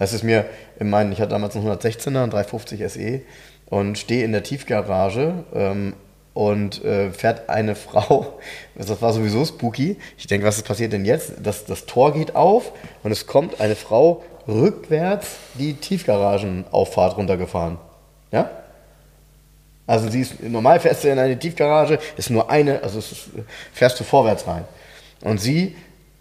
Das 0.00 0.12
ist 0.12 0.24
mir, 0.24 0.44
ich 0.80 0.86
meine, 0.86 1.12
ich 1.12 1.20
hatte 1.20 1.30
damals 1.30 1.54
einen 1.54 1.68
116er, 1.68 2.22
einen 2.22 2.30
350 2.30 2.80
SE 2.90 3.20
und 3.66 3.96
stehe 3.98 4.24
in 4.24 4.32
der 4.32 4.42
Tiefgarage 4.42 5.44
ähm, 5.54 5.94
und 6.34 6.84
äh, 6.84 7.10
fährt 7.12 7.48
eine 7.48 7.74
Frau, 7.74 8.38
das 8.74 9.00
war 9.00 9.12
sowieso 9.12 9.44
spooky. 9.44 9.96
Ich 10.18 10.26
denke, 10.26 10.46
was 10.46 10.56
ist 10.56 10.66
passiert 10.66 10.92
denn 10.92 11.04
jetzt? 11.04 11.34
Das, 11.42 11.64
das 11.64 11.86
Tor 11.86 12.12
geht 12.12 12.36
auf 12.36 12.72
und 13.02 13.12
es 13.12 13.26
kommt 13.26 13.60
eine 13.60 13.76
Frau 13.76 14.22
rückwärts 14.46 15.36
die 15.54 15.74
Tiefgaragenauffahrt 15.74 17.16
runtergefahren. 17.16 17.78
Ja? 18.30 18.50
Also 19.86 20.08
sie 20.08 20.22
ist 20.22 20.42
normal 20.42 20.80
fährst 20.80 21.04
du 21.04 21.08
in 21.08 21.18
eine 21.18 21.38
Tiefgarage, 21.38 21.98
ist 22.16 22.30
nur 22.30 22.50
eine, 22.50 22.82
also 22.82 22.98
ist, 22.98 23.30
fährst 23.72 24.00
du 24.00 24.04
vorwärts 24.04 24.46
rein. 24.46 24.64
Und 25.22 25.40
sie 25.40 25.76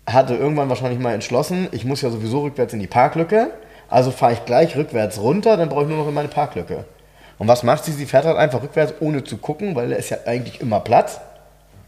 hatte 0.06 0.36
irgendwann 0.36 0.70
wahrscheinlich 0.70 1.00
mal 1.00 1.14
entschlossen, 1.14 1.70
ich 1.72 1.86
muss 1.86 2.02
ja 2.02 2.10
sowieso 2.10 2.42
rückwärts 2.42 2.74
in 2.74 2.80
die 2.80 2.88
Parklücke, 2.88 3.52
also 3.90 4.12
fahre 4.12 4.34
ich 4.34 4.46
gleich 4.46 4.76
rückwärts 4.76 5.20
runter, 5.20 5.56
dann 5.56 5.70
brauche 5.70 5.84
ich 5.84 5.90
nur 5.90 5.98
noch 5.98 6.08
in 6.08 6.14
meine 6.14 6.28
Parklücke. 6.28 6.86
Und 7.38 7.48
was 7.48 7.64
macht 7.64 7.86
sie? 7.86 7.92
Sie 7.92 8.06
fährt 8.06 8.26
halt 8.26 8.38
einfach 8.38 8.62
rückwärts, 8.62 8.94
ohne 9.00 9.24
zu 9.24 9.38
gucken, 9.38 9.76
weil 9.76 9.90
da 9.90 9.96
ist 9.96 10.10
ja 10.10 10.18
eigentlich 10.26 10.62
immer 10.62 10.80
Platz. 10.80 11.20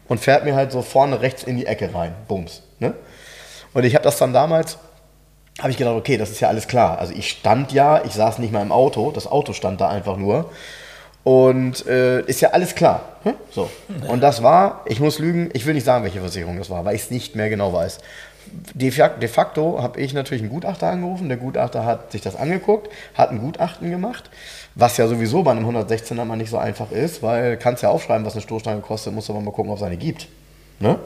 Und 0.08 0.20
fährt 0.20 0.44
mir 0.44 0.54
halt 0.54 0.70
so 0.70 0.82
vorne 0.82 1.20
rechts 1.20 1.42
in 1.42 1.56
die 1.56 1.66
Ecke 1.66 1.92
rein. 1.92 2.14
Bums. 2.28 2.62
Ne? 2.78 2.94
Und 3.74 3.84
ich 3.84 3.94
habe 3.94 4.04
das 4.04 4.18
dann 4.18 4.32
damals, 4.32 4.78
habe 5.58 5.70
ich 5.70 5.76
gedacht, 5.76 5.96
okay, 5.96 6.16
das 6.16 6.30
ist 6.30 6.40
ja 6.40 6.48
alles 6.48 6.68
klar. 6.68 6.98
Also 6.98 7.12
ich 7.12 7.28
stand 7.28 7.72
ja, 7.72 8.04
ich 8.04 8.12
saß 8.12 8.38
nicht 8.38 8.52
mal 8.52 8.62
im 8.62 8.72
Auto, 8.72 9.10
das 9.10 9.26
Auto 9.26 9.52
stand 9.52 9.80
da 9.80 9.88
einfach 9.88 10.16
nur. 10.16 10.50
Und 11.24 11.84
äh, 11.86 12.20
ist 12.20 12.40
ja 12.40 12.50
alles 12.50 12.76
klar. 12.76 13.16
Hm? 13.24 13.34
So. 13.50 13.68
Und 14.06 14.20
das 14.20 14.44
war, 14.44 14.84
ich 14.86 15.00
muss 15.00 15.18
lügen, 15.18 15.50
ich 15.54 15.66
will 15.66 15.74
nicht 15.74 15.84
sagen, 15.84 16.04
welche 16.04 16.20
Versicherung 16.20 16.56
das 16.56 16.70
war, 16.70 16.84
weil 16.84 16.94
ich 16.94 17.02
es 17.02 17.10
nicht 17.10 17.34
mehr 17.34 17.48
genau 17.48 17.72
weiß. 17.72 17.98
De 18.74 18.92
facto 19.28 19.82
habe 19.82 20.00
ich 20.00 20.14
natürlich 20.14 20.42
einen 20.42 20.52
Gutachter 20.52 20.86
angerufen. 20.86 21.28
Der 21.28 21.36
Gutachter 21.36 21.84
hat 21.84 22.12
sich 22.12 22.20
das 22.20 22.36
angeguckt, 22.36 22.92
hat 23.14 23.30
ein 23.30 23.40
Gutachten 23.40 23.90
gemacht, 23.90 24.30
was 24.76 24.98
ja 24.98 25.08
sowieso 25.08 25.42
bei 25.42 25.52
einem 25.52 25.66
116er 25.66 26.24
mal 26.24 26.36
nicht 26.36 26.50
so 26.50 26.58
einfach 26.58 26.92
ist, 26.92 27.22
weil 27.22 27.56
kannst 27.56 27.82
ja 27.82 27.88
aufschreiben, 27.88 28.26
was 28.26 28.34
eine 28.34 28.42
Stoßstange 28.42 28.82
kostet, 28.82 29.14
musst 29.14 29.30
aber 29.30 29.40
mal 29.40 29.50
gucken, 29.50 29.72
ob 29.72 29.78
es 29.78 29.82
eine 29.82 29.96
gibt. 29.96 30.28
Ne? 30.80 30.98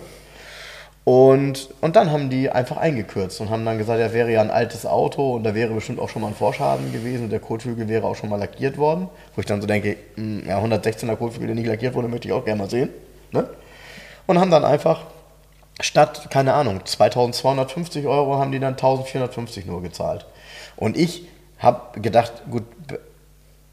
Und, 1.04 1.70
und 1.80 1.94
dann 1.94 2.10
haben 2.10 2.30
die 2.30 2.50
einfach 2.50 2.76
eingekürzt 2.76 3.40
und 3.40 3.48
haben 3.48 3.64
dann 3.64 3.78
gesagt, 3.78 4.00
er 4.00 4.12
wäre 4.12 4.30
ja 4.30 4.40
ein 4.40 4.50
altes 4.50 4.86
Auto 4.86 5.36
und 5.36 5.44
da 5.44 5.54
wäre 5.54 5.72
bestimmt 5.72 6.00
auch 6.00 6.08
schon 6.08 6.20
mal 6.20 6.28
ein 6.28 6.34
Vorschaden 6.34 6.92
gewesen 6.92 7.24
und 7.24 7.30
der 7.30 7.38
Kotflügel 7.38 7.88
wäre 7.88 8.06
auch 8.06 8.16
schon 8.16 8.28
mal 8.28 8.36
lackiert 8.36 8.76
worden. 8.76 9.08
Wo 9.34 9.40
ich 9.40 9.46
dann 9.46 9.60
so 9.60 9.68
denke, 9.68 9.96
hm, 10.16 10.42
ja, 10.48 10.58
116er 10.58 11.14
Kotflügel, 11.14 11.46
der 11.46 11.54
nicht 11.54 11.68
lackiert 11.68 11.94
wurde, 11.94 12.08
möchte 12.08 12.26
ich 12.26 12.34
auch 12.34 12.44
gerne 12.44 12.62
mal 12.62 12.70
sehen. 12.70 12.90
Ne? 13.30 13.48
Und 14.26 14.38
haben 14.38 14.50
dann 14.50 14.64
einfach 14.64 15.04
statt, 15.80 16.28
keine 16.30 16.54
Ahnung, 16.54 16.84
2250 16.84 18.06
Euro 18.06 18.36
haben 18.36 18.50
die 18.50 18.58
dann 18.58 18.72
1450 18.72 19.64
nur 19.66 19.80
gezahlt. 19.80 20.26
Und 20.76 20.96
ich 20.96 21.28
habe 21.58 22.00
gedacht, 22.00 22.32
gut, 22.50 22.64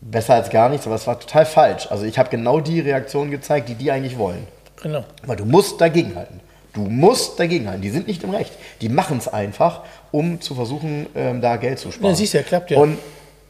besser 0.01 0.35
als 0.35 0.49
gar 0.49 0.69
nichts, 0.69 0.85
aber 0.85 0.95
es 0.95 1.07
war 1.07 1.19
total 1.19 1.45
falsch. 1.45 1.87
Also 1.89 2.05
ich 2.05 2.17
habe 2.19 2.29
genau 2.29 2.59
die 2.59 2.79
Reaktion 2.79 3.31
gezeigt, 3.31 3.69
die 3.69 3.75
die 3.75 3.91
eigentlich 3.91 4.17
wollen. 4.17 4.47
Genau. 4.81 5.03
Weil 5.25 5.37
du 5.37 5.45
musst 5.45 5.81
dagegenhalten. 5.81 6.39
Du 6.73 6.81
musst 6.81 7.39
dagegenhalten. 7.39 7.81
Die 7.81 7.89
sind 7.89 8.07
nicht 8.07 8.23
im 8.23 8.29
Recht. 8.29 8.53
Die 8.81 8.89
machen 8.89 9.17
es 9.17 9.27
einfach, 9.27 9.81
um 10.11 10.39
zu 10.41 10.53
versuchen, 10.53 11.07
ähm, 11.15 11.41
da 11.41 11.57
Geld 11.57 11.79
zu 11.79 11.91
sparen. 11.91 12.11
Ja, 12.11 12.15
siehst 12.15 12.33
du, 12.33 12.37
ja, 12.37 12.43
klappt 12.43 12.69
ja. 12.69 12.79
Und 12.79 12.99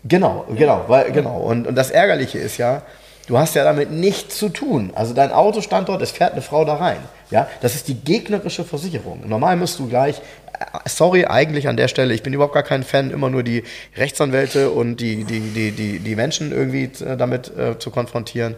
genau, 0.05 0.45
genau, 0.55 0.85
weil, 0.87 1.11
genau. 1.11 1.39
Und, 1.41 1.67
und 1.67 1.75
das 1.75 1.91
Ärgerliche 1.91 2.39
ist 2.39 2.57
ja, 2.57 2.83
du 3.27 3.37
hast 3.37 3.53
ja 3.55 3.63
damit 3.63 3.91
nichts 3.91 4.37
zu 4.37 4.49
tun. 4.49 4.91
Also 4.95 5.13
dein 5.13 5.31
Auto 5.31 5.61
stand 5.61 5.89
dort, 5.89 6.01
es 6.01 6.11
fährt 6.11 6.31
eine 6.31 6.41
Frau 6.41 6.65
da 6.65 6.75
rein. 6.75 6.97
Ja, 7.29 7.47
das 7.61 7.75
ist 7.75 7.87
die 7.87 7.95
gegnerische 7.95 8.63
Versicherung. 8.63 9.27
Normal 9.27 9.57
musst 9.57 9.77
du 9.79 9.87
gleich, 9.87 10.17
äh, 10.53 10.89
sorry, 10.89 11.25
eigentlich 11.25 11.67
an 11.67 11.77
der 11.77 11.89
Stelle, 11.89 12.13
ich 12.13 12.23
bin 12.23 12.33
überhaupt 12.33 12.53
gar 12.53 12.63
kein 12.63 12.83
Fan, 12.83 13.11
immer 13.11 13.29
nur 13.29 13.43
die 13.43 13.63
Rechtsanwälte 13.95 14.71
und 14.71 14.97
die, 14.97 15.25
die, 15.25 15.41
die, 15.41 15.71
die, 15.71 15.99
die 15.99 16.15
Menschen 16.15 16.51
irgendwie 16.51 16.89
äh, 17.03 17.17
damit 17.17 17.55
äh, 17.55 17.77
zu 17.77 17.91
konfrontieren. 17.91 18.55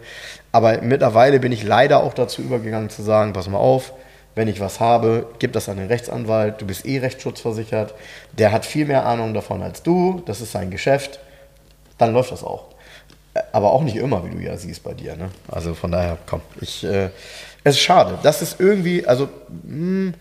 Aber 0.52 0.80
mittlerweile 0.82 1.40
bin 1.40 1.52
ich 1.52 1.64
leider 1.64 2.02
auch 2.02 2.14
dazu 2.14 2.40
übergegangen 2.40 2.90
zu 2.90 3.02
sagen, 3.02 3.32
pass 3.32 3.48
mal 3.48 3.58
auf, 3.58 3.92
wenn 4.36 4.46
ich 4.46 4.60
was 4.60 4.78
habe, 4.78 5.26
gib 5.40 5.52
das 5.52 5.68
an 5.68 5.76
den 5.76 5.88
Rechtsanwalt, 5.88 6.60
du 6.60 6.66
bist 6.66 6.86
eh 6.86 6.98
rechtsschutzversichert, 6.98 7.94
der 8.38 8.52
hat 8.52 8.64
viel 8.64 8.86
mehr 8.86 9.04
Ahnung 9.04 9.34
davon 9.34 9.60
als 9.62 9.82
du, 9.82 10.22
das 10.26 10.40
ist 10.40 10.52
sein 10.52 10.70
Geschäft, 10.70 11.18
dann 11.98 12.12
läuft 12.12 12.30
das 12.30 12.44
auch. 12.44 12.69
Aber 13.52 13.72
auch 13.72 13.82
nicht 13.82 13.96
immer, 13.96 14.24
wie 14.24 14.30
du 14.30 14.38
ja 14.38 14.56
siehst 14.56 14.82
bei 14.82 14.94
dir. 14.94 15.16
Ne? 15.16 15.30
Also 15.48 15.74
von 15.74 15.92
daher, 15.92 16.18
komm, 16.26 16.40
ich, 16.60 16.84
äh, 16.84 17.10
es 17.64 17.76
ist 17.76 17.80
schade. 17.80 18.18
Das 18.22 18.42
ist 18.42 18.60
irgendwie, 18.60 19.06
also, 19.06 19.28
mh, 19.64 19.68
hm, 19.68 20.14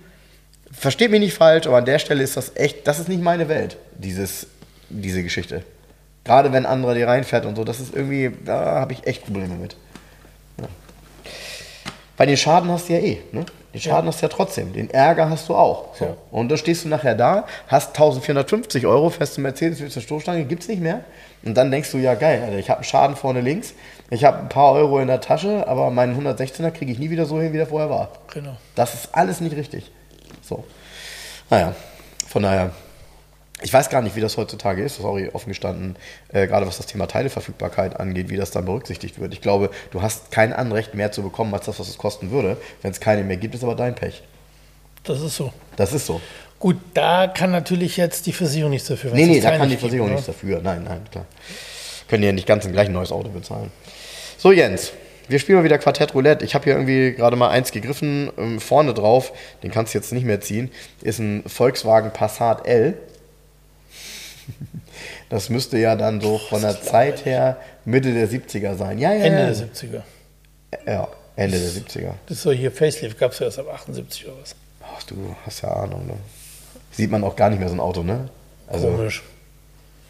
versteht 0.71 1.11
mich 1.11 1.19
nicht 1.19 1.33
falsch, 1.33 1.67
aber 1.67 1.77
an 1.77 1.85
der 1.85 1.99
Stelle 1.99 2.23
ist 2.23 2.37
das 2.37 2.55
echt, 2.55 2.87
das 2.87 2.99
ist 2.99 3.09
nicht 3.09 3.21
meine 3.21 3.49
Welt, 3.49 3.77
dieses, 3.97 4.47
diese 4.89 5.23
Geschichte. 5.23 5.63
Gerade 6.23 6.51
wenn 6.51 6.65
andere 6.65 6.95
die 6.95 7.03
reinfährt 7.03 7.45
und 7.45 7.55
so, 7.55 7.63
das 7.63 7.79
ist 7.79 7.95
irgendwie, 7.95 8.31
da 8.45 8.79
habe 8.79 8.93
ich 8.93 9.07
echt 9.07 9.25
Probleme 9.25 9.55
mit. 9.55 9.75
Bei 12.19 12.25
den 12.25 12.35
Schaden 12.35 12.69
hast 12.69 12.89
du 12.89 12.93
ja 12.93 12.99
eh, 12.99 13.21
ne? 13.31 13.45
Den 13.73 13.79
Schaden 13.79 14.03
ja. 14.03 14.11
hast 14.11 14.21
du 14.21 14.25
ja 14.25 14.29
trotzdem. 14.29 14.73
Den 14.73 14.89
Ärger 14.89 15.29
hast 15.29 15.47
du 15.47 15.55
auch. 15.55 15.95
So. 15.95 16.03
Ja. 16.03 16.17
Und 16.31 16.49
dann 16.49 16.57
stehst 16.57 16.83
du 16.83 16.89
nachher 16.89 17.15
da, 17.15 17.45
hast 17.69 17.91
1450 17.91 18.85
Euro, 18.85 19.09
fährst 19.09 19.37
du 19.37 19.41
Mercedes, 19.41 19.79
willst 19.79 19.95
eine 19.95 20.03
Stoßstange, 20.03 20.43
gibt 20.43 20.63
es 20.63 20.67
nicht 20.67 20.81
mehr. 20.81 21.05
Und 21.43 21.55
dann 21.55 21.71
denkst 21.71 21.89
du, 21.93 21.97
ja 21.97 22.15
geil, 22.15 22.41
Alter, 22.43 22.57
ich 22.57 22.69
habe 22.69 22.79
einen 22.79 22.83
Schaden 22.83 23.15
vorne 23.15 23.39
links, 23.39 23.73
ich 24.09 24.25
habe 24.25 24.39
ein 24.39 24.49
paar 24.49 24.73
Euro 24.73 24.99
in 24.99 25.07
der 25.07 25.21
Tasche, 25.21 25.65
aber 25.65 25.91
meinen 25.91 26.21
116er 26.21 26.71
kriege 26.71 26.91
ich 26.91 26.99
nie 26.99 27.09
wieder 27.09 27.25
so 27.25 27.39
hin, 27.39 27.53
wie 27.53 27.57
der 27.57 27.67
vorher 27.67 27.89
war. 27.89 28.09
Genau. 28.33 28.57
Das 28.75 28.95
ist 28.95 29.15
alles 29.15 29.39
nicht 29.39 29.55
richtig. 29.55 29.89
So. 30.41 30.65
Naja, 31.49 31.73
von 32.27 32.43
daher 32.43 32.71
ich 33.61 33.73
weiß 33.73 33.89
gar 33.89 34.01
nicht, 34.01 34.15
wie 34.15 34.21
das 34.21 34.37
heutzutage 34.37 34.83
ist, 34.83 34.97
sorry, 34.97 35.29
offen 35.33 35.49
gestanden, 35.49 35.95
äh, 36.29 36.47
gerade 36.47 36.65
was 36.65 36.77
das 36.77 36.85
Thema 36.85 37.07
Teileverfügbarkeit 37.07 37.99
angeht, 37.99 38.29
wie 38.29 38.37
das 38.37 38.51
dann 38.51 38.65
berücksichtigt 38.65 39.19
wird. 39.19 39.33
Ich 39.33 39.41
glaube, 39.41 39.69
du 39.91 40.01
hast 40.01 40.31
kein 40.31 40.53
Anrecht 40.53 40.93
mehr 40.93 41.11
zu 41.11 41.21
bekommen, 41.21 41.53
als 41.53 41.65
das, 41.65 41.79
was 41.79 41.89
es 41.89 41.97
kosten 41.97 42.31
würde. 42.31 42.57
Wenn 42.81 42.91
es 42.91 42.99
keine 42.99 43.23
mehr 43.23 43.37
gibt, 43.37 43.55
ist 43.55 43.63
aber 43.63 43.75
dein 43.75 43.95
Pech. 43.95 44.23
Das 45.03 45.21
ist 45.21 45.35
so. 45.35 45.51
Das 45.75 45.93
ist 45.93 46.05
so. 46.05 46.21
Gut, 46.59 46.77
da 46.93 47.27
kann 47.27 47.51
natürlich 47.51 47.97
jetzt 47.97 48.25
die 48.25 48.33
Versicherung 48.33 48.71
nichts 48.71 48.87
dafür. 48.87 49.11
Nee, 49.13 49.25
nee, 49.25 49.39
da 49.39 49.57
kann 49.57 49.69
die 49.69 49.77
Versicherung 49.77 50.09
gibt, 50.09 50.19
nichts 50.19 50.27
dafür. 50.27 50.61
Nein, 50.61 50.83
nein, 50.83 51.01
klar. 51.09 51.25
Können 52.09 52.23
ja 52.23 52.31
nicht 52.31 52.47
ganz 52.47 52.65
ein 52.65 52.73
gleich 52.73 52.89
neues 52.89 53.11
Auto 53.11 53.29
bezahlen. 53.29 53.71
So, 54.37 54.51
Jens, 54.51 54.91
wir 55.29 55.39
spielen 55.39 55.59
mal 55.59 55.63
wieder 55.63 55.77
Quartett 55.77 56.15
Roulette. 56.15 56.43
Ich 56.43 56.55
habe 56.55 56.65
hier 56.65 56.73
irgendwie 56.73 57.13
gerade 57.13 57.35
mal 57.35 57.49
eins 57.49 57.71
gegriffen. 57.71 58.31
Ähm, 58.37 58.59
vorne 58.59 58.93
drauf, 58.93 59.31
den 59.63 59.71
kannst 59.71 59.93
du 59.93 59.99
jetzt 59.99 60.11
nicht 60.11 60.25
mehr 60.25 60.41
ziehen, 60.41 60.71
ist 61.01 61.19
ein 61.19 61.43
Volkswagen 61.45 62.11
Passat 62.11 62.67
L. 62.67 62.97
Das 65.29 65.49
müsste 65.49 65.77
ja 65.77 65.95
dann 65.95 66.19
so 66.21 66.37
von 66.37 66.61
der 66.61 66.81
Zeit 66.81 67.25
her 67.25 67.57
Mitte 67.85 68.13
der 68.13 68.27
70er 68.27 68.75
sein. 68.75 68.97
Ja, 68.97 69.13
ja, 69.13 69.25
Ende 69.25 69.39
ja. 69.39 69.45
der 69.45 69.55
70er. 69.55 70.01
Ja, 70.85 71.07
Ende 71.35 71.59
der 71.59 71.69
70er. 71.69 72.13
Das 72.25 72.37
ist 72.37 72.43
so 72.43 72.51
hier 72.51 72.71
Facelift, 72.71 73.17
gab 73.17 73.31
es 73.31 73.39
ja 73.39 73.45
erst 73.45 73.59
ab 73.59 73.67
78 73.73 74.27
oder 74.27 74.35
was. 74.41 74.55
Ach, 74.81 75.03
du 75.03 75.35
hast 75.45 75.61
ja 75.61 75.69
Ahnung, 75.69 76.07
ne? 76.07 76.13
Sieht 76.91 77.11
man 77.11 77.23
auch 77.23 77.35
gar 77.35 77.49
nicht 77.49 77.59
mehr 77.59 77.69
so 77.69 77.75
ein 77.75 77.79
Auto, 77.79 78.03
ne? 78.03 78.29
Also, 78.67 78.87
Komisch. 78.89 79.23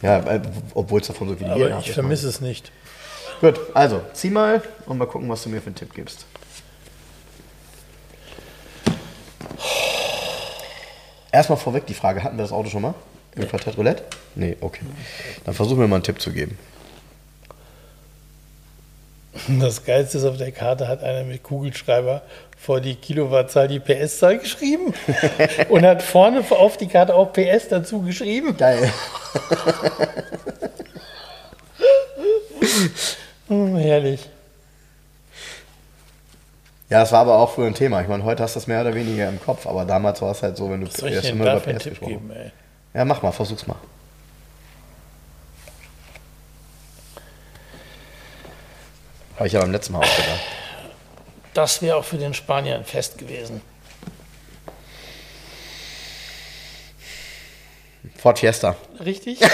Ja, 0.02 0.24
obwohl 0.74 1.02
es 1.02 1.08
davon 1.08 1.28
so 1.30 1.36
viele 1.36 1.52
Aber 1.52 1.80
ich 1.80 1.92
vermisse 1.92 2.30
es 2.30 2.40
nicht. 2.40 2.72
Gut, 3.42 3.60
also 3.74 4.02
zieh 4.14 4.30
mal 4.30 4.62
und 4.86 4.98
mal 4.98 5.06
gucken, 5.06 5.30
was 5.30 5.44
du 5.44 5.50
mir 5.50 5.62
für 5.62 5.68
einen 5.68 5.76
Tipp 5.76 5.94
gibst. 5.94 6.26
Erstmal 11.32 11.58
vorweg 11.58 11.86
die 11.86 11.94
Frage, 11.94 12.24
hatten 12.24 12.38
wir 12.38 12.44
das 12.44 12.52
Auto 12.52 12.70
schon 12.70 12.82
mal? 12.82 12.96
Im 13.36 13.48
Quartett 13.48 13.78
Roulette? 13.78 14.04
Nee, 14.36 14.58
okay. 14.62 14.82
Dann 15.46 15.54
versuchen 15.54 15.80
wir 15.80 15.88
mal 15.88 15.98
einen 15.98 16.04
Tipp 16.04 16.22
zu 16.22 16.32
geben. 16.32 16.58
Das 19.48 19.86
Geilste 19.86 20.18
ist, 20.18 20.26
auf 20.26 20.38
der 20.38 20.52
Karte 20.52 20.88
hat 20.88 21.04
einer 21.04 21.24
mit 21.24 21.44
Kugelschreiber 21.44 22.22
vor 22.58 22.82
die 22.82 22.96
Kilowattzahl 22.96 23.68
die 23.68 23.80
PS-Zahl 23.80 24.38
geschrieben 24.40 24.94
und 25.70 25.86
hat 25.86 26.02
vorne 26.04 26.44
auf 26.50 26.78
die 26.78 26.88
Karte 26.88 27.16
auch 27.16 27.32
PS 27.32 27.70
dazu 27.70 28.02
geschrieben. 28.02 28.58
Geil. 28.58 28.92
oh, 33.48 33.76
herrlich. 33.78 34.28
Ja, 36.90 37.04
es 37.04 37.12
war 37.12 37.20
aber 37.20 37.38
auch 37.38 37.52
früher 37.52 37.68
ein 37.68 37.76
Thema. 37.76 38.02
Ich 38.02 38.08
meine, 38.08 38.24
heute 38.24 38.42
hast 38.42 38.56
du 38.56 38.60
das 38.60 38.68
mehr 38.68 38.82
oder 38.82 38.96
weniger 38.96 39.30
im 39.30 39.40
Kopf, 39.40 39.68
aber 39.68 39.86
damals 39.86 40.22
war 40.22 40.32
es 40.32 40.42
halt 40.42 40.58
so, 40.58 40.72
wenn 40.72 40.82
du 40.82 40.88
Was 40.88 40.96
soll 40.98 41.10
ich 41.10 41.22
denn 41.22 41.40
immer 41.40 41.56
über 41.56 41.60
PS 41.60 41.84
gesprochen. 41.84 42.32
Ey? 42.36 42.52
Ja, 42.94 43.06
mach 43.06 43.22
mal, 43.22 43.32
versuch's 43.32 43.68
mal. 43.68 43.78
Habe 49.36 49.48
ich 49.48 49.54
ja 49.54 49.62
beim 49.62 49.72
letzten 49.72 49.94
Mal 49.94 50.00
auch 50.00 50.16
gedacht. 50.18 50.42
Das 51.54 51.82
wäre 51.82 51.96
auch 51.98 52.04
für 52.04 52.18
den 52.18 52.34
Spanier 52.34 52.76
ein 52.76 52.86
Fest 52.86 53.18
gewesen. 53.18 53.62
Ford 58.18 58.38
Fiesta. 58.38 58.76
Richtig? 59.00 59.40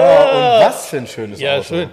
das 0.00 0.86
für 0.86 0.98
ein 0.98 1.06
schönes 1.06 1.40
Ja, 1.40 1.54
Auto? 1.56 1.64
schön. 1.64 1.90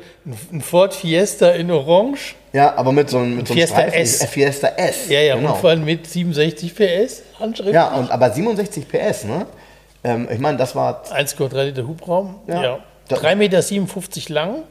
Ein 0.52 0.62
Ford 0.62 0.94
Fiesta 0.94 1.50
in 1.52 1.72
Orange. 1.72 2.36
Ja, 2.52 2.76
aber 2.76 2.92
mit 2.92 3.10
so 3.10 3.18
einem, 3.18 3.38
mit 3.38 3.48
so 3.48 3.54
einem 3.54 3.60
Fiesta 3.62 3.78
Streifen. 3.82 4.00
S. 4.02 4.22
Äh, 4.22 4.28
Fiesta 4.28 4.68
S. 4.68 5.10
Ja, 5.10 5.20
ja, 5.22 5.36
genau. 5.36 5.54
und 5.54 5.60
vor 5.60 5.70
allem 5.72 5.86
mit 5.86 6.06
67 6.08 6.76
PS 6.76 7.22
Handschrift. 7.40 7.74
Ja, 7.74 7.94
und, 7.96 8.12
aber 8.12 8.32
67 8.32 8.88
PS, 8.88 9.24
ne? 9.24 9.46
Ähm, 10.04 10.28
ich 10.32 10.40
meine, 10.40 10.58
das 10.58 10.76
war 10.76 11.04
1,3 11.06 11.64
Liter 11.64 11.88
Hubraum. 11.88 12.36
Ja. 12.48 12.62
Ja. 12.64 12.80
Da- 13.08 13.16
3,57 13.18 13.36
Meter 13.36 14.34
lang. 14.34 14.64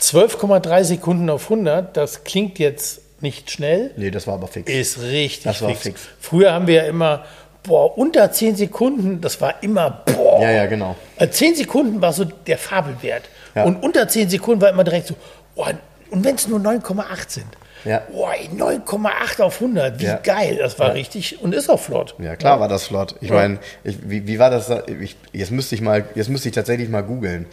12,3 0.00 0.84
Sekunden 0.84 1.30
auf 1.30 1.44
100. 1.44 1.96
Das 1.96 2.24
klingt 2.24 2.58
jetzt 2.58 3.00
nicht 3.20 3.50
schnell. 3.50 3.92
Nee, 3.96 4.10
das 4.10 4.26
war 4.26 4.34
aber 4.34 4.46
fix. 4.46 4.70
Ist 4.70 5.00
richtig 5.02 5.44
Das 5.44 5.62
war 5.62 5.70
fix. 5.70 5.82
fix. 5.82 6.00
Früher 6.20 6.52
haben 6.52 6.66
wir 6.66 6.74
ja 6.74 6.82
immer, 6.84 7.24
boah, 7.66 7.96
unter 7.98 8.30
10 8.30 8.56
Sekunden, 8.56 9.20
das 9.20 9.40
war 9.40 9.62
immer, 9.62 10.02
boah. 10.06 10.42
Ja, 10.42 10.50
ja, 10.50 10.66
genau. 10.66 10.96
Also 11.18 11.32
10 11.32 11.54
Sekunden 11.56 12.00
war 12.00 12.12
so 12.12 12.24
der 12.24 12.58
Fabelwert. 12.58 13.24
Ja. 13.54 13.64
Und 13.64 13.82
unter 13.82 14.06
10 14.08 14.28
Sekunden 14.30 14.60
war 14.60 14.70
immer 14.70 14.84
direkt 14.84 15.06
so, 15.08 15.14
boah, 15.54 15.72
und 16.10 16.24
wenn 16.24 16.34
es 16.36 16.46
nur 16.48 16.60
9,8 16.60 17.30
sind. 17.30 17.46
Ja. 17.84 18.02
Boah, 18.10 18.32
ey, 18.34 18.48
9,8 18.56 19.40
auf 19.42 19.60
100, 19.60 20.00
wie 20.00 20.04
Ja. 20.06 20.16
geil. 20.22 20.56
Das 20.60 20.78
war 20.78 20.88
Ja. 20.88 20.92
richtig 20.94 21.40
und 21.42 21.54
ist 21.54 21.68
auch 21.68 21.78
flott. 21.80 22.14
Ja, 22.18 22.34
klar 22.34 22.58
war 22.58 22.68
das 22.68 22.84
flott. 22.86 23.14
Ich 23.20 23.30
meine, 23.30 23.58
wie, 23.84 24.26
wie 24.26 24.38
war 24.38 24.50
das? 24.50 24.66
da- 24.68 24.82
Ich, 25.00 25.16
jetzt 25.32 25.50
müsste 25.52 25.74
ich 25.76 25.80
mal, 25.82 26.04
jetzt 26.14 26.28
müsste 26.28 26.48
ich 26.48 26.54
tatsächlich 26.54 26.88
mal 26.88 27.02
googeln. 27.02 27.46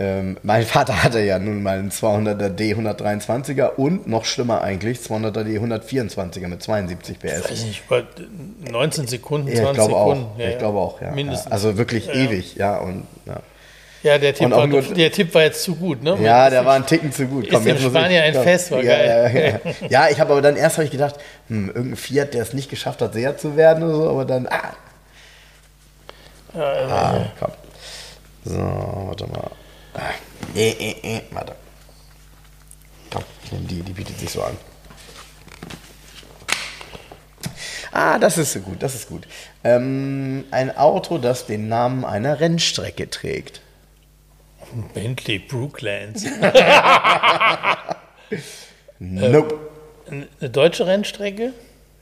Ähm, 0.00 0.36
mein 0.42 0.62
Vater 0.66 1.02
hatte 1.02 1.20
ja 1.20 1.38
nun 1.38 1.62
mal 1.62 1.78
einen 1.78 1.90
200er 1.90 2.50
D 2.50 2.72
123er 2.74 3.70
und 3.76 4.06
noch 4.06 4.24
schlimmer 4.24 4.62
eigentlich 4.62 4.98
200er 4.98 5.42
D 5.44 5.58
124er 5.58 6.46
mit 6.48 6.62
72 6.62 7.18
PS. 7.18 7.50
Weiß 7.50 7.64
nicht, 7.64 7.82
über 7.86 8.04
19 8.70 9.06
Sekunden, 9.08 9.48
20 9.48 9.58
Ja, 9.64 9.70
ich 9.70 9.74
glaube 9.76 9.90
Sekunden. 9.92 10.24
auch. 10.34 10.38
Ja, 10.38 10.46
ich 10.46 10.52
ja. 10.52 10.58
glaube 10.58 10.78
auch, 10.78 11.00
ja. 11.00 11.10
Mindestens. 11.10 11.50
Also 11.50 11.76
wirklich 11.78 12.08
ewig, 12.14 12.54
ja. 12.56 12.76
Und, 12.78 13.06
ja. 13.26 13.40
Der 14.04 14.32
Tipp, 14.32 14.48
war, 14.52 14.66
nur- 14.68 14.80
der 14.80 15.10
Tipp 15.10 15.34
war 15.34 15.42
jetzt 15.42 15.64
zu 15.64 15.74
gut, 15.74 16.04
ne? 16.04 16.16
ja, 16.22 16.48
der 16.48 16.64
war 16.64 16.74
ein 16.76 16.86
Ticken 16.86 17.10
zu 17.10 17.26
gut. 17.26 17.48
ist 17.48 17.52
in 17.52 17.58
muss 17.74 17.80
ich- 17.82 17.88
Spanien 17.88 18.22
ein 18.22 18.32
komm. 18.32 18.42
Fest, 18.44 18.70
war 18.70 18.80
ja, 18.82 18.96
geil. 18.96 19.60
Ja, 19.90 20.08
ich 20.10 20.20
habe 20.20 20.30
aber 20.32 20.40
dann 20.40 20.54
erst 20.54 20.76
habe 20.76 20.84
ich 20.84 20.92
gedacht, 20.92 21.16
hm, 21.48 21.66
irgendein 21.66 21.96
Fiat, 21.96 22.32
der 22.32 22.42
es 22.42 22.52
nicht 22.52 22.70
geschafft 22.70 23.02
hat, 23.02 23.12
sehr 23.14 23.36
zu 23.36 23.56
werden 23.56 23.82
oder 23.82 23.94
so, 23.96 24.08
aber 24.10 24.24
dann, 24.24 24.46
ah, 24.46 24.72
also, 26.54 26.94
Ah, 26.94 27.26
komm. 27.40 27.50
So, 28.44 28.56
warte 28.56 29.26
mal. 29.26 29.50
Ah, 29.98 30.10
äh, 30.54 30.70
äh, 30.70 31.16
äh, 31.16 31.22
warte. 31.32 31.56
Komm, 33.10 33.24
ich 33.44 33.52
nehme 33.52 33.64
die, 33.66 33.82
die 33.82 33.92
bietet 33.92 34.18
sich 34.18 34.30
so 34.30 34.42
an. 34.42 34.56
Ah, 37.90 38.18
das 38.18 38.38
ist 38.38 38.52
so 38.52 38.60
gut, 38.60 38.82
das 38.82 38.94
ist 38.94 39.08
gut. 39.08 39.26
Ähm, 39.64 40.44
ein 40.50 40.76
Auto, 40.76 41.18
das 41.18 41.46
den 41.46 41.68
Namen 41.68 42.04
einer 42.04 42.38
Rennstrecke 42.38 43.08
trägt. 43.10 43.60
Bentley 44.94 45.38
Brooklands. 45.38 46.24
Nope. 48.98 49.58
Eine 50.10 50.50
deutsche 50.50 50.86
Rennstrecke, 50.86 51.52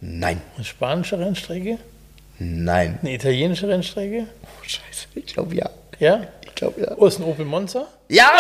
Nein, 0.01 0.41
eine 0.57 0.65
spanische 0.65 1.19
Rennstrecke, 1.19 1.79
nein. 2.39 2.99
eine 3.03 3.13
italienische 3.15 3.69
Rennstrecke. 3.69 4.27
Oh, 4.43 4.63
scheiße, 4.63 5.09
ich 5.15 5.27
glaube 5.27 5.55
ja. 5.57 5.71
Ja? 5.99 6.27
Glaube 6.57 6.81
ja. 6.81 6.93
Oh, 6.97 7.07
ist 7.07 7.21
ein 7.21 7.25
Opel 7.25 7.45
Monza? 7.45 7.87
Ja! 8.09 8.31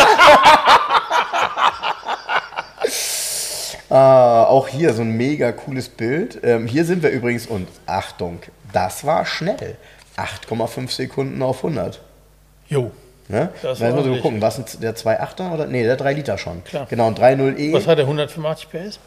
ah, 3.90 4.44
auch 4.44 4.68
hier 4.68 4.94
so 4.94 5.02
ein 5.02 5.10
mega 5.10 5.52
cooles 5.52 5.90
Bild. 5.90 6.40
Ähm, 6.42 6.66
hier 6.66 6.84
sind 6.84 7.02
wir 7.02 7.10
übrigens, 7.10 7.46
und 7.46 7.68
Achtung, 7.86 8.40
das 8.72 9.04
war 9.04 9.26
schnell. 9.26 9.76
8,5 10.16 10.90
Sekunden 10.90 11.42
auf 11.42 11.58
100. 11.58 12.00
Jo. 12.68 12.90
Ne? 13.28 13.50
Das 13.60 13.80
Da 13.80 13.92
müssen 13.92 14.14
wir 14.14 14.20
gucken, 14.20 14.40
was 14.40 14.56
sind 14.56 14.82
der 14.82 14.96
2,8er 14.96 15.52
oder? 15.52 15.66
Nee, 15.66 15.82
der 15.82 15.96
3 15.96 16.14
Liter 16.14 16.38
schon. 16.38 16.64
Klar. 16.64 16.86
Genau, 16.88 17.08
ein 17.08 17.14
3,0e. 17.14 17.74
Was 17.74 17.86
hat 17.86 17.98
der 17.98 18.06
185 18.06 18.70
PS? 18.70 18.98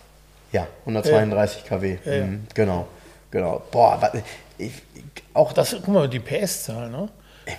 Ja, 0.51 0.67
132 0.81 1.65
kW. 1.65 1.97
Ja, 2.05 2.13
ja. 2.13 2.25
Mhm, 2.25 2.45
genau, 2.53 2.87
genau. 3.31 3.63
Boah, 3.71 3.97
was, 4.01 4.11
ich, 4.57 4.73
auch 5.33 5.53
Das, 5.53 5.71
guck 5.71 5.87
mal, 5.87 6.07
die 6.07 6.19
PS-Zahl, 6.19 6.89
ne? 6.89 7.09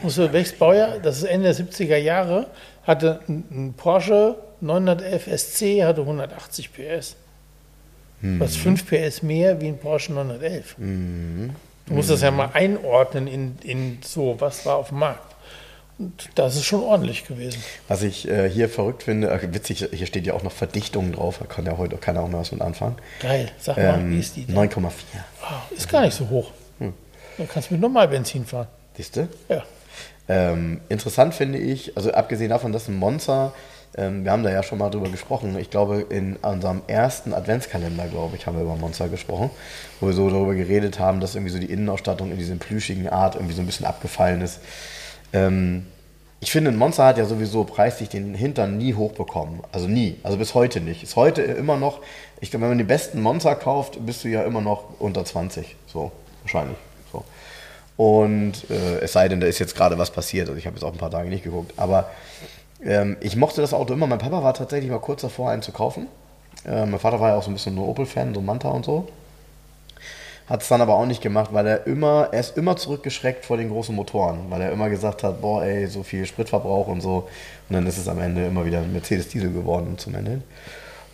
Musst 0.03 0.19
du, 0.19 0.33
welches 0.33 0.53
Baujahr? 0.59 0.99
Das 0.99 1.19
ist 1.19 1.25
Ende 1.25 1.53
der 1.53 1.67
70er 1.67 1.97
Jahre. 1.97 2.47
Hatte 2.85 3.21
ein, 3.29 3.45
ein 3.51 3.75
Porsche 3.77 4.37
911 4.61 5.27
SC, 5.39 5.83
hatte 5.85 6.01
180 6.03 6.71
PS. 6.73 7.17
Was 8.23 8.57
5 8.57 8.85
PS 8.87 9.23
mehr 9.23 9.61
wie 9.63 9.69
ein 9.69 9.79
Porsche 9.79 10.13
911. 10.13 10.77
Du 11.87 11.95
musst 11.95 12.11
das 12.11 12.21
ja 12.21 12.31
mal 12.31 12.51
einordnen 12.53 13.27
in, 13.27 13.59
in 13.63 13.99
so, 14.05 14.37
was 14.39 14.67
war 14.67 14.77
auf 14.77 14.89
dem 14.91 14.99
Markt. 14.99 15.35
Und 15.99 16.29
das 16.35 16.57
ist 16.57 16.65
schon 16.65 16.83
ordentlich 16.83 17.27
gewesen. 17.27 17.63
Was 17.89 18.03
ich 18.03 18.29
äh, 18.29 18.49
hier 18.49 18.69
verrückt 18.71 19.03
finde, 19.03 19.31
äh, 19.31 19.55
witzig, 19.55 19.87
hier 19.93 20.07
steht 20.07 20.27
ja 20.27 20.33
auch 20.35 20.43
noch 20.43 20.53
Verdichtung 20.53 21.13
drauf, 21.13 21.39
da 21.41 21.47
kann 21.47 21.67
ja 21.67 21.77
heute 21.77 21.97
auch 21.97 22.01
keiner 22.01 22.21
auch 22.23 22.29
mehr 22.29 22.41
was 22.41 22.53
mit 22.53 22.61
anfangen. 22.63 22.97
Geil. 23.21 23.51
Sag 23.59 23.77
mal, 23.77 23.99
wie 23.99 24.15
Ähm, 24.15 24.21
ist 24.21 24.37
die 24.37 24.45
denn? 24.45 24.57
9,4. 24.57 24.91
Ah, 25.43 25.63
ist 25.75 25.89
gar 25.91 26.03
nicht 26.03 26.15
so 26.15 26.29
hoch. 26.29 26.51
Dann 26.79 27.49
kannst 27.49 27.71
du 27.71 27.75
mit 27.75 27.81
normal 27.83 28.09
Benzin 28.09 28.45
fahren. 28.47 28.67
Siehst 28.97 29.17
du? 29.17 29.29
Ja. 29.49 29.63
Ähm, 30.31 30.81
interessant 30.89 31.35
finde 31.35 31.59
ich, 31.59 31.97
also 31.97 32.13
abgesehen 32.13 32.51
davon, 32.51 32.71
dass 32.71 32.87
ein 32.87 32.97
Monster, 32.97 33.53
ähm, 33.97 34.23
wir 34.23 34.31
haben 34.31 34.45
da 34.45 34.53
ja 34.53 34.63
schon 34.63 34.79
mal 34.79 34.89
drüber 34.89 35.09
gesprochen, 35.09 35.59
ich 35.59 35.71
glaube 35.71 36.07
in 36.09 36.37
unserem 36.37 36.83
ersten 36.87 37.35
Adventskalender, 37.35 38.07
glaube 38.07 38.37
ich, 38.37 38.47
haben 38.47 38.57
wir 38.57 38.63
über 38.63 38.77
Monster 38.77 39.09
gesprochen, 39.09 39.51
wo 39.99 40.07
wir 40.07 40.13
so 40.13 40.31
darüber 40.31 40.55
geredet 40.55 41.01
haben, 41.01 41.19
dass 41.19 41.35
irgendwie 41.35 41.53
so 41.53 41.59
die 41.59 41.67
Innenausstattung 41.67 42.31
in 42.31 42.39
diesem 42.39 42.61
plüschigen 42.61 43.09
Art 43.09 43.35
irgendwie 43.35 43.55
so 43.55 43.61
ein 43.61 43.67
bisschen 43.67 43.87
abgefallen 43.87 44.41
ist. 44.41 44.61
Ähm, 45.33 45.87
ich 46.39 46.53
finde, 46.53 46.71
ein 46.71 46.77
Monster 46.77 47.07
hat 47.07 47.19
ja 47.19 47.25
sowieso 47.25 47.65
preislich 47.65 48.09
den 48.09 48.33
Hintern 48.33 48.79
nie 48.79 48.95
hochbekommen. 48.95 49.61
Also 49.73 49.89
nie. 49.89 50.17
Also 50.23 50.39
bis 50.39 50.55
heute 50.55 50.81
nicht. 50.81 51.03
Ist 51.03 51.17
heute 51.17 51.43
immer 51.43 51.77
noch, 51.77 52.03
ich 52.41 52.51
glaube, 52.51 52.63
wenn 52.63 52.71
man 52.71 52.79
die 52.79 52.85
besten 52.85 53.21
Monster 53.21 53.57
kauft, 53.57 54.07
bist 54.07 54.23
du 54.23 54.29
ja 54.29 54.45
immer 54.45 54.61
noch 54.61 55.01
unter 55.01 55.25
20. 55.25 55.75
So, 55.89 56.13
wahrscheinlich. 56.43 56.77
Und 58.01 58.71
äh, 58.71 59.01
es 59.01 59.13
sei 59.13 59.29
denn, 59.29 59.41
da 59.41 59.47
ist 59.47 59.59
jetzt 59.59 59.77
gerade 59.77 59.99
was 59.99 60.11
passiert. 60.11 60.49
Also 60.49 60.59
ich 60.59 60.65
habe 60.65 60.75
jetzt 60.75 60.85
auch 60.85 60.93
ein 60.93 60.97
paar 60.97 61.11
Tage 61.11 61.29
nicht 61.29 61.45
geguckt. 61.45 61.75
Aber 61.77 62.09
ähm, 62.83 63.19
ich 63.21 63.37
mochte 63.37 63.61
das 63.61 63.75
Auto 63.75 63.93
immer. 63.93 64.07
Mein 64.07 64.19
Papa 64.19 64.43
war 64.43 64.55
tatsächlich 64.55 64.91
mal 64.91 65.01
kurz 65.01 65.21
davor, 65.21 65.51
einen 65.51 65.61
zu 65.61 65.71
kaufen. 65.71 66.07
Äh, 66.65 66.87
mein 66.87 66.99
Vater 66.99 67.21
war 67.21 67.29
ja 67.29 67.37
auch 67.37 67.43
so 67.43 67.51
ein 67.51 67.53
bisschen 67.53 67.75
ein 67.75 67.79
Opel-Fan, 67.79 68.33
so 68.33 68.41
ein 68.41 68.47
Manta 68.47 68.71
und 68.71 68.87
so. 68.87 69.11
Hat 70.49 70.63
es 70.63 70.69
dann 70.69 70.81
aber 70.81 70.95
auch 70.95 71.05
nicht 71.05 71.21
gemacht, 71.21 71.51
weil 71.53 71.67
er 71.67 71.87
immer, 71.87 72.31
er 72.33 72.41
ist 72.41 72.57
immer 72.57 72.75
zurückgeschreckt 72.79 73.45
vor 73.45 73.59
den 73.59 73.69
großen 73.69 73.95
Motoren, 73.95 74.47
weil 74.49 74.63
er 74.63 74.73
immer 74.73 74.89
gesagt 74.89 75.23
hat, 75.23 75.43
boah, 75.43 75.63
ey, 75.63 75.87
so 75.87 76.03
viel 76.03 76.25
Spritverbrauch 76.25 76.87
und 76.87 77.03
so. 77.03 77.29
Und 77.69 77.75
dann 77.75 77.87
ist 77.87 77.99
es 77.99 78.09
am 78.09 78.19
Ende 78.19 78.47
immer 78.47 78.65
wieder 78.65 78.79
ein 78.79 78.95
Mercedes 78.95 79.29
Diesel 79.29 79.53
geworden 79.53 79.99
zum 79.99 80.15
Ende. 80.15 80.41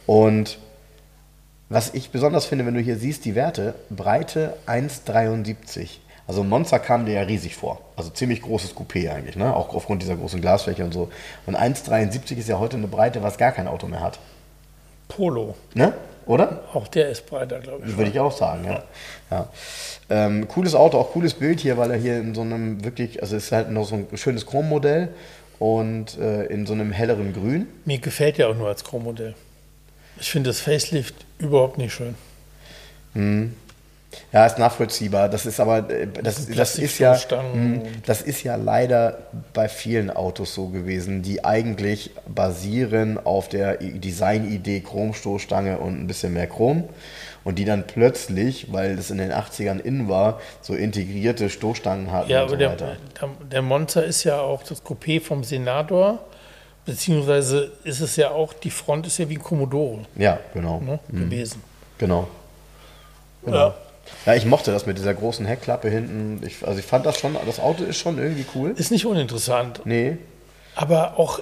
Und 0.06 0.58
was 1.68 1.94
ich 1.94 2.10
besonders 2.10 2.46
finde, 2.46 2.64
wenn 2.64 2.74
du 2.74 2.80
hier 2.80 2.96
siehst, 2.96 3.24
die 3.24 3.34
Werte, 3.34 3.74
Breite 3.90 4.56
1,73. 4.68 5.98
Also 6.26 6.42
Monster 6.42 6.78
kam 6.78 7.06
dir 7.06 7.12
ja 7.14 7.22
riesig 7.22 7.54
vor. 7.54 7.80
Also 7.96 8.10
ziemlich 8.10 8.42
großes 8.42 8.74
Coupé 8.74 9.10
eigentlich, 9.10 9.36
ne? 9.36 9.54
Auch 9.54 9.74
aufgrund 9.74 10.02
dieser 10.02 10.16
großen 10.16 10.40
Glasfläche 10.40 10.84
und 10.84 10.92
so. 10.92 11.08
Und 11.46 11.56
1,73 11.56 12.36
ist 12.36 12.48
ja 12.48 12.58
heute 12.58 12.76
eine 12.76 12.88
Breite, 12.88 13.22
was 13.22 13.38
gar 13.38 13.52
kein 13.52 13.68
Auto 13.68 13.86
mehr 13.86 14.00
hat. 14.00 14.18
Polo. 15.08 15.54
Ne? 15.74 15.92
Oder? 16.26 16.64
Auch 16.74 16.88
der 16.88 17.10
ist 17.10 17.26
breiter, 17.26 17.60
glaube 17.60 17.86
ich. 17.86 17.96
Würde 17.96 18.10
ich 18.10 18.18
auch 18.18 18.36
sagen, 18.36 18.64
ja. 18.64 18.82
ja. 19.30 19.48
Ähm, 20.10 20.48
cooles 20.48 20.74
Auto, 20.74 20.98
auch 20.98 21.12
cooles 21.12 21.34
Bild 21.34 21.60
hier, 21.60 21.76
weil 21.76 21.92
er 21.92 21.96
hier 21.96 22.18
in 22.18 22.34
so 22.34 22.40
einem 22.40 22.84
wirklich, 22.84 23.22
also 23.22 23.36
es 23.36 23.44
ist 23.44 23.52
halt 23.52 23.70
noch 23.70 23.86
so 23.86 23.94
ein 23.94 24.08
schönes 24.16 24.46
Chrommodell 24.46 25.10
und 25.60 26.18
äh, 26.18 26.46
in 26.46 26.66
so 26.66 26.72
einem 26.72 26.90
helleren 26.90 27.32
Grün. 27.32 27.68
Mir 27.84 27.98
gefällt 27.98 28.38
der 28.38 28.48
auch 28.48 28.56
nur 28.56 28.68
als 28.68 28.82
Chrommodell. 28.82 29.34
Ich 30.18 30.30
finde 30.30 30.50
das 30.50 30.60
Facelift 30.60 31.14
überhaupt 31.38 31.78
nicht 31.78 31.94
schön. 31.94 32.16
Ja, 34.32 34.46
ist 34.46 34.58
nachvollziehbar. 34.58 35.28
Das 35.28 35.46
ist 35.46 35.60
aber, 35.60 35.88
äh, 35.90 36.06
das, 36.06 36.46
das 36.48 36.78
ist 36.78 36.98
ja, 36.98 37.18
mh, 37.30 37.80
das 38.04 38.22
ist 38.22 38.42
ja 38.42 38.56
leider 38.56 39.18
bei 39.52 39.68
vielen 39.68 40.10
Autos 40.10 40.54
so 40.54 40.68
gewesen, 40.68 41.22
die 41.22 41.44
eigentlich 41.44 42.10
basieren 42.26 43.18
auf 43.24 43.48
der 43.48 43.76
Designidee 43.76 44.80
Chromstoßstange 44.80 45.78
und 45.78 46.00
ein 46.00 46.06
bisschen 46.06 46.32
mehr 46.32 46.46
Chrom. 46.46 46.84
Und 47.44 47.60
die 47.60 47.64
dann 47.64 47.86
plötzlich, 47.86 48.72
weil 48.72 48.96
das 48.96 49.10
in 49.10 49.18
den 49.18 49.30
80ern 49.32 49.78
in 49.78 50.08
war, 50.08 50.40
so 50.62 50.74
integrierte 50.74 51.48
Stoßstangen 51.48 52.10
hatten 52.10 52.28
Ja, 52.28 52.42
und 52.42 52.48
so 52.48 52.54
aber 52.56 52.74
der, 52.74 52.76
der, 52.76 52.96
der 53.52 53.62
Monster 53.62 54.04
ist 54.04 54.24
ja 54.24 54.40
auch 54.40 54.64
das 54.64 54.84
Coupé 54.84 55.20
vom 55.20 55.44
Senator, 55.44 56.18
beziehungsweise 56.84 57.70
ist 57.84 58.00
es 58.00 58.16
ja 58.16 58.30
auch, 58.32 58.52
die 58.52 58.70
Front 58.70 59.06
ist 59.06 59.18
ja 59.18 59.28
wie 59.28 59.36
ein 59.36 59.42
Commodore 59.42 60.00
Ja, 60.16 60.40
genau. 60.54 60.80
ne, 60.80 60.98
gewesen. 61.12 61.62
Genau. 61.98 62.26
Ja. 63.46 63.74
Ja, 64.24 64.34
ich 64.34 64.44
mochte 64.46 64.72
das 64.72 64.86
mit 64.86 64.98
dieser 64.98 65.14
großen 65.14 65.46
Heckklappe 65.46 65.88
hinten. 65.88 66.44
Ich, 66.46 66.66
also 66.66 66.78
ich 66.78 66.84
fand 66.86 67.06
das 67.06 67.18
schon, 67.18 67.36
das 67.46 67.60
Auto 67.60 67.84
ist 67.84 67.98
schon 67.98 68.18
irgendwie 68.18 68.44
cool. 68.54 68.70
Ist 68.76 68.90
nicht 68.90 69.06
uninteressant, 69.06 69.82
Nee. 69.84 70.18
aber 70.74 71.18
auch, 71.18 71.40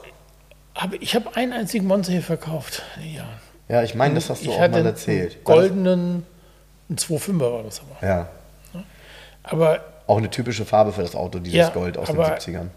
aber 0.75 0.97
ich 1.01 1.15
habe 1.15 1.35
einen 1.37 1.53
einzigen 1.53 1.87
Monster 1.87 2.13
hier 2.13 2.23
verkauft. 2.23 2.83
Ja. 3.03 3.25
Ja, 3.69 3.83
ich 3.83 3.95
meine, 3.95 4.15
das 4.17 4.29
hast 4.29 4.45
du 4.45 4.51
ich 4.51 4.57
auch 4.57 4.69
mal 4.69 4.85
erzählt. 4.87 5.37
einen 5.37 5.45
goldenen, 5.45 6.27
ein 6.91 6.97
2,5er 6.97 7.53
war 7.53 7.63
das 7.63 7.81
aber. 7.81 8.07
Ja. 8.07 8.29
Aber 9.43 9.81
Auch 10.07 10.19
eine 10.19 10.29
typische 10.31 10.65
Farbe 10.67 10.93
für 10.93 11.01
das 11.03 11.15
Auto, 11.15 11.39
dieses 11.39 11.57
Ja, 11.59 11.69
Gold 11.71 11.97
aus 11.97 12.09
den 12.09 12.17
aber- 12.19 12.35
70ern. 12.35 12.69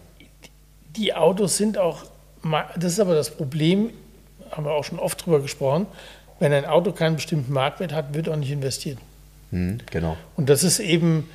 die 0.96 1.14
Autos 1.14 1.56
sind 1.56 1.76
auch 1.78 2.04
das 2.76 2.92
ist 2.92 3.00
aber 3.00 3.14
das 3.14 3.30
Problem, 3.30 3.90
haben 4.52 4.64
wir 4.64 4.70
auch 4.70 4.84
schon 4.84 4.98
oft 4.98 5.24
drüber 5.26 5.40
gesprochen, 5.40 5.86
wenn 6.38 6.52
ein 6.52 6.64
Auto 6.64 6.92
keinen 6.92 7.16
bestimmten 7.16 7.52
Marktwert 7.52 7.92
hat, 7.92 8.14
wird 8.14 8.28
auch 8.28 8.36
nicht 8.36 8.50
investiert. 8.52 8.96
Hm, 9.50 9.78
genau. 9.90 10.16
Und 10.36 10.48
das 10.48 10.62
ist 10.64 10.78
eben, 10.78 11.28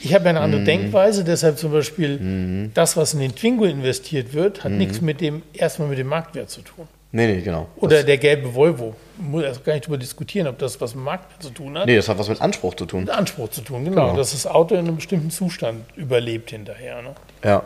ich 0.00 0.14
habe 0.14 0.24
ja 0.24 0.30
eine 0.30 0.38
Mhm. 0.40 0.44
andere 0.44 0.64
Denkweise, 0.64 1.24
deshalb 1.24 1.58
zum 1.58 1.72
Beispiel 1.72 2.70
das, 2.74 2.96
was 2.96 3.14
in 3.14 3.20
den 3.20 3.34
Twingo 3.34 3.64
investiert 3.64 4.32
wird, 4.34 4.64
hat 4.64 4.72
Mhm. 4.72 4.78
nichts 4.78 5.00
mit 5.00 5.20
dem, 5.20 5.42
erstmal 5.52 5.88
mit 5.88 5.98
dem 5.98 6.06
Marktwert 6.08 6.50
zu 6.50 6.62
tun. 6.62 6.86
Nee, 7.12 7.26
nee, 7.34 7.40
genau. 7.40 7.68
Oder 7.76 8.02
der 8.02 8.18
gelbe 8.18 8.54
Volvo. 8.54 8.94
Muss 9.18 9.42
erst 9.44 9.64
gar 9.64 9.72
nicht 9.72 9.84
darüber 9.86 9.96
diskutieren, 9.96 10.48
ob 10.48 10.58
das 10.58 10.78
was 10.80 10.94
mit 10.94 11.00
dem 11.02 11.04
Marktwert 11.04 11.42
zu 11.42 11.50
tun 11.50 11.78
hat. 11.78 11.86
Nee, 11.86 11.96
das 11.96 12.08
hat 12.08 12.18
was 12.18 12.28
mit 12.28 12.40
Anspruch 12.42 12.74
zu 12.74 12.84
tun. 12.84 13.00
Mit 13.00 13.10
Anspruch 13.10 13.48
zu 13.48 13.62
tun, 13.62 13.84
genau. 13.84 14.06
Genau. 14.08 14.16
Dass 14.16 14.32
das 14.32 14.46
Auto 14.46 14.74
in 14.74 14.80
einem 14.86 14.96
bestimmten 14.96 15.30
Zustand 15.30 15.84
überlebt 15.96 16.50
hinterher. 16.50 17.00
Ne? 17.02 17.14
Ja. 17.44 17.62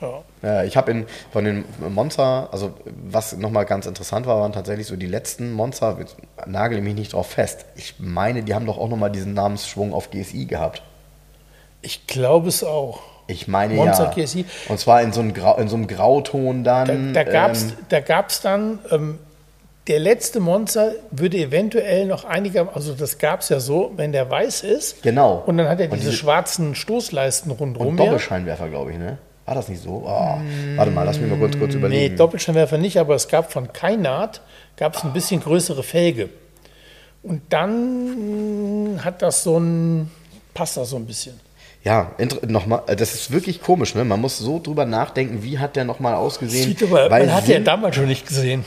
Ja. 0.00 0.22
Ja, 0.42 0.62
ich 0.64 0.76
habe 0.76 0.90
in 0.92 1.06
von 1.32 1.44
den 1.44 1.64
Monster, 1.88 2.48
also 2.52 2.72
was 3.04 3.36
nochmal 3.36 3.64
ganz 3.64 3.86
interessant 3.86 4.26
war, 4.26 4.40
waren 4.40 4.52
tatsächlich 4.52 4.86
so 4.86 4.96
die 4.96 5.06
letzten 5.06 5.52
Monster, 5.52 5.96
nagel 6.46 6.80
mich 6.80 6.94
nicht 6.94 7.12
drauf 7.12 7.26
fest. 7.28 7.64
Ich 7.74 7.94
meine, 7.98 8.42
die 8.44 8.54
haben 8.54 8.66
doch 8.66 8.78
auch 8.78 8.88
nochmal 8.88 9.10
diesen 9.10 9.34
Namensschwung 9.34 9.92
auf 9.92 10.10
GSI 10.10 10.44
gehabt. 10.46 10.82
Ich 11.82 12.06
glaube 12.06 12.48
es 12.48 12.62
auch. 12.64 13.00
Ich 13.26 13.46
meine 13.48 13.74
Monster 13.74 14.12
ja. 14.16 14.24
GSI. 14.24 14.44
Und 14.68 14.78
zwar 14.80 15.02
in 15.02 15.12
so 15.12 15.20
einem, 15.20 15.34
Grau, 15.34 15.56
in 15.58 15.68
so 15.68 15.76
einem 15.76 15.86
Grauton 15.86 16.64
Da, 16.64 16.84
dann. 16.84 17.12
da 17.12 17.24
gab 17.24 17.52
es 17.52 17.64
ähm, 17.64 17.72
da 17.88 18.00
gab's 18.00 18.40
dann, 18.40 18.78
ähm, 18.90 19.18
der 19.86 19.98
letzte 20.00 20.40
Monster 20.40 20.92
würde 21.10 21.38
eventuell 21.38 22.06
noch 22.06 22.24
einiger, 22.24 22.68
also 22.74 22.94
das 22.94 23.18
gab 23.18 23.40
es 23.40 23.48
ja 23.48 23.58
so, 23.60 23.92
wenn 23.96 24.12
der 24.12 24.30
weiß 24.30 24.62
ist. 24.62 25.02
Genau. 25.02 25.42
Und 25.46 25.56
dann 25.58 25.68
hat 25.68 25.80
er 25.80 25.88
diese, 25.88 26.10
diese- 26.10 26.12
schwarzen 26.12 26.74
Stoßleisten 26.74 27.50
rundherum. 27.50 27.88
und 27.88 27.96
Doppelscheinwerfer, 27.96 28.68
glaube 28.68 28.92
ich, 28.92 28.98
ne? 28.98 29.18
War 29.48 29.54
das 29.54 29.68
nicht 29.70 29.82
so? 29.82 30.02
Oh, 30.04 30.38
warte 30.76 30.90
mal, 30.90 31.04
lass 31.04 31.18
mich 31.18 31.30
mal 31.30 31.38
kurz, 31.38 31.58
kurz 31.58 31.72
Nee, 31.72 31.78
überlegen. 31.78 32.16
Doppelscheinwerfer 32.18 32.76
nicht, 32.76 32.98
aber 32.98 33.14
es 33.14 33.28
gab 33.28 33.50
von 33.50 33.72
Kainat 33.72 34.42
gab 34.76 34.94
es 34.94 35.04
ein 35.04 35.14
bisschen 35.14 35.40
größere 35.40 35.82
Felge. 35.82 36.28
Und 37.22 37.40
dann 37.48 39.00
hat 39.02 39.22
das 39.22 39.42
so 39.42 39.58
ein, 39.58 40.10
passt 40.52 40.76
das 40.76 40.90
so 40.90 40.96
ein 40.96 41.06
bisschen. 41.06 41.40
Ja, 41.82 42.12
inter- 42.18 42.46
noch 42.46 42.66
mal, 42.66 42.82
äh, 42.88 42.94
das 42.96 43.14
ist 43.14 43.30
wirklich 43.30 43.62
komisch, 43.62 43.94
ne? 43.94 44.04
Man 44.04 44.20
muss 44.20 44.36
so 44.36 44.60
drüber 44.62 44.84
nachdenken, 44.84 45.42
wie 45.42 45.58
hat 45.58 45.76
der 45.76 45.84
nochmal 45.84 46.12
ausgesehen? 46.14 46.64
Sieht 46.68 46.82
aber, 46.82 47.10
Weil 47.10 47.24
man 47.26 47.34
hat 47.34 47.48
ja 47.48 47.58
damals 47.60 47.96
schon 47.96 48.06
nicht 48.06 48.26
gesehen. 48.26 48.66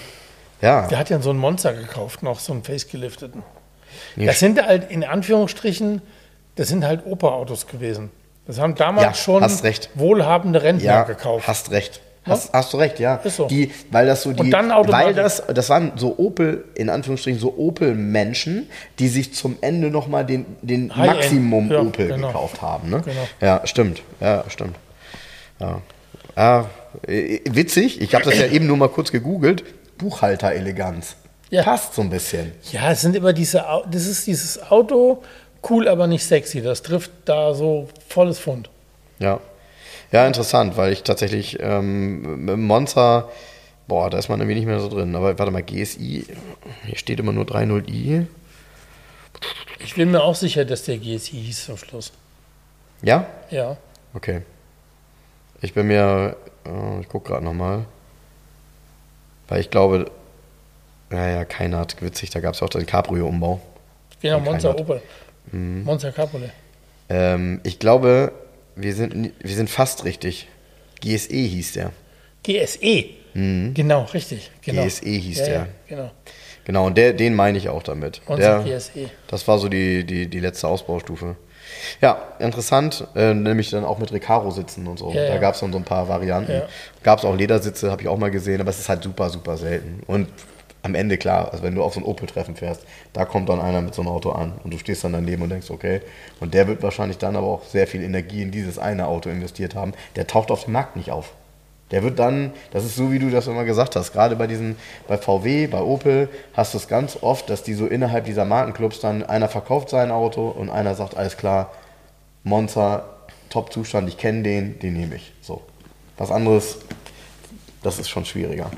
ja, 0.61 0.87
Der 0.87 0.97
hat 0.97 1.11
ja 1.11 1.21
so 1.21 1.29
einen 1.29 1.37
Monster 1.37 1.73
gekauft, 1.73 2.23
noch 2.23 2.39
so 2.39 2.53
einen 2.53 2.63
facegelifteten. 2.63 3.43
Nee, 4.15 4.25
Das 4.25 4.39
sind 4.39 4.59
halt 4.65 4.89
in 4.89 5.03
Anführungsstrichen, 5.03 6.01
das 6.55 6.69
sind 6.69 6.83
halt 6.85 7.05
Opa-Autos 7.05 7.67
gewesen. 7.67 8.09
Das 8.47 8.59
haben 8.59 8.75
damals 8.75 9.03
Ja, 9.05 9.13
schon 9.13 9.43
hast 9.43 9.63
recht. 9.63 9.89
wohlhabende 9.95 10.61
Rentner 10.63 10.83
ja, 10.85 11.03
gekauft. 11.03 11.47
hast 11.47 11.71
recht. 11.71 12.01
Hast, 12.23 12.53
hast 12.53 12.71
du 12.73 12.77
recht, 12.77 12.99
ja. 12.99 13.15
Ist 13.15 13.37
so. 13.37 13.47
Die, 13.47 13.71
weil 13.89 14.05
das 14.05 14.21
so 14.21 14.31
die, 14.31 14.41
Und 14.41 14.51
dann 14.51 14.69
weil 14.69 15.13
das, 15.15 15.41
das 15.47 15.69
waren 15.69 15.93
so 15.95 16.19
Opel, 16.19 16.65
in 16.75 16.89
Anführungsstrichen, 16.89 17.39
so 17.39 17.55
Opel-Menschen, 17.57 18.69
die 18.99 19.07
sich 19.07 19.33
zum 19.33 19.57
Ende 19.61 19.89
nochmal 19.89 20.23
den, 20.23 20.45
den 20.61 20.89
Maximum 20.89 21.71
ja, 21.71 21.81
Opel 21.81 22.09
genau. 22.09 22.27
gekauft 22.27 22.61
haben. 22.61 22.91
Ne? 22.91 23.01
Genau. 23.03 23.27
Ja, 23.41 23.61
stimmt. 23.65 24.03
Ja, 24.19 24.43
stimmt. 24.49 24.75
Ja. 25.59 26.69
Äh, 27.07 27.39
witzig, 27.49 28.01
ich 28.01 28.13
habe 28.13 28.23
das 28.23 28.37
ja 28.37 28.45
eben 28.47 28.67
nur 28.67 28.77
mal 28.77 28.89
kurz 28.89 29.11
gegoogelt. 29.11 29.63
Buchhalter-Eleganz. 29.97 31.15
Ja. 31.49 31.63
Passt 31.63 31.95
so 31.95 32.01
ein 32.01 32.09
bisschen. 32.09 32.51
Ja, 32.71 32.91
es 32.91 33.01
sind 33.01 33.15
immer 33.15 33.33
diese, 33.33 33.65
das 33.89 34.05
ist 34.05 34.27
dieses 34.27 34.71
Auto, 34.71 35.21
cool, 35.69 35.87
aber 35.87 36.07
nicht 36.07 36.25
sexy. 36.25 36.61
Das 36.61 36.81
trifft 36.81 37.11
da 37.25 37.53
so 37.53 37.89
volles 38.07 38.39
Fund. 38.39 38.69
Ja. 39.19 39.39
Ja, 40.11 40.27
interessant, 40.27 40.75
weil 40.75 40.91
ich 40.91 41.03
tatsächlich 41.03 41.57
ähm, 41.61 42.65
Monza, 42.67 43.29
boah, 43.87 44.09
da 44.09 44.17
ist 44.17 44.27
man 44.27 44.39
irgendwie 44.41 44.55
nicht 44.55 44.65
mehr 44.65 44.79
so 44.79 44.89
drin. 44.89 45.15
Aber 45.15 45.37
warte 45.39 45.51
mal, 45.51 45.63
GSI, 45.63 46.25
hier 46.85 46.97
steht 46.97 47.19
immer 47.19 47.31
nur 47.31 47.45
3.0i. 47.45 48.25
Ich 49.79 49.95
bin 49.95 50.11
mir 50.11 50.21
auch 50.21 50.35
sicher, 50.35 50.65
dass 50.65 50.83
der 50.83 50.97
GSI 50.97 51.43
hieß 51.43 51.65
zum 51.65 51.77
Schluss. 51.77 52.11
Ja? 53.01 53.25
Ja. 53.49 53.77
Okay. 54.13 54.41
Ich 55.61 55.73
bin 55.73 55.87
mir, 55.87 56.35
äh, 56.65 56.99
ich 56.99 57.07
gucke 57.07 57.29
gerade 57.29 57.45
nochmal. 57.45 57.85
Weil 59.47 59.61
ich 59.61 59.69
glaube, 59.69 60.11
naja, 61.09 61.45
keiner 61.45 61.79
hat 61.79 62.01
witzig, 62.01 62.29
da 62.29 62.39
gab 62.39 62.53
es 62.53 62.61
auch 62.61 62.69
den 62.69 62.85
Cabrio-Umbau. 62.85 63.59
Genau, 64.21 64.39
keiner. 64.39 64.79
Opel. 64.79 65.01
Mhm. 65.51 65.83
Monster 65.83 66.11
Cabriolet. 66.11 66.51
Ähm, 67.09 67.59
ich 67.63 67.79
glaube, 67.79 68.31
wir 68.75 68.93
sind, 68.93 69.33
wir 69.39 69.55
sind 69.55 69.69
fast 69.69 70.05
richtig. 70.05 70.47
GSE 71.01 71.35
hieß 71.35 71.73
der. 71.73 71.91
GSE. 72.43 73.05
Genau, 73.33 74.03
richtig. 74.13 74.51
Genau. 74.61 74.83
GSE 74.85 75.05
hieß 75.05 75.39
ja, 75.39 75.45
der. 75.45 75.55
Ja, 75.55 75.67
genau. 75.87 76.11
Genau, 76.63 76.85
und 76.85 76.97
der, 76.97 77.13
den 77.13 77.33
meine 77.33 77.57
ich 77.57 77.69
auch 77.69 77.83
damit. 77.83 78.21
Monster 78.27 78.63
der, 78.63 78.77
GSE. 78.77 79.09
Das 79.27 79.47
war 79.47 79.57
so 79.57 79.67
die, 79.67 80.05
die, 80.05 80.27
die 80.27 80.39
letzte 80.39 80.67
Ausbaustufe. 80.67 81.35
Ja, 82.01 82.21
interessant, 82.39 83.07
äh, 83.15 83.33
nämlich 83.33 83.69
dann 83.69 83.85
auch 83.85 83.97
mit 83.97 84.11
Recaro 84.11 84.51
sitzen 84.51 84.87
und 84.87 84.99
so. 84.99 85.11
Ja, 85.11 85.27
da 85.27 85.33
ja. 85.35 85.37
gab 85.37 85.55
es 85.55 85.61
dann 85.61 85.71
so 85.71 85.77
ein 85.77 85.85
paar 85.85 86.07
Varianten. 86.07 86.51
Ja. 86.51 86.67
Gab 87.03 87.19
es 87.19 87.25
auch 87.25 87.35
Ledersitze, 87.35 87.89
habe 87.89 88.01
ich 88.01 88.07
auch 88.07 88.17
mal 88.17 88.29
gesehen, 88.31 88.61
aber 88.61 88.69
es 88.69 88.79
ist 88.79 88.89
halt 88.89 89.03
super, 89.03 89.29
super 89.29 89.57
selten. 89.57 90.01
Und 90.05 90.27
am 90.83 90.95
Ende 90.95 91.17
klar, 91.17 91.51
also 91.51 91.63
wenn 91.63 91.75
du 91.75 91.83
auf 91.83 91.93
so 91.93 91.99
ein 91.99 92.05
Opel-Treffen 92.05 92.55
fährst, 92.55 92.85
da 93.13 93.25
kommt 93.25 93.49
dann 93.49 93.61
einer 93.61 93.81
mit 93.81 93.93
so 93.93 94.01
einem 94.01 94.09
Auto 94.09 94.31
an 94.31 94.53
und 94.63 94.73
du 94.73 94.77
stehst 94.77 95.03
dann 95.03 95.13
daneben 95.13 95.43
und 95.43 95.49
denkst, 95.49 95.69
okay, 95.69 96.01
und 96.39 96.53
der 96.53 96.67
wird 96.67 96.81
wahrscheinlich 96.81 97.17
dann 97.17 97.35
aber 97.35 97.47
auch 97.47 97.65
sehr 97.65 97.87
viel 97.87 98.01
Energie 98.03 98.41
in 98.41 98.51
dieses 98.51 98.79
eine 98.79 99.07
Auto 99.07 99.29
investiert 99.29 99.75
haben. 99.75 99.93
Der 100.15 100.27
taucht 100.27 100.49
auf 100.49 100.65
dem 100.65 100.73
Markt 100.73 100.95
nicht 100.95 101.11
auf. 101.11 101.33
Der 101.91 102.03
wird 102.03 102.19
dann, 102.19 102.53
das 102.71 102.85
ist 102.85 102.95
so, 102.95 103.11
wie 103.11 103.19
du 103.19 103.29
das 103.29 103.47
immer 103.47 103.65
gesagt 103.65 103.95
hast, 103.97 104.13
gerade 104.13 104.37
bei 104.37 104.47
diesen, 104.47 104.77
bei 105.07 105.17
VW, 105.17 105.67
bei 105.67 105.81
Opel, 105.81 106.29
hast 106.53 106.73
du 106.73 106.77
es 106.77 106.87
ganz 106.87 107.17
oft, 107.21 107.49
dass 107.49 107.63
die 107.63 107.73
so 107.73 107.85
innerhalb 107.85 108.25
dieser 108.25 108.45
Markenclubs 108.45 109.01
dann, 109.01 109.23
einer 109.23 109.49
verkauft 109.49 109.89
sein 109.89 110.09
Auto 110.09 110.47
und 110.47 110.69
einer 110.69 110.95
sagt, 110.95 111.17
alles 111.17 111.35
klar, 111.35 111.71
Monza, 112.43 113.03
Top-Zustand, 113.49 114.07
ich 114.07 114.17
kenne 114.17 114.43
den, 114.43 114.79
den 114.79 114.93
nehme 114.93 115.15
ich. 115.15 115.33
So. 115.41 115.61
Was 116.17 116.31
anderes, 116.31 116.79
das 117.83 117.99
ist 117.99 118.09
schon 118.09 118.23
schwieriger. 118.25 118.71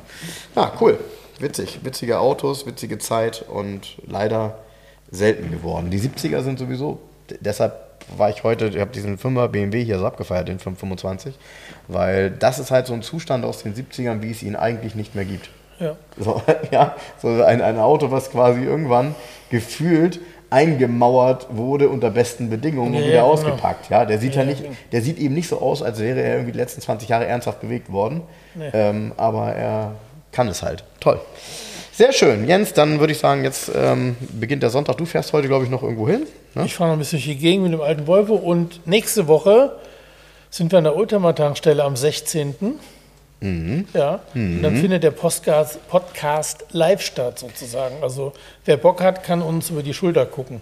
Ja, 0.56 0.74
cool. 0.82 1.00
Witzig. 1.40 1.80
Witzige 1.84 2.20
Autos, 2.20 2.66
witzige 2.66 2.98
Zeit 2.98 3.44
und 3.48 3.98
leider 4.08 4.60
selten 5.12 5.52
geworden. 5.52 5.90
Die 5.90 6.00
70er 6.00 6.42
sind 6.42 6.60
sowieso, 6.60 7.00
deshalb 7.40 7.74
war 8.18 8.30
ich 8.30 8.44
heute, 8.44 8.68
ich 8.68 8.80
habe 8.80 8.92
diesen 8.92 9.18
5er 9.18 9.48
BMW 9.48 9.84
hier 9.84 10.00
so 10.00 10.06
abgefeiert, 10.06 10.48
den 10.48 10.60
525, 10.60 11.36
weil 11.88 12.32
das 12.32 12.60
ist 12.60 12.72
halt 12.72 12.88
so 12.88 12.94
ein 12.94 13.02
Zustand 13.02 13.46
aus 13.46 13.64
den 13.64 13.74
70ern, 13.76 14.22
wie 14.22 14.32
es 14.32 14.44
ihn 14.44 14.56
eigentlich 14.56 14.96
nicht 14.96 15.16
mehr 15.16 15.26
gibt. 15.26 15.50
Ja. 15.80 15.96
So, 16.18 16.42
ja, 16.72 16.96
so 17.22 17.28
ein, 17.44 17.62
ein 17.62 17.80
Auto, 17.80 18.12
was 18.12 18.32
quasi 18.32 18.62
irgendwann 18.64 19.16
gefühlt 19.50 20.20
eingemauert 20.50 21.48
wurde 21.50 21.90
unter 21.90 22.12
besten 22.12 22.50
Bedingungen 22.50 22.90
und 22.94 23.00
Ja, 23.00 23.06
wieder 23.06 23.14
ja, 23.16 23.22
genau. 23.22 23.34
ausgepackt. 23.34 23.90
Ja, 23.90 24.06
der 24.06 24.20
sieht 24.20 24.36
ja, 24.36 24.42
Ja, 24.44 24.48
nicht, 24.48 24.62
genau. 24.62 24.76
der 24.92 25.02
sieht 25.02 25.18
eben 25.18 25.34
nicht 25.34 25.48
so 25.48 25.60
aus, 25.60 25.82
als 25.82 26.00
wäre 26.00 26.22
er 26.22 26.34
irgendwie 26.34 26.52
die 26.52 26.60
letzten 26.60 26.80
20 26.82 27.10
Jahre 27.10 27.26
ernsthaft 27.26 27.62
bewegt 27.62 27.92
worden. 27.92 28.22
Nee. 28.54 28.70
Ähm, 28.72 29.14
aber 29.18 29.54
er 29.54 29.96
kann 30.34 30.48
es 30.50 30.62
halt. 30.62 30.84
Toll. 31.00 31.20
Sehr 31.94 32.12
schön. 32.12 32.48
Jens, 32.48 32.74
dann 32.74 33.00
würde 33.00 33.14
ich 33.14 33.20
sagen, 33.20 33.44
jetzt 33.44 33.72
ähm, 33.76 34.16
beginnt 34.34 34.64
der 34.64 34.72
Sonntag. 34.72 34.98
Du 34.98 35.06
fährst 35.06 35.32
heute, 35.32 35.48
glaube 35.48 35.64
ich, 35.64 35.70
noch 35.70 35.84
irgendwo 35.84 36.10
hin. 36.10 36.24
Ne? 36.56 36.66
Ich 36.66 36.74
fahre 36.76 36.90
noch 36.90 36.96
ein 36.96 37.00
bisschen 37.00 37.20
durch 37.20 37.26
die 37.28 37.38
Gegend 37.38 37.64
mit 37.64 37.72
dem 37.74 37.82
alten 37.82 38.08
Volvo 38.08 38.34
und 38.36 38.86
nächste 38.88 39.28
Woche 39.28 39.74
sind 40.50 40.72
wir 40.72 40.80
an 40.80 40.84
der 40.86 40.96
Ultramar-Tankstelle 40.96 41.84
am 41.84 41.96
16. 41.96 42.56
Mhm. 43.42 43.88
Ja, 43.94 44.22
und 44.34 44.62
dann 44.64 44.78
findet 44.78 45.04
der 45.04 45.12
Podcast, 45.12 45.86
Podcast 45.90 46.66
live 46.72 47.02
statt 47.02 47.40
sozusagen. 47.40 47.96
Also 48.02 48.32
wer 48.66 48.78
Bock 48.78 49.02
hat, 49.02 49.24
kann 49.24 49.42
uns 49.42 49.70
über 49.70 49.84
die 49.84 49.94
Schulter 49.94 50.26
gucken. 50.26 50.62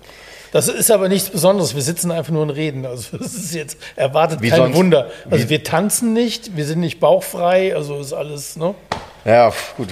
Das 0.52 0.68
ist 0.68 0.89
aber 0.91 1.07
nichts 1.07 1.30
Besonderes. 1.30 1.76
Wir 1.76 1.81
sitzen 1.81 2.11
einfach 2.11 2.34
nur 2.34 2.41
und 2.41 2.49
reden. 2.49 2.85
Also 2.85 3.18
das 3.19 3.35
ist 3.35 3.53
jetzt 3.53 3.77
erwartet 3.95 4.41
Wie 4.41 4.49
kein 4.49 4.57
sonst- 4.57 4.76
Wunder. 4.76 5.10
Also 5.30 5.45
wie- 5.45 5.49
wir 5.49 5.64
tanzen 5.64 6.11
nicht, 6.14 6.57
wir 6.57 6.65
sind 6.65 6.80
nicht 6.80 6.99
bauchfrei. 6.99 7.76
Also 7.76 7.99
ist 7.99 8.14
alles. 8.14 8.57
Ne? 8.57 8.73
Ja, 9.26 9.52
gut. 9.77 9.89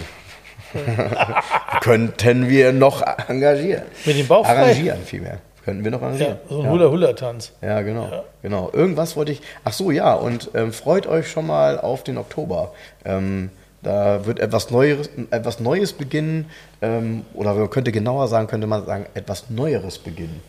Könnten 1.81 2.47
wir 2.49 2.71
noch 2.73 3.03
engagieren. 3.27 3.83
Mit 4.05 4.17
dem 4.17 4.27
Bauch 4.27 4.45
frei? 4.45 4.55
Arrangieren 4.55 5.03
vielmehr. 5.03 5.39
Könnten 5.65 5.83
wir 5.83 5.91
noch 5.91 6.01
arrangieren. 6.01 6.37
Ja, 6.43 6.49
so 6.49 6.59
ein 6.59 6.65
Ja. 6.65 6.71
Hula-Hula-Tanz. 6.71 7.51
Ja, 7.61 7.81
genau. 7.81 8.23
genau. 8.41 8.69
Irgendwas 8.73 9.15
wollte 9.15 9.31
ich. 9.31 9.41
Ach 9.63 9.73
so, 9.73 9.91
ja. 9.91 10.13
Und 10.13 10.51
ähm, 10.53 10.73
freut 10.73 11.07
euch 11.07 11.29
schon 11.29 11.47
mal 11.47 11.79
auf 11.79 12.03
den 12.03 12.17
Oktober. 12.17 12.71
Ähm, 13.05 13.49
da 13.81 14.25
wird 14.25 14.39
etwas 14.39 14.69
Neues, 14.71 15.09
etwas 15.31 15.59
Neues 15.59 15.93
beginnen. 15.93 16.49
Ähm, 16.81 17.25
oder 17.33 17.53
man 17.53 17.69
könnte 17.69 17.91
genauer 17.91 18.27
sagen, 18.27 18.47
könnte 18.47 18.67
man 18.67 18.85
sagen, 18.85 19.05
etwas 19.13 19.49
Neueres 19.49 19.97
beginnen. 19.97 20.41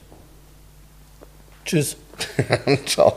Tschüss. 1.65 1.97
Ciao. 2.86 3.16